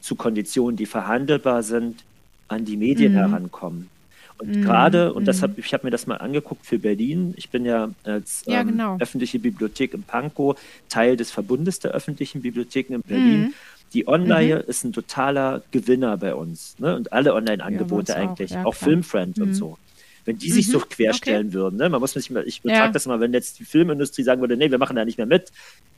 zu 0.00 0.14
Konditionen, 0.14 0.76
die 0.76 0.86
verhandelbar 0.86 1.62
sind, 1.62 2.04
an 2.46 2.64
die 2.64 2.76
Medien 2.76 3.12
mhm. 3.12 3.16
herankommen. 3.16 3.90
Und 4.38 4.56
mm, 4.56 4.62
gerade, 4.62 5.12
und 5.12 5.26
das 5.26 5.42
hab, 5.42 5.58
ich 5.58 5.72
habe 5.74 5.86
mir 5.86 5.90
das 5.90 6.06
mal 6.06 6.16
angeguckt 6.16 6.64
für 6.64 6.78
Berlin, 6.78 7.34
ich 7.36 7.50
bin 7.50 7.64
ja 7.64 7.90
als 8.04 8.44
ja, 8.46 8.60
ähm, 8.60 8.68
genau. 8.68 8.96
öffentliche 9.00 9.40
Bibliothek 9.40 9.94
in 9.94 10.04
Pankow 10.04 10.58
Teil 10.88 11.16
des 11.16 11.32
Verbundes 11.32 11.80
der 11.80 11.90
öffentlichen 11.90 12.42
Bibliotheken 12.42 12.94
in 12.94 13.02
Berlin. 13.02 13.54
Die 13.94 14.06
Online 14.06 14.56
mhm. 14.56 14.68
ist 14.68 14.84
ein 14.84 14.92
totaler 14.92 15.62
Gewinner 15.70 16.16
bei 16.16 16.34
uns. 16.34 16.78
Ne? 16.78 16.94
Und 16.96 17.12
alle 17.12 17.34
Online-Angebote 17.34 18.12
ja, 18.12 18.18
eigentlich, 18.18 18.52
auch, 18.52 18.56
ja, 18.56 18.66
auch 18.66 18.74
Filmfriend 18.74 19.38
mhm. 19.38 19.42
und 19.44 19.54
so. 19.54 19.78
Wenn 20.24 20.36
die 20.36 20.50
sich 20.50 20.68
mhm. 20.68 20.72
so 20.72 20.80
querstellen 20.80 21.48
okay. 21.48 21.54
würden, 21.54 21.76
ne? 21.76 21.88
man 21.88 22.00
muss 22.00 22.14
nicht 22.14 22.28
mehr, 22.30 22.46
ich 22.46 22.60
betrage 22.60 22.92
das 22.92 23.06
immer, 23.06 23.18
wenn 23.18 23.32
jetzt 23.32 23.58
die 23.60 23.64
Filmindustrie 23.64 24.22
sagen 24.22 24.42
würde, 24.42 24.58
nee, 24.58 24.70
wir 24.70 24.76
machen 24.76 24.94
da 24.94 25.04
nicht 25.06 25.16
mehr 25.16 25.26
mit, 25.26 25.50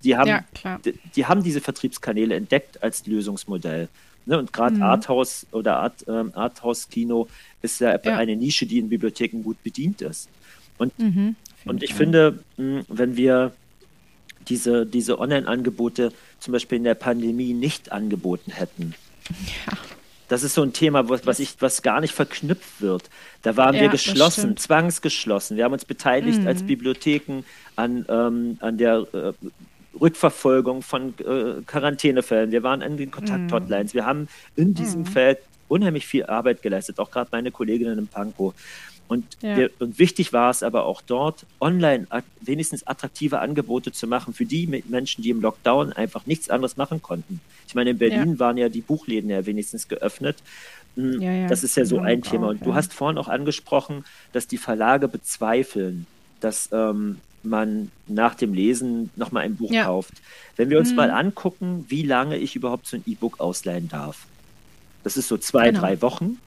die 0.05 0.17
haben, 0.17 0.45
die, 0.85 0.95
die, 1.17 1.27
haben 1.27 1.43
diese 1.43 1.61
Vertriebskanäle 1.61 2.37
entdeckt 2.37 2.81
als 2.81 3.05
Lösungsmodell. 3.07 3.89
Ne? 4.27 4.39
Und 4.39 4.53
gerade 4.53 4.77
mhm. 4.77 4.83
Arthouse 4.83 5.47
oder 5.51 5.79
Art, 5.79 6.05
ähm, 6.07 6.31
Arthouse-Kino 6.35 7.27
ist 7.63 7.81
ja, 7.81 7.97
eine 7.97 8.37
Nische, 8.37 8.67
die 8.67 8.79
in 8.79 8.89
Bibliotheken 8.89 9.43
gut 9.43 9.61
bedient 9.65 10.01
ist. 10.03 10.29
Und, 10.79 10.97
mhm, 10.99 11.35
und 11.65 11.83
ich 11.83 11.95
finde, 11.95 12.39
mh, 12.57 12.85
wenn 12.89 13.17
wir 13.17 13.53
diese, 14.49 14.87
diese 14.87 15.19
Online-Angebote 15.19 16.13
zum 16.41 16.53
Beispiel 16.53 16.79
in 16.79 16.85
der 16.85 16.95
Pandemie 16.95 17.53
nicht 17.53 17.93
angeboten 17.93 18.51
hätten, 18.51 18.95
ja. 19.31 19.79
Das 20.31 20.45
ist 20.45 20.55
so 20.55 20.63
ein 20.63 20.73
Thema, 20.73 21.09
was, 21.09 21.27
was, 21.27 21.41
ich, 21.41 21.57
was 21.59 21.83
gar 21.83 22.01
nicht 22.01 22.15
verknüpft 22.15 22.81
wird. 22.81 23.11
Da 23.43 23.57
waren 23.57 23.75
ja, 23.75 23.81
wir 23.81 23.89
geschlossen, 23.89 24.57
zwangsgeschlossen. 24.57 25.57
Wir 25.57 25.65
haben 25.65 25.73
uns 25.73 25.85
beteiligt 25.85 26.43
mhm. 26.43 26.47
als 26.47 26.63
Bibliotheken 26.63 27.43
an, 27.75 28.07
ähm, 28.09 28.57
an 28.61 28.79
der 28.79 29.07
äh, 29.13 29.33
Rückverfolgung 30.01 30.83
von 30.83 31.15
äh, 31.19 31.63
Quarantänefällen. 31.67 32.53
Wir 32.53 32.63
waren 32.63 32.81
an 32.81 32.97
den 32.97 33.11
Kontakt-Hotlines. 33.11 33.93
Mhm. 33.93 33.97
Wir 33.97 34.07
haben 34.07 34.29
in 34.55 34.73
diesem 34.73 35.01
mhm. 35.01 35.07
Feld 35.07 35.39
unheimlich 35.67 36.07
viel 36.07 36.25
Arbeit 36.27 36.63
geleistet, 36.63 37.01
auch 37.01 37.11
gerade 37.11 37.31
meine 37.33 37.51
Kolleginnen 37.51 37.99
in 37.99 38.07
Pankow. 38.07 38.55
Und, 39.11 39.25
ja. 39.43 39.57
wir, 39.57 39.71
und, 39.81 39.99
wichtig 39.99 40.33
war 40.33 40.51
es 40.51 40.63
aber 40.63 40.85
auch 40.85 41.03
dort, 41.03 41.45
online 41.61 42.07
wenigstens 42.43 42.87
attraktive 42.87 43.41
Angebote 43.41 43.91
zu 43.91 44.07
machen 44.07 44.33
für 44.33 44.45
die 44.45 44.69
Menschen, 44.89 45.23
die 45.23 45.31
im 45.31 45.41
Lockdown 45.41 45.93
einfach 45.93 46.27
nichts 46.27 46.49
anderes 46.49 46.77
machen 46.77 47.03
konnten. 47.03 47.41
Ich 47.67 47.75
meine, 47.75 47.91
in 47.91 47.99
Berlin 47.99 48.35
ja. 48.35 48.39
waren 48.39 48.57
ja 48.57 48.69
die 48.69 48.83
Buchläden 48.83 49.29
ja 49.29 49.45
wenigstens 49.47 49.89
geöffnet. 49.89 50.37
Hm, 50.95 51.21
ja, 51.21 51.49
das 51.49 51.65
ist 51.65 51.77
ja 51.77 51.85
so 51.85 51.99
ein 51.99 52.23
Thema. 52.23 52.47
Auch, 52.47 52.51
und 52.51 52.65
du 52.65 52.77
hast 52.77 52.93
vorhin 52.93 53.19
auch 53.19 53.27
angesprochen, 53.27 54.05
dass 54.33 54.47
die 54.47 54.59
Verlage 54.59 55.09
bezweifeln, 55.09 56.07
dass 56.39 56.69
ähm, 56.71 57.17
man 57.43 57.91
nach 58.07 58.37
dem 58.37 58.55
Lesen 58.55 59.11
nochmal 59.17 59.43
ein 59.43 59.57
Buch 59.57 59.73
kauft. 59.73 60.15
Wenn 60.55 60.71
wir 60.71 60.79
uns 60.79 60.91
mhm. 60.91 60.97
mal 60.97 61.11
angucken, 61.11 61.85
wie 61.89 62.03
lange 62.03 62.37
ich 62.37 62.55
überhaupt 62.55 62.87
so 62.87 62.97
ein 62.97 63.03
E-Book 63.09 63.41
ausleihen 63.41 63.89
darf. 63.89 64.27
Das 65.03 65.17
ist 65.17 65.27
so 65.27 65.37
zwei, 65.37 65.71
genau. 65.71 65.81
drei 65.81 66.01
Wochen. 66.01 66.39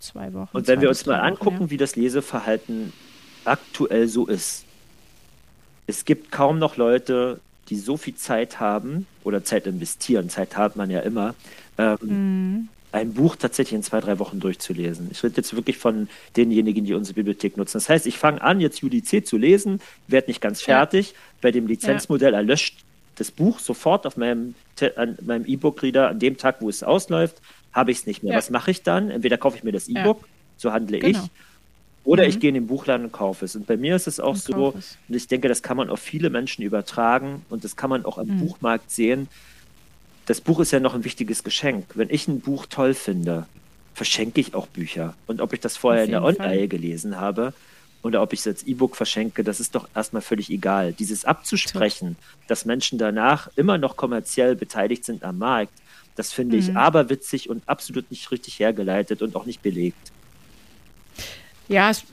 Zwei 0.00 0.32
Wochen. 0.32 0.48
Und 0.52 0.66
wenn 0.66 0.80
wir 0.80 0.88
uns 0.88 1.06
mal 1.06 1.20
angucken, 1.20 1.56
Wochen, 1.56 1.64
ja. 1.64 1.70
wie 1.70 1.76
das 1.76 1.94
Leseverhalten 1.94 2.92
aktuell 3.44 4.08
so 4.08 4.26
ist. 4.26 4.64
Es 5.86 6.04
gibt 6.04 6.32
kaum 6.32 6.58
noch 6.58 6.76
Leute, 6.76 7.40
die 7.68 7.76
so 7.76 7.96
viel 7.96 8.14
Zeit 8.14 8.60
haben 8.60 9.06
oder 9.24 9.44
Zeit 9.44 9.66
investieren. 9.66 10.28
Zeit 10.28 10.56
hat 10.56 10.76
man 10.76 10.90
ja 10.90 11.00
immer. 11.00 11.34
Ähm, 11.78 11.98
mhm. 12.00 12.68
Ein 12.92 13.14
Buch 13.14 13.36
tatsächlich 13.36 13.76
in 13.76 13.82
zwei, 13.84 14.00
drei 14.00 14.18
Wochen 14.18 14.40
durchzulesen. 14.40 15.08
Ich 15.12 15.22
rede 15.22 15.36
jetzt 15.36 15.54
wirklich 15.54 15.78
von 15.78 16.08
denjenigen, 16.36 16.84
die 16.84 16.94
unsere 16.94 17.14
Bibliothek 17.14 17.56
nutzen. 17.56 17.74
Das 17.74 17.88
heißt, 17.88 18.06
ich 18.06 18.18
fange 18.18 18.42
an, 18.42 18.60
jetzt 18.60 18.82
UDC 18.82 19.24
zu 19.24 19.36
lesen, 19.36 19.80
werde 20.08 20.28
nicht 20.28 20.40
ganz 20.40 20.60
fertig. 20.62 21.10
Ja. 21.10 21.16
Bei 21.40 21.52
dem 21.52 21.68
Lizenzmodell 21.68 22.34
erlöscht 22.34 22.78
das 23.14 23.30
Buch 23.30 23.60
sofort 23.60 24.06
auf 24.06 24.16
meinem, 24.16 24.54
meinem 25.22 25.44
E-Book-Reader 25.44 26.08
an 26.08 26.18
dem 26.18 26.36
Tag, 26.36 26.56
wo 26.60 26.68
es 26.68 26.82
ausläuft, 26.82 27.40
habe 27.72 27.90
ich 27.90 27.98
es 27.98 28.06
nicht 28.06 28.22
mehr. 28.22 28.32
Ja. 28.32 28.38
Was 28.38 28.50
mache 28.50 28.70
ich 28.70 28.82
dann? 28.82 29.10
Entweder 29.10 29.38
kaufe 29.38 29.56
ich 29.56 29.64
mir 29.64 29.72
das 29.72 29.88
E-Book, 29.88 30.22
ja. 30.22 30.28
so 30.56 30.72
handle 30.72 30.98
genau. 30.98 31.18
ich, 31.18 31.30
oder 32.04 32.24
mhm. 32.24 32.30
ich 32.30 32.40
gehe 32.40 32.48
in 32.48 32.54
den 32.54 32.66
Buchladen 32.66 33.06
und 33.06 33.12
kaufe 33.12 33.44
es. 33.44 33.54
Und 33.54 33.66
bei 33.66 33.76
mir 33.76 33.96
ist 33.96 34.06
es 34.06 34.20
auch 34.20 34.34
und 34.34 34.42
so, 34.42 34.68
und 34.68 35.14
ich 35.14 35.28
denke, 35.28 35.48
das 35.48 35.62
kann 35.62 35.76
man 35.76 35.90
auf 35.90 36.00
viele 36.00 36.30
Menschen 36.30 36.62
übertragen 36.62 37.44
und 37.50 37.64
das 37.64 37.76
kann 37.76 37.90
man 37.90 38.04
auch 38.04 38.18
am 38.18 38.28
mhm. 38.28 38.40
Buchmarkt 38.40 38.90
sehen. 38.90 39.28
Das 40.26 40.40
Buch 40.40 40.60
ist 40.60 40.70
ja 40.70 40.80
noch 40.80 40.94
ein 40.94 41.04
wichtiges 41.04 41.44
Geschenk. 41.44 41.86
Wenn 41.94 42.08
ich 42.10 42.28
ein 42.28 42.40
Buch 42.40 42.66
toll 42.66 42.94
finde, 42.94 43.46
verschenke 43.94 44.40
ich 44.40 44.54
auch 44.54 44.66
Bücher. 44.66 45.14
Und 45.26 45.40
ob 45.40 45.52
ich 45.52 45.60
das 45.60 45.76
vorher 45.76 46.04
in 46.04 46.10
der 46.10 46.22
Online 46.22 46.68
gelesen 46.68 47.20
habe 47.20 47.52
oder 48.02 48.22
ob 48.22 48.32
ich 48.32 48.40
es 48.40 48.46
als 48.46 48.62
E-Book 48.62 48.96
verschenke, 48.96 49.44
das 49.44 49.60
ist 49.60 49.74
doch 49.74 49.88
erstmal 49.94 50.22
völlig 50.22 50.50
egal. 50.50 50.92
Dieses 50.92 51.24
abzusprechen, 51.24 52.16
dass 52.48 52.64
Menschen 52.64 52.98
danach 52.98 53.50
immer 53.56 53.76
noch 53.76 53.96
kommerziell 53.96 54.56
beteiligt 54.56 55.04
sind 55.04 55.22
am 55.22 55.38
Markt, 55.38 55.72
das 56.20 56.34
finde 56.34 56.56
mhm. 56.56 56.62
ich 56.62 56.76
aberwitzig 56.76 57.48
und 57.48 57.66
absolut 57.66 58.10
nicht 58.10 58.30
richtig 58.30 58.58
hergeleitet 58.58 59.22
und 59.22 59.34
auch 59.36 59.46
nicht 59.46 59.62
belegt. 59.62 60.12
Ja, 61.66 61.88
es, 61.88 62.04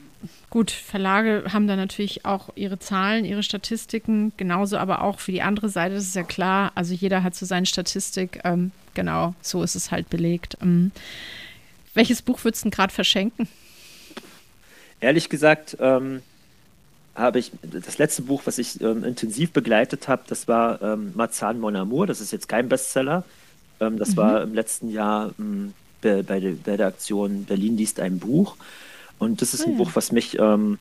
gut, 0.49 0.71
Verlage 0.71 1.43
haben 1.51 1.67
da 1.67 1.75
natürlich 1.75 2.23
auch 2.23 2.47
ihre 2.55 2.79
Zahlen, 2.79 3.25
ihre 3.25 3.43
Statistiken, 3.43 4.31
genauso 4.37 4.77
aber 4.77 5.01
auch 5.01 5.19
für 5.19 5.33
die 5.33 5.41
andere 5.41 5.67
Seite, 5.67 5.95
das 5.95 6.05
ist 6.05 6.15
ja 6.15 6.23
klar. 6.23 6.71
Also 6.73 6.93
jeder 6.93 7.21
hat 7.21 7.35
so 7.35 7.45
seine 7.45 7.65
Statistik. 7.65 8.39
Ähm, 8.45 8.71
genau, 8.93 9.35
so 9.41 9.61
ist 9.61 9.75
es 9.75 9.91
halt 9.91 10.09
belegt. 10.09 10.57
Ähm, 10.61 10.93
welches 11.93 12.21
Buch 12.21 12.41
würdest 12.45 12.63
du 12.63 12.69
gerade 12.69 12.93
verschenken? 12.93 13.49
Ehrlich 15.01 15.27
gesagt, 15.27 15.75
ähm, 15.81 16.21
habe 17.13 17.39
ich 17.39 17.51
das 17.61 17.97
letzte 17.97 18.21
Buch, 18.21 18.43
was 18.45 18.57
ich 18.57 18.79
ähm, 18.79 19.03
intensiv 19.03 19.51
begleitet 19.51 20.07
habe, 20.07 20.23
das 20.27 20.47
war 20.47 20.81
ähm, 20.81 21.11
Marzahn 21.13 21.59
Mon 21.59 21.75
Amour. 21.75 22.07
Das 22.07 22.21
ist 22.21 22.31
jetzt 22.31 22.47
kein 22.47 22.69
Bestseller, 22.69 23.25
ähm, 23.79 23.97
das 23.97 24.11
mhm. 24.11 24.17
war 24.17 24.41
im 24.43 24.53
letzten 24.53 24.89
Jahr 24.89 25.31
ähm, 25.39 25.73
bei, 26.01 26.21
bei, 26.23 26.39
der, 26.39 26.51
bei, 26.51 26.77
der, 26.77 26.87
Aktion 26.87 27.45
Berlin 27.45 27.77
liest 27.77 27.99
ein 27.99 28.19
Buch. 28.19 28.55
Und 29.19 29.41
das 29.41 29.53
ist 29.53 29.65
ein 29.65 29.73
oh, 29.73 29.77
Buch, 29.77 29.91
was 29.93 30.11
mich, 30.11 30.37
ähm, 30.39 30.77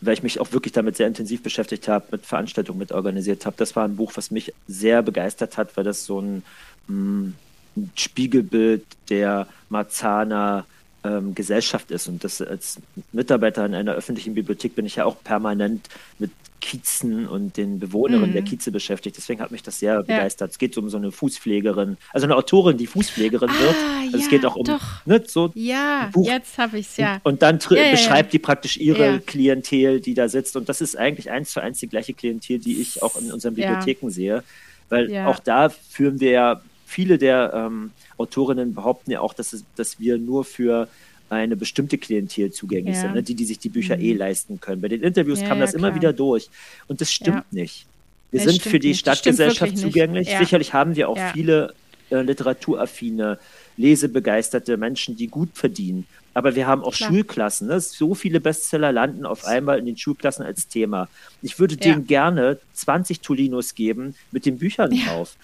weil 0.00 0.14
ich 0.14 0.22
mich 0.22 0.38
auch 0.38 0.52
wirklich 0.52 0.72
damit 0.72 0.96
sehr 0.96 1.06
intensiv 1.06 1.42
beschäftigt 1.42 1.88
habe, 1.88 2.06
mit 2.10 2.26
Veranstaltungen 2.26 2.78
mit 2.78 2.92
organisiert 2.92 3.46
habe. 3.46 3.56
Das 3.56 3.74
war 3.74 3.84
ein 3.84 3.96
Buch, 3.96 4.12
was 4.16 4.30
mich 4.30 4.52
sehr 4.68 5.02
begeistert 5.02 5.56
hat, 5.56 5.76
weil 5.76 5.84
das 5.84 6.04
so 6.04 6.20
ein, 6.20 6.42
mm, 6.88 7.32
ein 7.76 7.90
Spiegelbild 7.96 8.84
der 9.08 9.46
Marzahner 9.70 10.66
ähm, 11.04 11.34
Gesellschaft 11.34 11.90
ist. 11.90 12.08
Und 12.08 12.24
das 12.24 12.40
als 12.40 12.78
Mitarbeiter 13.12 13.64
in 13.66 13.74
einer 13.74 13.92
öffentlichen 13.92 14.34
Bibliothek 14.34 14.74
bin 14.74 14.86
ich 14.86 14.96
ja 14.96 15.04
auch 15.04 15.16
permanent 15.22 15.88
mit 16.18 16.30
Kiezen 16.64 17.26
und 17.28 17.58
den 17.58 17.78
Bewohnerinnen 17.78 18.30
mhm. 18.30 18.32
der 18.32 18.42
Kieze 18.42 18.70
beschäftigt. 18.70 19.18
Deswegen 19.18 19.42
hat 19.42 19.50
mich 19.50 19.62
das 19.62 19.78
sehr 19.78 19.94
ja. 19.94 20.00
begeistert. 20.00 20.52
Es 20.52 20.58
geht 20.58 20.78
um 20.78 20.88
so 20.88 20.96
eine 20.96 21.12
Fußpflegerin, 21.12 21.98
also 22.10 22.26
eine 22.26 22.34
Autorin, 22.36 22.78
die 22.78 22.86
Fußpflegerin 22.86 23.50
ah, 23.50 23.60
wird. 23.60 23.76
Also 24.06 24.16
ja, 24.16 24.22
es 24.22 24.30
geht 24.30 24.46
auch 24.46 24.56
um 24.56 24.66
ne, 25.04 25.22
so 25.26 25.52
ja, 25.54 26.08
Buch. 26.10 26.26
jetzt 26.26 26.56
habe 26.56 26.78
ich 26.78 26.86
es 26.86 26.96
ja. 26.96 27.20
Und, 27.22 27.34
und 27.34 27.42
dann 27.42 27.58
ja, 27.70 27.90
beschreibt 27.90 28.32
die 28.32 28.38
praktisch 28.38 28.78
ihre 28.78 29.20
Klientel, 29.20 30.00
die 30.00 30.14
da 30.14 30.26
sitzt. 30.30 30.56
Und 30.56 30.70
das 30.70 30.80
ist 30.80 30.96
eigentlich 30.96 31.30
eins 31.30 31.50
zu 31.50 31.60
eins 31.60 31.80
die 31.80 31.88
gleiche 31.88 32.14
Klientel, 32.14 32.58
die 32.58 32.80
ich 32.80 33.02
auch 33.02 33.20
in 33.20 33.30
unseren 33.30 33.54
Bibliotheken 33.54 34.08
sehe. 34.08 34.42
Weil 34.88 35.14
auch 35.26 35.40
da 35.40 35.68
führen 35.68 36.20
wir 36.20 36.30
ja 36.30 36.62
viele 36.94 37.18
der 37.18 37.52
ähm, 37.54 37.90
Autorinnen 38.18 38.72
behaupten 38.72 39.10
ja 39.10 39.20
auch, 39.20 39.34
dass, 39.34 39.52
es, 39.52 39.64
dass 39.74 39.98
wir 39.98 40.16
nur 40.16 40.44
für 40.44 40.88
eine 41.28 41.56
bestimmte 41.56 41.98
Klientel 41.98 42.52
zugänglich 42.52 42.94
ja. 42.94 43.02
sind, 43.02 43.14
ne? 43.14 43.22
die, 43.22 43.34
die 43.34 43.44
sich 43.44 43.58
die 43.58 43.68
Bücher 43.68 43.96
mhm. 43.96 44.04
eh 44.04 44.12
leisten 44.12 44.60
können. 44.60 44.80
Bei 44.80 44.88
den 44.88 45.02
Interviews 45.02 45.40
ja, 45.40 45.48
kam 45.48 45.58
das 45.58 45.72
ja, 45.72 45.78
immer 45.78 45.94
wieder 45.96 46.12
durch. 46.12 46.50
Und 46.86 47.00
das 47.00 47.10
stimmt 47.10 47.52
nicht. 47.52 47.86
Wir 48.30 48.40
nee, 48.40 48.46
sind 48.46 48.62
für 48.62 48.78
die 48.78 48.88
nicht. 48.88 49.00
Stadtgesellschaft 49.00 49.76
zugänglich. 49.76 50.28
Sicherlich 50.38 50.72
haben 50.72 50.94
wir 50.94 51.08
auch 51.08 51.18
viele 51.32 51.74
äh, 52.10 52.20
literaturaffine, 52.20 53.38
lesebegeisterte 53.76 54.76
Menschen, 54.76 55.16
die 55.16 55.26
gut 55.26 55.50
verdienen. 55.54 56.06
Aber 56.32 56.54
wir 56.54 56.66
haben 56.68 56.82
auch 56.82 56.94
Klar. 56.94 57.10
Schulklassen. 57.10 57.68
Ne? 57.68 57.80
So 57.80 58.14
viele 58.14 58.40
Bestseller 58.40 58.92
landen 58.92 59.26
auf 59.26 59.44
einmal 59.44 59.80
in 59.80 59.86
den 59.86 59.96
Schulklassen 59.96 60.44
als 60.44 60.68
Thema. 60.68 61.08
Ich 61.42 61.58
würde 61.58 61.76
denen 61.76 62.06
gerne 62.06 62.58
20 62.74 63.20
Tolinos 63.20 63.74
geben 63.74 64.14
mit 64.30 64.46
den 64.46 64.58
Büchern 64.58 64.90
drauf. 65.06 65.36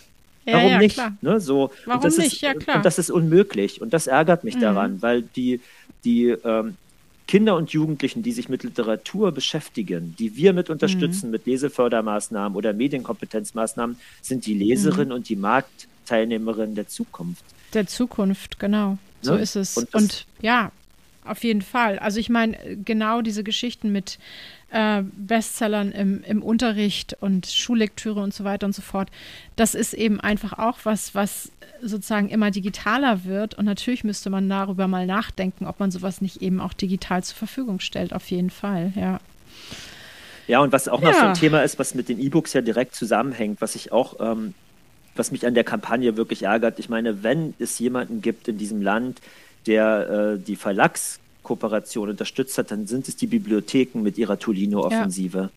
Ja, 0.50 0.56
Warum 0.56 0.70
ja, 0.72 0.78
nicht? 0.78 1.00
Ne, 1.22 1.40
so, 1.40 1.70
Warum 1.86 2.08
nicht? 2.08 2.18
Ist, 2.18 2.40
ja, 2.40 2.54
klar. 2.54 2.76
Und 2.76 2.84
das 2.84 2.98
ist 2.98 3.10
unmöglich. 3.10 3.80
Und 3.80 3.92
das 3.92 4.06
ärgert 4.06 4.44
mich 4.44 4.56
mhm. 4.56 4.60
daran, 4.60 5.02
weil 5.02 5.22
die, 5.22 5.60
die 6.04 6.28
ähm, 6.44 6.76
Kinder 7.26 7.54
und 7.54 7.70
Jugendlichen, 7.70 8.24
die 8.24 8.32
sich 8.32 8.48
mit 8.48 8.64
Literatur 8.64 9.30
beschäftigen, 9.30 10.16
die 10.18 10.34
wir 10.34 10.52
mit 10.52 10.68
unterstützen, 10.68 11.26
mhm. 11.26 11.32
mit 11.32 11.46
Lesefördermaßnahmen 11.46 12.56
oder 12.56 12.72
Medienkompetenzmaßnahmen, 12.72 13.96
sind 14.20 14.46
die 14.46 14.54
Leserinnen 14.54 15.10
mhm. 15.10 15.14
und 15.14 15.28
die 15.28 15.36
Marktteilnehmerinnen 15.36 16.74
der 16.74 16.88
Zukunft. 16.88 17.44
Der 17.72 17.86
Zukunft, 17.86 18.58
genau. 18.58 18.98
So 19.22 19.34
ne? 19.34 19.42
ist 19.42 19.54
es. 19.54 19.76
Und, 19.76 19.94
und 19.94 20.26
ja, 20.40 20.72
auf 21.24 21.44
jeden 21.44 21.62
Fall. 21.62 21.98
Also 22.00 22.18
ich 22.18 22.30
meine, 22.30 22.56
genau 22.84 23.22
diese 23.22 23.44
Geschichten 23.44 23.92
mit 23.92 24.18
äh, 24.72 25.02
Bestsellern 25.02 25.92
im, 25.92 26.22
im 26.22 26.42
Unterricht 26.42 27.16
und 27.20 27.46
Schullektüre 27.46 28.20
und 28.20 28.32
so 28.32 28.44
weiter 28.44 28.66
und 28.66 28.74
so 28.74 28.82
fort. 28.82 29.08
Das 29.56 29.74
ist 29.74 29.94
eben 29.94 30.20
einfach 30.20 30.58
auch 30.58 30.78
was, 30.84 31.14
was 31.14 31.50
sozusagen 31.82 32.28
immer 32.28 32.50
digitaler 32.50 33.24
wird. 33.24 33.54
Und 33.54 33.64
natürlich 33.64 34.04
müsste 34.04 34.30
man 34.30 34.48
darüber 34.48 34.88
mal 34.88 35.06
nachdenken, 35.06 35.66
ob 35.66 35.80
man 35.80 35.90
sowas 35.90 36.20
nicht 36.20 36.42
eben 36.42 36.60
auch 36.60 36.72
digital 36.72 37.22
zur 37.24 37.36
Verfügung 37.36 37.80
stellt. 37.80 38.12
Auf 38.12 38.30
jeden 38.30 38.50
Fall, 38.50 38.92
ja. 38.96 39.20
Ja, 40.46 40.60
und 40.60 40.72
was 40.72 40.88
auch 40.88 41.00
noch 41.00 41.14
so 41.14 41.20
ein 41.20 41.34
Thema 41.34 41.62
ist, 41.62 41.78
was 41.78 41.94
mit 41.94 42.08
den 42.08 42.18
E-Books 42.18 42.54
ja 42.54 42.60
direkt 42.60 42.96
zusammenhängt, 42.96 43.60
was 43.60 43.76
ich 43.76 43.92
auch, 43.92 44.18
ähm, 44.18 44.54
was 45.14 45.30
mich 45.30 45.46
an 45.46 45.54
der 45.54 45.62
Kampagne 45.62 46.16
wirklich 46.16 46.42
ärgert. 46.42 46.80
Ich 46.80 46.88
meine, 46.88 47.22
wenn 47.22 47.54
es 47.60 47.78
jemanden 47.78 48.20
gibt 48.20 48.48
in 48.48 48.58
diesem 48.58 48.82
Land, 48.82 49.20
der 49.66 50.34
äh, 50.34 50.38
die 50.38 50.56
Verlagskooperation 51.56 52.10
unterstützt 52.10 52.58
hat, 52.58 52.70
dann 52.70 52.86
sind 52.86 53.08
es 53.08 53.16
die 53.16 53.26
Bibliotheken 53.26 54.02
mit 54.02 54.18
ihrer 54.18 54.38
Tolino-Offensive. 54.38 55.38
Ja. 55.38 55.50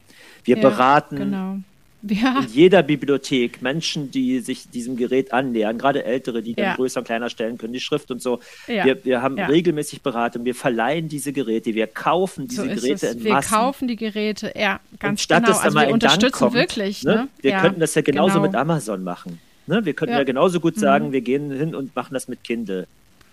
Wir 0.46 0.58
ja, 0.58 0.62
beraten 0.62 1.16
genau. 1.16 1.58
ja. 2.04 2.40
in 2.40 2.48
jeder 2.54 2.84
Bibliothek 2.84 3.62
Menschen, 3.62 4.12
die 4.12 4.40
sich 4.40 4.70
diesem 4.70 4.98
Gerät 4.98 5.32
annähern, 5.32 5.78
gerade 5.78 6.04
Ältere, 6.04 6.42
die 6.42 6.54
dann 6.54 6.76
größer 6.76 7.00
und 7.00 7.06
kleiner 7.06 7.30
stellen 7.30 7.58
können, 7.58 7.74
die 7.74 7.80
Schrift 7.80 8.12
und 8.12 8.22
so. 8.22 8.40
Wir, 8.68 9.06
wir, 9.06 9.22
haben 9.22 9.40
regelmäßig 9.40 10.02
Beratung, 10.02 10.44
wir 10.44 10.56
verleihen 10.56 11.08
diese 11.08 11.32
Geräte, 11.32 11.74
wir 11.74 11.88
kaufen 11.88 12.48
diese 12.48 12.64
so 12.64 12.68
Geräte 12.68 13.08
in 13.08 13.24
wir 13.24 13.34
Massen. 13.34 13.52
Wir 13.52 13.58
kaufen 13.58 13.88
die 13.88 13.96
Geräte, 13.96 14.54
ja, 14.56 14.80
ganz 15.00 15.12
und 15.12 15.22
statt 15.22 15.44
genau. 15.44 15.54
Dass 15.54 15.64
also 15.64 15.80
wir 15.80 15.94
unterstützen 15.94 16.32
kommt, 16.32 16.54
wirklich. 16.56 17.04
Ne? 17.04 17.16
Ne? 17.16 17.28
Wir 17.42 17.58
könnten 17.58 17.80
das 17.80 17.96
ja 17.96 18.02
genauso 18.02 18.36
genau. 18.36 18.48
mit 18.48 18.56
Amazon 18.56 19.04
machen. 19.04 19.40
Ne? 19.66 19.86
Wir 19.86 19.94
könnten 19.94 20.16
ja. 20.16 20.24
genauso 20.24 20.60
gut 20.60 20.78
sagen, 20.78 21.08
mhm. 21.08 21.12
wir 21.14 21.22
gehen 21.22 21.52
hin 21.52 21.74
und 21.74 21.96
machen 21.96 22.14
das 22.14 22.28
mit 22.28 22.44
Kindle. 22.44 22.88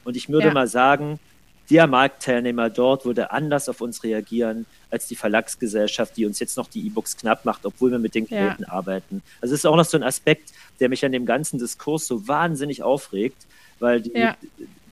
Und 0.05 0.17
ich 0.17 0.29
würde 0.29 0.53
mal 0.53 0.69
sagen, 0.69 1.19
der 1.71 1.87
Marktteilnehmer 1.87 2.69
dort 2.69 3.05
würde 3.05 3.31
anders 3.31 3.69
auf 3.69 3.81
uns 3.81 4.03
reagieren 4.03 4.67
als 4.91 5.07
die 5.07 5.17
Verlagsgesellschaft, 5.17 6.17
die 6.17 6.27
uns 6.27 6.41
jetzt 6.41 6.57
noch 6.57 6.69
die 6.69 6.87
E-Books 6.87 7.17
knapp 7.17 7.45
macht, 7.45 7.65
obwohl 7.65 7.93
wir 7.93 7.99
mit 7.99 8.15
den 8.15 8.27
Geräten 8.27 8.65
ja. 8.65 8.73
arbeiten. 8.73 9.23
Also 9.41 9.55
es 9.55 9.61
ist 9.61 9.67
auch 9.67 9.77
noch 9.77 9.85
so 9.85 9.97
ein 9.97 10.03
Aspekt, 10.03 10.53
der 10.81 10.89
mich 10.89 11.05
an 11.05 11.13
dem 11.13 11.27
ganzen 11.27 11.59
Diskurs 11.59 12.07
so 12.07 12.27
wahnsinnig 12.27 12.83
aufregt, 12.83 13.47
weil 13.79 14.03
die, 14.03 14.13
ja 14.13 14.37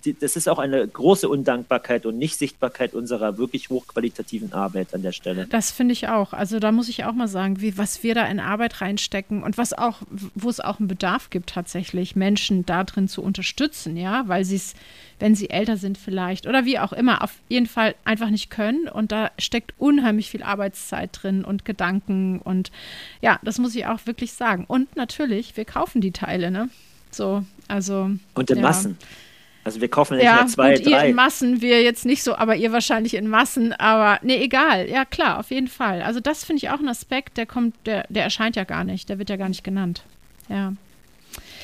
die, 0.05 0.19
das 0.19 0.37
ist 0.37 0.49
auch 0.49 0.59
eine 0.59 0.87
große 0.87 1.29
Undankbarkeit 1.29 2.07
und 2.07 2.19
Nichtsichtbarkeit 2.19 2.95
unserer 2.95 3.39
wirklich 3.39 3.71
hochqualitativen 3.71 4.53
Arbeit 4.53 4.95
an 4.95 5.03
der 5.03 5.13
Stelle. 5.13 5.47
Das 5.47 5.71
finde 5.71 5.93
ich 5.93 6.09
auch. 6.09 6.33
Also 6.33 6.59
da 6.59 6.73
muss 6.73 6.89
ich 6.89 7.05
auch 7.05 7.13
mal 7.13 7.29
sagen, 7.29 7.61
wie, 7.61 7.77
was 7.79 8.03
wir 8.03 8.15
da 8.15 8.27
in 8.27 8.41
Arbeit 8.41 8.81
reinstecken 8.81 9.43
und 9.43 9.59
was 9.59 9.73
auch, 9.73 10.03
wo 10.35 10.49
es 10.49 10.61
auch 10.61 10.79
einen 10.79 10.89
Bedarf 10.89 11.31
gibt, 11.31 11.51
tatsächlich 11.51 12.17
Menschen 12.17 12.65
da 12.67 12.85
drin 12.85 13.09
zu 13.09 13.23
unterstützen, 13.23 13.97
ja, 13.97 14.25
weil 14.27 14.45
sie 14.45 14.57
es, 14.57 14.75
wenn 15.19 15.35
sie 15.35 15.51
älter 15.51 15.77
sind 15.77 15.99
vielleicht 15.99 16.47
oder 16.47 16.65
wie 16.65 16.79
auch 16.79 16.93
immer, 16.93 17.23
auf 17.23 17.35
jeden 17.49 17.67
Fall 17.67 17.95
einfach 18.05 18.31
nicht 18.31 18.51
können. 18.51 18.89
Und 18.89 19.13
da 19.13 19.31
steckt 19.39 19.75
unheimlich 19.79 20.31
viel 20.31 20.43
Arbeitszeit 20.43 21.11
drin 21.13 21.45
und 21.45 21.65
Gedanken 21.65 22.41
und 22.41 22.71
ja, 23.21 23.39
das 23.43 23.59
muss 23.59 23.75
ich 23.75 23.87
auch 23.87 24.07
wirklich 24.07 24.33
sagen. 24.33 24.65
Und 24.67 24.97
natürlich, 24.97 25.57
wir 25.57 25.65
kaufen 25.65 26.01
die 26.01 26.13
Teile, 26.13 26.51
ne? 26.51 26.69
So, 27.11 27.45
also. 27.69 28.11
Und 28.35 28.51
in 28.51 28.57
ja. 28.59 28.63
Massen. 28.63 28.99
Also 29.65 29.81
wir 29.83 29.89
kaufen 29.89 30.17
nicht 30.17 30.25
ja, 30.25 30.37
mehr 30.37 30.47
zwei, 30.47 30.77
gut, 30.77 30.87
drei. 30.87 30.91
Ihr 30.91 31.05
in 31.11 31.15
Massen, 31.15 31.61
wir 31.61 31.83
jetzt 31.83 32.07
nicht 32.07 32.23
so, 32.23 32.35
aber 32.37 32.57
ihr 32.57 32.73
wahrscheinlich 32.73 33.15
in 33.15 33.29
Massen. 33.29 33.75
Aber 33.75 34.19
nee, 34.23 34.43
egal. 34.43 34.89
Ja, 34.89 35.05
klar, 35.05 35.39
auf 35.39 35.51
jeden 35.51 35.69
Fall. 35.69 36.01
Also 36.01 36.21
das 36.21 36.45
finde 36.45 36.59
ich 36.65 36.71
auch 36.71 36.81
ein 36.81 36.89
Aspekt, 36.89 37.37
der 37.37 37.45
kommt, 37.45 37.75
der, 37.85 38.07
der 38.09 38.25
erscheint 38.25 38.57
ja 38.57 38.65
gar 38.65 38.85
nicht, 38.85 39.11
der 39.11 39.19
wird 39.19 39.29
ja 39.29 39.37
gar 39.37 39.49
nicht 39.49 39.65
genannt. 39.65 40.05
Ja. 40.49 40.73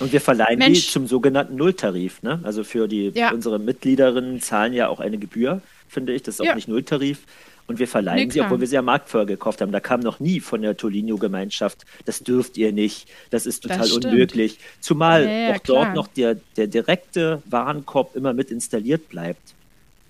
Und 0.00 0.12
wir 0.12 0.20
verleihen 0.20 0.58
Mensch. 0.58 0.86
die 0.86 0.90
zum 0.90 1.06
sogenannten 1.06 1.56
Nulltarif. 1.56 2.22
Ne? 2.22 2.40
Also 2.42 2.64
für 2.64 2.88
die 2.88 3.10
ja. 3.14 3.32
unsere 3.32 3.58
Mitgliederinnen 3.58 4.40
zahlen 4.40 4.72
ja 4.72 4.88
auch 4.88 5.00
eine 5.00 5.18
Gebühr, 5.18 5.60
finde 5.88 6.12
ich. 6.14 6.22
Das 6.22 6.36
ist 6.36 6.40
auch 6.40 6.46
ja. 6.46 6.54
nicht 6.54 6.68
Nulltarif. 6.68 7.20
Und 7.66 7.78
wir 7.78 7.88
verleihen 7.88 8.28
nee, 8.28 8.32
sie, 8.32 8.40
obwohl 8.42 8.60
wir 8.60 8.66
sie 8.66 8.74
ja 8.74 8.82
marktvorher 8.82 9.24
gekauft 9.26 9.62
haben. 9.62 9.72
Da 9.72 9.80
kam 9.80 10.00
noch 10.00 10.20
nie 10.20 10.40
von 10.40 10.60
der 10.60 10.76
Tolinho-Gemeinschaft, 10.76 11.86
das 12.04 12.20
dürft 12.20 12.58
ihr 12.58 12.72
nicht, 12.72 13.08
das 13.30 13.46
ist 13.46 13.62
total 13.62 13.78
das 13.78 13.92
unmöglich. 13.92 14.58
Zumal 14.80 15.24
ja, 15.24 15.54
auch 15.54 15.62
klar. 15.62 15.84
dort 15.86 15.94
noch 15.94 16.06
der, 16.08 16.36
der 16.58 16.66
direkte 16.66 17.42
Warenkorb 17.46 18.16
immer 18.16 18.34
mit 18.34 18.50
installiert 18.50 19.08
bleibt. 19.08 19.54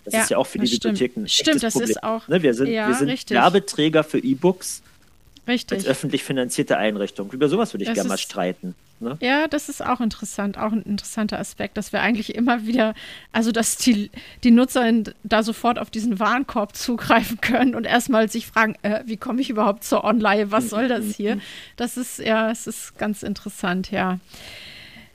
Das 0.04 0.14
ist 0.14 0.30
ja 0.30 0.36
auch 0.36 0.46
für 0.46 0.58
die 0.58 0.68
Bibliotheken 0.68 1.22
ein 1.22 1.28
stimmt, 1.28 1.62
das 1.62 1.72
Problem. 1.74 1.90
Ist 1.90 2.02
auch, 2.02 2.26
ne, 2.28 2.42
wir 2.42 2.54
sind, 2.54 2.68
wir 2.68 2.94
sind 2.94 3.30
Werbeträger 3.30 4.04
für 4.04 4.18
E-Books 4.18 4.82
Richtig. 5.46 5.78
als 5.78 5.86
öffentlich 5.86 6.24
finanzierte 6.24 6.76
Einrichtung. 6.76 7.30
Über 7.30 7.48
sowas 7.48 7.72
würde 7.72 7.84
ich 7.84 7.94
gerne 7.94 8.08
mal 8.08 8.18
streiten. 8.18 8.74
Ne? 9.00 9.16
Ja, 9.20 9.48
das 9.48 9.68
ist 9.68 9.84
auch 9.84 10.00
interessant, 10.00 10.58
auch 10.58 10.72
ein 10.72 10.82
interessanter 10.82 11.38
Aspekt, 11.38 11.76
dass 11.76 11.92
wir 11.92 12.00
eigentlich 12.00 12.34
immer 12.34 12.66
wieder, 12.66 12.94
also 13.32 13.52
dass 13.52 13.76
die, 13.76 14.10
die 14.42 14.50
Nutzer 14.50 14.90
da 15.22 15.42
sofort 15.42 15.78
auf 15.78 15.90
diesen 15.90 16.18
Warenkorb 16.20 16.74
zugreifen 16.76 17.40
können 17.40 17.74
und 17.74 17.84
erstmal 17.84 18.30
sich 18.30 18.46
fragen, 18.46 18.76
äh, 18.82 19.02
wie 19.06 19.16
komme 19.16 19.40
ich 19.40 19.50
überhaupt 19.50 19.84
zur 19.84 20.04
Online, 20.04 20.50
was 20.50 20.70
soll 20.70 20.88
das 20.88 21.16
hier? 21.16 21.38
Das 21.76 21.96
ist, 21.96 22.18
ja, 22.18 22.50
es 22.50 22.66
ist 22.66 22.98
ganz 22.98 23.22
interessant, 23.22 23.90
ja. 23.90 24.18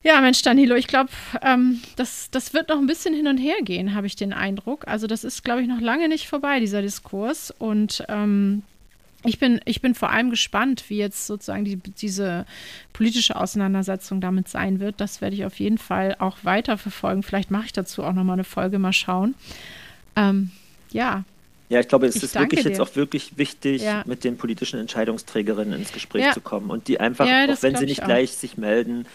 Ja, 0.02 0.22
Mensch, 0.22 0.42
Danilo, 0.42 0.76
ich 0.76 0.88
glaube, 0.88 1.10
ähm, 1.42 1.82
das, 1.98 2.30
das 2.32 2.54
wird 2.54 2.70
noch 2.70 2.78
ein 2.78 2.88
bisschen 2.88 3.14
hin 3.14 3.28
und 3.28 3.38
her 3.38 3.58
gehen, 3.62 3.96
habe 3.96 4.08
ich 4.08 4.16
den 4.16 4.32
Eindruck. 4.32 4.88
Also 4.88 5.08
das 5.08 5.26
ist, 5.26 5.44
glaube 5.44 5.62
ich, 5.62 5.68
noch 5.68 5.82
lange 5.82 6.08
nicht 6.08 6.30
vorbei, 6.30 6.62
dieser 6.62 6.82
Diskurs. 6.82 7.54
Und 7.58 8.06
ähm, 8.08 8.64
ich 9.26 9.38
bin, 9.38 9.60
ich 9.66 9.82
bin 9.82 9.96
vor 9.96 10.10
allem 10.12 10.30
gespannt, 10.30 10.86
wie 10.88 10.98
jetzt 10.98 11.28
sozusagen 11.28 11.66
die, 11.66 11.76
diese 11.76 12.46
politische 12.94 13.36
Auseinandersetzung 13.36 14.22
damit 14.22 14.48
sein 14.48 14.80
wird. 14.80 15.02
Das 15.02 15.20
werde 15.20 15.36
ich 15.36 15.46
auf 15.46 15.60
jeden 15.60 15.78
Fall 15.78 16.16
auch 16.20 16.38
weiter 16.44 16.78
verfolgen. 16.78 17.22
Vielleicht 17.22 17.52
mache 17.52 17.66
ich 17.66 17.74
dazu 17.74 18.04
auch 18.04 18.14
nochmal 18.14 18.36
eine 18.36 18.46
Folge, 18.46 18.80
mal 18.80 18.94
schauen. 18.94 19.36
Ähm, 20.16 20.52
ja. 20.92 21.24
Ja, 21.68 21.82
ich 21.82 21.88
glaube, 21.88 22.08
es 22.08 22.16
ich 22.16 22.24
ist 22.24 22.36
wirklich 22.36 22.64
dir. 22.64 22.70
jetzt 22.70 22.80
auch 22.80 22.96
wirklich 22.96 23.38
wichtig, 23.38 23.84
ja. 23.84 24.04
mit 24.06 24.24
den 24.24 24.38
politischen 24.38 24.80
Entscheidungsträgerinnen 24.80 25.78
ins 25.78 25.92
Gespräch 25.92 26.24
ja. 26.24 26.32
zu 26.32 26.42
kommen 26.42 26.72
und 26.72 26.88
die 26.88 27.00
einfach, 27.00 27.28
ja, 27.28 27.46
auch 27.46 27.62
wenn 27.62 27.76
sie 27.76 27.86
nicht 27.86 28.04
gleich 28.04 28.32
sich 28.32 28.58
melden, 28.58 29.06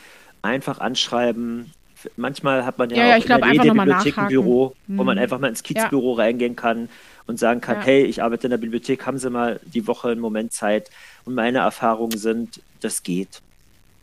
einfach 0.43 0.79
anschreiben. 0.79 1.73
Manchmal 2.17 2.67
hat 2.67 2.79
man 2.79 2.91
ja, 2.91 3.17
auch 3.17 3.23
in 3.23 3.27
der 3.27 3.39
Nähe 3.39 3.61
der 3.61 3.73
Bibliothek 3.73 4.19
ein 4.19 4.29
Büro, 4.29 4.77
wo 4.87 5.03
man 5.03 5.17
hm. 5.17 5.23
einfach 5.23 5.41
mal 5.41 5.49
ins 5.49 5.63
Kiezbüro 5.63 6.13
reingehen 6.13 6.55
kann 6.55 6.91
und 7.27 7.39
sagen 7.39 7.61
kann, 7.61 7.77
ja. 7.77 7.85
hey, 7.85 8.05
ich 8.05 8.23
arbeite 8.23 8.47
in 8.47 8.51
der 8.51 8.59
Bibliothek, 8.59 9.07
haben 9.07 9.19
Sie 9.19 9.31
mal 9.31 9.61
die 9.65 9.87
Woche 9.87 10.11
einen 10.11 10.21
Moment 10.21 10.53
Zeit. 10.53 10.91
Und 11.25 11.35
meine 11.35 11.59
Erfahrungen 11.59 12.19
sind, 12.19 12.61
das 12.81 13.03
geht. 13.03 13.41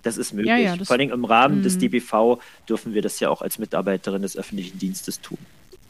Das 0.04 0.18
ist 0.18 0.34
möglich. 0.34 0.50
Ja, 0.50 0.58
ja, 0.58 0.76
das 0.76 0.88
Vor 0.88 0.98
allem 0.98 1.12
im 1.12 1.26
Rahmen 1.26 1.58
mh. 1.58 1.64
des 1.64 1.78
DBV 1.78 2.40
dürfen 2.68 2.94
wir 2.94 3.02
das 3.02 3.20
ja 3.20 3.30
auch 3.30 3.42
als 3.42 3.60
Mitarbeiterin 3.60 4.24
des 4.24 4.36
öffentlichen 4.36 4.80
Dienstes 4.80 5.22
tun. 5.22 5.38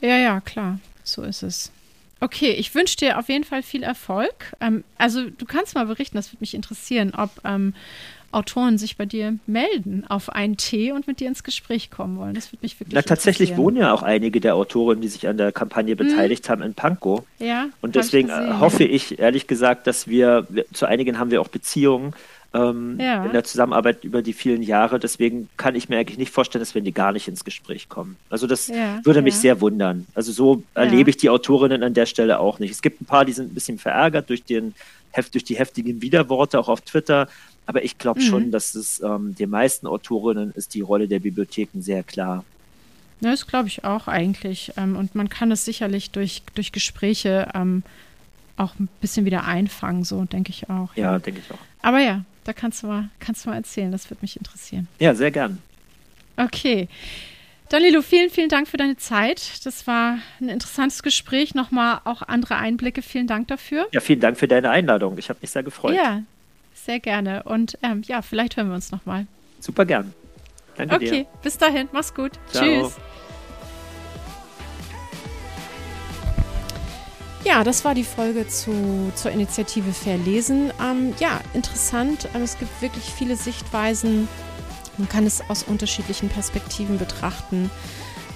Ja, 0.01 0.17
ja, 0.17 0.41
klar. 0.41 0.79
So 1.03 1.23
ist 1.23 1.43
es. 1.43 1.71
Okay, 2.21 2.51
ich 2.51 2.73
wünsche 2.73 2.97
dir 2.97 3.19
auf 3.19 3.29
jeden 3.29 3.43
Fall 3.43 3.63
viel 3.63 3.83
Erfolg. 3.83 4.53
Ähm, 4.61 4.83
also 4.97 5.29
du 5.29 5.45
kannst 5.45 5.75
mal 5.75 5.85
berichten, 5.85 6.17
das 6.17 6.31
würde 6.31 6.41
mich 6.41 6.53
interessieren, 6.53 7.13
ob, 7.15 7.31
ähm, 7.43 7.73
Autoren 8.31 8.77
sich 8.77 8.95
bei 8.95 9.05
dir 9.05 9.37
melden 9.45 10.05
auf 10.07 10.29
einen 10.29 10.55
Tee 10.55 10.93
und 10.93 11.05
mit 11.05 11.19
dir 11.19 11.27
ins 11.27 11.43
Gespräch 11.43 11.91
kommen 11.91 12.17
wollen. 12.17 12.33
Das 12.33 12.51
würde 12.51 12.59
mich 12.61 12.79
wirklich 12.79 12.95
Na, 12.95 13.01
tatsächlich 13.01 13.57
wohnen 13.57 13.77
ja 13.77 13.93
auch 13.93 14.03
einige 14.03 14.39
der 14.39 14.55
Autoren, 14.55 15.01
die 15.01 15.09
sich 15.09 15.27
an 15.27 15.37
der 15.37 15.51
Kampagne 15.51 15.97
hm. 15.97 16.07
beteiligt 16.07 16.45
hm. 16.45 16.51
haben, 16.51 16.61
in 16.61 16.73
Pankow. 16.73 17.23
Ja. 17.39 17.67
Und 17.81 17.95
deswegen 17.95 18.29
ich 18.29 18.33
äh, 18.33 18.53
hoffe 18.59 18.83
ich, 18.83 19.19
ehrlich 19.19 19.47
gesagt, 19.47 19.85
dass 19.85 20.07
wir, 20.07 20.47
zu 20.71 20.85
einigen 20.85 21.19
haben 21.19 21.31
wir 21.31 21.41
auch 21.41 21.49
Beziehungen. 21.49 22.13
Ähm, 22.53 22.99
ja. 22.99 23.23
in 23.25 23.31
der 23.31 23.45
Zusammenarbeit 23.45 24.03
über 24.03 24.21
die 24.21 24.33
vielen 24.33 24.61
Jahre. 24.61 24.99
Deswegen 24.99 25.47
kann 25.55 25.73
ich 25.73 25.87
mir 25.87 25.97
eigentlich 25.97 26.17
nicht 26.17 26.31
vorstellen, 26.31 26.61
dass 26.61 26.75
wir 26.75 26.81
die 26.81 26.91
gar 26.91 27.13
nicht 27.13 27.29
ins 27.29 27.45
Gespräch 27.45 27.87
kommen. 27.87 28.17
Also 28.29 28.45
das 28.45 28.67
ja, 28.67 28.99
würde 29.05 29.21
mich 29.21 29.35
ja. 29.35 29.39
sehr 29.39 29.61
wundern. 29.61 30.05
Also 30.15 30.33
so 30.33 30.61
erlebe 30.73 31.09
ich 31.09 31.15
die 31.15 31.29
Autorinnen 31.29 31.81
an 31.81 31.93
der 31.93 32.05
Stelle 32.05 32.39
auch 32.39 32.59
nicht. 32.59 32.71
Es 32.71 32.81
gibt 32.81 33.01
ein 33.01 33.05
paar, 33.05 33.23
die 33.23 33.31
sind 33.31 33.51
ein 33.51 33.53
bisschen 33.53 33.77
verärgert 33.77 34.29
durch, 34.29 34.43
den, 34.43 34.75
durch 35.31 35.45
die 35.45 35.55
heftigen 35.55 36.01
Widerworte, 36.01 36.59
auch 36.59 36.67
auf 36.67 36.81
Twitter. 36.81 37.29
Aber 37.67 37.85
ich 37.85 37.97
glaube 37.97 38.19
mhm. 38.19 38.25
schon, 38.25 38.51
dass 38.51 38.75
es 38.75 39.01
ähm, 39.01 39.33
den 39.33 39.49
meisten 39.49 39.87
Autorinnen 39.87 40.51
ist 40.51 40.73
die 40.73 40.81
Rolle 40.81 41.07
der 41.07 41.19
Bibliotheken 41.19 41.81
sehr 41.81 42.03
klar. 42.03 42.43
Ja, 43.21 43.31
das 43.31 43.47
glaube 43.47 43.69
ich 43.69 43.85
auch 43.85 44.09
eigentlich. 44.09 44.73
Ähm, 44.75 44.97
und 44.97 45.15
man 45.15 45.29
kann 45.29 45.51
es 45.51 45.63
sicherlich 45.63 46.11
durch, 46.11 46.41
durch 46.53 46.73
Gespräche 46.73 47.47
ähm, 47.53 47.83
auch 48.57 48.77
ein 48.79 48.89
bisschen 48.99 49.25
wieder 49.25 49.45
einfangen, 49.45 50.03
so 50.03 50.25
denke 50.25 50.49
ich 50.49 50.69
auch. 50.69 50.93
Ja, 50.95 51.13
ja. 51.13 51.19
denke 51.19 51.39
ich 51.39 51.51
auch. 51.51 51.59
Aber 51.81 51.99
ja, 51.99 52.25
da 52.43 52.53
kannst 52.53 52.83
du 52.83 52.87
mal, 52.87 53.09
kannst 53.19 53.45
du 53.45 53.49
mal 53.49 53.55
erzählen, 53.55 53.91
das 53.91 54.09
würde 54.09 54.19
mich 54.21 54.37
interessieren. 54.37 54.87
Ja, 54.99 55.13
sehr 55.13 55.31
gern. 55.31 55.59
Okay. 56.37 56.87
Danilo, 57.69 58.01
vielen, 58.01 58.29
vielen 58.29 58.49
Dank 58.49 58.67
für 58.67 58.75
deine 58.75 58.97
Zeit. 58.97 59.65
Das 59.65 59.87
war 59.87 60.17
ein 60.41 60.49
interessantes 60.49 61.03
Gespräch. 61.03 61.55
Nochmal 61.55 62.01
auch 62.03 62.21
andere 62.21 62.57
Einblicke. 62.57 63.01
Vielen 63.01 63.27
Dank 63.27 63.47
dafür. 63.47 63.87
Ja, 63.93 64.01
vielen 64.01 64.19
Dank 64.19 64.37
für 64.37 64.47
deine 64.47 64.69
Einladung. 64.69 65.17
Ich 65.17 65.29
habe 65.29 65.39
mich 65.41 65.51
sehr 65.51 65.63
gefreut. 65.63 65.95
Ja, 65.95 66.23
sehr 66.73 66.99
gerne. 66.99 67.43
Und 67.43 67.77
ähm, 67.81 68.01
ja, 68.05 68.21
vielleicht 68.21 68.57
hören 68.57 68.67
wir 68.67 68.75
uns 68.75 68.91
nochmal. 68.91 69.25
Super 69.61 69.85
gern. 69.85 70.13
Danke 70.75 70.95
okay, 70.95 71.05
dir. 71.05 71.13
Okay, 71.13 71.27
bis 71.43 71.57
dahin. 71.57 71.87
Mach's 71.93 72.13
gut. 72.13 72.33
Ciao. 72.51 72.65
Tschüss. 72.65 72.97
Ja, 77.43 77.63
das 77.63 77.83
war 77.83 77.95
die 77.95 78.03
Folge 78.03 78.47
zu, 78.47 79.11
zur 79.15 79.31
Initiative 79.31 79.93
Verlesen. 79.93 80.71
Ähm, 80.79 81.13
ja, 81.19 81.41
interessant. 81.53 82.29
Ähm, 82.35 82.43
es 82.43 82.59
gibt 82.59 82.81
wirklich 82.81 83.05
viele 83.05 83.35
Sichtweisen. 83.35 84.27
Man 84.97 85.09
kann 85.09 85.25
es 85.25 85.41
aus 85.49 85.63
unterschiedlichen 85.63 86.29
Perspektiven 86.29 86.99
betrachten. 86.99 87.71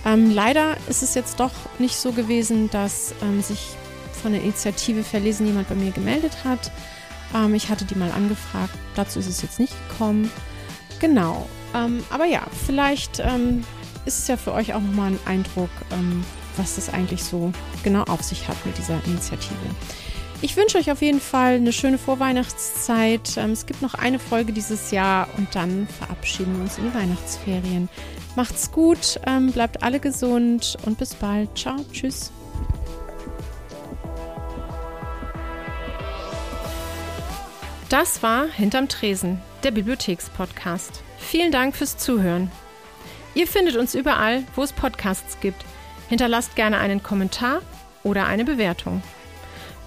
Ähm, 0.05 0.33
leider 0.33 0.75
ist 0.87 1.03
es 1.03 1.13
jetzt 1.13 1.39
doch 1.39 1.51
nicht 1.77 1.97
so 1.97 2.13
gewesen, 2.13 2.69
dass 2.71 3.13
ähm, 3.21 3.41
sich 3.41 3.75
von 4.21 4.31
der 4.31 4.41
Initiative 4.41 5.03
Verlesen 5.03 5.45
jemand 5.45 5.69
bei 5.69 5.75
mir 5.75 5.91
gemeldet 5.91 6.43
hat. 6.43 6.71
Ähm, 7.35 7.53
ich 7.53 7.69
hatte 7.69 7.85
die 7.85 7.95
mal 7.95 8.11
angefragt. 8.11 8.73
Dazu 8.95 9.19
ist 9.19 9.29
es 9.29 9.43
jetzt 9.43 9.59
nicht 9.59 9.75
gekommen. 9.87 10.31
Genau. 10.99 11.47
Ähm, 11.75 12.03
aber 12.09 12.25
ja, 12.25 12.41
vielleicht 12.65 13.19
ähm, 13.19 13.63
ist 14.05 14.17
es 14.17 14.27
ja 14.27 14.37
für 14.37 14.53
euch 14.53 14.73
auch 14.73 14.81
nochmal 14.81 15.11
ein 15.11 15.19
Eindruck, 15.25 15.69
was 16.57 16.75
das 16.75 16.89
eigentlich 16.89 17.23
so 17.23 17.51
genau 17.83 18.03
auf 18.03 18.21
sich 18.21 18.47
hat 18.47 18.65
mit 18.65 18.77
dieser 18.77 19.03
Initiative. 19.05 19.55
Ich 20.41 20.57
wünsche 20.57 20.77
euch 20.77 20.91
auf 20.91 21.01
jeden 21.01 21.21
Fall 21.21 21.55
eine 21.55 21.71
schöne 21.71 21.97
Vorweihnachtszeit. 21.97 23.37
Ähm, 23.37 23.51
es 23.51 23.65
gibt 23.65 23.81
noch 23.81 23.93
eine 23.93 24.19
Folge 24.19 24.51
dieses 24.51 24.91
Jahr 24.91 25.27
und 25.37 25.55
dann 25.55 25.87
verabschieden 25.87 26.55
wir 26.55 26.63
uns 26.63 26.77
in 26.77 26.85
die 26.85 26.93
Weihnachtsferien. 26.93 27.89
Macht's 28.35 28.71
gut, 28.71 29.19
ähm, 29.25 29.51
bleibt 29.51 29.81
alle 29.81 29.99
gesund 29.99 30.77
und 30.85 30.97
bis 30.97 31.15
bald. 31.15 31.57
Ciao, 31.57 31.77
tschüss. 31.91 32.31
Das 37.89 38.21
war 38.23 38.47
Hinterm 38.47 38.89
Tresen, 38.89 39.41
der 39.63 39.71
Bibliothekspodcast. 39.71 41.01
Vielen 41.17 41.51
Dank 41.51 41.75
fürs 41.75 41.97
Zuhören. 41.97 42.51
Ihr 43.35 43.47
findet 43.47 43.77
uns 43.77 43.95
überall, 43.95 44.43
wo 44.55 44.63
es 44.63 44.73
Podcasts 44.73 45.39
gibt. 45.39 45.63
Hinterlasst 46.09 46.55
gerne 46.55 46.77
einen 46.77 47.03
Kommentar 47.03 47.61
oder 48.03 48.25
eine 48.27 48.45
Bewertung. 48.45 49.01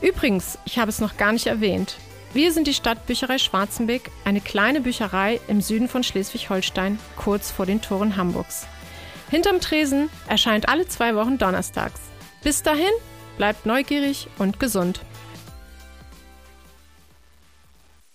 Übrigens, 0.00 0.58
ich 0.64 0.78
habe 0.78 0.90
es 0.90 1.00
noch 1.00 1.16
gar 1.16 1.32
nicht 1.32 1.46
erwähnt. 1.46 1.96
Wir 2.34 2.52
sind 2.52 2.66
die 2.66 2.74
Stadtbücherei 2.74 3.38
Schwarzenbeck, 3.38 4.10
eine 4.24 4.40
kleine 4.40 4.80
Bücherei 4.80 5.40
im 5.48 5.60
Süden 5.60 5.88
von 5.88 6.02
Schleswig-Holstein, 6.02 6.98
kurz 7.16 7.50
vor 7.50 7.64
den 7.66 7.80
Toren 7.80 8.16
Hamburgs. 8.16 8.66
Hinterm 9.30 9.60
Tresen 9.60 10.10
erscheint 10.26 10.68
alle 10.68 10.86
zwei 10.86 11.14
Wochen 11.14 11.38
donnerstags. 11.38 12.00
Bis 12.42 12.62
dahin, 12.62 12.92
bleibt 13.36 13.66
neugierig 13.66 14.28
und 14.38 14.60
gesund. 14.60 15.00